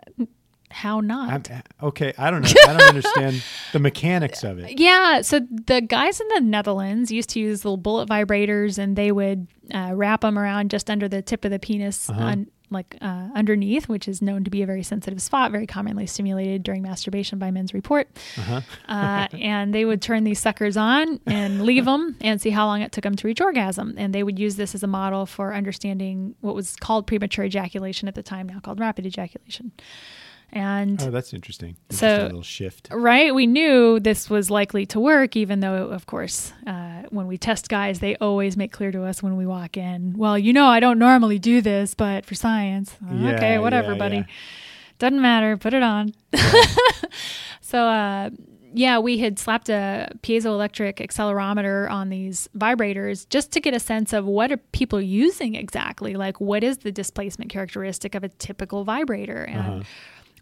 How 0.73 1.01
not? 1.01 1.51
I'm, 1.51 1.63
okay, 1.83 2.13
I 2.19 2.31
don't 2.31 2.43
know. 2.43 2.51
I 2.69 2.73
don't 2.73 2.89
understand 2.89 3.43
the 3.73 3.79
mechanics 3.89 4.43
of 4.43 4.59
it. 4.59 4.81
Yeah, 4.81 5.21
so 5.23 5.41
the 5.51 5.81
guys 5.81 6.21
in 6.21 6.29
the 6.29 6.41
Netherlands 6.41 7.13
used 7.13 7.31
to 7.31 7.41
use 7.41 7.65
little 7.65 7.77
bullet 7.77 8.09
vibrators, 8.09 8.79
and 8.79 8.97
they 8.97 9.13
would 9.13 9.47
uh, 9.73 9.93
wrap 9.95 10.23
them 10.23 10.39
around 10.39 10.71
just 10.71 10.91
under 10.91 11.09
the 11.09 11.23
tip 11.23 11.45
of 11.45 11.51
the 11.51 11.59
penis, 11.59 12.09
Uh-huh. 12.11 12.21
un- 12.21 12.47
like 12.71 12.97
uh, 13.03 13.29
underneath, 13.35 13.87
which 13.87 14.09
is 14.09 14.23
known 14.23 14.45
to 14.45 14.51
be 14.51 14.63
a 14.63 14.67
very 14.67 14.83
sensitive 14.83 15.21
spot, 15.21 15.53
very 15.53 15.67
commonly 15.67 16.07
stimulated 16.07 16.63
during 16.63 16.81
masturbation 16.81 17.39
by 17.39 17.51
men's 17.51 17.75
report. 17.75 18.09
Uh-huh. 18.39 18.63
Uh, 18.89 19.29
and 19.39 19.75
they 19.75 19.85
would 19.85 20.01
turn 20.01 20.25
these 20.25 20.39
suckers 20.41 20.75
on 20.75 21.21
and 21.27 21.67
leave 21.67 21.85
them 21.85 22.17
and 22.23 22.41
see 22.41 22.49
how 22.49 22.65
long 22.65 22.81
it 22.81 22.91
took 22.91 23.05
them 23.05 23.15
to 23.15 23.27
reach 23.27 23.43
orgasm. 23.43 23.93
And 23.99 24.15
they 24.15 24.23
would 24.23 24.39
use 24.39 24.57
this 24.57 24.75
as 24.75 24.83
a 24.83 24.87
model 24.87 25.27
for 25.27 25.53
understanding 25.53 26.35
what 26.41 26.55
was 26.55 26.75
called 26.77 27.07
premature 27.07 27.45
ejaculation 27.45 28.09
at 28.09 28.15
the 28.15 28.23
time, 28.23 28.47
now 28.47 28.59
called 28.61 28.81
rapid 28.81 29.05
ejaculation. 29.05 29.73
And 30.55 31.01
Oh, 31.03 31.11
that's 31.11 31.33
interesting. 31.33 31.77
So- 31.91 32.07
Interesting 32.07 32.27
little 32.27 32.43
shift. 32.43 32.89
Right. 32.93 33.35
We 33.35 33.47
knew 33.47 33.99
this 34.01 34.29
was 34.29 34.51
likely 34.51 34.85
to 34.87 35.01
work, 35.01 35.35
even 35.37 35.61
though, 35.61 35.87
of 35.89 36.05
course, 36.07 36.53
uh, 36.67 37.05
when 37.11 37.27
we 37.27 37.39
test 37.39 37.69
guys, 37.71 38.01
they 38.01 38.17
always 38.17 38.57
make 38.57 38.71
clear 38.71 38.93
to 38.93 39.03
us 39.05 39.23
when 39.23 39.37
we 39.39 39.47
walk 39.47 39.77
in, 39.79 40.13
well, 40.17 40.39
you 40.39 40.53
know, 40.53 40.67
I 40.67 40.79
don't 40.81 40.99
normally 40.99 41.39
do 41.39 41.63
this, 41.63 41.95
but 41.95 42.27
for 42.27 42.35
science, 42.35 42.95
Yeah, 43.11 43.33
okay, 43.35 43.59
whatever, 43.59 43.93
yeah, 43.93 43.99
buddy. 43.99 44.17
yeah. 44.17 44.25
Doesn't 44.99 45.21
matter. 45.23 45.57
Put 45.57 45.73
it 45.75 45.83
on. 45.83 46.13
so, 47.61 47.87
uh, 47.87 48.31
yeah, 48.75 48.99
we 48.99 49.19
had 49.19 49.39
slapped 49.39 49.69
a 49.69 50.11
piezoelectric 50.23 50.95
accelerometer 51.07 51.91
on 51.91 52.09
these 52.09 52.49
vibrators 52.57 53.29
just 53.29 53.53
to 53.53 53.61
get 53.61 53.75
a 53.75 53.81
sense 53.81 54.13
of 54.13 54.25
what 54.25 54.51
are 54.53 54.57
people 54.57 55.01
using 55.01 55.55
exactly. 55.57 56.15
Like, 56.15 56.41
what 56.41 56.65
is 56.65 56.79
the 56.79 56.93
displacement 56.93 57.51
characteristic 57.51 58.15
of 58.15 58.25
a 58.25 58.29
typical 58.29 58.85
vibrator? 58.85 59.43
And 59.45 59.59
Uh-huh. 59.61 59.81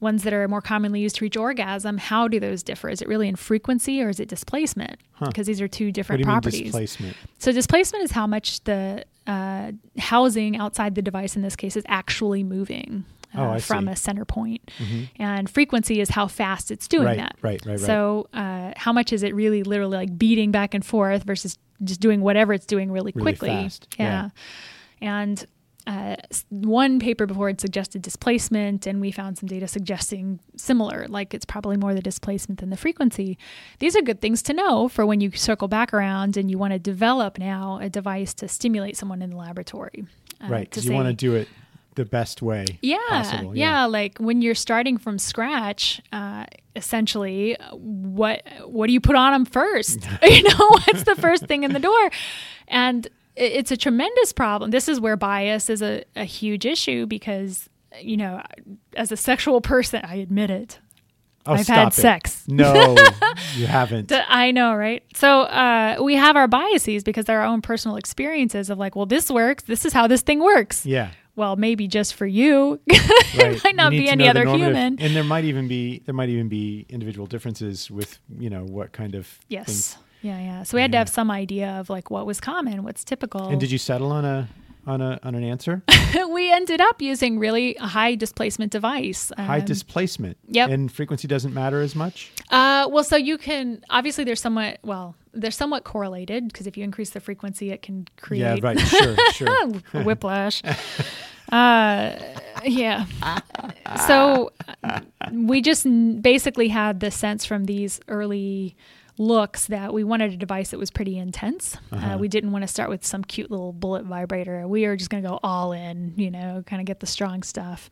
Ones 0.01 0.22
that 0.22 0.32
are 0.32 0.48
more 0.48 0.61
commonly 0.62 1.01
used 1.01 1.16
to 1.16 1.24
reach 1.24 1.36
orgasm, 1.36 1.98
how 1.98 2.26
do 2.28 2.40
those 2.40 2.62
differ? 2.62 2.88
Is 2.88 3.03
it 3.03 3.09
really 3.09 3.28
in 3.28 3.36
frequency 3.36 4.03
or 4.03 4.09
is 4.09 4.18
it 4.20 4.28
displacement? 4.28 4.98
Because 5.20 5.46
these 5.46 5.61
are 5.61 5.68
two 5.68 5.86
What 5.86 5.88
do 5.88 5.92
different 5.92 6.24
properties. 6.24 6.62
displacement? 6.62 7.16
So 7.38 7.53
displacement 7.53 8.05
is 8.05 8.11
how 8.12 8.26
much 8.26 8.64
the 8.64 9.05
uh, 9.26 9.72
housing 9.98 10.57
outside 10.57 10.94
the 10.94 11.03
device 11.03 11.36
in 11.36 11.42
this 11.42 11.55
case 11.57 11.76
is 11.76 11.84
actually 11.86 12.42
moving 12.42 13.05
uh, 13.36 13.53
Oh, 13.57 13.59
from 13.61 13.86
see. 13.86 13.92
a 13.92 13.96
center 13.96 14.24
point. 14.24 14.70
And 15.16 15.48
frequency 15.48 16.01
is 16.01 16.09
how 16.09 16.26
fast 16.26 16.70
it's 16.70 16.88
doing 16.88 17.05
Right, 17.07 17.16
that. 17.18 17.36
right, 17.42 17.61
right, 17.66 17.72
right. 17.72 17.80
So 17.80 18.26
uh, 18.32 18.72
how 18.76 18.92
much 18.92 19.12
is 19.12 19.22
it 19.22 19.34
really 19.34 19.62
literally 19.62 19.98
like 19.98 20.18
beating 20.18 20.51
back 20.51 20.74
and 20.74 20.84
forth 20.84 21.22
versus 21.24 21.57
just 21.84 22.01
doing 22.01 22.22
whatever 22.22 22.53
it's 22.55 22.66
doing 22.66 22.90
really, 22.90 23.12
quickly? 23.12 23.51
Really 23.51 23.62
fast, 23.64 23.94
Yeah. 23.98 24.30
And 25.03 25.44
uh, 25.91 26.14
one 26.51 27.01
paper 27.01 27.26
before 27.26 27.49
had 27.49 27.61
suggested 27.61 28.01
displacement, 28.01 28.86
and 28.86 29.01
we 29.01 29.11
found 29.11 29.38
some 29.38 29.49
data 29.49 29.66
suggesting 29.66 30.38
similar, 30.57 31.07
like 31.09 31.34
it's 31.34 31.45
probably 31.45 31.76
more 31.76 31.95
the 31.95 32.01
displacement 32.01 32.61
than 32.61 32.70
the 32.70 32.76
frequency. 32.76 33.36
These 33.80 33.97
are 33.97 34.01
good 34.01 34.20
things 34.20 34.41
to 34.45 34.53
know 34.53 34.88
for 34.88 35.05
when 35.05 35.20
you 35.20 35.32
circle 35.32 35.66
back 35.66 35.93
around 35.93 36.36
and 36.36 36.49
you 36.49 36.59
want 36.59 36.74
to 36.74 36.78
develop 36.78 37.38
now 37.38 37.80
a 37.82 37.88
device 37.88 38.34
to 38.34 38.47
stimulate 38.47 38.97
someone 38.97 39.20
in 39.20 39.30
the 39.30 39.36
laboratory. 39.36 40.05
Uh, 40.41 40.47
right, 40.49 40.70
because 40.70 40.86
you 40.86 40.93
want 40.93 41.09
to 41.09 41.12
do 41.12 41.34
it 41.34 41.49
the 41.97 42.05
best 42.05 42.41
way 42.41 42.66
yeah, 42.82 42.99
possible. 43.09 43.57
yeah, 43.57 43.84
Like 43.86 44.18
when 44.18 44.43
you're 44.43 44.55
starting 44.55 44.97
from 44.97 45.18
scratch, 45.18 46.01
uh, 46.12 46.45
essentially, 46.76 47.57
what 47.72 48.45
what 48.64 48.86
do 48.86 48.93
you 48.93 49.01
put 49.01 49.16
on 49.16 49.32
them 49.32 49.45
first? 49.45 49.99
you 50.22 50.43
know, 50.45 50.68
what's 50.68 51.03
the 51.03 51.16
first 51.16 51.47
thing 51.47 51.64
in 51.64 51.72
the 51.72 51.80
door? 51.80 52.11
And 52.68 53.09
it's 53.37 53.70
a 53.70 53.76
tremendous 53.76 54.33
problem. 54.33 54.70
This 54.70 54.89
is 54.89 55.01
where 55.01 55.16
bias 55.16 55.70
is 55.70 55.83
a, 55.83 56.05
a 56.16 56.24
huge 56.24 56.66
issue 56.66 57.07
because 57.07 57.68
you 58.01 58.16
know, 58.16 58.43
as 58.97 59.11
a 59.11 59.16
sexual 59.16 59.61
person, 59.61 60.03
I 60.05 60.16
admit 60.16 60.51
it. 60.51 60.78
Oh, 61.47 61.55
I've 61.55 61.66
had 61.66 61.89
it. 61.89 61.95
sex. 61.95 62.45
No, 62.49 62.95
you 63.57 63.66
haven't. 63.66 64.12
I 64.28 64.51
know, 64.51 64.74
right? 64.74 65.03
So 65.14 65.43
uh, 65.43 65.97
we 66.01 66.14
have 66.14 66.37
our 66.37 66.47
biases 66.47 67.03
because 67.03 67.24
they're 67.24 67.41
our 67.41 67.47
own 67.47 67.62
personal 67.62 67.97
experiences 67.97 68.68
of 68.68 68.78
like, 68.78 68.95
well, 68.95 69.07
this 69.07 69.31
works. 69.31 69.64
This 69.64 69.85
is 69.85 69.93
how 69.93 70.07
this 70.07 70.22
thing 70.22 70.41
works. 70.41 70.85
yeah. 70.87 71.11
Well, 71.37 71.57
maybe 71.57 71.89
just 71.89 72.14
for 72.14 72.26
you. 72.26 72.81
Right. 73.39 73.53
it 73.55 73.64
might 73.64 73.76
not 73.76 73.91
be 73.91 74.09
any 74.09 74.28
other 74.28 74.45
human. 74.45 75.01
And 75.01 75.14
there 75.16 75.24
might 75.24 75.45
even 75.45 75.68
be 75.68 76.01
there 76.05 76.14
might 76.14 76.28
even 76.28 76.49
be 76.49 76.85
individual 76.89 77.26
differences 77.26 77.89
with 77.91 78.18
you 78.39 78.51
know 78.51 78.64
what 78.64 78.93
kind 78.93 79.14
of 79.14 79.26
things. 79.49 79.97
Yeah, 80.23 80.39
yeah. 80.39 80.62
So 80.64 80.77
we 80.77 80.83
had 80.83 80.93
to 80.93 80.99
have 80.99 81.09
some 81.09 81.31
idea 81.31 81.71
of 81.81 81.89
like 81.91 82.11
what 82.11 82.27
was 82.27 82.41
common, 82.41 82.83
what's 82.83 83.05
typical. 83.05 83.49
And 83.49 83.59
did 83.61 83.71
you 83.71 83.79
settle 83.79 84.12
on 84.12 84.25
a 84.25 84.49
on 84.87 85.01
a 85.01 85.18
on 85.23 85.35
an 85.35 85.45
answer? 85.45 85.83
we 86.31 86.53
ended 86.53 86.81
up 86.81 87.01
using 87.01 87.39
really 87.39 87.75
a 87.77 87.87
high 87.87 88.14
displacement 88.16 88.73
device. 88.73 89.33
High 89.37 89.61
Um, 89.61 89.64
displacement. 89.64 90.37
yep. 90.49 90.71
And 90.71 90.91
frequency 90.93 91.27
doesn't 91.29 91.55
matter 91.55 91.81
as 91.81 91.95
much. 91.95 92.31
Uh, 92.51 92.89
well, 92.91 93.05
so 93.05 93.16
you 93.16 93.39
can 93.39 93.83
obviously 93.91 94.25
they're 94.25 94.37
somewhat 94.37 94.79
well 94.83 95.14
they're 95.33 95.51
somewhat 95.53 95.85
correlated 95.85 96.49
because 96.49 96.66
if 96.66 96.77
you 96.77 96.83
increase 96.85 97.11
the 97.11 97.21
frequency, 97.21 97.71
it 97.71 97.83
can 97.83 98.07
create 98.21 98.41
Yeah. 98.41 98.57
Right. 98.61 98.79
Sure. 98.81 99.16
Sure. 99.33 99.66
whiplash. 100.05 100.61
Uh, 101.53 102.12
yeah. 102.64 103.07
So 104.07 104.53
we 105.33 105.61
just 105.62 105.87
n- 105.87 106.21
basically 106.21 106.68
had 106.68 107.01
the 107.01 107.11
sense 107.11 107.45
from 107.45 107.64
these 107.64 108.01
early 108.09 108.77
looks 109.21 109.66
that 109.66 109.93
we 109.93 110.03
wanted 110.03 110.33
a 110.33 110.37
device 110.37 110.71
that 110.71 110.79
was 110.79 110.91
pretty 110.91 111.18
intense. 111.18 111.77
uh 111.93 112.16
we 112.18 112.27
didn't 112.27 112.53
want 112.53 112.62
to 112.62 112.68
start 112.68 112.89
with 112.89 113.05
some 113.05 113.23
cute 113.23 113.51
little 113.51 113.73
bullet 113.73 114.05
vibrator. 114.05 114.66
We 114.66 114.87
were 114.87 114.97
just 114.97 115.11
going 115.11 115.23
to 115.23 115.29
go 115.29 115.39
all 115.43 115.73
in, 115.73 116.14
you 116.16 116.31
know, 116.31 116.62
kind 116.66 116.81
of 116.81 116.87
get 116.87 117.01
the 117.01 117.07
strong 117.07 117.43
stuff 117.43 117.91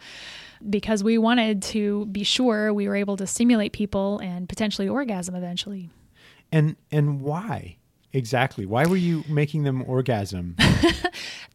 because 0.69 1.05
we 1.05 1.19
wanted 1.19 1.63
to 1.63 2.07
be 2.07 2.25
sure 2.25 2.73
we 2.75 2.89
were 2.89 2.97
able 2.97 3.17
to 3.17 3.27
stimulate 3.27 3.73
people 3.73 4.19
and 4.21 4.49
potentially 4.49 4.89
orgasm 4.89 5.35
eventually. 5.35 5.91
And 6.51 6.77
and 6.91 7.21
why 7.21 7.78
exactly? 8.19 8.67
Why 8.67 8.85
were 8.85 8.97
you 8.97 9.25
making 9.29 9.63
them 9.63 9.83
orgasm? 9.87 10.57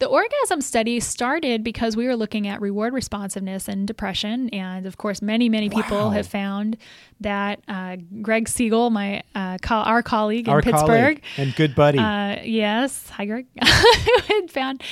The 0.00 0.06
orgasm 0.06 0.60
study 0.60 0.98
started 0.98 1.62
because 1.62 1.96
we 1.96 2.06
were 2.08 2.16
looking 2.16 2.48
at 2.48 2.60
reward 2.60 2.92
responsiveness 2.92 3.68
and 3.68 3.86
depression. 3.86 4.48
And 4.50 4.86
of 4.86 4.98
course, 4.98 5.22
many, 5.22 5.48
many 5.48 5.70
people 5.70 5.96
Wow. 5.98 6.10
have 6.10 6.26
found 6.26 6.76
that 7.20 7.60
uh, 7.68 7.96
Greg 8.20 8.46
Siegle, 8.46 8.90
my 8.90 9.22
uh, 9.36 9.56
co- 9.62 9.76
our 9.76 10.02
colleague 10.02 10.48
in 10.48 10.52
Our 10.52 10.62
Pittsburgh, 10.62 11.22
colleague 11.22 11.22
and 11.38 11.54
good 11.54 11.76
buddy. 11.76 11.98
uh, 12.00 12.42
yes, 12.42 13.08
hi 13.08 13.24
Greg, 13.24 13.46
had 13.62 14.50
found, 14.50 14.82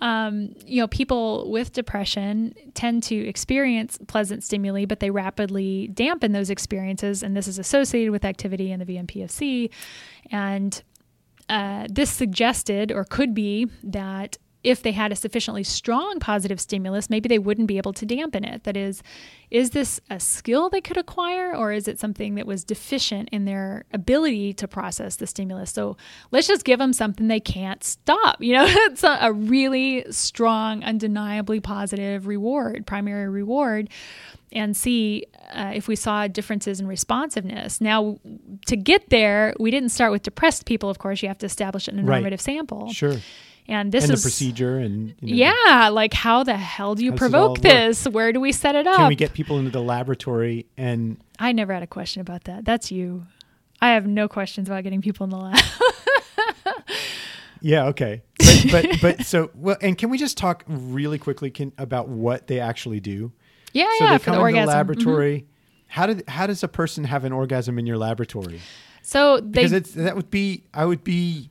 um, 0.00 0.54
you 0.66 0.80
know, 0.82 0.88
people 0.88 1.48
with 1.50 1.72
depression 1.72 2.52
tend 2.74 3.04
to 3.04 3.14
experience 3.14 3.96
pleasant 4.08 4.42
stimuli, 4.42 4.84
but 4.86 4.98
they 4.98 5.10
rapidly 5.10 5.86
dampen 5.94 6.32
those 6.32 6.50
experiences, 6.50 7.22
and 7.22 7.36
this 7.36 7.46
is 7.46 7.60
associated 7.60 8.10
with 8.10 8.24
activity 8.24 8.72
in 8.72 8.80
the 8.80 8.86
VMPFC, 8.86 9.70
and 10.32 10.82
uh, 11.48 11.86
this 11.90 12.10
suggested 12.10 12.92
or 12.92 13.04
could 13.04 13.34
be 13.34 13.66
that 13.82 14.36
if 14.68 14.82
they 14.82 14.92
had 14.92 15.10
a 15.10 15.16
sufficiently 15.16 15.64
strong 15.64 16.20
positive 16.20 16.60
stimulus, 16.60 17.08
maybe 17.08 17.26
they 17.26 17.38
wouldn't 17.38 17.66
be 17.66 17.78
able 17.78 17.94
to 17.94 18.04
dampen 18.04 18.44
it. 18.44 18.64
That 18.64 18.76
is, 18.76 19.02
is 19.50 19.70
this 19.70 19.98
a 20.10 20.20
skill 20.20 20.68
they 20.68 20.82
could 20.82 20.98
acquire 20.98 21.56
or 21.56 21.72
is 21.72 21.88
it 21.88 21.98
something 21.98 22.34
that 22.34 22.46
was 22.46 22.64
deficient 22.64 23.30
in 23.32 23.46
their 23.46 23.86
ability 23.94 24.52
to 24.52 24.68
process 24.68 25.16
the 25.16 25.26
stimulus? 25.26 25.70
So 25.70 25.96
let's 26.32 26.46
just 26.46 26.66
give 26.66 26.78
them 26.78 26.92
something 26.92 27.28
they 27.28 27.40
can't 27.40 27.82
stop. 27.82 28.42
You 28.42 28.52
know, 28.52 28.66
it's 28.68 29.02
a, 29.02 29.16
a 29.22 29.32
really 29.32 30.04
strong, 30.10 30.84
undeniably 30.84 31.60
positive 31.60 32.26
reward, 32.26 32.86
primary 32.86 33.28
reward 33.30 33.88
and 34.52 34.76
see 34.76 35.24
uh, 35.50 35.72
if 35.74 35.88
we 35.88 35.96
saw 35.96 36.26
differences 36.26 36.78
in 36.78 36.86
responsiveness. 36.86 37.80
Now, 37.80 38.18
to 38.66 38.76
get 38.76 39.08
there, 39.08 39.54
we 39.58 39.70
didn't 39.70 39.90
start 39.90 40.12
with 40.12 40.22
depressed 40.22 40.66
people. 40.66 40.90
Of 40.90 40.98
course, 40.98 41.22
you 41.22 41.28
have 41.28 41.38
to 41.38 41.46
establish 41.46 41.88
a 41.88 41.92
normative 41.92 42.32
right. 42.32 42.40
sample. 42.40 42.92
Sure. 42.92 43.16
And 43.70 43.92
this 43.92 44.04
and 44.04 44.14
is 44.14 44.22
the 44.22 44.26
procedure 44.26 44.78
and 44.78 45.14
you 45.20 45.36
know, 45.36 45.52
yeah, 45.52 45.88
like 45.90 46.14
how 46.14 46.42
the 46.42 46.56
hell 46.56 46.94
do 46.94 47.04
you 47.04 47.10
How 47.12 47.16
does 47.18 47.28
it 47.28 47.34
all 47.34 47.54
provoke 47.54 47.58
work? 47.58 47.62
this? 47.62 48.04
Where 48.08 48.32
do 48.32 48.40
we 48.40 48.50
set 48.50 48.74
it 48.74 48.86
up? 48.86 48.96
Can 48.96 49.08
we 49.08 49.14
get 49.14 49.34
people 49.34 49.58
into 49.58 49.70
the 49.70 49.82
laboratory 49.82 50.64
and 50.78 51.18
I 51.38 51.52
never 51.52 51.74
had 51.74 51.82
a 51.82 51.86
question 51.86 52.22
about 52.22 52.44
that. 52.44 52.64
That's 52.64 52.90
you. 52.90 53.26
I 53.82 53.90
have 53.90 54.06
no 54.06 54.26
questions 54.26 54.68
about 54.68 54.82
getting 54.84 55.02
people 55.02 55.24
in 55.24 55.30
the 55.30 55.36
lab. 55.36 55.58
yeah, 57.60 57.86
okay. 57.86 58.22
But 58.38 58.66
but, 58.70 58.86
but 59.02 59.26
so 59.26 59.50
well 59.54 59.76
and 59.82 59.96
can 59.98 60.10
we 60.10 60.18
just 60.18 60.36
talk 60.38 60.64
really 60.66 61.18
quickly 61.18 61.50
can, 61.50 61.72
about 61.78 62.08
what 62.08 62.46
they 62.46 62.60
actually 62.60 63.00
do? 63.00 63.32
yeah, 63.72 63.86
so 63.98 64.04
yeah, 64.04 64.18
they 64.18 64.24
come 64.24 64.32
the 64.36 64.40
into 64.40 64.40
orgasm. 64.40 64.66
the 64.66 64.72
Mhm. 64.72 64.74
laboratory. 64.76 65.46
How 65.88 66.06
did 66.06 66.24
how 66.28 66.46
does 66.46 66.62
a 66.62 66.68
person 66.68 67.04
have 67.04 67.24
an 67.24 67.32
orgasm 67.32 67.78
in 67.78 67.86
your 67.86 67.98
laboratory? 67.98 68.60
So 69.02 69.40
they 69.40 69.66
Because 69.66 69.92
that 69.94 70.16
would 70.16 70.30
be 70.30 70.64
I 70.72 70.84
would 70.84 71.04
be 71.04 71.50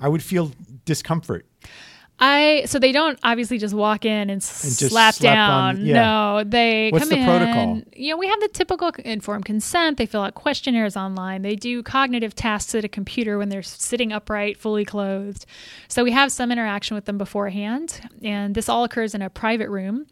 I 0.00 0.08
would 0.08 0.22
feel 0.22 0.52
discomfort. 0.84 1.44
I 2.20 2.64
so 2.66 2.78
they 2.78 2.90
don't 2.92 3.18
obviously 3.22 3.58
just 3.58 3.74
walk 3.74 4.04
in 4.04 4.22
and, 4.22 4.30
And 4.30 4.42
slap 4.42 5.16
down. 5.16 5.50
on- 5.78 5.84
yeah. 5.86 5.94
No, 6.02 6.44
they 6.44 6.90
What's 6.90 7.04
come 7.08 7.10
the 7.10 7.18
in. 7.18 7.24
protocol? 7.26 7.82
You 7.94 8.10
know, 8.10 8.16
we 8.16 8.26
have 8.26 8.40
the 8.40 8.48
typical 8.48 8.90
informed 9.04 9.44
consent. 9.44 9.98
They 9.98 10.06
fill 10.06 10.22
out 10.22 10.34
questionnaires 10.34 10.96
online. 10.96 11.42
They 11.42 11.54
do 11.54 11.82
cognitive 11.82 12.34
tasks 12.34 12.74
at 12.74 12.84
a 12.84 12.88
computer 12.88 13.38
when 13.38 13.48
they're 13.50 13.62
sitting 13.62 14.12
upright, 14.12 14.56
fully 14.56 14.84
clothed. 14.84 15.46
So 15.86 16.02
we 16.02 16.10
have 16.12 16.32
some 16.32 16.50
interaction 16.50 16.94
with 16.96 17.04
them 17.04 17.18
beforehand, 17.18 18.00
and 18.22 18.54
this 18.54 18.68
all 18.68 18.84
occurs 18.84 19.14
in 19.14 19.22
a 19.22 19.30
private 19.30 19.68
room. 19.68 20.06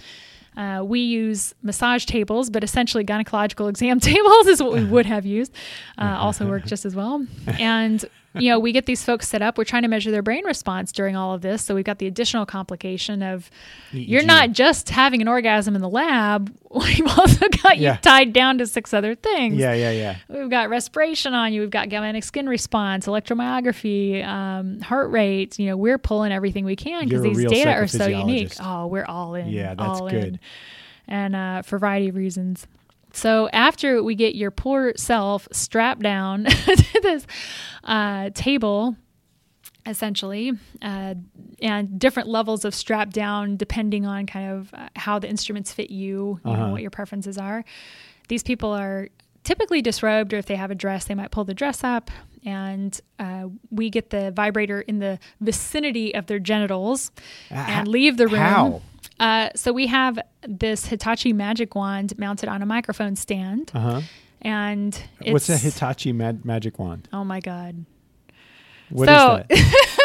Uh, 0.57 0.82
we 0.82 1.00
use 1.00 1.54
massage 1.62 2.07
tables, 2.07 2.48
but 2.48 2.64
essentially 2.64 3.04
gynecological 3.04 3.68
exam 3.74 4.00
tables 4.00 4.46
is 4.46 4.62
what 4.62 4.72
we 4.72 4.84
would 4.94 5.04
have 5.07 5.26
used. 5.26 5.52
Uh, 5.98 6.16
also 6.18 6.46
work 6.48 6.64
just 6.72 6.84
as 6.86 6.94
well. 6.94 7.26
And 7.59 8.02
you 8.39 8.51
know, 8.51 8.59
we 8.59 8.72
get 8.72 8.87
these 8.87 9.05
folks 9.05 9.28
set 9.28 9.43
up. 9.43 9.59
We're 9.59 9.64
trying 9.64 9.82
to 9.82 9.89
measure 9.89 10.11
their 10.11 10.22
brain 10.22 10.45
response 10.45 10.93
during 10.93 11.16
all 11.16 11.34
of 11.34 11.43
this. 11.43 11.62
So 11.62 11.74
we've 11.74 11.84
got 11.84 11.99
the 11.99 12.07
additional 12.07 12.47
complication 12.47 13.22
of 13.22 13.51
you're 13.93 14.22
not 14.24 14.53
just 14.53 14.91
having 14.91 15.20
an 15.22 15.28
orgasm 15.28 15.74
in 15.74 15.82
the 15.82 15.89
lab. 15.89 16.55
We've 16.76 17.07
also 17.18 17.49
got 17.62 17.78
Yeah. 17.78 17.95
you 17.95 17.99
tied 18.03 18.32
down 18.34 18.59
to 18.59 18.66
six 18.66 18.93
other 18.93 19.14
things. 19.14 19.55
Yeah, 19.57 19.72
yeah, 19.72 19.91
yeah. 19.93 20.16
We've 20.28 20.51
got 20.51 20.68
respiration 20.68 21.32
on 21.32 21.53
you. 21.55 21.62
We've 21.62 21.70
got 21.70 21.89
galvanic 21.89 22.22
skin 22.24 22.49
response, 22.49 23.07
electromyography, 23.07 24.24
um, 24.26 24.80
heart 24.80 25.11
rate. 25.11 25.59
You 25.59 25.66
know, 25.68 25.76
we're 25.76 25.99
pulling 25.99 26.32
everything 26.32 26.64
we 26.64 26.76
can 26.76 27.09
because 27.09 27.22
these 27.22 27.45
data 27.47 27.70
are 27.72 27.87
so 27.87 28.07
unique. 28.07 28.53
Oh, 28.61 28.87
we're 28.89 29.07
all 29.07 29.34
in. 29.34 29.49
Yeah, 29.49 29.74
that's 29.74 30.01
good. 30.01 30.12
In. 30.14 30.41
And 31.09 31.37
uh, 31.37 31.62
for 31.62 31.76
a 31.76 31.78
variety 31.78 32.09
of 32.09 32.16
reasons. 32.16 32.66
So 33.16 33.48
after 33.48 34.02
we 34.02 34.14
get 34.14 34.34
your 34.34 34.50
poor 34.50 34.92
self 34.96 35.48
strapped 35.50 36.02
down 36.02 36.44
to 36.44 37.00
this 37.02 37.26
uh, 37.84 38.28
table, 38.34 38.94
essentially, 39.86 40.52
uh, 40.82 41.14
and 41.62 41.98
different 41.98 42.28
levels 42.28 42.64
of 42.64 42.74
strap 42.74 43.10
down 43.10 43.56
depending 43.56 44.04
on 44.04 44.26
kind 44.26 44.50
of 44.52 44.74
uh, 44.74 44.88
how 44.96 45.18
the 45.18 45.28
instruments 45.28 45.72
fit 45.72 45.90
you, 45.90 46.40
you 46.44 46.50
Uh-huh. 46.50 46.66
know, 46.66 46.72
what 46.72 46.82
your 46.82 46.90
preferences 46.90 47.38
are. 47.38 47.64
These 48.28 48.42
people 48.42 48.70
are 48.72 49.08
typically 49.44 49.80
disrobed, 49.80 50.34
or 50.34 50.38
if 50.38 50.46
they 50.46 50.56
have 50.56 50.70
a 50.70 50.74
dress, 50.74 51.04
they 51.06 51.14
might 51.14 51.30
pull 51.30 51.44
the 51.44 51.54
dress 51.54 51.84
up, 51.84 52.10
and 52.44 53.00
uh, 53.18 53.44
we 53.70 53.90
get 53.90 54.10
the 54.10 54.32
vibrator 54.32 54.80
in 54.80 54.98
the 54.98 55.18
vicinity 55.40 56.14
of 56.14 56.26
their 56.26 56.40
genitals 56.40 57.10
and 57.50 57.86
Uh, 57.86 57.90
leave 57.90 58.16
the 58.16 58.26
room. 58.26 58.40
How? 58.42 58.82
Uh, 59.18 59.48
so 59.54 59.72
we 59.72 59.86
have 59.86 60.18
this 60.46 60.86
Hitachi 60.86 61.32
magic 61.32 61.74
wand 61.74 62.18
mounted 62.18 62.48
on 62.48 62.62
a 62.62 62.66
microphone 62.66 63.16
stand, 63.16 63.70
Uh-huh. 63.74 64.00
and 64.42 64.94
it's, 65.20 65.32
What's 65.32 65.48
a 65.48 65.56
Hitachi 65.56 66.12
mag- 66.12 66.44
magic 66.44 66.78
wand? 66.78 67.08
Oh 67.12 67.24
my 67.24 67.40
god! 67.40 67.84
What 68.90 69.08
is 69.08 69.14
So- 69.16 69.42
that? 69.48 69.82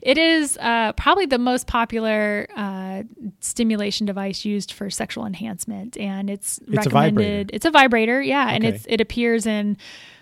It 0.00 0.16
is 0.16 0.56
uh, 0.58 0.92
probably 0.92 1.26
the 1.26 1.38
most 1.38 1.66
popular 1.66 2.46
uh, 2.56 3.02
stimulation 3.40 4.06
device 4.06 4.44
used 4.44 4.72
for 4.72 4.88
sexual 4.90 5.26
enhancement, 5.26 5.96
and 5.98 6.30
it's, 6.30 6.58
It's 6.68 6.86
a 6.86 6.90
recommended. 6.90 7.50
It's 7.52 7.66
a 7.66 7.70
vibrator, 7.72 8.22
yeah, 8.22 8.48
and 8.50 8.64
it's 8.64 8.86
it 8.88 9.00
appears 9.00 9.44
in 9.44 9.76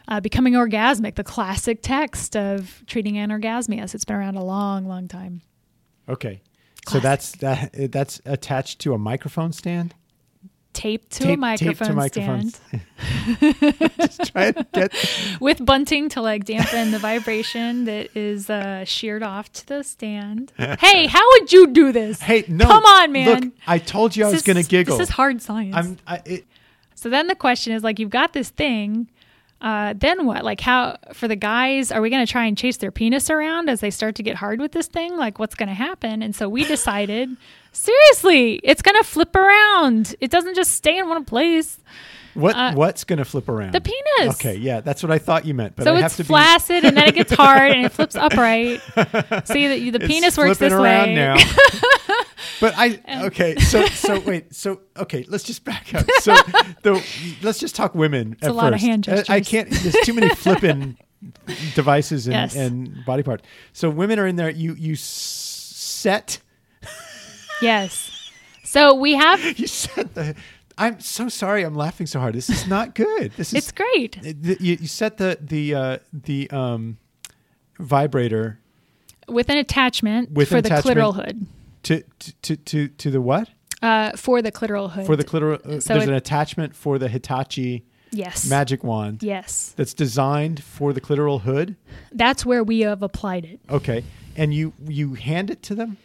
uh, 0.08 0.20
"Becoming 0.20 0.54
Orgasmic," 0.54 1.16
the 1.16 1.22
classic 1.24 1.80
text 1.82 2.36
of 2.36 2.82
treating 2.86 3.14
anorgasmia. 3.16 3.88
So 3.88 3.96
it's 3.96 4.04
been 4.06 4.16
around 4.16 4.36
a 4.36 4.42
long, 4.44 4.86
long 4.88 5.08
time. 5.08 5.42
Okay. 6.08 6.40
So 6.88 7.00
that's 7.00 7.32
that 7.36 7.70
that's 7.90 8.20
attached 8.24 8.78
to 8.80 8.94
a 8.94 8.98
microphone 8.98 9.52
stand? 9.52 9.94
Taped 10.72 11.10
to 11.12 11.24
Tape- 11.24 11.38
a 11.38 11.40
microphone 11.40 11.88
to 11.88 11.94
microphones. 11.94 12.56
stand 12.56 12.82
Just 13.98 14.30
try 14.30 14.52
to 14.52 14.66
get 14.74 14.92
with 15.40 15.64
bunting 15.64 16.10
to 16.10 16.20
like 16.20 16.44
dampen 16.44 16.90
the 16.90 16.98
vibration 16.98 17.86
that 17.86 18.14
is 18.14 18.50
uh, 18.50 18.84
sheared 18.84 19.22
off 19.22 19.50
to 19.52 19.66
the 19.66 19.82
stand. 19.82 20.52
hey, 20.56 21.06
how 21.06 21.26
would 21.30 21.50
you 21.50 21.68
do 21.68 21.92
this? 21.92 22.20
Hey, 22.20 22.44
no. 22.46 22.66
Come 22.66 22.84
on, 22.84 23.10
man. 23.10 23.40
Look, 23.40 23.52
I 23.66 23.78
told 23.78 24.14
you 24.14 24.26
I 24.26 24.30
was 24.30 24.42
going 24.42 24.62
to 24.62 24.68
giggle. 24.68 24.98
This 24.98 25.08
is 25.08 25.14
hard 25.14 25.40
science. 25.40 25.74
I'm 25.74 25.96
I, 26.06 26.20
it, 26.26 26.44
So 26.94 27.08
then 27.08 27.26
the 27.26 27.34
question 27.34 27.72
is 27.72 27.82
like, 27.82 27.98
you've 27.98 28.10
got 28.10 28.34
this 28.34 28.50
thing. 28.50 29.08
Uh, 29.60 29.94
then 29.96 30.26
what? 30.26 30.44
Like, 30.44 30.60
how 30.60 30.98
for 31.12 31.28
the 31.28 31.36
guys? 31.36 31.90
Are 31.90 32.00
we 32.00 32.10
going 32.10 32.24
to 32.24 32.30
try 32.30 32.44
and 32.44 32.58
chase 32.58 32.76
their 32.76 32.90
penis 32.90 33.30
around 33.30 33.70
as 33.70 33.80
they 33.80 33.90
start 33.90 34.14
to 34.16 34.22
get 34.22 34.36
hard 34.36 34.60
with 34.60 34.72
this 34.72 34.86
thing? 34.86 35.16
Like, 35.16 35.38
what's 35.38 35.54
going 35.54 35.68
to 35.68 35.74
happen? 35.74 36.22
And 36.22 36.36
so 36.36 36.48
we 36.48 36.64
decided, 36.64 37.30
seriously, 37.72 38.60
it's 38.62 38.82
going 38.82 38.96
to 38.96 39.04
flip 39.04 39.34
around. 39.34 40.14
It 40.20 40.30
doesn't 40.30 40.54
just 40.56 40.72
stay 40.72 40.98
in 40.98 41.08
one 41.08 41.24
place. 41.24 41.78
What 42.36 42.54
Uh, 42.54 42.72
what's 42.74 43.04
going 43.04 43.18
to 43.18 43.24
flip 43.24 43.48
around? 43.48 43.72
The 43.72 43.80
penis. 43.80 44.34
Okay, 44.36 44.54
yeah, 44.56 44.80
that's 44.80 45.02
what 45.02 45.10
I 45.10 45.18
thought 45.18 45.44
you 45.44 45.54
meant. 45.54 45.76
But 45.76 45.84
so 45.84 45.92
I 45.92 45.96
it's 45.96 46.02
have 46.02 46.16
to 46.16 46.24
flaccid, 46.24 46.84
and 46.84 46.96
then 46.96 47.08
it 47.08 47.14
gets 47.14 47.32
hard, 47.32 47.72
and 47.72 47.84
it 47.86 47.92
flips 47.92 48.14
upright. 48.16 48.80
See, 49.46 49.66
the, 49.68 49.90
the 49.90 49.98
be 50.00 50.06
penis 50.06 50.28
it's 50.28 50.38
works 50.38 50.58
flipping 50.58 50.76
this 50.76 50.80
around 50.80 51.08
way. 51.08 51.14
now. 51.14 51.36
but 52.60 52.74
I 52.76 53.00
okay, 53.26 53.56
so 53.56 53.86
so 53.86 54.20
wait, 54.20 54.54
so 54.54 54.80
okay, 54.96 55.24
let's 55.28 55.44
just 55.44 55.64
back 55.64 55.94
up. 55.94 56.06
So 56.20 56.34
the 56.82 57.04
let's 57.42 57.58
just 57.58 57.74
talk 57.74 57.94
women 57.94 58.36
a 58.42 58.46
at 58.46 58.54
lot 58.54 58.72
of 58.72 58.80
first. 58.80 58.86
hand 58.86 59.08
I- 59.28 59.36
I 59.36 59.40
can't. 59.40 59.70
There's 59.70 59.96
too 60.04 60.14
many 60.14 60.28
flipping 60.34 60.96
devices 61.74 62.26
and, 62.26 62.34
Yes. 62.34 62.54
and 62.56 63.04
body 63.04 63.22
parts. 63.22 63.42
So 63.72 63.90
women 63.90 64.18
are 64.18 64.26
in 64.26 64.36
there. 64.36 64.50
You 64.50 64.74
you 64.74 64.92
s- 64.92 65.00
set 65.02 66.38
Yes. 67.62 68.12
So 68.64 68.94
we 68.94 69.14
have. 69.14 69.40
you 69.58 69.66
set 69.66 70.14
the. 70.14 70.34
I'm 70.78 71.00
so 71.00 71.28
sorry. 71.28 71.62
I'm 71.62 71.74
laughing 71.74 72.06
so 72.06 72.20
hard. 72.20 72.34
This 72.34 72.50
is 72.50 72.66
not 72.66 72.94
good. 72.94 73.32
This 73.36 73.52
is 73.52 73.54
It's 73.54 73.72
great. 73.72 74.18
you, 74.22 74.76
you 74.80 74.86
set 74.86 75.16
the 75.16 75.38
the 75.40 75.74
uh, 75.74 75.98
the 76.12 76.50
um, 76.50 76.98
vibrator 77.78 78.58
with 79.28 79.48
an 79.48 79.58
attachment 79.58 80.32
With 80.32 80.48
for 80.48 80.56
an 80.58 80.62
the 80.62 80.68
attachment. 80.68 80.98
clitoral 80.98 81.14
hood. 81.14 81.46
to 81.84 82.02
to 82.42 82.56
to 82.56 82.88
to 82.88 83.10
the 83.10 83.20
what 83.20 83.48
Uh, 83.82 84.12
for 84.16 84.42
the 84.42 84.52
clitoral 84.52 84.90
hood. 84.90 85.06
for 85.06 85.16
the 85.16 85.24
clitoral. 85.24 85.64
Uh, 85.64 85.80
So 85.80 85.94
there's 85.94 86.04
it- 86.04 86.08
an 86.10 86.14
attachment 86.14 86.74
for 86.76 86.98
the 86.98 87.08
Hitachi 87.08 87.84
yes. 88.10 88.48
magic 88.48 88.84
wand 88.84 89.22
Yes. 89.22 89.72
that's 89.76 89.94
designed 89.94 90.62
for 90.62 90.92
the 90.92 91.00
clitoral 91.00 91.40
hood. 91.42 91.76
That's 92.12 92.44
where 92.46 92.62
we 92.64 92.80
have 92.80 93.02
applied 93.02 93.44
it. 93.44 93.60
Okay, 93.70 94.04
and 94.36 94.52
you 94.54 94.72
you 94.88 95.14
hand 95.14 95.50
it 95.50 95.62
to 95.64 95.74
them. 95.74 95.96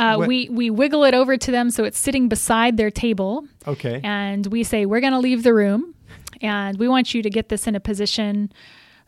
Uh, 0.00 0.16
What- 0.16 0.28
we 0.28 0.48
we 0.50 0.70
wiggle 0.70 1.04
it 1.04 1.14
over 1.14 1.36
to 1.36 1.50
them 1.50 1.70
so 1.70 1.84
it's 1.84 1.98
sitting 1.98 2.28
beside 2.28 2.76
their 2.76 2.90
table, 2.90 3.44
Okay, 3.66 4.00
and 4.02 4.46
we 4.46 4.64
say 4.64 4.86
we're 4.86 5.00
going 5.06 5.12
to 5.12 5.18
leave 5.28 5.42
the 5.42 5.52
room, 5.54 5.94
and 6.40 6.78
we 6.78 6.88
want 6.88 7.12
you 7.14 7.22
to 7.22 7.30
get 7.30 7.48
this 7.48 7.66
in 7.66 7.74
a 7.74 7.80
position 7.80 8.50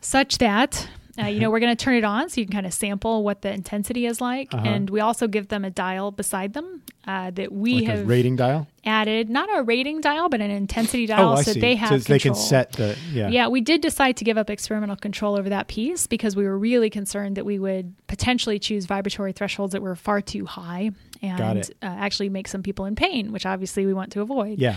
such 0.01 0.37
that. 0.37 0.87
Uh, 1.21 1.27
you 1.27 1.39
know, 1.39 1.51
we're 1.51 1.59
going 1.59 1.75
to 1.77 1.83
turn 1.85 1.95
it 1.95 2.03
on 2.03 2.27
so 2.27 2.41
you 2.41 2.47
can 2.47 2.53
kind 2.53 2.65
of 2.65 2.73
sample 2.73 3.23
what 3.23 3.43
the 3.43 3.51
intensity 3.53 4.07
is 4.07 4.19
like. 4.19 4.51
Uh-huh. 4.51 4.65
And 4.67 4.89
we 4.89 4.99
also 4.99 5.27
give 5.27 5.47
them 5.49 5.63
a 5.63 5.69
dial 5.69 6.09
beside 6.09 6.53
them 6.53 6.81
uh, 7.05 7.29
that 7.31 7.51
we 7.51 7.75
like 7.75 7.83
a 7.83 7.91
have 7.97 8.07
rating 8.07 8.35
dial. 8.35 8.65
Added, 8.85 9.29
not 9.29 9.49
a 9.55 9.63
rating 9.63 10.01
dial, 10.01 10.29
but 10.29 10.41
an 10.41 10.51
intensity 10.51 11.05
dial 11.05 11.33
oh, 11.33 11.41
so 11.41 11.53
see. 11.53 11.59
they 11.59 11.75
have 11.75 11.89
so 11.89 11.97
they 12.13 12.19
can 12.19 12.35
set 12.35 12.73
the 12.73 12.97
yeah. 13.11 13.29
Yeah, 13.29 13.47
we 13.47 13.61
did 13.61 13.81
decide 13.81 14.17
to 14.17 14.23
give 14.23 14.37
up 14.37 14.49
experimental 14.49 14.95
control 14.95 15.37
over 15.37 15.49
that 15.49 15.67
piece 15.67 16.07
because 16.07 16.35
we 16.35 16.45
were 16.45 16.57
really 16.57 16.89
concerned 16.89 17.37
that 17.37 17.45
we 17.45 17.59
would 17.59 17.93
potentially 18.07 18.59
choose 18.59 18.85
vibratory 18.85 19.31
thresholds 19.31 19.73
that 19.73 19.81
were 19.81 19.95
far 19.95 20.21
too 20.21 20.45
high 20.45 20.91
and 21.21 21.63
uh, 21.81 21.85
actually 21.85 22.29
make 22.29 22.47
some 22.47 22.63
people 22.63 22.85
in 22.85 22.95
pain, 22.95 23.31
which 23.31 23.45
obviously 23.45 23.85
we 23.85 23.93
want 23.93 24.11
to 24.11 24.21
avoid. 24.21 24.59
Yeah. 24.59 24.75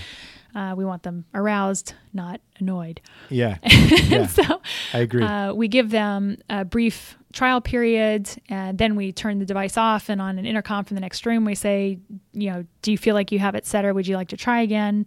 Uh, 0.57 0.75
we 0.75 0.87
want 0.87 1.03
them 1.03 1.27
aroused, 1.35 1.93
not 2.15 2.41
annoyed. 2.59 3.01
Yeah. 3.29 3.59
And 3.63 4.11
Yeah. 4.11 4.27
so 4.27 4.63
I 4.95 4.99
agree. 5.01 5.23
uh, 5.23 5.53
we 5.53 5.69
give 5.69 5.91
them 5.91 6.39
a 6.49 6.65
brief 6.65 7.19
trial 7.35 7.61
period, 7.61 8.31
and 8.49 8.79
then 8.79 8.97
we 8.97 9.13
turn 9.13 9.39
the 9.39 9.45
device 9.45 9.77
off. 9.77 10.09
And 10.09 10.19
on 10.21 10.39
an 10.39 10.47
intercom 10.47 10.85
from 10.85 10.95
the 10.95 11.03
next 11.03 11.27
room, 11.27 11.45
we 11.45 11.55
say, 11.55 11.99
you 12.33 12.51
know, 12.51 12.65
do 12.81 12.91
you 12.91 12.97
feel 12.97 13.15
like 13.15 13.31
you 13.33 13.39
have 13.39 13.55
it 13.55 13.67
set, 13.67 13.85
or 13.85 13.93
would 13.93 14.07
you 14.07 14.17
like 14.17 14.29
to 14.29 14.37
try 14.39 14.63
again? 14.63 15.07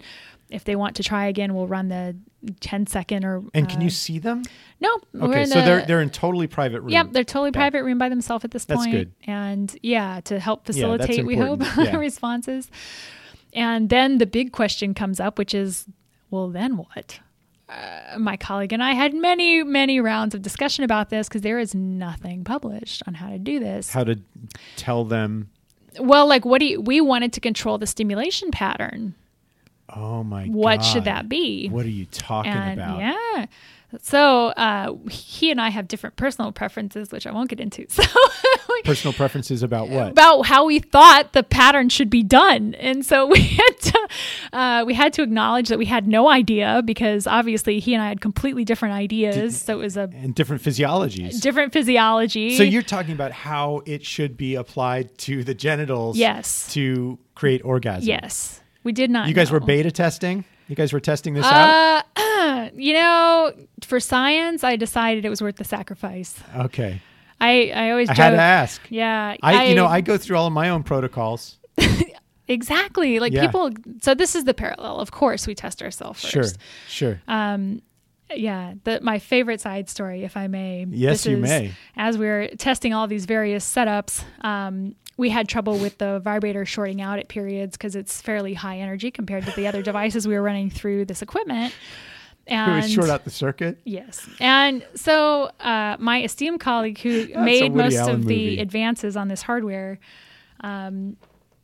If 0.51 0.63
they 0.65 0.75
want 0.75 0.95
to 0.97 1.03
try 1.03 1.25
again, 1.25 1.53
we'll 1.55 1.67
run 1.67 1.89
the 1.89 2.15
10 2.61 2.87
second 2.87 3.25
or. 3.25 3.43
and 3.53 3.67
can 3.69 3.79
uh, 3.81 3.83
you 3.85 3.89
see 3.89 4.17
them? 4.19 4.43
No. 4.79 4.97
Okay, 5.19 5.45
so 5.45 5.55
the- 5.59 5.65
they're 5.65 5.85
they're 5.85 6.01
in 6.01 6.09
totally 6.11 6.47
private 6.47 6.81
room. 6.81 6.89
Yep, 6.91 7.07
they're 7.11 7.23
totally 7.23 7.49
Yeah. 7.53 7.59
private 7.61 7.83
room 7.83 7.97
by 7.97 8.09
themselves 8.09 8.45
at 8.45 8.51
this 8.51 8.65
That's 8.65 8.81
point. 8.81 8.91
good. 8.91 9.11
And 9.25 9.75
yeah, 9.81 10.21
to 10.25 10.39
help 10.39 10.65
that's 10.65 10.77
facilitate, 10.77 11.25
we 11.25 11.35
hope. 11.35 11.61
Yeah. 11.77 11.95
responses. 11.97 12.69
And 13.53 13.89
then 13.89 14.17
the 14.17 14.25
big 14.25 14.51
question 14.51 14.93
comes 14.93 15.19
up, 15.19 15.37
which 15.37 15.53
is, 15.53 15.85
well, 16.29 16.49
then 16.49 16.77
what? 16.77 17.19
Uh, 17.67 18.17
my 18.17 18.37
colleague 18.37 18.73
and 18.73 18.83
I 18.83 18.93
had 18.93 19.13
many, 19.13 19.63
many 19.63 19.99
rounds 19.99 20.33
of 20.33 20.41
discussion 20.41 20.83
about 20.83 21.09
this 21.09 21.27
because 21.27 21.41
there 21.41 21.59
is 21.59 21.75
nothing 21.75 22.43
published 22.43 23.03
on 23.07 23.15
how 23.15 23.29
to 23.29 23.37
do 23.37 23.59
this. 23.59 23.91
How 23.91 24.03
to 24.03 24.19
tell 24.75 25.05
them? 25.05 25.49
well, 25.99 26.27
like, 26.27 26.45
what 26.45 26.59
do 26.59 26.65
you, 26.65 26.81
we 26.81 27.01
wanted 27.01 27.33
to 27.33 27.39
control 27.39 27.77
the 27.77 27.87
stimulation 27.87 28.51
pattern. 28.51 29.15
Oh 29.95 30.23
my 30.23 30.45
god. 30.45 30.55
What 30.55 30.83
should 30.83 31.05
that 31.05 31.27
be? 31.27 31.67
What 31.69 31.85
are 31.85 31.89
you 31.89 32.05
talking 32.05 32.51
and 32.51 32.79
about? 32.79 32.99
yeah. 32.99 33.45
So 34.01 34.47
uh, 34.49 34.93
he 35.09 35.49
and 35.49 35.59
I 35.59 35.69
have 35.69 35.87
different 35.87 36.15
personal 36.15 36.51
preferences, 36.51 37.11
which 37.11 37.25
I 37.25 37.31
won't 37.31 37.49
get 37.49 37.59
into. 37.59 37.87
So 37.89 38.03
we- 38.83 38.87
Personal 38.87 39.13
preferences 39.13 39.63
about 39.63 39.89
what? 39.89 40.09
about 40.09 40.43
how 40.43 40.65
we 40.65 40.79
thought 40.79 41.33
the 41.33 41.43
pattern 41.43 41.89
should 41.89 42.09
be 42.09 42.23
done, 42.23 42.75
and 42.75 43.05
so 43.05 43.25
we 43.35 43.39
had 43.39 43.79
to 43.81 44.07
uh, 44.53 44.83
we 44.85 44.93
had 44.93 45.13
to 45.13 45.21
acknowledge 45.21 45.69
that 45.69 45.77
we 45.77 45.85
had 45.85 46.07
no 46.07 46.29
idea 46.29 46.81
because 46.85 47.27
obviously 47.27 47.79
he 47.79 47.93
and 47.93 48.03
I 48.03 48.07
had 48.09 48.21
completely 48.21 48.65
different 48.65 48.95
ideas. 48.95 49.61
so 49.61 49.73
it 49.79 49.83
was 49.83 49.97
a 49.97 50.09
and 50.13 50.33
different 50.33 50.61
physiologies. 50.63 51.41
different 51.41 51.73
physiology. 51.73 52.55
So 52.55 52.63
you're 52.63 52.81
talking 52.81 53.13
about 53.13 53.31
how 53.31 53.81
it 53.85 54.05
should 54.05 54.37
be 54.37 54.55
applied 54.55 55.17
to 55.19 55.43
the 55.43 55.53
genitals 55.53 56.17
yes, 56.17 56.71
to 56.73 57.17
create 57.35 57.63
orgasm. 57.63 58.07
yes, 58.07 58.61
we 58.83 58.91
did 58.91 59.09
not. 59.09 59.27
You 59.27 59.33
guys 59.33 59.51
were 59.51 59.59
beta 59.59 59.91
testing? 59.91 60.45
You 60.67 60.75
guys 60.75 60.93
were 60.93 60.99
testing 60.99 61.33
this 61.33 61.45
out? 61.45 62.05
Uh, 62.15 62.69
you 62.75 62.93
know, 62.93 63.51
for 63.83 63.99
science, 63.99 64.63
I 64.63 64.75
decided 64.75 65.25
it 65.25 65.29
was 65.29 65.41
worth 65.41 65.55
the 65.55 65.63
sacrifice. 65.63 66.35
Okay. 66.55 67.01
I 67.41 67.71
I 67.75 67.91
always 67.91 68.09
I 68.09 68.13
joke. 68.13 68.23
had 68.23 68.29
to 68.31 68.41
ask. 68.41 68.81
Yeah, 68.89 69.35
I, 69.41 69.65
you 69.65 69.75
know, 69.75 69.85
I 69.87 70.01
go 70.01 70.17
through 70.17 70.37
all 70.37 70.47
of 70.47 70.53
my 70.53 70.69
own 70.69 70.83
protocols. 70.83 71.57
exactly 72.47 73.19
like 73.19 73.33
Yeah. 73.33 73.45
people. 73.45 73.71
So 74.01 74.13
this 74.13 74.35
is 74.35 74.43
the 74.45 74.53
parallel. 74.53 74.99
Of 74.99 75.11
course, 75.11 75.47
we 75.47 75.55
test 75.55 75.81
ourselves 75.81 76.19
Sure. 76.19 76.43
first. 76.43 76.57
Sure. 76.87 77.21
Um, 77.27 77.81
yeah, 78.35 78.73
the, 78.83 78.99
my 79.01 79.17
favorite 79.19 79.59
side 79.59 79.89
story, 79.89 80.23
if 80.23 80.37
I 80.37 80.47
may. 80.47 80.85
Yes, 80.89 81.23
this 81.23 81.31
you 81.31 81.37
is, 81.37 81.43
may. 81.43 81.71
As 81.95 82.17
we 82.17 82.25
were 82.27 82.47
testing 82.57 82.93
all 82.93 83.07
these 83.07 83.25
various 83.25 83.65
setups, 83.65 84.23
um, 84.41 84.95
we 85.17 85.29
had 85.29 85.49
trouble 85.49 85.77
with 85.79 85.97
the 85.97 86.19
vibrator 86.19 86.63
shorting 86.65 87.01
out 87.01 87.17
at 87.19 87.27
periods 87.27 87.75
because 87.75 87.95
it's 87.95 88.21
fairly 88.21 88.53
high 88.53 88.77
energy 88.77 89.09
compared 89.11 89.45
to 89.45 89.51
the 89.55 89.65
other 89.67 89.81
devices 89.81 90.27
we 90.27 90.35
were 90.35 90.43
running 90.43 90.69
through 90.69 91.05
this 91.05 91.21
equipment. 91.23 91.73
And 92.49 92.83
was 92.83 92.91
short 92.91 93.09
out 93.09 93.23
the 93.23 93.29
circuit. 93.29 93.79
Yes. 93.83 94.27
And 94.39 94.85
so 94.95 95.51
uh, 95.59 95.97
my 95.99 96.23
esteemed 96.23 96.59
colleague 96.59 96.99
who 96.99 97.27
made 97.35 97.73
most 97.73 97.95
Allen 97.95 98.15
of 98.15 98.21
movie. 98.21 98.55
the 98.55 98.61
advances 98.61 99.15
on 99.15 99.27
this 99.27 99.41
hardware 99.41 99.99
um, 100.61 101.17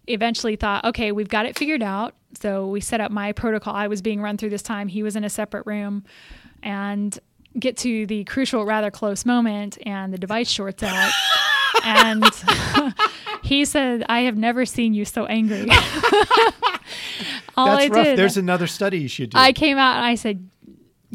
eventually 0.07 0.55
thought, 0.55 0.85
okay, 0.85 1.11
we've 1.11 1.29
got 1.29 1.45
it 1.45 1.57
figured 1.57 1.83
out. 1.83 2.13
So 2.39 2.67
we 2.67 2.81
set 2.81 3.01
up 3.01 3.11
my 3.11 3.31
protocol. 3.31 3.75
I 3.75 3.87
was 3.87 4.01
being 4.01 4.21
run 4.21 4.37
through 4.37 4.49
this 4.49 4.63
time. 4.63 4.87
He 4.87 5.03
was 5.03 5.15
in 5.15 5.23
a 5.23 5.29
separate 5.29 5.65
room 5.65 6.03
and 6.63 7.17
get 7.57 7.77
to 7.77 8.05
the 8.05 8.23
crucial, 8.25 8.65
rather 8.65 8.91
close 8.91 9.25
moment 9.25 9.77
and 9.85 10.13
the 10.13 10.17
device 10.17 10.49
shorts 10.49 10.83
out. 10.83 11.11
and 11.83 12.23
he 13.43 13.65
said, 13.65 14.03
I 14.09 14.21
have 14.21 14.37
never 14.37 14.65
seen 14.65 14.93
you 14.93 15.05
so 15.05 15.25
angry. 15.25 15.67
All 17.57 17.67
That's 17.77 17.85
I 17.85 17.87
rough. 17.87 18.05
did, 18.05 18.17
There's 18.19 18.37
another 18.37 18.67
study 18.67 18.99
you 18.99 19.07
should 19.07 19.29
do. 19.29 19.37
I 19.37 19.53
came 19.53 19.77
out 19.77 19.95
and 19.95 20.05
I 20.05 20.15
said, 20.15 20.49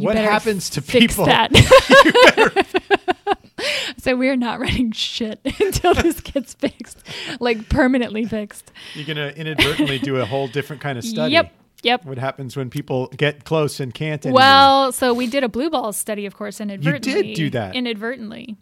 you 0.00 0.06
What 0.06 0.16
happens 0.16 0.70
to 0.70 0.82
people? 0.82 1.26
That. 1.26 1.50
so 3.98 4.16
we're 4.16 4.36
not 4.36 4.60
running 4.60 4.92
shit 4.92 5.40
until 5.60 5.94
this 5.94 6.20
gets 6.20 6.54
fixed, 6.54 7.02
like 7.38 7.68
permanently 7.68 8.24
fixed. 8.24 8.70
You're 8.94 9.06
going 9.06 9.16
to 9.16 9.38
inadvertently 9.38 9.98
do 9.98 10.16
a 10.16 10.24
whole 10.24 10.48
different 10.48 10.82
kind 10.82 10.98
of 10.98 11.04
study. 11.04 11.32
Yep. 11.32 11.52
Yep. 11.82 12.04
What 12.04 12.18
happens 12.18 12.58
when 12.58 12.68
people 12.68 13.06
get 13.08 13.44
close 13.44 13.80
and 13.80 13.94
can't 13.94 14.24
anymore? 14.26 14.36
Well, 14.36 14.92
so 14.92 15.14
we 15.14 15.26
did 15.26 15.44
a 15.44 15.48
blue 15.48 15.70
ball 15.70 15.94
study, 15.94 16.26
of 16.26 16.36
course, 16.36 16.60
inadvertently. 16.60 17.16
You 17.16 17.22
did 17.22 17.34
do 17.34 17.50
that. 17.50 17.74
inadvertently. 17.74 18.58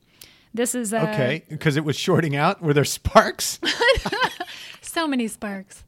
This 0.55 0.75
is 0.75 0.95
uh, 0.95 0.99
okay, 0.99 1.45
because 1.49 1.77
it 1.77 1.85
was 1.85 1.97
shorting 1.97 2.37
out. 2.37 2.63
Were 2.63 2.73
there 2.73 2.85
sparks? 2.85 3.59
So 4.99 5.07
many 5.07 5.29
sparks 5.29 5.85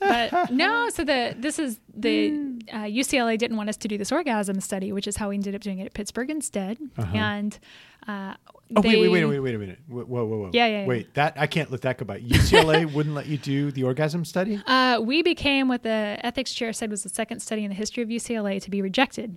but 0.00 0.50
no 0.62 0.88
so 0.90 1.04
the 1.04 1.34
this 1.38 1.58
is 1.58 1.80
the 1.94 2.30
uh, 2.72 2.84
ucla 2.84 3.36
didn't 3.36 3.56
want 3.56 3.68
us 3.68 3.76
to 3.76 3.88
do 3.88 3.98
this 3.98 4.12
orgasm 4.12 4.60
study 4.60 4.92
which 4.92 5.06
is 5.06 5.16
how 5.16 5.28
we 5.28 5.34
ended 5.34 5.54
up 5.54 5.60
doing 5.60 5.78
it 5.78 5.86
at 5.86 5.94
pittsburgh 5.94 6.30
instead 6.30 6.78
and 7.14 7.58
uh, 8.06 8.34
Oh 8.76 8.80
wait, 8.80 8.98
wait, 9.00 9.08
wait, 9.08 9.24
wait, 9.24 9.38
wait 9.40 9.54
a 9.54 9.58
minute. 9.58 9.78
Whoa, 9.88 10.04
whoa, 10.04 10.24
whoa. 10.24 10.50
Yeah, 10.52 10.66
yeah, 10.66 10.80
yeah. 10.80 10.86
Wait, 10.86 11.14
that 11.14 11.34
I 11.38 11.46
can't 11.46 11.70
let 11.70 11.82
that 11.82 11.98
go 11.98 12.04
by. 12.06 12.18
UCLA 12.20 12.90
wouldn't 12.94 13.14
let 13.14 13.26
you 13.26 13.36
do 13.38 13.70
the 13.70 13.84
orgasm 13.84 14.24
study. 14.24 14.60
Uh, 14.66 15.00
we 15.02 15.22
became 15.22 15.68
what 15.68 15.82
the 15.82 16.18
ethics 16.22 16.52
chair 16.52 16.72
said 16.72 16.90
was 16.90 17.02
the 17.02 17.08
second 17.10 17.40
study 17.40 17.62
in 17.64 17.68
the 17.68 17.74
history 17.74 18.02
of 18.02 18.08
UCLA 18.08 18.60
to 18.62 18.70
be 18.70 18.80
rejected. 18.82 19.36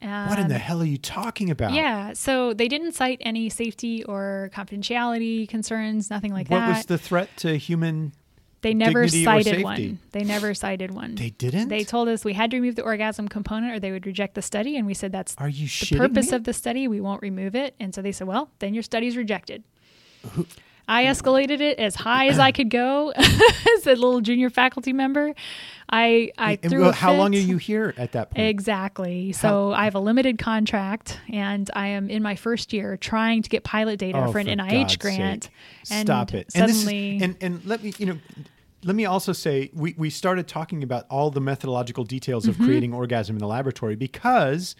what 0.00 0.38
in 0.38 0.44
Um, 0.44 0.48
the 0.48 0.58
hell 0.58 0.80
are 0.80 0.86
you 0.86 0.98
talking 0.98 1.50
about? 1.50 1.72
Yeah, 1.72 2.14
so 2.14 2.52
they 2.54 2.66
didn't 2.66 2.92
cite 2.92 3.18
any 3.20 3.48
safety 3.48 4.02
or 4.04 4.50
confidentiality 4.54 5.48
concerns, 5.48 6.10
nothing 6.10 6.32
like 6.32 6.48
What 6.48 6.58
that. 6.60 6.68
What 6.68 6.76
was 6.78 6.86
the 6.86 6.98
threat 6.98 7.28
to 7.38 7.56
human? 7.56 8.12
They 8.64 8.74
never 8.74 9.06
cited 9.06 9.62
one. 9.62 9.98
They 10.12 10.24
never 10.24 10.54
cited 10.54 10.90
one. 10.90 11.14
They 11.14 11.30
didn't. 11.30 11.68
They 11.68 11.84
told 11.84 12.08
us 12.08 12.24
we 12.24 12.32
had 12.32 12.50
to 12.50 12.56
remove 12.56 12.74
the 12.76 12.82
orgasm 12.82 13.28
component 13.28 13.72
or 13.74 13.78
they 13.78 13.92
would 13.92 14.06
reject 14.06 14.34
the 14.34 14.42
study, 14.42 14.76
and 14.76 14.86
we 14.86 14.94
said 14.94 15.12
that's 15.12 15.36
Are 15.38 15.48
you 15.48 15.68
the 15.68 15.96
purpose 15.96 16.30
me? 16.30 16.36
of 16.36 16.44
the 16.44 16.52
study. 16.52 16.88
We 16.88 17.00
won't 17.00 17.22
remove 17.22 17.54
it, 17.54 17.74
and 17.78 17.94
so 17.94 18.02
they 18.02 18.10
said, 18.12 18.26
well, 18.26 18.50
then 18.58 18.74
your 18.74 18.82
study's 18.82 19.16
rejected. 19.16 19.62
I 20.86 21.04
escalated 21.04 21.60
it 21.60 21.78
as 21.78 21.94
high 21.94 22.26
as 22.28 22.38
I 22.38 22.52
could 22.52 22.68
go 22.68 23.10
as 23.16 23.86
a 23.86 23.94
little 23.94 24.20
junior 24.20 24.50
faculty 24.50 24.92
member. 24.92 25.34
I 25.88 26.30
I 26.36 26.58
And 26.62 26.70
threw 26.70 26.82
well, 26.82 26.92
how 26.92 27.14
long 27.14 27.34
are 27.34 27.38
you 27.38 27.56
here 27.56 27.94
at 27.96 28.12
that 28.12 28.30
point? 28.30 28.46
Exactly. 28.48 29.32
So 29.32 29.72
I 29.72 29.84
have 29.84 29.94
a 29.94 30.00
limited 30.00 30.38
contract, 30.38 31.20
and 31.32 31.70
I 31.74 31.88
am 31.88 32.10
in 32.10 32.22
my 32.22 32.36
first 32.36 32.72
year 32.74 32.96
trying 32.98 33.40
to 33.42 33.48
get 33.48 33.64
pilot 33.64 33.98
data 33.98 34.24
Oh, 34.26 34.32
for 34.32 34.38
an 34.38 34.46
NIH 34.46 34.70
God's 34.70 34.96
grant. 34.96 35.44
sake. 35.44 35.52
And 35.90 36.06
Stop 36.06 36.34
it. 36.34 36.52
Suddenly, 36.52 37.12
and, 37.22 37.22
is, 37.22 37.36
and 37.40 37.54
and 37.56 37.64
let 37.66 37.82
me 37.82 37.92
you 37.98 38.06
know. 38.06 38.18
Let 38.84 38.94
me 38.96 39.04
also 39.06 39.32
say 39.32 39.70
we, 39.72 39.94
we 39.96 40.10
started 40.10 40.46
talking 40.46 40.82
about 40.82 41.06
all 41.10 41.30
the 41.30 41.40
methodological 41.40 42.04
details 42.04 42.46
Mm-hmm. 42.46 42.62
of 42.62 42.66
creating 42.66 42.92
orgasm 42.94 43.36
in 43.36 43.40
the 43.40 43.46
laboratory 43.46 43.96
because 43.96 44.76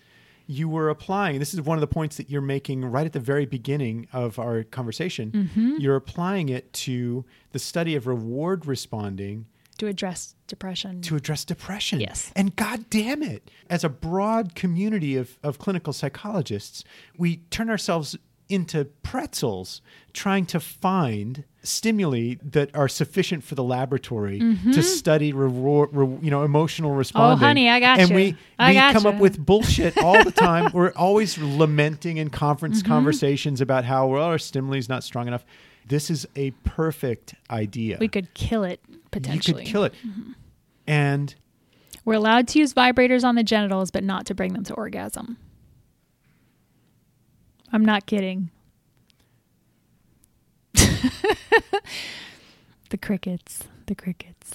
you 0.46 0.68
were 0.68 0.90
applying. 0.90 1.38
This 1.38 1.54
is 1.54 1.62
one 1.62 1.78
of 1.78 1.80
the 1.80 1.86
points 1.86 2.16
that 2.18 2.28
you're 2.28 2.42
making 2.42 2.84
right 2.84 3.06
at 3.06 3.14
the 3.14 3.20
very 3.20 3.46
beginning 3.46 4.06
of 4.12 4.38
our 4.38 4.62
conversation. 4.64 5.30
Mm-hmm. 5.32 5.76
You're 5.78 5.96
applying 5.96 6.50
it 6.50 6.70
to 6.74 7.24
the 7.52 7.58
study 7.58 7.94
of 7.96 8.06
reward 8.06 8.66
responding 8.66 9.46
to 9.78 9.86
address 9.86 10.34
depression. 10.46 11.00
to 11.02 11.16
address 11.16 11.44
depression. 11.44 11.98
Yes. 12.00 12.30
And 12.36 12.54
God 12.56 12.90
damn 12.90 13.22
it, 13.22 13.50
as 13.70 13.82
a 13.84 13.88
broad 13.88 14.54
community 14.54 15.16
of, 15.16 15.38
of 15.42 15.58
clinical 15.58 15.92
psychologists, 15.94 16.84
we 17.16 17.38
turn 17.50 17.70
ourselves 17.70 18.16
into 18.48 18.84
pretzels 19.02 19.80
trying 20.12 20.44
to 20.46 20.60
find 20.60 21.44
stimuli 21.64 22.34
that 22.42 22.74
are 22.76 22.88
sufficient 22.88 23.42
for 23.42 23.54
the 23.54 23.64
laboratory 23.64 24.38
to 24.72 24.82
study 24.82 25.32
reward, 25.32 25.90
re, 25.92 26.06
you 26.22 26.30
know, 26.30 26.42
emotional 26.44 26.92
responding. 26.92 27.36
Mm-hmm. 27.36 27.44
Oh, 27.44 27.46
honey, 27.48 27.68
I 27.68 27.80
got 27.80 27.98
And 27.98 28.10
you. 28.10 28.16
we, 28.16 28.36
I 28.58 28.70
we 28.70 28.76
come 28.76 29.02
gotcha. 29.04 29.08
up 29.16 29.20
with 29.20 29.38
bullshit 29.44 29.96
all 29.98 30.22
the 30.22 30.30
time. 30.32 30.70
We're 30.74 30.92
always 30.92 31.38
lamenting 31.38 32.18
in 32.18 32.30
conference 32.30 32.78
Mm-hmm. 32.82 32.88
conversations 32.92 33.60
about 33.60 33.84
how 33.84 34.06
well 34.08 34.24
our 34.24 34.38
stimuli 34.38 34.78
is 34.78 34.88
not 34.88 35.02
strong 35.04 35.26
enough. 35.28 35.44
This 35.86 36.10
is 36.10 36.26
a 36.36 36.50
perfect 36.64 37.34
idea. 37.50 37.98
we 38.00 38.08
could 38.08 38.32
kill 38.34 38.64
it 38.64 38.80
potentially. 39.10 39.62
You 39.62 39.66
could 39.66 39.72
kill 39.72 39.84
it. 39.84 39.94
And 40.86 41.34
We're 42.04 42.14
allowed 42.14 42.48
to 42.48 42.58
use 42.58 42.72
vibrators 42.74 43.24
on 43.24 43.34
the 43.34 43.42
genitals, 43.42 43.90
but 43.90 44.02
not 44.04 44.26
to 44.26 44.34
bring 44.34 44.52
them 44.54 44.64
to 44.64 44.74
orgasm. 44.74 45.36
I'm 47.72 47.84
not 47.84 48.06
kidding. 48.06 48.50
the 52.90 52.98
crickets. 52.98 53.64
The 53.86 53.94
crickets. 53.94 54.54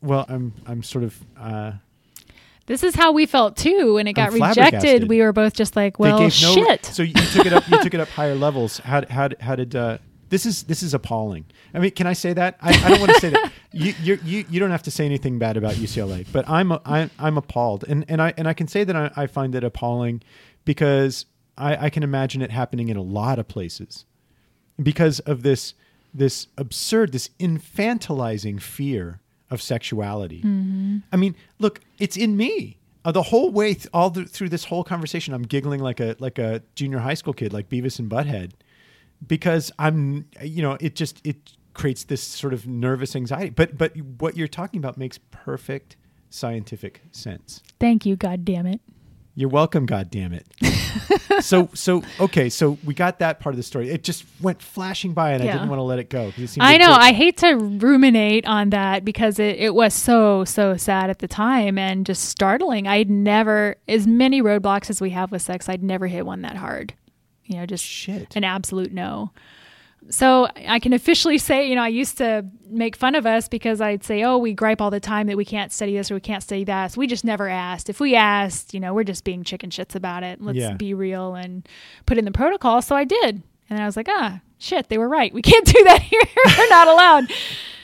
well, 0.00 0.24
I'm 0.28 0.52
I'm 0.66 0.82
sort 0.82 1.04
of 1.04 1.18
uh, 1.38 1.72
This 2.66 2.82
is 2.82 2.94
how 2.94 3.12
we 3.12 3.26
felt 3.26 3.56
too 3.56 3.94
when 3.94 4.06
it 4.06 4.14
got 4.14 4.32
rejected. 4.32 5.08
We 5.08 5.20
were 5.20 5.32
both 5.32 5.54
just 5.54 5.76
like, 5.76 5.98
well, 5.98 6.20
no. 6.20 6.28
shit. 6.28 6.84
So 6.86 7.02
you 7.02 7.14
took 7.14 7.46
it 7.46 7.52
up. 7.52 7.68
You 7.68 7.82
took 7.82 7.94
it 7.94 8.00
up 8.00 8.08
higher 8.08 8.34
levels. 8.34 8.78
How 8.78 9.04
how 9.08 9.28
how 9.40 9.56
did 9.56 9.74
uh, 9.74 9.98
this 10.30 10.46
is 10.46 10.64
this 10.64 10.82
is 10.82 10.94
appalling. 10.94 11.44
I 11.72 11.78
mean, 11.78 11.90
can 11.90 12.06
I 12.06 12.12
say 12.12 12.32
that? 12.32 12.56
I, 12.60 12.70
I 12.70 12.88
don't 12.88 13.00
want 13.00 13.12
to 13.12 13.20
say 13.20 13.30
that. 13.30 13.52
you, 13.72 13.94
you 14.02 14.18
you 14.24 14.44
you 14.48 14.60
don't 14.60 14.70
have 14.70 14.82
to 14.84 14.90
say 14.90 15.04
anything 15.04 15.38
bad 15.38 15.56
about 15.56 15.74
UCLA, 15.74 16.26
but 16.32 16.48
I'm 16.48 16.72
I'm 16.84 17.10
I'm 17.18 17.36
appalled, 17.36 17.84
and 17.88 18.04
and 18.08 18.22
I 18.22 18.32
and 18.36 18.48
I 18.48 18.54
can 18.54 18.66
say 18.66 18.84
that 18.84 18.96
I, 18.96 19.10
I 19.16 19.26
find 19.26 19.54
it 19.54 19.62
appalling 19.62 20.22
because 20.64 21.26
I, 21.56 21.86
I 21.86 21.90
can 21.90 22.02
imagine 22.02 22.42
it 22.42 22.50
happening 22.50 22.88
in 22.88 22.96
a 22.96 23.02
lot 23.02 23.38
of 23.38 23.46
places 23.48 24.06
because 24.82 25.20
of 25.20 25.42
this 25.42 25.74
this 26.12 26.46
absurd, 26.56 27.12
this 27.12 27.30
infantilizing 27.40 28.60
fear 28.60 29.20
of 29.50 29.60
sexuality. 29.60 30.42
I 31.12 31.16
mean, 31.16 31.34
look, 31.58 31.80
it's 31.98 32.16
in 32.16 32.36
me. 32.36 32.78
Uh, 33.04 33.12
the 33.12 33.22
whole 33.22 33.50
way 33.50 33.74
th- 33.74 33.88
all 33.92 34.10
th- 34.10 34.28
through 34.28 34.48
this 34.48 34.64
whole 34.64 34.84
conversation, 34.84 35.34
I'm 35.34 35.42
giggling 35.42 35.80
like 35.80 36.00
a 36.00 36.16
like 36.18 36.38
a 36.38 36.62
junior 36.74 36.98
high 37.00 37.14
school 37.14 37.34
kid, 37.34 37.52
like 37.52 37.68
Beavis 37.68 37.98
and 37.98 38.10
Butthead, 38.10 38.52
because 39.26 39.70
I'm, 39.78 40.26
you 40.42 40.62
know, 40.62 40.78
it 40.80 40.94
just 40.94 41.20
it 41.24 41.52
creates 41.74 42.04
this 42.04 42.22
sort 42.22 42.54
of 42.54 42.66
nervous 42.66 43.14
anxiety. 43.14 43.50
But 43.50 43.76
but 43.76 43.94
what 44.18 44.36
you're 44.36 44.48
talking 44.48 44.78
about 44.78 44.96
makes 44.96 45.18
perfect 45.30 45.96
scientific 46.30 47.02
sense. 47.12 47.62
Thank 47.78 48.06
you, 48.06 48.16
God 48.16 48.44
damn 48.44 48.66
it. 48.66 48.80
You're 49.36 49.48
welcome, 49.48 49.84
God 49.86 50.10
damn 50.10 50.32
it. 50.32 50.46
so 51.40 51.68
so 51.74 52.02
okay, 52.20 52.48
so 52.48 52.78
we 52.84 52.94
got 52.94 53.18
that 53.18 53.40
part 53.40 53.52
of 53.52 53.56
the 53.56 53.64
story. 53.64 53.90
It 53.90 54.04
just 54.04 54.24
went 54.40 54.62
flashing 54.62 55.12
by, 55.12 55.32
and 55.32 55.42
I 55.42 55.46
didn't 55.52 55.68
want 55.68 55.80
to 55.80 55.84
let 55.84 55.98
it 55.98 56.08
go. 56.08 56.32
it 56.36 56.46
seemed 56.46 56.64
I 56.64 56.76
know. 56.76 56.92
I 56.92 57.12
hate 57.12 57.38
to 57.38 57.54
ruminate 57.54 58.46
on 58.46 58.70
that 58.70 59.04
because 59.04 59.38
it, 59.40 59.56
it 59.56 59.74
was 59.74 59.92
so, 59.92 60.44
so 60.44 60.76
sad 60.76 61.10
at 61.10 61.18
the 61.18 61.26
time 61.26 61.78
and 61.78 62.06
just 62.06 62.26
startling. 62.26 62.86
I'd 62.86 63.10
never, 63.10 63.76
as 63.88 64.06
many 64.06 64.40
roadblocks 64.40 64.88
as 64.88 65.00
we 65.00 65.10
have 65.10 65.32
with 65.32 65.42
sex, 65.42 65.68
I'd 65.68 65.82
never 65.82 66.06
hit 66.06 66.24
one 66.24 66.42
that 66.42 66.56
hard. 66.56 66.94
You 67.44 67.56
know, 67.56 67.66
just 67.66 67.84
shit. 67.84 68.36
an 68.36 68.44
absolute 68.44 68.92
no. 68.92 69.32
So 70.10 70.48
I 70.68 70.78
can 70.80 70.92
officially 70.92 71.38
say, 71.38 71.68
you 71.68 71.74
know, 71.74 71.82
I 71.82 71.88
used 71.88 72.18
to 72.18 72.44
make 72.68 72.94
fun 72.94 73.14
of 73.14 73.24
us 73.26 73.48
because 73.48 73.80
I'd 73.80 74.04
say, 74.04 74.22
oh, 74.22 74.36
we 74.38 74.52
gripe 74.52 74.80
all 74.80 74.90
the 74.90 75.00
time 75.00 75.26
that 75.28 75.36
we 75.36 75.44
can't 75.44 75.72
study 75.72 75.96
this 75.96 76.10
or 76.10 76.14
we 76.14 76.20
can't 76.20 76.42
study 76.42 76.64
that. 76.64 76.92
So 76.92 76.98
we 77.00 77.06
just 77.06 77.24
never 77.24 77.48
asked. 77.48 77.88
If 77.88 78.00
we 78.00 78.14
asked, 78.14 78.74
you 78.74 78.80
know, 78.80 78.92
we're 78.92 79.04
just 79.04 79.24
being 79.24 79.44
chicken 79.44 79.70
shits 79.70 79.94
about 79.94 80.22
it. 80.22 80.42
Let's 80.42 80.58
Yeah. 80.58 80.74
be 80.74 80.92
real 80.92 81.34
and 81.34 81.66
put 82.06 82.18
in 82.18 82.24
the 82.26 82.30
protocol. 82.32 82.82
So 82.82 82.94
I 82.94 83.04
did. 83.04 83.42
And 83.70 83.80
I 83.80 83.86
was 83.86 83.96
like, 83.96 84.08
ah, 84.10 84.40
shit, 84.58 84.88
they 84.90 84.98
were 84.98 85.08
right. 85.08 85.32
We 85.32 85.40
can't 85.50 85.64
do 85.66 85.82
that 85.84 86.02
here. 86.02 86.20
we're 86.58 86.68
not 86.68 86.86
allowed. 86.88 87.32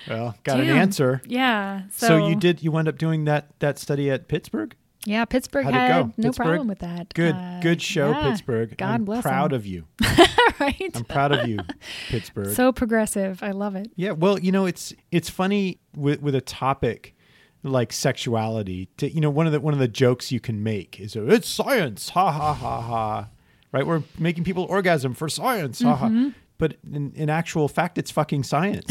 well, 0.09 0.37
got 0.45 0.61
an 0.61 0.69
answer. 0.69 1.23
Yeah. 1.27 1.83
So, 1.91 2.07
So, 2.09 2.29
you 2.29 2.37
did 2.37 2.63
you 2.63 2.71
wound 2.71 2.87
up 2.89 2.99
doing 2.99 3.25
that 3.25 3.49
that 3.61 3.79
study 3.79 4.11
at 4.11 4.29
Pittsburgh? 4.29 4.75
Yeah, 5.07 5.25
Pittsburgh 5.25 5.65
How'd 5.65 5.75
had 5.75 6.19
no 6.19 6.29
Pittsburgh? 6.29 6.35
problem 6.47 6.69
with 6.69 6.81
that. 6.81 7.15
Good 7.15 7.35
Uh, 7.35 7.61
good 7.61 7.81
show, 7.81 8.11
yeah. 8.11 8.29
Pittsburgh. 8.31 8.77
God 8.77 8.91
I'm 8.95 9.05
bless 9.05 9.23
proud 9.23 9.53
'em. 9.53 9.57
of 9.57 9.67
you. 9.67 9.87
right. 10.61 10.91
I'm 10.95 11.05
proud 11.05 11.33
of 11.33 11.49
you, 11.49 11.61
Pittsburgh. 12.09 12.55
so 12.55 12.71
progressive. 12.73 13.43
I 13.43 13.53
love 13.53 13.77
it. 13.77 13.91
Yeah, 13.97 14.13
well, 14.13 14.39
you 14.39 14.53
know, 14.53 14.67
it's 14.67 14.93
it's 15.11 15.31
funny 15.31 15.79
with 15.97 16.21
with 16.21 16.35
a 16.35 16.41
topic 16.43 17.15
like 17.63 17.93
sexuality. 17.93 18.89
To, 18.99 19.11
you 19.11 19.21
know, 19.23 19.31
one 19.31 19.47
of 19.47 19.53
the 19.53 19.61
one 19.61 19.73
of 19.73 19.81
the 19.81 19.89
jokes 19.89 20.31
you 20.33 20.41
can 20.41 20.63
make 20.63 21.01
is 21.01 21.17
it's 21.17 21.49
science, 21.49 22.11
ha 22.11 22.31
ha 22.31 22.53
ha 22.53 22.81
ha. 22.83 23.29
Right? 23.73 23.87
We're 23.87 24.03
making 24.19 24.45
people 24.45 24.65
orgasm 24.65 25.15
for 25.15 25.29
science, 25.31 25.81
ha 25.81 25.97
Mm-hmm. 25.97 26.25
ha. 26.29 26.35
But 26.59 26.77
in, 26.93 27.13
in 27.15 27.31
actual 27.31 27.69
fact, 27.69 27.97
it's 27.97 28.11
fucking 28.11 28.43
science. 28.43 28.85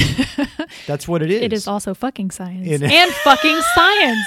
That's 0.87 1.07
what 1.07 1.21
it 1.21 1.29
is. 1.29 1.41
It 1.43 1.53
is 1.53 1.67
also 1.67 1.93
fucking 1.93 2.31
science 2.31 2.67
It- 2.67 2.81
and 2.81 3.11
fucking 3.11 3.61
science. 3.75 4.25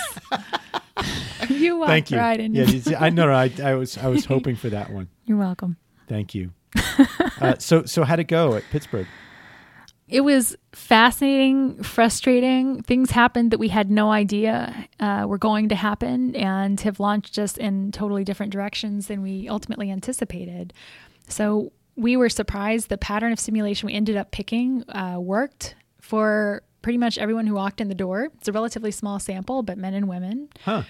you 1.49 1.78
walked 1.78 1.90
Thank 1.90 2.11
you. 2.11 2.18
right 2.18 2.38
in. 2.38 2.55
Yeah, 2.55 2.66
see, 2.66 2.95
I 2.95 3.11
know. 3.11 3.30
I, 3.30 3.51
I 3.62 3.74
was 3.74 3.97
I 3.99 4.09
was 4.09 4.24
hoping 4.34 4.57
for 4.57 4.70
that 4.70 4.90
one. 4.90 5.09
You're 5.26 5.38
welcome. 5.38 5.76
Thank 6.09 6.34
you. 6.34 6.53
Uh, 7.40 7.57
so 7.59 7.84
so 7.84 8.05
how'd 8.05 8.20
it 8.20 8.24
go 8.28 8.55
at 8.55 8.62
Pittsburgh? 8.70 9.07
It 10.07 10.20
was 10.20 10.55
fascinating, 10.72 11.82
frustrating. 11.82 12.82
Things 12.82 13.11
happened 13.11 13.51
that 13.51 13.59
we 13.59 13.68
had 13.68 13.90
no 13.90 14.12
idea 14.12 14.86
uh, 15.01 15.24
were 15.26 15.38
going 15.38 15.70
to 15.70 15.74
happen 15.74 16.36
and 16.36 16.78
have 16.82 17.01
launched 17.01 17.38
us 17.38 17.57
in 17.57 17.90
totally 17.90 18.22
different 18.22 18.53
directions 18.53 19.07
than 19.09 19.22
we 19.22 19.49
ultimately 19.49 19.90
anticipated. 19.90 20.72
So 21.28 21.72
we 21.97 22.16
were 22.16 22.28
surprised 22.28 22.90
the 22.90 22.99
pattern 22.99 23.32
of 23.32 23.40
simulation 23.40 23.86
we 23.86 23.95
ended 23.95 24.16
up 24.16 24.30
picking 24.30 24.88
uh, 24.90 25.16
worked 25.18 25.74
for 26.01 26.62
pretty 26.83 26.99
much 26.99 27.18
everyone 27.18 27.47
who 27.47 27.55
walked 27.55 27.80
in 27.80 27.89
the 27.89 27.95
door. 27.95 28.28
It's 28.39 28.49
a 28.49 28.53
relatively 28.53 28.91
small 28.91 29.18
sample, 29.18 29.62
but 29.62 29.78
men 29.78 29.95
and 29.95 30.09
women. 30.09 30.49
Huh? 30.64 30.83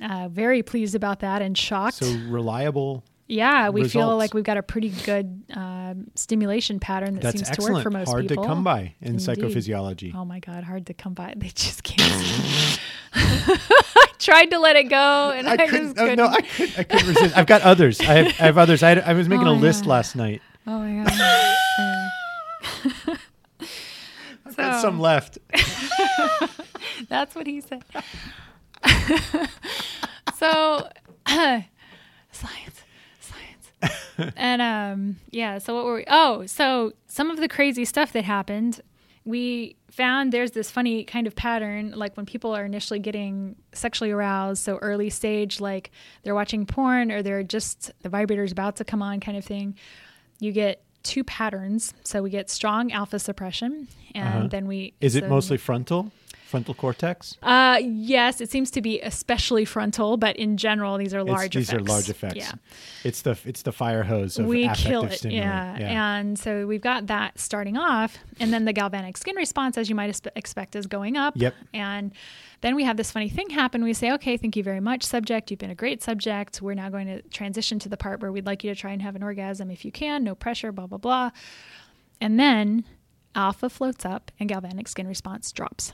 Uh, 0.00 0.28
very 0.28 0.62
pleased 0.62 0.94
about 0.94 1.20
that 1.20 1.42
and 1.42 1.56
shocked. 1.58 1.96
So 1.96 2.06
reliable. 2.28 3.04
Yeah, 3.26 3.68
we 3.68 3.88
feel 3.88 4.16
like 4.16 4.34
we've 4.34 4.42
got 4.42 4.56
a 4.56 4.62
pretty 4.62 4.88
good 5.04 5.44
um, 5.54 6.10
stimulation 6.16 6.80
pattern 6.80 7.14
that 7.14 7.22
That's 7.22 7.36
seems 7.36 7.50
to 7.58 7.72
work 7.72 7.82
for 7.84 7.90
most 7.90 8.08
Hard 8.08 8.26
people. 8.26 8.42
Hard 8.42 8.48
to 8.48 8.54
come 8.56 8.64
by 8.64 8.94
in 9.00 9.14
Indeed. 9.14 9.28
psychophysiology. 9.28 10.12
Oh 10.14 10.24
my 10.24 10.40
god, 10.40 10.64
hard 10.64 10.86
to 10.86 10.94
come 10.94 11.14
by. 11.14 11.34
They 11.36 11.48
just 11.48 11.84
can't. 11.84 12.80
I 13.14 14.06
tried 14.18 14.46
to 14.46 14.58
let 14.58 14.74
it 14.74 14.84
go, 14.84 15.30
and 15.30 15.48
I, 15.48 15.52
I 15.52 15.56
couldn't. 15.68 15.94
couldn't. 15.94 16.18
Oh, 16.18 16.26
no, 16.26 16.32
I 16.32 16.40
couldn't. 16.40 16.78
I 16.78 16.82
couldn't 16.82 17.06
resist. 17.08 17.36
I've 17.38 17.46
got 17.46 17.62
others. 17.62 18.00
I 18.00 18.04
have, 18.04 18.26
I 18.26 18.30
have 18.46 18.58
others. 18.58 18.82
I, 18.82 18.88
had, 18.90 18.98
I 19.00 19.12
was 19.12 19.28
making 19.28 19.46
Oh 19.46 19.52
a 19.52 19.54
list 19.54 19.84
God. 19.84 19.90
last 19.90 20.16
night. 20.16 20.42
oh 20.66 20.78
my 20.80 21.04
god. 21.04 23.16
Anyway. 24.60 24.68
I've 24.68 24.72
got 24.72 24.80
So- 24.82 24.88
some 24.88 25.00
left. 25.00 25.38
That's 27.08 27.34
what 27.34 27.46
he 27.46 27.60
said. 27.60 27.82
so, 30.36 30.88
science, 31.26 31.66
science, 33.20 33.72
and 34.36 34.62
um, 34.62 35.16
yeah. 35.30 35.58
So 35.58 35.74
what 35.74 35.84
were 35.84 35.94
we? 35.96 36.04
Oh, 36.08 36.46
so 36.46 36.92
some 37.06 37.30
of 37.30 37.38
the 37.38 37.48
crazy 37.48 37.84
stuff 37.84 38.12
that 38.12 38.24
happened, 38.24 38.80
we 39.24 39.76
found 39.90 40.32
there's 40.32 40.52
this 40.52 40.70
funny 40.70 41.04
kind 41.04 41.26
of 41.26 41.34
pattern, 41.34 41.92
like 41.96 42.16
when 42.16 42.26
people 42.26 42.54
are 42.54 42.64
initially 42.64 42.98
getting 43.00 43.56
sexually 43.72 44.10
aroused, 44.10 44.62
so 44.62 44.76
early 44.78 45.10
stage, 45.10 45.60
like 45.60 45.90
they're 46.22 46.34
watching 46.34 46.64
porn 46.66 47.10
or 47.10 47.22
they're 47.22 47.42
just 47.42 47.92
the 48.02 48.08
vibrator's 48.08 48.52
about 48.52 48.76
to 48.76 48.84
come 48.84 49.02
on, 49.02 49.20
kind 49.20 49.36
of 49.36 49.44
thing. 49.44 49.76
You 50.38 50.52
get 50.52 50.82
two 51.02 51.24
patterns. 51.24 51.94
So 52.04 52.22
we 52.22 52.30
get 52.30 52.50
strong 52.50 52.92
alpha 52.92 53.18
suppression, 53.18 53.88
and 54.14 54.28
Uh-huh. 54.38 54.46
then 54.48 54.66
we 54.66 54.92
Is 55.00 55.16
it 55.16 55.28
mostly 55.28 55.56
frontal? 55.56 56.12
Frontal 56.50 56.74
cortex? 56.74 57.36
uh, 57.42 57.78
yes, 57.82 58.40
it 58.40 58.50
seems 58.50 58.70
to 58.72 58.82
be 58.82 59.00
especially 59.00 59.64
frontal, 59.64 60.16
but 60.16 60.36
in 60.36 60.56
general, 60.56 60.98
these 60.98 61.14
are 61.14 61.20
It's- 61.20 61.36
large 61.36 61.54
these 61.54 61.68
effects. 61.68 61.82
are 61.88 61.92
large 61.92 62.08
effects. 62.10 62.34
Yeah, 62.36 62.52
It's 63.04 63.22
the 63.22 63.38
it's 63.44 63.62
the 63.62 63.70
fire 63.72 64.02
hose 64.02 64.38
of 64.38 64.46
we 64.46 64.68
kill 64.70 65.04
it. 65.04 65.12
stimulant. 65.18 65.80
Yeah. 65.80 66.16
and 66.18 66.36
so 66.38 66.66
we've 66.66 66.80
got 66.80 67.06
that 67.06 67.38
starting 67.38 67.76
off, 67.76 68.18
and 68.40 68.52
then 68.52 68.64
the 68.64 68.72
galvanic 68.72 69.16
skin 69.16 69.36
response, 69.36 69.78
as 69.78 69.88
you 69.88 69.94
might 69.94 70.20
expect, 70.34 70.74
is 70.74 70.86
going 70.88 71.16
up. 71.16 71.34
Yep. 71.36 71.54
And 71.72 72.12
then 72.62 72.74
we 72.74 72.82
have 72.84 72.96
this 72.96 73.10
funny 73.12 73.28
thing 73.30 73.48
happen. 73.50 73.82
We 73.84 73.94
say, 73.94 74.10
"Okay, 74.12 74.36
thank 74.36 74.56
you 74.56 74.62
very 74.64 74.80
much, 74.80 75.02
subject. 75.04 75.50
You've 75.50 75.60
been 75.60 75.70
a 75.70 75.74
great 75.76 76.02
subject. 76.02 76.60
We're 76.60 76.74
now 76.74 76.90
going 76.90 77.06
to 77.06 77.22
transition 77.30 77.78
to 77.78 77.88
the 77.88 77.96
part 77.96 78.20
where 78.20 78.32
we'd 78.32 78.44
like 78.44 78.64
you 78.64 78.74
to 78.74 78.78
try 78.78 78.90
and 78.90 79.00
have 79.02 79.14
an 79.16 79.22
orgasm 79.22 79.70
if 79.70 79.84
you 79.84 79.92
can. 79.92 80.24
No 80.24 80.34
pressure. 80.34 80.72
Blah 80.72 80.88
blah 80.88 80.98
blah." 80.98 81.30
And 82.20 82.38
then 82.40 82.84
alpha 83.34 83.70
floats 83.70 84.04
up, 84.04 84.30
and 84.40 84.48
galvanic 84.48 84.88
skin 84.88 85.06
response 85.06 85.52
drops 85.52 85.92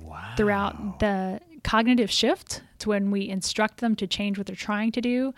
Wow. 0.00 0.34
throughout 0.36 1.00
the 1.00 1.40
cognitive 1.62 2.10
shift 2.10 2.62
to 2.80 2.88
when 2.90 3.10
we 3.10 3.28
instruct 3.28 3.78
them 3.78 3.94
to 3.96 4.06
change 4.06 4.38
what 4.38 4.46
they're 4.46 4.56
trying 4.56 4.92
to 4.92 5.00
do 5.00 5.32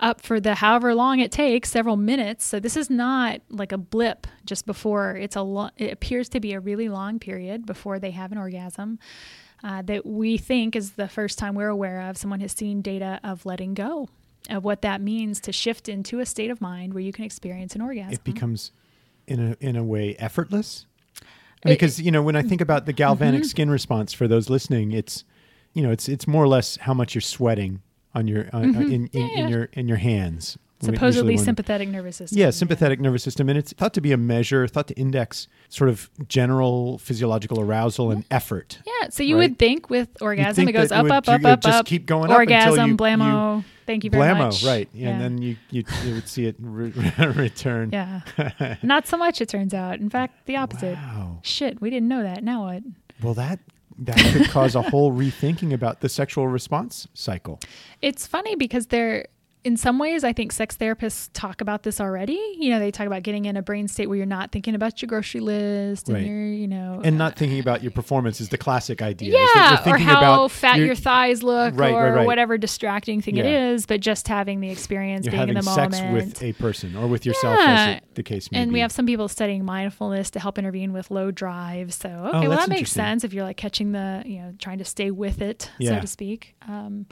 up 0.00 0.20
for 0.20 0.40
the 0.40 0.56
however 0.56 0.94
long 0.94 1.20
it 1.20 1.30
takes 1.30 1.70
several 1.70 1.96
minutes 1.96 2.44
so 2.44 2.58
this 2.58 2.76
is 2.76 2.90
not 2.90 3.40
like 3.50 3.70
a 3.72 3.78
blip 3.78 4.26
just 4.44 4.66
before 4.66 5.16
it's 5.16 5.36
a 5.36 5.42
lo- 5.42 5.70
it 5.76 5.92
appears 5.92 6.28
to 6.28 6.40
be 6.40 6.52
a 6.52 6.60
really 6.60 6.88
long 6.88 7.18
period 7.18 7.64
before 7.66 7.98
they 7.98 8.10
have 8.10 8.32
an 8.32 8.38
orgasm 8.38 8.98
uh, 9.62 9.80
that 9.82 10.04
we 10.04 10.36
think 10.36 10.74
is 10.74 10.92
the 10.92 11.06
first 11.08 11.38
time 11.38 11.54
we're 11.54 11.68
aware 11.68 12.00
of 12.00 12.16
someone 12.16 12.40
has 12.40 12.52
seen 12.52 12.82
data 12.82 13.20
of 13.22 13.46
letting 13.46 13.74
go 13.74 14.08
of 14.50 14.64
what 14.64 14.82
that 14.82 15.00
means 15.00 15.40
to 15.40 15.52
shift 15.52 15.88
into 15.88 16.18
a 16.18 16.26
state 16.26 16.50
of 16.50 16.60
mind 16.60 16.92
where 16.94 17.02
you 17.02 17.12
can 17.12 17.24
experience 17.24 17.74
an 17.76 17.80
orgasm 17.80 18.12
It 18.12 18.24
becomes 18.24 18.72
in 19.28 19.38
a 19.52 19.56
in 19.60 19.76
a 19.76 19.84
way 19.84 20.16
effortless. 20.18 20.86
It- 21.64 21.68
Because 21.68 22.00
you 22.00 22.10
know 22.10 22.22
when 22.22 22.36
I 22.36 22.42
think 22.42 22.60
about 22.60 22.86
the 22.86 22.92
galvanic 22.92 23.42
Mm-hmm. 23.42 23.48
skin 23.48 23.70
response 23.70 24.12
for 24.12 24.26
those 24.28 24.50
listening, 24.50 24.92
it's 24.92 25.24
you 25.74 25.82
know 25.82 25.90
it's 25.90 26.08
it's 26.08 26.26
more 26.26 26.42
or 26.44 26.48
less 26.48 26.76
how 26.78 26.94
much 26.94 27.14
you're 27.14 27.22
sweating 27.22 27.80
on 28.14 28.28
your 28.28 28.48
uh, 28.52 28.58
uh, 28.58 28.62
in, 28.62 28.76
in, 28.82 28.92
in 28.92 29.08
Mm-hmm. 29.08 29.38
Yeah. 29.38 29.48
your 29.48 29.68
in 29.72 29.88
your 29.88 29.96
hands. 29.98 30.58
Supposedly 30.82 31.36
sympathetic 31.36 31.88
nervous 31.88 32.16
system 32.16 32.38
Yeah, 32.38 32.50
sympathetic 32.50 33.00
nervous 33.00 33.22
system, 33.22 33.48
and 33.48 33.58
it's 33.58 33.72
thought 33.72 33.94
to 33.94 34.00
be 34.00 34.12
a 34.12 34.16
measure, 34.16 34.66
thought 34.66 34.88
to 34.88 34.94
index 34.94 35.46
sort 35.68 35.88
of 35.90 36.10
general 36.28 36.98
physiological 36.98 37.60
arousal 37.60 38.10
and 38.10 38.24
effort. 38.30 38.78
Yeah, 38.86 39.08
so 39.10 39.22
you 39.22 39.36
right? 39.38 39.50
would 39.50 39.58
think 39.58 39.88
with 39.90 40.08
orgasm 40.20 40.54
think 40.54 40.70
it 40.70 40.72
goes 40.72 40.92
up, 40.92 41.04
would 41.04 41.12
up, 41.12 41.28
up, 41.28 41.44
up, 41.44 41.60
just 41.60 41.78
up. 41.78 41.86
keep 41.86 42.06
going 42.06 42.30
up 42.30 42.36
orgasm, 42.38 42.90
you- 42.90 42.96
blammo. 42.96 43.64
Thank 43.84 44.04
you 44.04 44.10
very 44.10 44.22
Blammo, 44.22 44.38
much. 44.38 44.64
right? 44.64 44.88
Yeah, 44.94 45.08
Yeah. 45.08 45.12
And 45.14 45.20
then 45.20 45.42
you, 45.42 45.56
you 45.70 45.82
you 46.04 46.14
would 46.14 46.28
see 46.28 46.46
it 46.46 46.54
re- 46.60 46.92
return. 47.34 47.90
yeah, 47.92 48.20
not 48.82 49.08
so 49.08 49.16
much. 49.16 49.40
It 49.40 49.48
turns 49.48 49.74
out. 49.74 49.98
In 49.98 50.08
fact, 50.08 50.46
the 50.46 50.56
opposite. 50.56 50.94
Wow. 50.94 51.40
Shit, 51.42 51.80
we 51.80 51.90
didn't 51.90 52.08
know 52.08 52.22
that. 52.22 52.44
Now 52.44 52.64
what? 52.66 52.82
Well, 53.20 53.34
that 53.34 53.58
that 53.98 54.16
could 54.32 54.48
cause 54.50 54.76
a 54.76 54.82
whole 54.82 55.12
rethinking 55.24 55.72
about 55.72 56.00
the 56.00 56.08
sexual 56.08 56.46
response 56.46 57.08
cycle. 57.12 57.58
It's 58.00 58.24
funny 58.26 58.54
because 58.54 58.86
there 58.86 59.26
in 59.64 59.76
some 59.76 59.98
ways, 59.98 60.24
I 60.24 60.32
think 60.32 60.50
sex 60.50 60.76
therapists 60.76 61.30
talk 61.32 61.60
about 61.60 61.84
this 61.84 62.00
already. 62.00 62.40
You 62.58 62.70
know, 62.70 62.80
they 62.80 62.90
talk 62.90 63.06
about 63.06 63.22
getting 63.22 63.44
in 63.44 63.56
a 63.56 63.62
brain 63.62 63.86
state 63.86 64.08
where 64.08 64.16
you're 64.16 64.26
not 64.26 64.50
thinking 64.50 64.74
about 64.74 65.00
your 65.00 65.06
grocery 65.06 65.40
list 65.40 66.08
and 66.08 66.16
Right. 66.16 66.26
you're, 66.26 66.46
you 66.46 66.66
know, 66.66 67.00
and 67.04 67.16
not 67.16 67.36
thinking 67.36 67.60
about 67.60 67.80
your 67.80 67.92
performance 67.92 68.40
is 68.40 68.48
the 68.48 68.58
classic 68.58 69.00
idea. 69.02 69.32
yeah, 69.54 69.88
or 69.88 69.98
how 69.98 70.48
fat 70.48 70.78
your- 70.78 70.86
your 70.86 70.94
thighs 70.96 71.44
look, 71.44 71.78
Right, 71.78 71.92
or 71.94 72.12
right, 72.12 72.26
whatever 72.26 72.58
distracting 72.58 73.20
thing 73.20 73.36
it 73.36 73.44
Yeah. 73.44 73.70
is, 73.70 73.86
but 73.86 74.00
just 74.00 74.26
having 74.26 74.58
the 74.60 74.68
experience, 74.70 75.26
you're 75.26 75.30
being 75.30 75.42
in 75.50 75.56
having 75.56 75.64
the 75.64 75.74
sex 75.74 76.00
moment. 76.00 76.14
with 76.40 76.42
a 76.42 76.52
person 76.54 76.96
or 76.96 77.06
with 77.06 77.24
yourself, 77.24 77.56
Yeah. 77.58 77.74
as 77.74 77.96
it, 77.98 78.04
the 78.16 78.22
case 78.24 78.50
may 78.50 78.58
and 78.58 78.70
be. 78.70 78.74
we 78.74 78.80
have 78.80 78.90
some 78.90 79.06
people 79.06 79.28
studying 79.28 79.64
mindfulness 79.64 80.30
to 80.32 80.40
help 80.40 80.58
intervene 80.58 80.92
with 80.92 81.10
low 81.10 81.30
drive. 81.30 81.92
So 81.94 82.08
okay, 82.08 82.20
well 82.32 82.44
Oh, 82.46 82.48
that's 82.50 82.62
that 82.66 82.68
makes 82.70 82.90
sense 82.90 83.22
if 83.22 83.32
you're 83.32 83.44
like 83.44 83.56
catching 83.58 83.92
the, 83.92 84.24
you 84.26 84.38
know, 84.40 84.54
trying 84.58 84.78
to 84.78 84.84
stay 84.84 85.10
with 85.12 85.40
it, 85.40 85.70
Yeah. 85.78 85.94
so 85.96 86.00
to 86.00 86.06
speak. 86.08 86.56
Um, 86.68 87.06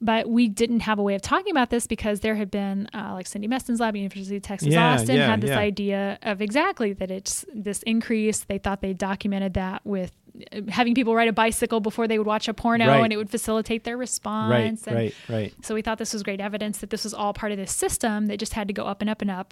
but 0.00 0.28
we 0.28 0.48
didn't 0.48 0.80
have 0.80 0.98
a 0.98 1.02
way 1.02 1.14
of 1.14 1.22
talking 1.22 1.50
about 1.50 1.70
this 1.70 1.86
because 1.86 2.20
there 2.20 2.34
had 2.34 2.50
been 2.50 2.88
uh, 2.94 3.12
like 3.14 3.26
Cindy 3.26 3.48
Meston's 3.48 3.80
lab, 3.80 3.96
University 3.96 4.36
of 4.36 4.42
Texas 4.42 4.68
Yeah, 4.68 4.94
Austin 4.94 5.16
yeah, 5.16 5.26
had 5.26 5.40
this 5.40 5.50
yeah. 5.50 5.58
idea 5.58 6.18
of 6.22 6.42
exactly 6.42 6.92
that 6.94 7.10
it's 7.10 7.44
this 7.54 7.82
increase. 7.84 8.40
They 8.40 8.58
thought 8.58 8.80
they 8.82 8.92
documented 8.92 9.54
that 9.54 9.80
with 9.86 10.12
uh, 10.52 10.60
having 10.68 10.94
people 10.94 11.14
ride 11.14 11.28
a 11.28 11.32
bicycle 11.32 11.80
before 11.80 12.06
they 12.06 12.18
would 12.18 12.26
watch 12.26 12.46
a 12.46 12.52
porno, 12.54 12.86
Right. 12.86 13.04
and 13.04 13.12
it 13.12 13.16
would 13.16 13.30
facilitate 13.30 13.84
their 13.84 13.96
response. 13.96 14.50
right, 14.86 14.86
and 14.88 14.96
right, 14.96 15.14
right. 15.28 15.54
so 15.62 15.74
we 15.74 15.80
thought 15.82 15.96
this 15.98 16.12
was 16.12 16.22
great 16.22 16.40
evidence 16.40 16.78
that 16.78 16.90
this 16.90 17.04
was 17.04 17.14
all 17.14 17.32
part 17.32 17.52
of 17.52 17.58
this 17.58 17.72
system 17.72 18.26
that 18.26 18.38
just 18.38 18.52
had 18.52 18.68
to 18.68 18.74
go 18.74 18.84
up 18.84 19.00
and 19.00 19.08
up 19.08 19.22
and 19.22 19.30
up 19.30 19.50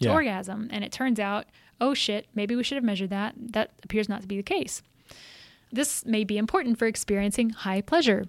to 0.00 0.08
Yeah. 0.08 0.12
orgasm. 0.14 0.68
And 0.72 0.82
it 0.82 0.90
turns 0.90 1.20
out, 1.20 1.46
oh 1.80 1.94
shit, 1.94 2.26
maybe 2.34 2.56
we 2.56 2.64
should 2.64 2.74
have 2.76 2.84
measured 2.84 3.10
that. 3.10 3.34
That 3.38 3.70
appears 3.84 4.08
not 4.08 4.20
to 4.22 4.26
be 4.26 4.36
the 4.36 4.42
case. 4.42 4.82
This 5.72 6.04
may 6.04 6.24
be 6.24 6.38
important 6.38 6.78
for 6.78 6.86
experiencing 6.86 7.50
high 7.50 7.80
pleasure. 7.82 8.24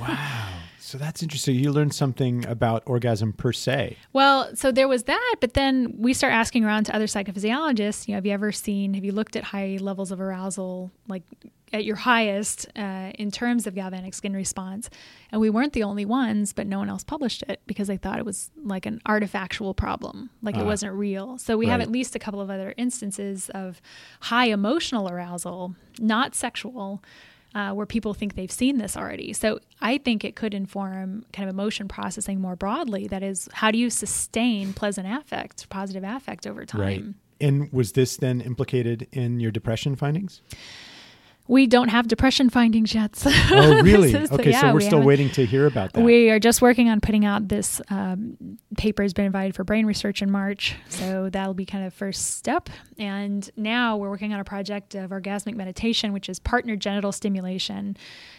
Wow. 0.00 0.48
So 0.78 0.98
that's 0.98 1.22
interesting. 1.22 1.56
You 1.56 1.72
learned 1.72 1.94
something 1.94 2.46
about 2.46 2.82
orgasm 2.86 3.32
per 3.32 3.52
se. 3.52 3.96
Well, 4.12 4.54
so 4.54 4.70
there 4.70 4.86
was 4.88 5.04
that, 5.04 5.34
but 5.40 5.54
then 5.54 5.94
we 5.98 6.14
start 6.14 6.32
asking 6.32 6.64
around 6.64 6.84
to 6.84 6.94
other 6.94 7.06
psychophysiologists. 7.06 8.06
You 8.06 8.12
know, 8.12 8.16
have 8.18 8.26
you 8.26 8.32
ever 8.32 8.52
seen, 8.52 8.94
have 8.94 9.04
you 9.04 9.12
looked 9.12 9.36
at 9.36 9.44
high 9.44 9.78
levels 9.80 10.12
of 10.12 10.20
arousal, 10.20 10.90
like 11.08 11.22
at 11.72 11.84
your 11.84 11.96
highest 11.96 12.68
uh, 12.76 13.10
in 13.18 13.30
terms 13.32 13.66
of 13.66 13.74
galvanic 13.74 14.14
skin 14.14 14.32
response? 14.34 14.88
And 15.32 15.40
we 15.40 15.50
weren't 15.50 15.72
the 15.72 15.82
only 15.82 16.04
ones, 16.04 16.52
but 16.52 16.66
no 16.68 16.78
one 16.78 16.88
else 16.88 17.02
published 17.02 17.42
it 17.48 17.60
because 17.66 17.88
they 17.88 17.96
thought 17.96 18.18
it 18.18 18.24
was 18.24 18.50
like 18.62 18.86
an 18.86 19.00
artifactual 19.08 19.74
problem, 19.76 20.30
like 20.42 20.56
Ah. 20.56 20.60
it 20.60 20.64
wasn't 20.64 20.92
real. 20.94 21.36
So 21.38 21.56
we 21.56 21.66
have 21.66 21.80
at 21.80 21.90
least 21.90 22.14
a 22.14 22.18
couple 22.20 22.40
of 22.40 22.48
other 22.50 22.74
instances 22.76 23.50
of 23.54 23.80
high 24.20 24.46
emotional 24.46 25.08
arousal, 25.08 25.74
not 25.98 26.34
sexual. 26.36 27.02
Uh, 27.56 27.72
where 27.72 27.86
people 27.86 28.12
think 28.12 28.34
they've 28.34 28.52
seen 28.52 28.76
this 28.76 28.98
already. 28.98 29.32
So 29.32 29.60
I 29.80 29.96
think 29.96 30.26
it 30.26 30.36
could 30.36 30.52
inform 30.52 31.24
kind 31.32 31.48
of 31.48 31.54
emotion 31.54 31.88
processing 31.88 32.38
more 32.38 32.54
broadly. 32.54 33.06
That 33.08 33.22
is, 33.22 33.48
how 33.50 33.70
do 33.70 33.78
you 33.78 33.88
sustain 33.88 34.74
pleasant 34.74 35.06
affect, 35.10 35.66
positive 35.70 36.04
affect 36.04 36.46
over 36.46 36.66
time? 36.66 36.80
Right. 36.82 37.04
And 37.40 37.72
was 37.72 37.92
this 37.92 38.18
then 38.18 38.42
implicated 38.42 39.06
in 39.10 39.40
your 39.40 39.50
depression 39.50 39.96
findings? 39.96 40.42
We 41.48 41.66
don't 41.66 41.88
have 41.88 42.08
depression 42.08 42.50
findings 42.50 42.94
yet. 42.94 43.16
So 43.16 43.30
Oh, 43.50 43.82
really? 43.82 44.14
is 44.14 44.32
okay, 44.32 44.52
so 44.52 44.68
we're 44.68 44.74
we 44.74 44.84
still 44.84 45.02
waiting 45.02 45.30
to 45.30 45.46
hear 45.46 45.66
about 45.66 45.92
that. 45.92 46.02
We 46.02 46.30
are 46.30 46.38
just 46.38 46.60
working 46.60 46.88
on 46.88 47.00
putting 47.00 47.24
out 47.24 47.48
this 47.48 47.80
um, 47.88 48.58
paper 48.76 49.02
has 49.02 49.12
been 49.12 49.26
invited 49.26 49.54
for 49.54 49.64
brain 49.64 49.86
research 49.86 50.22
in 50.22 50.30
March, 50.30 50.74
so 50.88 51.30
that'll 51.30 51.54
be 51.54 51.66
kind 51.66 51.84
of 51.84 51.94
first 51.94 52.36
step. 52.36 52.68
And 52.98 53.48
now 53.56 53.96
we're 53.96 54.10
working 54.10 54.32
on 54.32 54.40
a 54.40 54.44
project 54.44 54.94
of 54.94 55.10
orgasmic 55.10 55.54
meditation, 55.54 56.12
which 56.12 56.28
is 56.28 56.38
partner 56.38 56.76
genital 56.76 57.12
stimulation. 57.12 57.96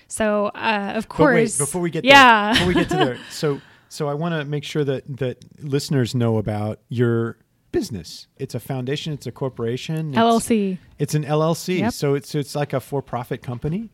So 0.07 0.47
uh, 0.47 0.93
of 0.95 1.09
course, 1.09 1.57
wait, 1.59 1.63
before 1.63 1.81
we 1.81 1.91
get 1.91 2.05
yeah, 2.05 2.53
there, 2.53 2.53
before 2.53 2.67
we 2.67 2.73
get 2.73 2.89
to 2.89 2.95
there, 2.95 3.19
so 3.29 3.61
so 3.89 4.07
I 4.07 4.13
want 4.13 4.33
to 4.33 4.45
make 4.45 4.63
sure 4.63 4.83
that 4.83 5.03
that 5.17 5.43
listeners 5.63 6.13
know 6.13 6.37
about 6.37 6.79
your 6.89 7.37
business. 7.79 8.27
It's 8.37 8.55
a 8.55 8.59
foundation. 8.59 9.13
It's 9.13 9.27
a 9.27 9.31
corporation. 9.31 10.09
It's, 10.09 10.17
LLC. 10.17 10.77
It's 10.99 11.13
an 11.15 11.23
LLC. 11.23 11.79
Yep. 11.79 11.93
So 11.93 12.13
it's 12.15 12.33
it's 12.35 12.55
like 12.55 12.73
a 12.73 12.79
for-profit 12.79 13.41
company. 13.41 13.89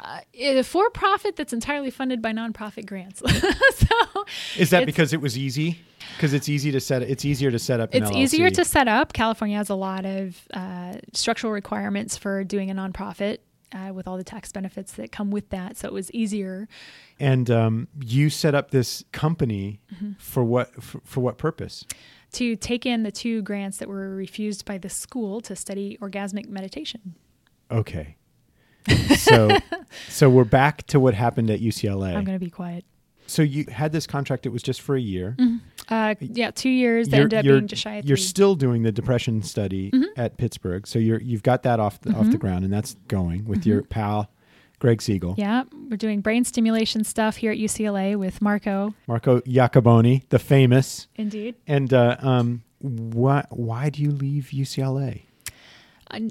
Uh, 0.00 0.20
a 0.34 0.62
for 0.62 0.90
profit 0.90 1.36
that's 1.36 1.52
entirely 1.52 1.90
funded 1.90 2.20
by 2.20 2.32
nonprofit 2.32 2.86
grants. 2.86 3.20
so 3.76 4.24
Is 4.56 4.70
that 4.70 4.86
because 4.86 5.12
it 5.12 5.20
was 5.20 5.36
easy? 5.38 5.78
Because 6.16 6.34
it's 6.34 6.48
easy 6.48 6.70
to 6.72 6.80
set. 6.80 7.02
It's 7.02 7.24
easier 7.24 7.50
to 7.50 7.58
set 7.58 7.80
up. 7.80 7.94
It's 7.94 8.10
LLC. 8.10 8.16
easier 8.16 8.50
to 8.50 8.64
set 8.64 8.88
up. 8.88 9.12
California 9.12 9.56
has 9.56 9.70
a 9.70 9.74
lot 9.74 10.04
of 10.04 10.36
uh, 10.52 10.94
structural 11.12 11.52
requirements 11.52 12.16
for 12.18 12.44
doing 12.44 12.70
a 12.70 12.74
nonprofit. 12.74 13.38
Uh, 13.74 13.90
with 13.90 14.06
all 14.06 14.18
the 14.18 14.24
tax 14.24 14.52
benefits 14.52 14.92
that 14.92 15.10
come 15.10 15.30
with 15.30 15.48
that, 15.48 15.78
so 15.78 15.88
it 15.88 15.94
was 15.94 16.10
easier. 16.12 16.68
And 17.18 17.50
um, 17.50 17.88
you 18.04 18.28
set 18.28 18.54
up 18.54 18.70
this 18.70 19.02
company 19.12 19.80
Mm-hmm. 19.94 20.10
for 20.18 20.44
what 20.44 20.82
for, 20.82 21.00
for 21.04 21.20
what 21.20 21.38
purpose? 21.38 21.86
To 22.32 22.56
take 22.56 22.86
in 22.86 23.02
the 23.02 23.12
two 23.12 23.42
grants 23.42 23.78
that 23.78 23.88
were 23.88 24.10
refused 24.14 24.64
by 24.64 24.78
the 24.78 24.88
school 24.88 25.40
to 25.42 25.54
study 25.56 25.98
orgasmic 26.00 26.48
meditation. 26.48 27.14
Okay. 27.70 28.16
So 29.16 29.50
so 30.08 30.28
we're 30.28 30.44
back 30.44 30.86
to 30.88 30.98
what 31.00 31.14
happened 31.14 31.50
at 31.50 31.60
UCLA. 31.60 32.08
I'm 32.16 32.24
going 32.24 32.38
to 32.38 32.44
be 32.44 32.50
quiet. 32.50 32.84
so 33.26 33.42
you 33.42 33.64
had 33.70 33.92
this 33.92 34.06
contract. 34.06 34.44
It 34.46 34.48
was 34.50 34.62
just 34.62 34.80
for 34.80 34.96
a 34.96 35.00
year. 35.00 35.36
Uh, 35.88 36.14
yeah, 36.20 36.50
two 36.50 36.68
years. 36.70 37.08
You're- 37.08 37.22
ended 37.22 37.38
up 37.38 37.44
being 37.44 37.66
just 37.68 37.82
shy 37.82 37.94
of 37.96 38.04
You're 38.04 38.16
still 38.16 38.54
doing 38.54 38.82
the 38.82 38.92
depression 38.92 39.42
study 39.42 39.90
Mm-hmm. 39.90 40.04
at 40.20 40.36
Pittsburgh. 40.36 40.86
So 40.86 40.98
you're 40.98 41.20
you've 41.20 41.42
got 41.42 41.62
that 41.64 41.78
off 41.80 42.00
the, 42.00 42.12
off 42.14 42.30
the 42.30 42.38
ground, 42.38 42.64
and 42.64 42.72
that's 42.72 42.96
going 43.08 43.44
with 43.44 43.64
your 43.66 43.82
pal 43.82 44.30
Greg 44.82 44.98
Siegle, 44.98 45.38
yeah, 45.38 45.62
we're 45.88 45.96
doing 45.96 46.22
brain 46.22 46.44
stimulation 46.44 47.04
stuff 47.04 47.36
here 47.36 47.52
at 47.52 47.58
UCLA 47.58 48.16
with 48.16 48.42
Marco. 48.42 48.92
Marco 49.06 49.38
Iacoboni, 49.42 50.28
the 50.30 50.40
famous. 50.40 51.06
Indeed. 51.14 51.54
And 51.68 51.94
uh, 51.94 52.16
um, 52.18 52.64
why 52.80 53.46
why 53.50 53.90
do 53.90 54.02
you 54.02 54.10
leave 54.10 54.46
UCLA? 54.46 55.22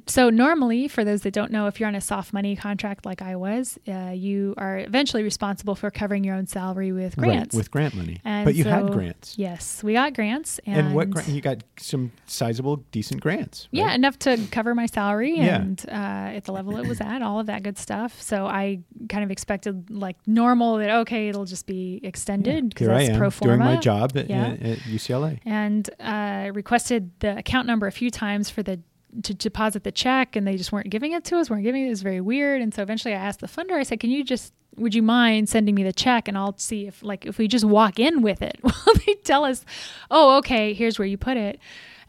So 0.07 0.29
normally, 0.29 0.87
for 0.87 1.03
those 1.03 1.21
that 1.21 1.33
don't 1.33 1.51
know, 1.51 1.67
if 1.67 1.79
you're 1.79 1.87
on 1.87 1.95
a 1.95 2.01
soft 2.01 2.33
money 2.33 2.55
contract 2.55 3.05
like 3.05 3.21
I 3.21 3.35
was, 3.35 3.79
uh, 3.87 4.11
you 4.13 4.53
are 4.57 4.77
eventually 4.79 5.23
responsible 5.23 5.75
for 5.75 5.89
covering 5.89 6.23
your 6.23 6.35
own 6.35 6.47
salary 6.47 6.91
with 6.91 7.15
grants. 7.17 7.55
Right, 7.55 7.59
with 7.59 7.71
grant 7.71 7.95
money. 7.95 8.19
And 8.23 8.45
but 8.45 8.55
you 8.55 8.63
had 8.63 8.91
grants. 8.91 9.35
yes, 9.37 9.83
we 9.83 9.93
got 9.93 10.13
grants, 10.13 10.59
and, 10.65 10.87
And, 10.87 10.95
what 10.95 11.09
grant? 11.09 11.27
You 11.29 11.41
got 11.41 11.63
some 11.77 12.11
sizable, 12.27 12.77
decent 12.91 13.21
grants. 13.21 13.67
Yeah, 13.71 13.93
enough 13.93 14.19
to 14.19 14.37
cover 14.51 14.75
my 14.75 14.85
salary 14.85 15.35
Yeah. 15.37 15.55
and 15.61 15.83
uh, 15.87 15.91
at 16.37 16.43
the 16.45 16.51
level 16.51 16.77
it 16.77 16.87
was 16.87 17.01
at, 17.01 17.21
all 17.21 17.39
of 17.39 17.47
that 17.47 17.63
good 17.63 17.77
stuff. 17.77 18.21
So 18.21 18.45
I 18.45 18.79
kind 19.09 19.23
of 19.23 19.31
expected 19.31 19.89
like 19.89 20.17
normal 20.27 20.77
that 20.77 20.89
okay, 21.01 21.27
it'll 21.29 21.45
just 21.45 21.65
be 21.65 21.99
extended 22.03 22.69
because 22.69 22.87
Here 22.87 22.95
I 22.95 22.99
that's 22.99 23.09
am 23.13 23.17
pro 23.19 23.29
forma. 23.31 23.55
doing 23.57 23.65
my 23.65 23.77
job 23.77 24.11
at, 24.15 24.29
Yeah. 24.29 24.47
at, 24.47 24.61
at 24.61 24.77
UCLA. 24.79 25.39
And 25.45 25.89
uh, 25.99 26.51
requested 26.53 27.11
the 27.19 27.37
account 27.37 27.67
number 27.67 27.87
a 27.87 27.91
few 27.91 28.09
times 28.11 28.49
for 28.49 28.61
the 28.63 28.79
to 29.23 29.33
deposit 29.33 29.83
the 29.83 29.91
check, 29.91 30.35
and 30.35 30.47
they 30.47 30.57
just 30.57 30.71
weren't 30.71 30.89
giving 30.89 31.11
it 31.11 31.23
to 31.25 31.37
us. 31.37 31.49
weren't 31.49 31.63
giving 31.63 31.83
it. 31.83 31.87
It 31.87 31.89
was 31.89 32.01
very 32.01 32.21
weird. 32.21 32.61
And 32.61 32.73
so 32.73 32.81
eventually, 32.81 33.13
I 33.13 33.17
asked 33.17 33.39
the 33.39 33.47
funder. 33.47 33.73
I 33.73 33.83
said, 33.83 33.99
"Can 33.99 34.09
you 34.09 34.23
just 34.23 34.53
would 34.77 34.95
you 34.95 35.01
mind 35.01 35.49
sending 35.49 35.75
me 35.75 35.83
the 35.83 35.93
check 35.93 36.27
and 36.27 36.37
I'll 36.37 36.57
see 36.57 36.87
if 36.87 37.03
like 37.03 37.25
if 37.25 37.37
we 37.37 37.47
just 37.47 37.65
walk 37.65 37.99
in 37.99 38.21
with 38.21 38.41
it 38.41 38.57
will 38.63 38.71
they 39.05 39.15
tell 39.15 39.43
us 39.43 39.65
oh 40.09 40.37
okay 40.37 40.73
here's 40.73 40.97
where 40.97 41.05
you 41.05 41.17
put 41.17 41.35
it 41.35 41.59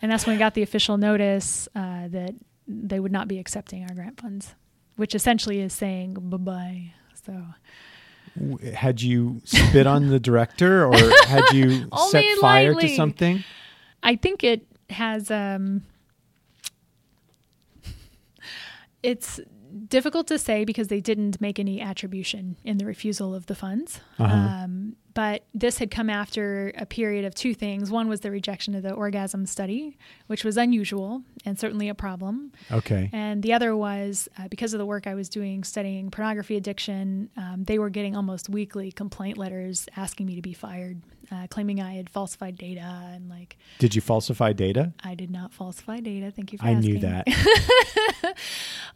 and 0.01 0.11
that's 0.13 0.27
when 0.27 0.37
we 0.37 0.39
got 0.39 0.55
the 0.55 0.63
official 0.63 0.97
notice 0.97 1.69
uh, 1.75 2.07
that 2.09 2.35
they 2.69 3.01
would 3.01 3.13
not 3.13 3.27
be 3.27 3.39
accepting 3.41 3.83
our 3.83 3.95
grant 3.95 4.21
funds 4.21 4.55
which 4.95 5.13
essentially 5.15 5.61
is 5.61 5.73
saying 5.73 6.15
bye-bye 6.19 6.93
so 7.25 7.45
Had 8.75 9.03
you 9.03 9.41
spit 9.45 9.87
on 9.87 10.09
the 10.09 10.19
director, 10.19 10.87
or 10.87 10.95
had 11.27 11.53
you 11.53 11.89
set 12.09 12.25
fire 12.41 12.75
to 12.75 12.89
something? 12.89 13.45
I 14.03 14.17
think 14.17 14.43
it 14.43 14.67
has 14.89 15.31
um 15.31 15.83
it's 19.03 19.41
difficult 19.89 20.27
to 20.27 20.39
say 20.39 20.65
because 20.65 20.89
they 20.89 21.01
didn't 21.01 21.41
make 21.41 21.59
any 21.59 21.81
attribution 21.81 22.57
in 22.65 22.79
the 22.79 22.85
refusal 22.85 23.35
of 23.35 23.47
the 23.47 23.55
funds. 23.55 24.01
Uh-huh. 24.19 24.35
Um, 24.35 24.97
but 25.15 25.45
this 25.53 25.79
had 25.79 25.91
come 25.91 26.09
after 26.09 26.73
a 26.77 26.87
period 26.87 27.25
of 27.25 27.35
two 27.35 27.55
things. 27.55 27.91
One 27.91 28.09
was 28.09 28.21
the 28.21 28.31
rejection 28.31 28.75
of 28.75 28.83
the 28.83 28.93
orgasm 28.93 29.45
study, 29.47 29.99
which 30.27 30.45
was 30.45 30.57
unusual 30.57 31.23
and 31.45 31.59
certainly 31.59 31.89
a 31.89 31.95
problem. 31.95 32.53
Okay. 32.71 33.11
And 33.13 33.43
the 33.43 33.53
other 33.53 33.77
was 33.77 34.29
uh, 34.39 34.49
because 34.49 34.73
of 34.73 34.79
the 34.79 34.87
work 34.87 35.07
I 35.07 35.15
was 35.15 35.29
doing 35.29 35.65
studying 35.65 36.11
pornography 36.11 36.57
addiction, 36.57 37.29
um, 37.37 37.65
they 37.65 37.79
were 37.79 37.91
getting 37.91 38.17
almost 38.17 38.49
weekly 38.49 38.91
complaint 38.91 39.37
letters 39.37 39.87
asking 39.97 40.27
me 40.27 40.37
to 40.37 40.43
be 40.43 40.55
fired, 40.55 41.03
uh, 41.33 41.47
claiming 41.49 41.81
I 41.81 41.95
had 41.95 42.11
falsified 42.11 42.59
data 42.59 42.81
and 43.15 43.29
like 43.31 43.57
Did 43.79 43.95
you 43.95 44.01
falsify 44.03 44.53
data? 44.53 44.93
I 45.03 45.15
did 45.15 45.31
not 45.31 45.53
falsify 45.53 46.01
data. 46.01 46.31
Thank 46.31 46.53
you 46.53 46.59
for 46.59 46.67
I 46.67 46.73
asking. 46.73 46.93
knew 46.95 46.99
that. 47.01 47.27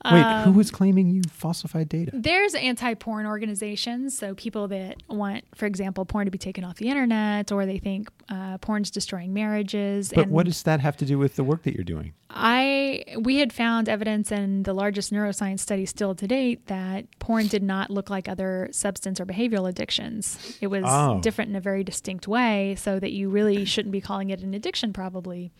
Wait, 0.04 0.20
who 0.44 0.50
Um, 0.50 0.54
was 0.56 0.70
claiming? 0.70 1.10
you 1.10 1.22
falsified 1.30 1.88
data? 1.88 2.10
There's 2.14 2.54
anti 2.54 2.94
porn 2.94 3.26
organizations, 3.26 4.16
so 4.16 4.34
people 4.34 4.68
that 4.68 5.02
want, 5.08 5.44
for 5.54 5.66
example, 5.66 6.04
porn 6.04 6.26
to 6.26 6.30
be 6.30 6.38
taken 6.38 6.62
off 6.64 6.76
the 6.76 6.88
internet, 6.88 7.50
or 7.50 7.66
they 7.66 7.78
think 7.78 8.08
uh, 8.28 8.58
porn's 8.58 8.90
destroying 8.90 9.32
marriages. 9.32 10.12
But 10.14 10.28
what 10.28 10.46
does 10.46 10.62
that 10.64 10.80
have 10.80 10.96
to 10.98 11.04
do 11.06 11.18
with 11.18 11.36
the 11.36 11.44
work 11.44 11.62
that 11.64 11.74
you're 11.74 11.84
doing? 11.84 12.12
I 12.28 13.04
we 13.20 13.36
had 13.36 13.52
found 13.52 13.88
evidence 13.88 14.30
in 14.32 14.64
the 14.64 14.74
largest 14.74 15.12
neuroscience 15.12 15.60
study 15.60 15.86
still 15.86 16.14
to 16.16 16.26
date 16.26 16.66
that 16.66 17.06
porn 17.20 17.46
did 17.46 17.62
not 17.62 17.88
look 17.88 18.10
like 18.10 18.28
other 18.28 18.68
substance 18.72 19.20
or 19.20 19.26
behavioral 19.26 19.68
addictions. 19.68 20.56
It 20.60 20.66
was 20.66 20.82
Oh. 20.86 21.20
different 21.20 21.50
in 21.50 21.56
a 21.56 21.60
very 21.60 21.82
distinct 21.84 22.25
way, 22.28 22.74
so 22.76 22.98
that 22.98 23.12
you 23.12 23.28
really 23.28 23.64
shouldn't 23.72 23.92
be 23.92 24.00
calling 24.00 24.30
it 24.30 24.40
an 24.42 24.54
addiction. 24.54 24.92
Probably, 24.92 25.52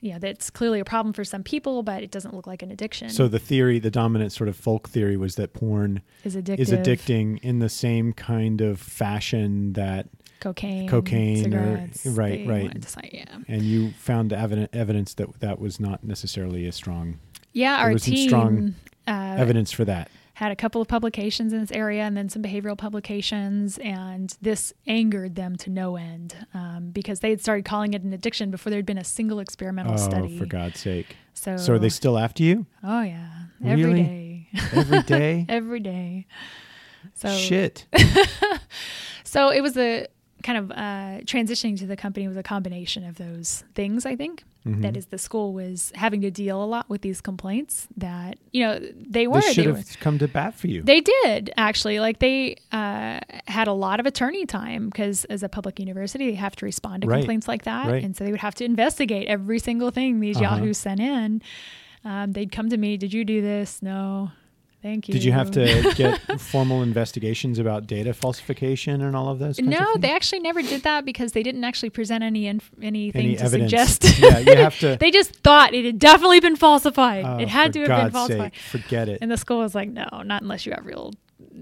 yeah, 0.00 0.18
that's 0.18 0.50
clearly 0.50 0.80
a 0.80 0.84
problem 0.84 1.12
for 1.12 1.24
some 1.24 1.42
people, 1.42 1.82
but 1.82 2.02
it 2.02 2.10
doesn't 2.10 2.34
look 2.34 2.46
like 2.46 2.62
an 2.62 2.70
addiction. 2.70 3.10
So 3.10 3.28
the 3.28 3.38
theory, 3.38 3.78
the 3.78 3.90
dominant 3.90 4.32
sort 4.32 4.48
of 4.48 4.56
folk 4.56 4.88
theory, 4.88 5.16
was 5.16 5.36
that 5.36 5.52
porn 5.52 6.02
is 6.24 6.36
addictive. 6.36 6.58
is 6.58 6.70
addicting 6.70 7.38
in 7.42 7.58
the 7.58 7.68
same 7.68 8.12
kind 8.12 8.60
of 8.60 8.80
fashion 8.80 9.74
that, 9.74 10.08
cocaine, 10.40 10.88
Cocaine 10.88 11.54
or- 11.54 11.88
right, 12.06 12.46
right. 12.46 12.84
say, 12.88 13.10
yeah, 13.12 13.38
and 13.48 13.62
you 13.62 13.92
found 13.92 14.32
evidence 14.32 14.70
evidence 14.72 15.14
that 15.14 15.40
that 15.40 15.58
was 15.58 15.78
not 15.78 16.02
necessarily 16.02 16.66
a 16.66 16.72
strong 16.72 17.18
yeah. 17.52 17.78
There 17.78 17.92
Our 17.92 17.98
team 17.98 18.28
strong 18.28 18.74
uh, 19.06 19.36
evidence 19.38 19.72
for 19.72 19.84
that. 19.84 20.10
Had 20.40 20.50
a 20.50 20.56
couple 20.56 20.80
of 20.80 20.88
publications 20.88 21.52
in 21.52 21.60
this 21.60 21.70
area 21.72 22.02
and 22.02 22.16
then 22.16 22.28
some 22.30 22.42
behavioral 22.42 22.76
publications 22.76 23.76
and 23.78 24.36
this 24.40 24.72
angered 24.86 25.34
them 25.34 25.54
to 25.56 25.68
no 25.68 25.96
end 25.96 26.34
um, 26.54 26.90
because 26.92 27.20
they 27.20 27.28
had 27.28 27.40
started 27.42 27.64
calling 27.66 27.92
it 27.92 28.02
an 28.02 28.12
addiction 28.14 28.50
before 28.50 28.70
there'd 28.70 28.86
been 28.86 28.96
a 28.96 29.04
single 29.04 29.38
experimental 29.38 29.94
Oh, 29.94 29.96
study 29.98 30.38
for 30.38 30.46
God's 30.46 30.80
sake! 30.80 31.14
so 31.34 31.56
So 31.58 31.74
are 31.74 31.78
they 31.78 31.90
still 31.90 32.16
after 32.18 32.42
you 32.42 32.64
oh 32.82 33.02
yeah 33.02 33.28
every 33.64 33.84
Really? 33.84 34.02
day 34.02 34.48
every 34.74 35.02
day? 35.02 35.46
every 35.48 35.80
day 35.80 36.26
so 37.14 37.28
Shit. 37.36 37.86
so 39.24 39.50
it 39.50 39.60
was 39.60 39.76
a 39.76 40.06
kind 40.42 40.58
of 40.58 40.70
uh, 40.70 41.20
transitioning 41.24 41.78
to 41.78 41.86
the 41.86 41.96
company 41.96 42.26
was 42.26 42.36
a 42.38 42.42
combination 42.42 43.04
of 43.04 43.16
those 43.16 43.62
things 43.74 44.06
i 44.06 44.16
think 44.16 44.42
Mhm. 44.66 44.82
that 44.82 44.94
is 44.96 45.06
the 45.06 45.16
school 45.16 45.54
was 45.54 45.90
having 45.94 46.20
to 46.20 46.30
deal 46.30 46.62
a 46.62 46.66
lot 46.66 46.88
with 46.90 47.00
these 47.00 47.20
complaints 47.22 47.88
that 47.96 48.38
you 48.52 48.62
know 48.62 48.78
they 48.78 49.20
They 49.20 49.26
were 49.26 49.40
should 49.40 49.64
they 49.64 49.70
were 49.70 49.76
have 49.78 49.98
come 50.00 50.18
to 50.18 50.28
bat 50.28 50.54
for 50.54 50.66
you. 50.66 50.82
They 50.82 51.00
did 51.00 51.50
actually. 51.56 51.98
Like 52.00 52.18
they 52.18 52.56
uh, 52.72 53.20
had 53.46 53.68
a 53.68 53.72
lot 53.72 54.00
of 54.00 54.06
attorney 54.06 54.44
time 54.46 54.90
because 54.90 55.24
as 55.26 55.42
a 55.42 55.48
public 55.48 55.78
university, 55.80 56.28
they 56.30 56.36
have 56.36 56.56
to 56.56 56.66
respond 56.66 57.02
to 57.02 57.08
Right. 57.08 57.20
complaints 57.20 57.48
like 57.48 57.64
that, 57.64 57.86
Right. 57.90 58.04
and 58.04 58.14
so 58.16 58.24
they 58.24 58.30
would 58.32 58.40
have 58.40 58.54
to 58.56 58.64
investigate 58.64 59.26
every 59.28 59.58
single 59.58 59.90
thing 59.90 60.20
these 60.20 60.36
Uh-huh. 60.36 60.56
Yahoos 60.56 60.78
sent 60.78 61.00
in. 61.00 61.40
Um, 62.04 62.32
they'd 62.32 62.50
come 62.52 62.68
to 62.70 62.76
me. 62.76 62.96
Did 62.96 63.12
you 63.12 63.24
do 63.24 63.40
this? 63.42 63.82
No. 63.82 64.30
Thank 64.82 65.08
you. 65.08 65.12
Did 65.12 65.24
you 65.24 65.32
have 65.32 65.50
to 65.52 65.92
get 65.96 66.40
formal 66.40 66.82
investigations 66.82 67.58
about 67.58 67.86
data 67.86 68.14
falsification 68.14 69.02
and 69.02 69.14
all 69.14 69.28
of 69.28 69.38
those? 69.38 69.58
kinds 69.58 69.74
of 69.74 69.80
No, 69.80 69.96
they 69.98 70.10
actually 70.10 70.40
never 70.40 70.62
did 70.62 70.82
that 70.84 71.04
because 71.04 71.32
they 71.32 71.42
didn't 71.42 71.64
actually 71.64 71.90
present 71.90 72.24
any 72.24 72.46
inf- 72.46 72.70
anything 72.80 73.22
Any 73.26 73.36
to 73.36 73.44
evidence? 73.44 73.70
suggest. 73.70 74.18
yeah, 74.18 74.38
you 74.38 74.56
have 74.56 74.78
to. 74.80 74.96
they 74.98 75.10
just 75.10 75.34
thought 75.36 75.74
it 75.74 75.84
had 75.84 75.98
definitely 75.98 76.40
been 76.40 76.56
falsified. 76.56 77.24
Oh, 77.26 77.36
it 77.38 77.48
had 77.48 77.72
to 77.74 77.80
have 77.80 77.88
God's 77.88 78.02
been 78.04 78.12
falsified. 78.12 78.52
Sake, 78.54 78.62
forget 78.82 79.08
it. 79.08 79.18
And 79.20 79.30
the 79.30 79.36
school 79.36 79.58
was 79.58 79.74
like, 79.74 79.90
no, 79.90 80.06
not 80.24 80.40
unless 80.42 80.64
you 80.64 80.72
have 80.72 80.86
real 80.86 81.12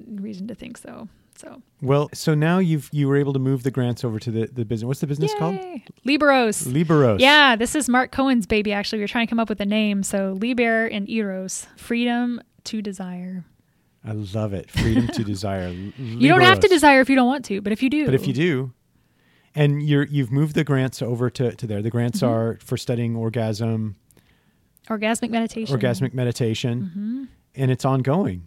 reason 0.06 0.46
to 0.48 0.54
think 0.54 0.78
so. 0.78 1.08
So 1.36 1.62
Well, 1.80 2.10
so 2.14 2.34
now 2.34 2.58
you've 2.58 2.88
you 2.92 3.06
were 3.06 3.16
able 3.16 3.32
to 3.32 3.38
move 3.38 3.62
the 3.62 3.70
grants 3.70 4.04
over 4.04 4.18
to 4.18 4.30
the, 4.30 4.46
the 4.46 4.64
business. 4.64 4.86
What's 4.86 5.00
the 5.00 5.06
business 5.06 5.32
called? 5.38 5.56
Liberos. 6.04 6.66
Liberos. 6.66 7.20
Yeah, 7.20 7.54
this 7.56 7.74
is 7.76 7.88
Mark 7.88 8.10
Cohen's 8.10 8.46
baby. 8.46 8.72
Actually, 8.72 8.98
we 8.98 9.04
were 9.04 9.08
trying 9.08 9.26
to 9.26 9.30
come 9.30 9.38
up 9.38 9.48
with 9.48 9.60
a 9.60 9.66
name. 9.66 10.02
So 10.02 10.36
Liber 10.40 10.86
and 10.86 11.08
Eros, 11.08 11.66
freedom 11.76 12.40
to 12.68 12.80
desire. 12.82 13.44
I 14.04 14.12
love 14.12 14.52
it. 14.54 14.70
Freedom 14.70 15.06
to 15.08 15.24
desire. 15.34 15.68
You 15.70 16.28
don't 16.28 16.40
have 16.42 16.60
to 16.60 16.68
desire 16.68 17.00
if 17.00 17.10
you 17.10 17.16
don't 17.16 17.26
want 17.26 17.44
to, 17.46 17.60
but 17.60 17.72
if 17.72 17.82
you 17.82 17.90
do, 17.90 18.04
But 18.06 18.14
if 18.14 18.26
you 18.26 18.32
do, 18.32 18.72
and 19.54 19.82
you're 19.82 20.04
you've 20.04 20.30
moved 20.30 20.54
the 20.54 20.64
grants 20.64 21.02
over 21.02 21.28
to, 21.30 21.52
to 21.56 21.66
there. 21.66 21.82
The 21.82 21.90
grants 21.90 22.20
Mhm. 22.20 22.28
are 22.28 22.58
for 22.64 22.76
studying 22.76 23.16
orgasm, 23.16 23.96
orgasmic 24.88 25.30
meditation. 25.30 25.78
orgasmic 25.78 26.14
meditation, 26.14 26.82
hmm 26.94 27.24
and 27.54 27.70
it's 27.72 27.84
ongoing. 27.84 28.46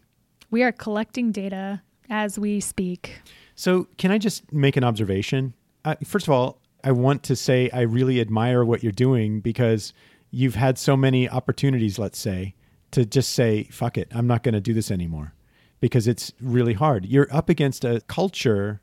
We 0.52 0.64
are 0.64 0.72
collecting 0.72 1.32
data 1.34 1.82
as 2.10 2.40
we 2.40 2.60
speak. 2.62 3.20
So, 3.56 3.88
can 3.98 4.10
I 4.12 4.18
just 4.18 4.52
make 4.54 4.78
an 4.78 4.84
observation? 4.86 5.54
Uh, 5.84 5.96
first 6.06 6.28
of 6.28 6.32
all, 6.34 6.62
I 6.84 6.92
want 6.94 7.24
to 7.24 7.36
say 7.36 7.70
I 7.74 7.82
really 7.82 8.22
admire 8.22 8.64
what 8.64 8.84
you're 8.84 8.92
doing 8.94 9.42
because 9.42 9.92
you've 10.30 10.56
had 10.56 10.78
so 10.78 10.96
many 10.96 11.28
opportunities, 11.30 12.00
let's 12.00 12.18
say, 12.20 12.56
to 12.92 13.06
just 13.06 13.32
say, 13.32 13.64
fuck 13.66 13.98
it, 13.98 14.08
I'm 14.12 14.28
not 14.28 14.44
going 14.44 14.54
to 14.54 14.62
do 14.62 14.74
this 14.74 14.92
anymore 14.92 15.34
because 15.80 16.08
it's 16.08 16.32
really 16.42 16.74
hard. 16.74 17.06
You're 17.06 17.28
up 17.32 17.50
against 17.50 17.84
a 17.86 18.02
culture, 18.08 18.82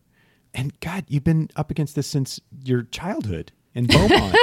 and 0.55 0.78
God, 0.80 1.05
you've 1.09 1.24
been 1.24 1.51
up 1.56 1.70
against 1.70 1.94
this 1.94 2.06
since 2.06 2.40
your 2.64 2.82
childhood 2.85 3.52
in 3.74 3.86
Beaumont. 3.89 4.36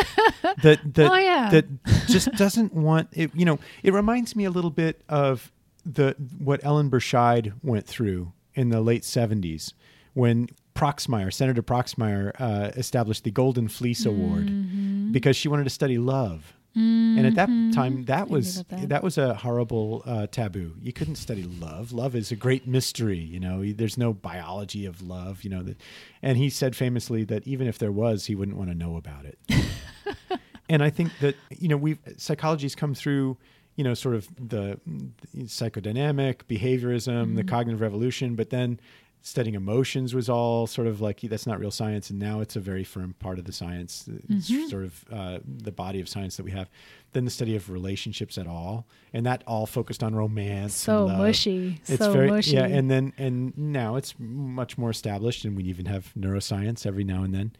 that 0.61 0.79
that 0.93 1.11
Oh, 1.11 1.15
yeah. 1.17 1.49
that 1.51 1.65
just 2.07 2.31
doesn't 2.33 2.73
want 2.73 3.09
it. 3.11 3.31
You 3.35 3.45
know, 3.45 3.59
it 3.83 3.93
reminds 3.93 4.35
me 4.35 4.45
a 4.45 4.51
little 4.51 4.69
bit 4.71 5.01
of 5.09 5.51
the 5.85 6.15
what 6.37 6.63
Ellen 6.63 6.89
Berscheid 6.89 7.53
went 7.61 7.85
through 7.87 8.31
in 8.53 8.69
the 8.69 8.81
late 8.81 9.01
'70s 9.03 9.73
when 10.13 10.47
Proxmire, 10.75 11.33
Senator 11.33 11.61
Proxmire, 11.63 12.31
uh, 12.39 12.71
established 12.75 13.23
the 13.23 13.31
Golden 13.31 13.67
Fleece 13.67 14.05
Award 14.05 14.47
Mm-hmm. 14.47 15.11
because 15.11 15.35
she 15.35 15.47
wanted 15.47 15.63
to 15.65 15.69
study 15.69 15.97
love. 15.97 16.53
And 16.75 17.25
at 17.25 17.35
that 17.35 17.47
time, 17.73 18.03
that 18.05 18.27
was 18.27 18.63
that. 18.65 18.89
that. 18.89 19.03
was 19.03 19.17
a 19.17 19.33
horrible 19.33 20.03
uh, 20.05 20.27
taboo. 20.27 20.73
You 20.81 20.91
couldn't 20.91 21.15
study 21.15 21.43
love. 21.43 21.93
Love 21.93 22.15
is 22.15 22.31
a 22.31 22.35
great 22.35 22.67
mystery. 22.67 23.17
You 23.17 23.39
know, 23.39 23.63
there's 23.71 23.97
no 23.97 24.13
biology 24.13 24.85
of 24.85 25.01
love. 25.01 25.43
You 25.43 25.51
know 25.51 25.63
that, 25.63 25.77
and 26.21 26.37
he 26.37 26.49
said 26.49 26.75
famously 26.75 27.23
that 27.25 27.47
even 27.47 27.67
if 27.67 27.77
there 27.77 27.93
was, 27.93 28.25
he 28.25 28.35
wouldn't 28.35 28.57
want 28.57 28.69
to 28.71 28.75
know 28.75 28.97
about 28.97 29.23
it. 29.25 29.39
and 30.69 30.83
I 30.83 30.89
think 30.89 31.11
that 31.21 31.35
you 31.49 31.69
know 31.69 31.77
we 31.77 31.97
psychology's 32.17 32.75
come 32.75 32.93
through 32.93 33.37
you 33.77 33.83
know 33.85 33.93
sort 33.93 34.15
of 34.15 34.27
the, 34.35 34.77
the 34.85 35.43
psychodynamic 35.43 36.43
behaviorism, 36.49 37.37
the 37.37 37.43
cognitive 37.45 37.79
revolution, 37.79 38.35
but 38.35 38.49
then 38.49 38.79
studying 39.27 39.55
emotions 39.55 40.13
was 40.13 40.29
all 40.29 40.67
sort 40.67 40.85
of 40.85 41.01
like 41.01 41.19
that's 41.21 41.47
not 41.47 41.59
real 41.59 41.71
science, 41.71 42.11
and 42.11 42.19
now 42.19 42.41
it's 42.41 42.55
a 42.55 42.59
very 42.59 42.83
firm 42.83 43.15
part 43.17 43.39
of 43.39 43.45
the 43.45 43.51
science, 43.51 44.07
it's 44.29 44.69
sort 44.69 44.83
of 44.83 45.03
uh, 45.11 45.39
the 45.43 45.71
body 45.71 45.99
of 45.99 46.07
science 46.07 46.37
that 46.37 46.43
we 46.43 46.51
have. 46.51 46.69
Then 47.13 47.25
the 47.25 47.31
study 47.31 47.55
of 47.55 47.71
relationships 47.71 48.37
at 48.37 48.45
all, 48.45 48.85
and 49.13 49.25
that 49.25 49.43
all 49.47 49.65
focused 49.65 50.03
on 50.03 50.13
romance. 50.13 50.75
So 50.75 51.07
and 51.07 51.17
mushy. 51.17 51.79
It's 51.87 51.97
so 51.97 52.11
very 52.11 52.29
mushy. 52.29 52.51
yeah, 52.51 52.65
and 52.67 52.91
then 52.91 53.13
and 53.17 53.57
now 53.57 53.95
it's 53.95 54.13
much 54.19 54.77
more 54.77 54.91
established, 54.91 55.43
and 55.43 55.57
we 55.57 55.63
even 55.63 55.87
have 55.87 56.13
neuroscience 56.15 56.85
every 56.85 57.03
now 57.03 57.23
and 57.23 57.33
then, 57.33 57.55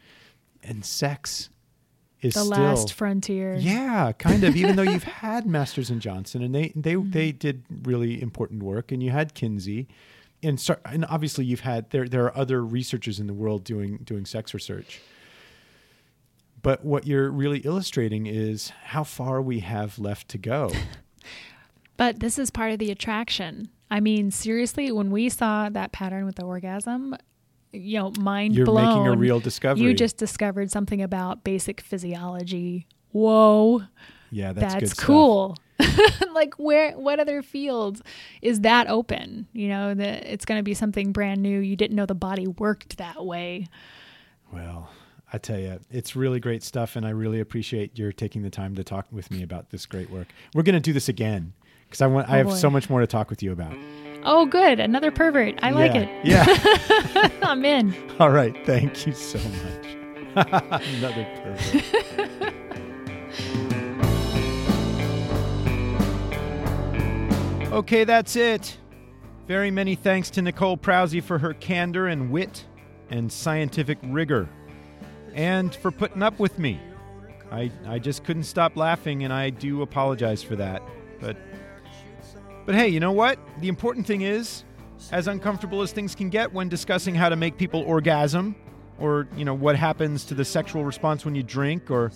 and 0.62 0.86
sex 0.86 1.50
is 2.22 2.36
the 2.36 2.42
still 2.42 2.52
last 2.52 2.94
frontier. 2.94 3.56
yeah, 3.56 4.12
kind 4.12 4.44
of. 4.44 4.56
Even 4.56 4.76
though 4.76 4.84
you've 4.94 5.04
had 5.04 5.48
Masters 5.48 5.90
and 5.90 6.00
Johnson, 6.00 6.44
and 6.44 6.54
they 6.54 6.72
they 6.76 6.94
Mm-hmm. 6.94 7.10
they 7.10 7.32
did 7.32 7.64
really 7.84 8.22
important 8.22 8.62
work, 8.62 8.92
and 8.92 9.02
you 9.02 9.10
had 9.10 9.34
Kinsey, 9.34 9.88
and 10.46 10.60
so, 10.60 10.78
and 10.86 11.06
obviously 11.06 11.46
you've 11.46 11.62
had 11.62 11.90
there 11.90 12.08
there 12.08 12.26
are 12.26 12.38
other 12.38 12.64
researchers 12.64 13.20
in 13.20 13.28
the 13.28 13.34
world 13.34 13.64
doing 13.64 13.98
doing 14.04 14.26
sex 14.26 14.54
research. 14.54 15.02
But 16.62 16.84
what 16.84 17.06
you're 17.06 17.30
really 17.30 17.60
illustrating 17.60 18.26
is 18.26 18.70
how 18.86 19.04
far 19.04 19.42
we 19.42 19.60
have 19.60 20.00
left 20.00 20.30
to 20.30 20.38
go. 20.38 20.72
But 21.98 22.20
this 22.20 22.38
is 22.38 22.52
part 22.52 22.74
of 22.74 22.80
the 22.80 22.92
attraction. 22.92 23.70
I 23.90 24.00
mean, 24.00 24.32
seriously, 24.32 24.92
when 24.92 25.12
we 25.12 25.30
saw 25.30 25.70
that 25.70 25.92
pattern 25.92 26.26
with 26.26 26.36
the 26.36 26.44
orgasm, 26.44 27.16
you 27.72 28.00
know, 28.00 28.12
mind 28.20 28.56
You're 28.56 28.66
blown. 28.66 28.86
making 28.86 29.08
a 29.08 29.16
real 29.16 29.40
discovery. 29.40 29.84
You 29.84 29.94
just 29.94 30.18
discovered 30.18 30.72
something 30.72 31.02
about 31.02 31.44
basic 31.44 31.82
physiology. 31.82 32.88
Whoa, 33.12 33.84
yeah, 34.36 34.52
that's, 34.52 34.74
that's, 34.74 34.94
cool. 34.94 35.58
like 36.34 36.56
where 36.56 36.92
what 36.98 37.20
other 37.22 37.42
fields 37.42 38.02
is 38.42 38.62
that 38.62 38.90
open? 38.90 39.48
You 39.54 39.70
know, 39.70 39.94
that 39.94 40.26
it's 40.26 40.44
going 40.44 40.60
to 40.60 40.64
be 40.64 40.74
something 40.74 41.12
brand 41.14 41.42
new. 41.42 41.60
You 41.60 41.76
didn't 41.78 41.96
know 41.96 42.06
the 42.06 42.16
body 42.16 42.46
worked 42.48 42.98
that 42.98 43.26
way. 43.26 43.68
Well, 44.52 44.90
I 45.32 45.38
tell 45.38 45.58
you, 45.60 45.80
it's 45.90 46.16
really 46.16 46.40
great 46.42 46.64
stuff, 46.64 46.96
and 46.98 47.06
I 47.06 47.12
really 47.12 47.40
appreciate 47.40 47.98
your 47.98 48.12
taking 48.12 48.42
the 48.44 48.50
time 48.50 48.76
to 48.76 48.84
talk 48.84 49.06
with 49.12 49.32
me 49.32 49.42
about 49.42 49.70
this 49.70 49.86
great 49.86 50.10
work. 50.10 50.28
We're 50.54 50.64
going 50.64 50.76
to 50.76 50.80
do 50.82 50.92
this 50.94 51.08
again 51.10 51.54
because 51.88 52.02
I 52.02 52.08
want. 52.08 52.30
I 52.30 52.34
Oh, 52.34 52.38
have 52.40 52.48
boy. 52.48 52.56
so 52.56 52.70
much 52.70 52.90
more 52.90 53.00
to 53.00 53.08
talk 53.08 53.30
with 53.30 53.42
you 53.42 53.52
about. 53.54 53.76
Oh, 54.24 54.46
good. 54.46 54.80
Another 54.80 55.12
pervert. 55.12 55.56
I 55.62 55.70
like 55.72 55.96
it. 55.96 56.10
Yeah. 56.26 56.46
I'm 57.42 57.64
in. 57.64 57.96
All 58.20 58.32
right. 58.32 58.56
Thank 58.66 59.06
you 59.08 59.14
so 59.14 59.38
much. 59.38 59.86
Another 60.36 61.26
pervert. 61.42 62.05
Okay, 67.76 68.06
that's 68.06 68.38
it. 68.38 68.78
Very 69.48 69.70
many 69.70 69.96
thanks 69.96 70.30
to 70.30 70.42
Nicole 70.42 70.78
Prause 70.78 71.14
for 71.22 71.38
her 71.38 71.54
candor 71.54 72.08
and 72.08 72.32
wit 72.32 72.64
and 73.10 73.30
scientific 73.30 73.98
rigor, 74.02 74.48
and 75.34 75.76
for 75.76 75.92
putting 75.92 76.24
up 76.24 76.40
with 76.40 76.58
me. 76.58 76.80
I, 77.52 77.70
I 77.86 78.00
just 78.00 78.24
couldn't 78.24 78.44
stop 78.44 78.78
laughing, 78.78 79.26
and 79.26 79.34
I 79.34 79.50
do 79.50 79.82
apologize 79.82 80.42
for 80.42 80.56
that. 80.56 80.82
But 81.20 81.36
But 82.66 82.76
hey, 82.76 82.88
you 82.88 83.02
know 83.02 83.12
what? 83.12 83.40
The 83.60 83.68
important 83.68 84.08
thing 84.08 84.22
is, 84.22 84.64
as 85.12 85.28
uncomfortable 85.28 85.82
as 85.82 85.92
things 85.92 86.16
can 86.16 86.30
get 86.30 86.54
when 86.54 86.70
discussing 86.70 87.14
how 87.14 87.28
to 87.28 87.36
make 87.36 87.58
people 87.58 87.82
orgasm, 87.82 88.56
or, 89.00 89.28
you 89.36 89.44
know, 89.44 89.54
what 89.54 89.76
happens 89.76 90.24
to 90.28 90.34
the 90.34 90.46
sexual 90.46 90.86
response 90.86 91.26
when 91.26 91.36
you 91.36 91.44
drink, 91.44 91.92
or 91.92 92.10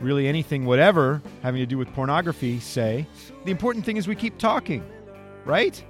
really 0.00 0.28
anything, 0.28 0.64
whatever, 0.64 1.22
having 1.42 1.60
to 1.60 1.66
do 1.66 1.78
with 1.78 1.92
pornography, 1.94 2.60
say, 2.60 3.06
the 3.44 3.50
important 3.50 3.84
thing 3.84 3.96
is 3.96 4.08
we 4.08 4.16
keep 4.16 4.38
talking, 4.38 4.84
right? 5.44 5.82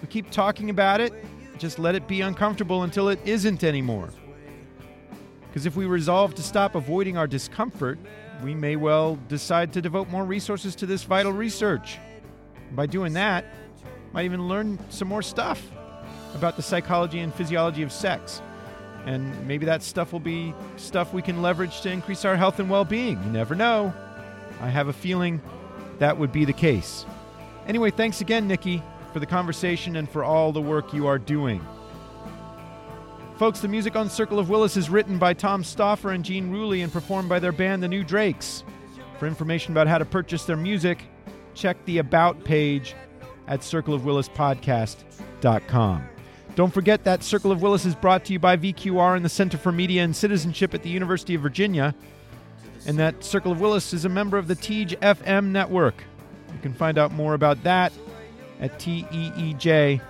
We 0.00 0.08
keep 0.08 0.30
talking 0.30 0.70
about 0.70 1.00
it, 1.00 1.12
just 1.58 1.78
let 1.78 1.94
it 1.94 2.06
be 2.06 2.20
uncomfortable 2.20 2.82
until 2.84 3.08
it 3.08 3.20
isn't 3.24 3.64
anymore. 3.64 4.10
Because 5.48 5.66
if 5.66 5.76
we 5.76 5.86
resolve 5.86 6.34
to 6.36 6.42
stop 6.42 6.74
avoiding 6.74 7.16
our 7.16 7.26
discomfort, 7.26 7.98
we 8.42 8.54
may 8.54 8.76
well 8.76 9.18
decide 9.28 9.72
to 9.72 9.82
devote 9.82 10.08
more 10.08 10.24
resources 10.24 10.74
to 10.76 10.86
this 10.86 11.02
vital 11.02 11.32
research. 11.32 11.98
By 12.72 12.86
doing 12.86 13.12
that, 13.14 13.44
might 14.12 14.24
even 14.24 14.48
learn 14.48 14.78
some 14.88 15.08
more 15.08 15.22
stuff 15.22 15.62
about 16.34 16.56
the 16.56 16.62
psychology 16.62 17.18
and 17.18 17.34
physiology 17.34 17.82
of 17.82 17.92
sex. 17.92 18.40
And 19.06 19.46
maybe 19.46 19.64
that 19.66 19.82
stuff 19.82 20.12
will 20.12 20.20
be 20.20 20.54
stuff 20.76 21.14
we 21.14 21.22
can 21.22 21.42
leverage 21.42 21.80
to 21.82 21.90
increase 21.90 22.24
our 22.24 22.36
health 22.36 22.58
and 22.60 22.68
well 22.68 22.84
being. 22.84 23.22
You 23.24 23.30
never 23.30 23.54
know. 23.54 23.94
I 24.60 24.68
have 24.68 24.88
a 24.88 24.92
feeling 24.92 25.40
that 25.98 26.18
would 26.18 26.32
be 26.32 26.44
the 26.44 26.52
case. 26.52 27.06
Anyway, 27.66 27.90
thanks 27.90 28.20
again, 28.20 28.46
Nikki, 28.46 28.82
for 29.12 29.20
the 29.20 29.26
conversation 29.26 29.96
and 29.96 30.08
for 30.08 30.22
all 30.24 30.52
the 30.52 30.60
work 30.60 30.92
you 30.92 31.06
are 31.06 31.18
doing. 31.18 31.64
Folks, 33.38 33.60
the 33.60 33.68
music 33.68 33.96
on 33.96 34.10
Circle 34.10 34.38
of 34.38 34.50
Willis 34.50 34.76
is 34.76 34.90
written 34.90 35.16
by 35.16 35.32
Tom 35.32 35.64
Stauffer 35.64 36.10
and 36.10 36.22
Gene 36.22 36.50
Ruley 36.50 36.82
and 36.82 36.92
performed 36.92 37.30
by 37.30 37.38
their 37.38 37.52
band, 37.52 37.82
The 37.82 37.88
New 37.88 38.04
Drakes. 38.04 38.64
For 39.18 39.26
information 39.26 39.72
about 39.72 39.86
how 39.86 39.96
to 39.96 40.04
purchase 40.04 40.44
their 40.44 40.58
music, 40.58 41.04
check 41.54 41.82
the 41.86 41.96
About 41.98 42.44
page 42.44 42.94
at 43.46 43.60
circleofwillispodcast.com. 43.60 46.04
Don't 46.56 46.72
forget 46.72 47.04
that 47.04 47.22
Circle 47.22 47.52
of 47.52 47.62
Willis 47.62 47.86
is 47.86 47.94
brought 47.94 48.24
to 48.26 48.32
you 48.32 48.38
by 48.38 48.56
VQR 48.56 49.16
and 49.16 49.24
the 49.24 49.28
Center 49.30 49.56
for 49.56 49.72
Media 49.72 50.02
and 50.02 50.14
Citizenship 50.14 50.74
at 50.74 50.82
the 50.82 50.90
University 50.90 51.34
of 51.34 51.42
Virginia, 51.42 51.94
and 52.86 52.98
that 52.98 53.24
Circle 53.24 53.52
of 53.52 53.60
Willis 53.60 53.92
is 53.92 54.04
a 54.04 54.08
member 54.08 54.36
of 54.36 54.48
the 54.48 54.56
Teej 54.56 54.98
FM 54.98 55.46
network. 55.46 56.04
You 56.52 56.58
can 56.60 56.74
find 56.74 56.98
out 56.98 57.12
more 57.12 57.34
about 57.34 57.62
that 57.62 57.92
at 58.60 58.78
teej.fm. 58.78 60.00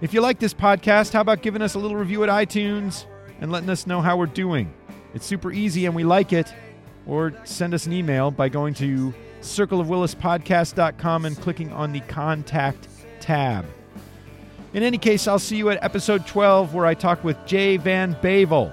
If 0.00 0.14
you 0.14 0.20
like 0.20 0.38
this 0.38 0.54
podcast, 0.54 1.12
how 1.12 1.22
about 1.22 1.42
giving 1.42 1.62
us 1.62 1.74
a 1.74 1.78
little 1.78 1.96
review 1.96 2.22
at 2.22 2.28
iTunes 2.28 3.06
and 3.40 3.50
letting 3.50 3.70
us 3.70 3.86
know 3.86 4.00
how 4.00 4.16
we're 4.16 4.26
doing? 4.26 4.72
It's 5.14 5.26
super 5.26 5.50
easy 5.50 5.86
and 5.86 5.94
we 5.96 6.04
like 6.04 6.32
it. 6.32 6.52
Or 7.06 7.32
send 7.44 7.74
us 7.74 7.86
an 7.86 7.92
email 7.92 8.30
by 8.30 8.48
going 8.48 8.74
to 8.74 9.12
circleofwillispodcast.com 9.40 11.24
and 11.24 11.40
clicking 11.40 11.72
on 11.72 11.92
the 11.92 12.00
contact 12.00 12.86
tab. 13.18 13.64
In 14.74 14.82
any 14.82 14.98
case, 14.98 15.26
I'll 15.26 15.38
see 15.38 15.56
you 15.56 15.70
at 15.70 15.82
episode 15.82 16.26
12 16.26 16.74
where 16.74 16.84
I 16.84 16.92
talk 16.92 17.24
with 17.24 17.42
Jay 17.46 17.78
Van 17.78 18.14
Bavel, 18.16 18.70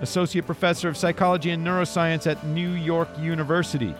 Associate 0.00 0.44
Professor 0.44 0.88
of 0.88 0.96
Psychology 0.96 1.50
and 1.50 1.64
Neuroscience 1.64 2.26
at 2.26 2.44
New 2.46 2.70
York 2.70 3.08
University. 3.18 3.94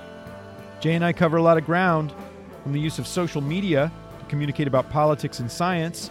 Jay 0.81 0.95
and 0.95 1.05
I 1.05 1.13
cover 1.13 1.37
a 1.37 1.43
lot 1.43 1.59
of 1.59 1.67
ground 1.67 2.15
from 2.63 2.73
the 2.73 2.81
use 2.81 2.99
of 2.99 3.07
social 3.07 3.43
media 3.43 3.93
to 4.19 4.25
communicate 4.27 4.67
about 4.67 4.89
politics 4.89 5.41
and 5.41 5.51
science 5.51 6.11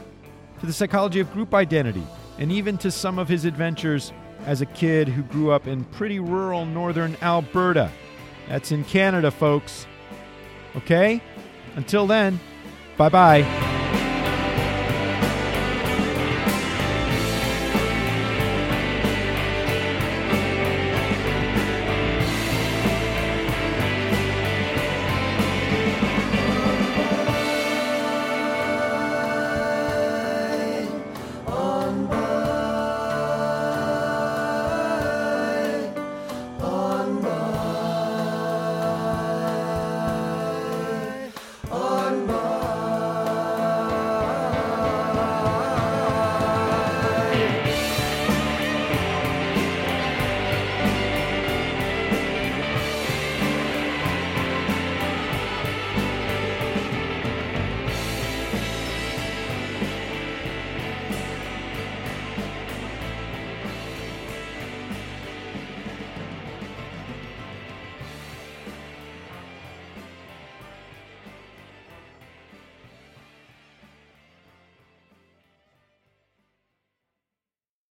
to 0.59 0.67
the 0.67 0.73
psychology 0.73 1.19
of 1.19 1.33
group 1.33 1.55
identity, 1.55 2.03
and 2.37 2.51
even 2.51 2.77
to 2.77 2.91
some 2.91 3.17
of 3.17 3.27
his 3.27 3.45
adventures 3.45 4.13
as 4.45 4.61
a 4.61 4.65
kid 4.67 5.07
who 5.07 5.23
grew 5.23 5.51
up 5.51 5.65
in 5.65 5.83
pretty 5.85 6.19
rural 6.19 6.65
northern 6.65 7.17
Alberta. 7.23 7.91
That's 8.47 8.71
in 8.71 8.83
Canada, 8.83 9.31
folks. 9.31 9.87
Okay? 10.75 11.19
Until 11.75 12.05
then, 12.05 12.39
bye 12.95 13.09
bye. 13.09 13.74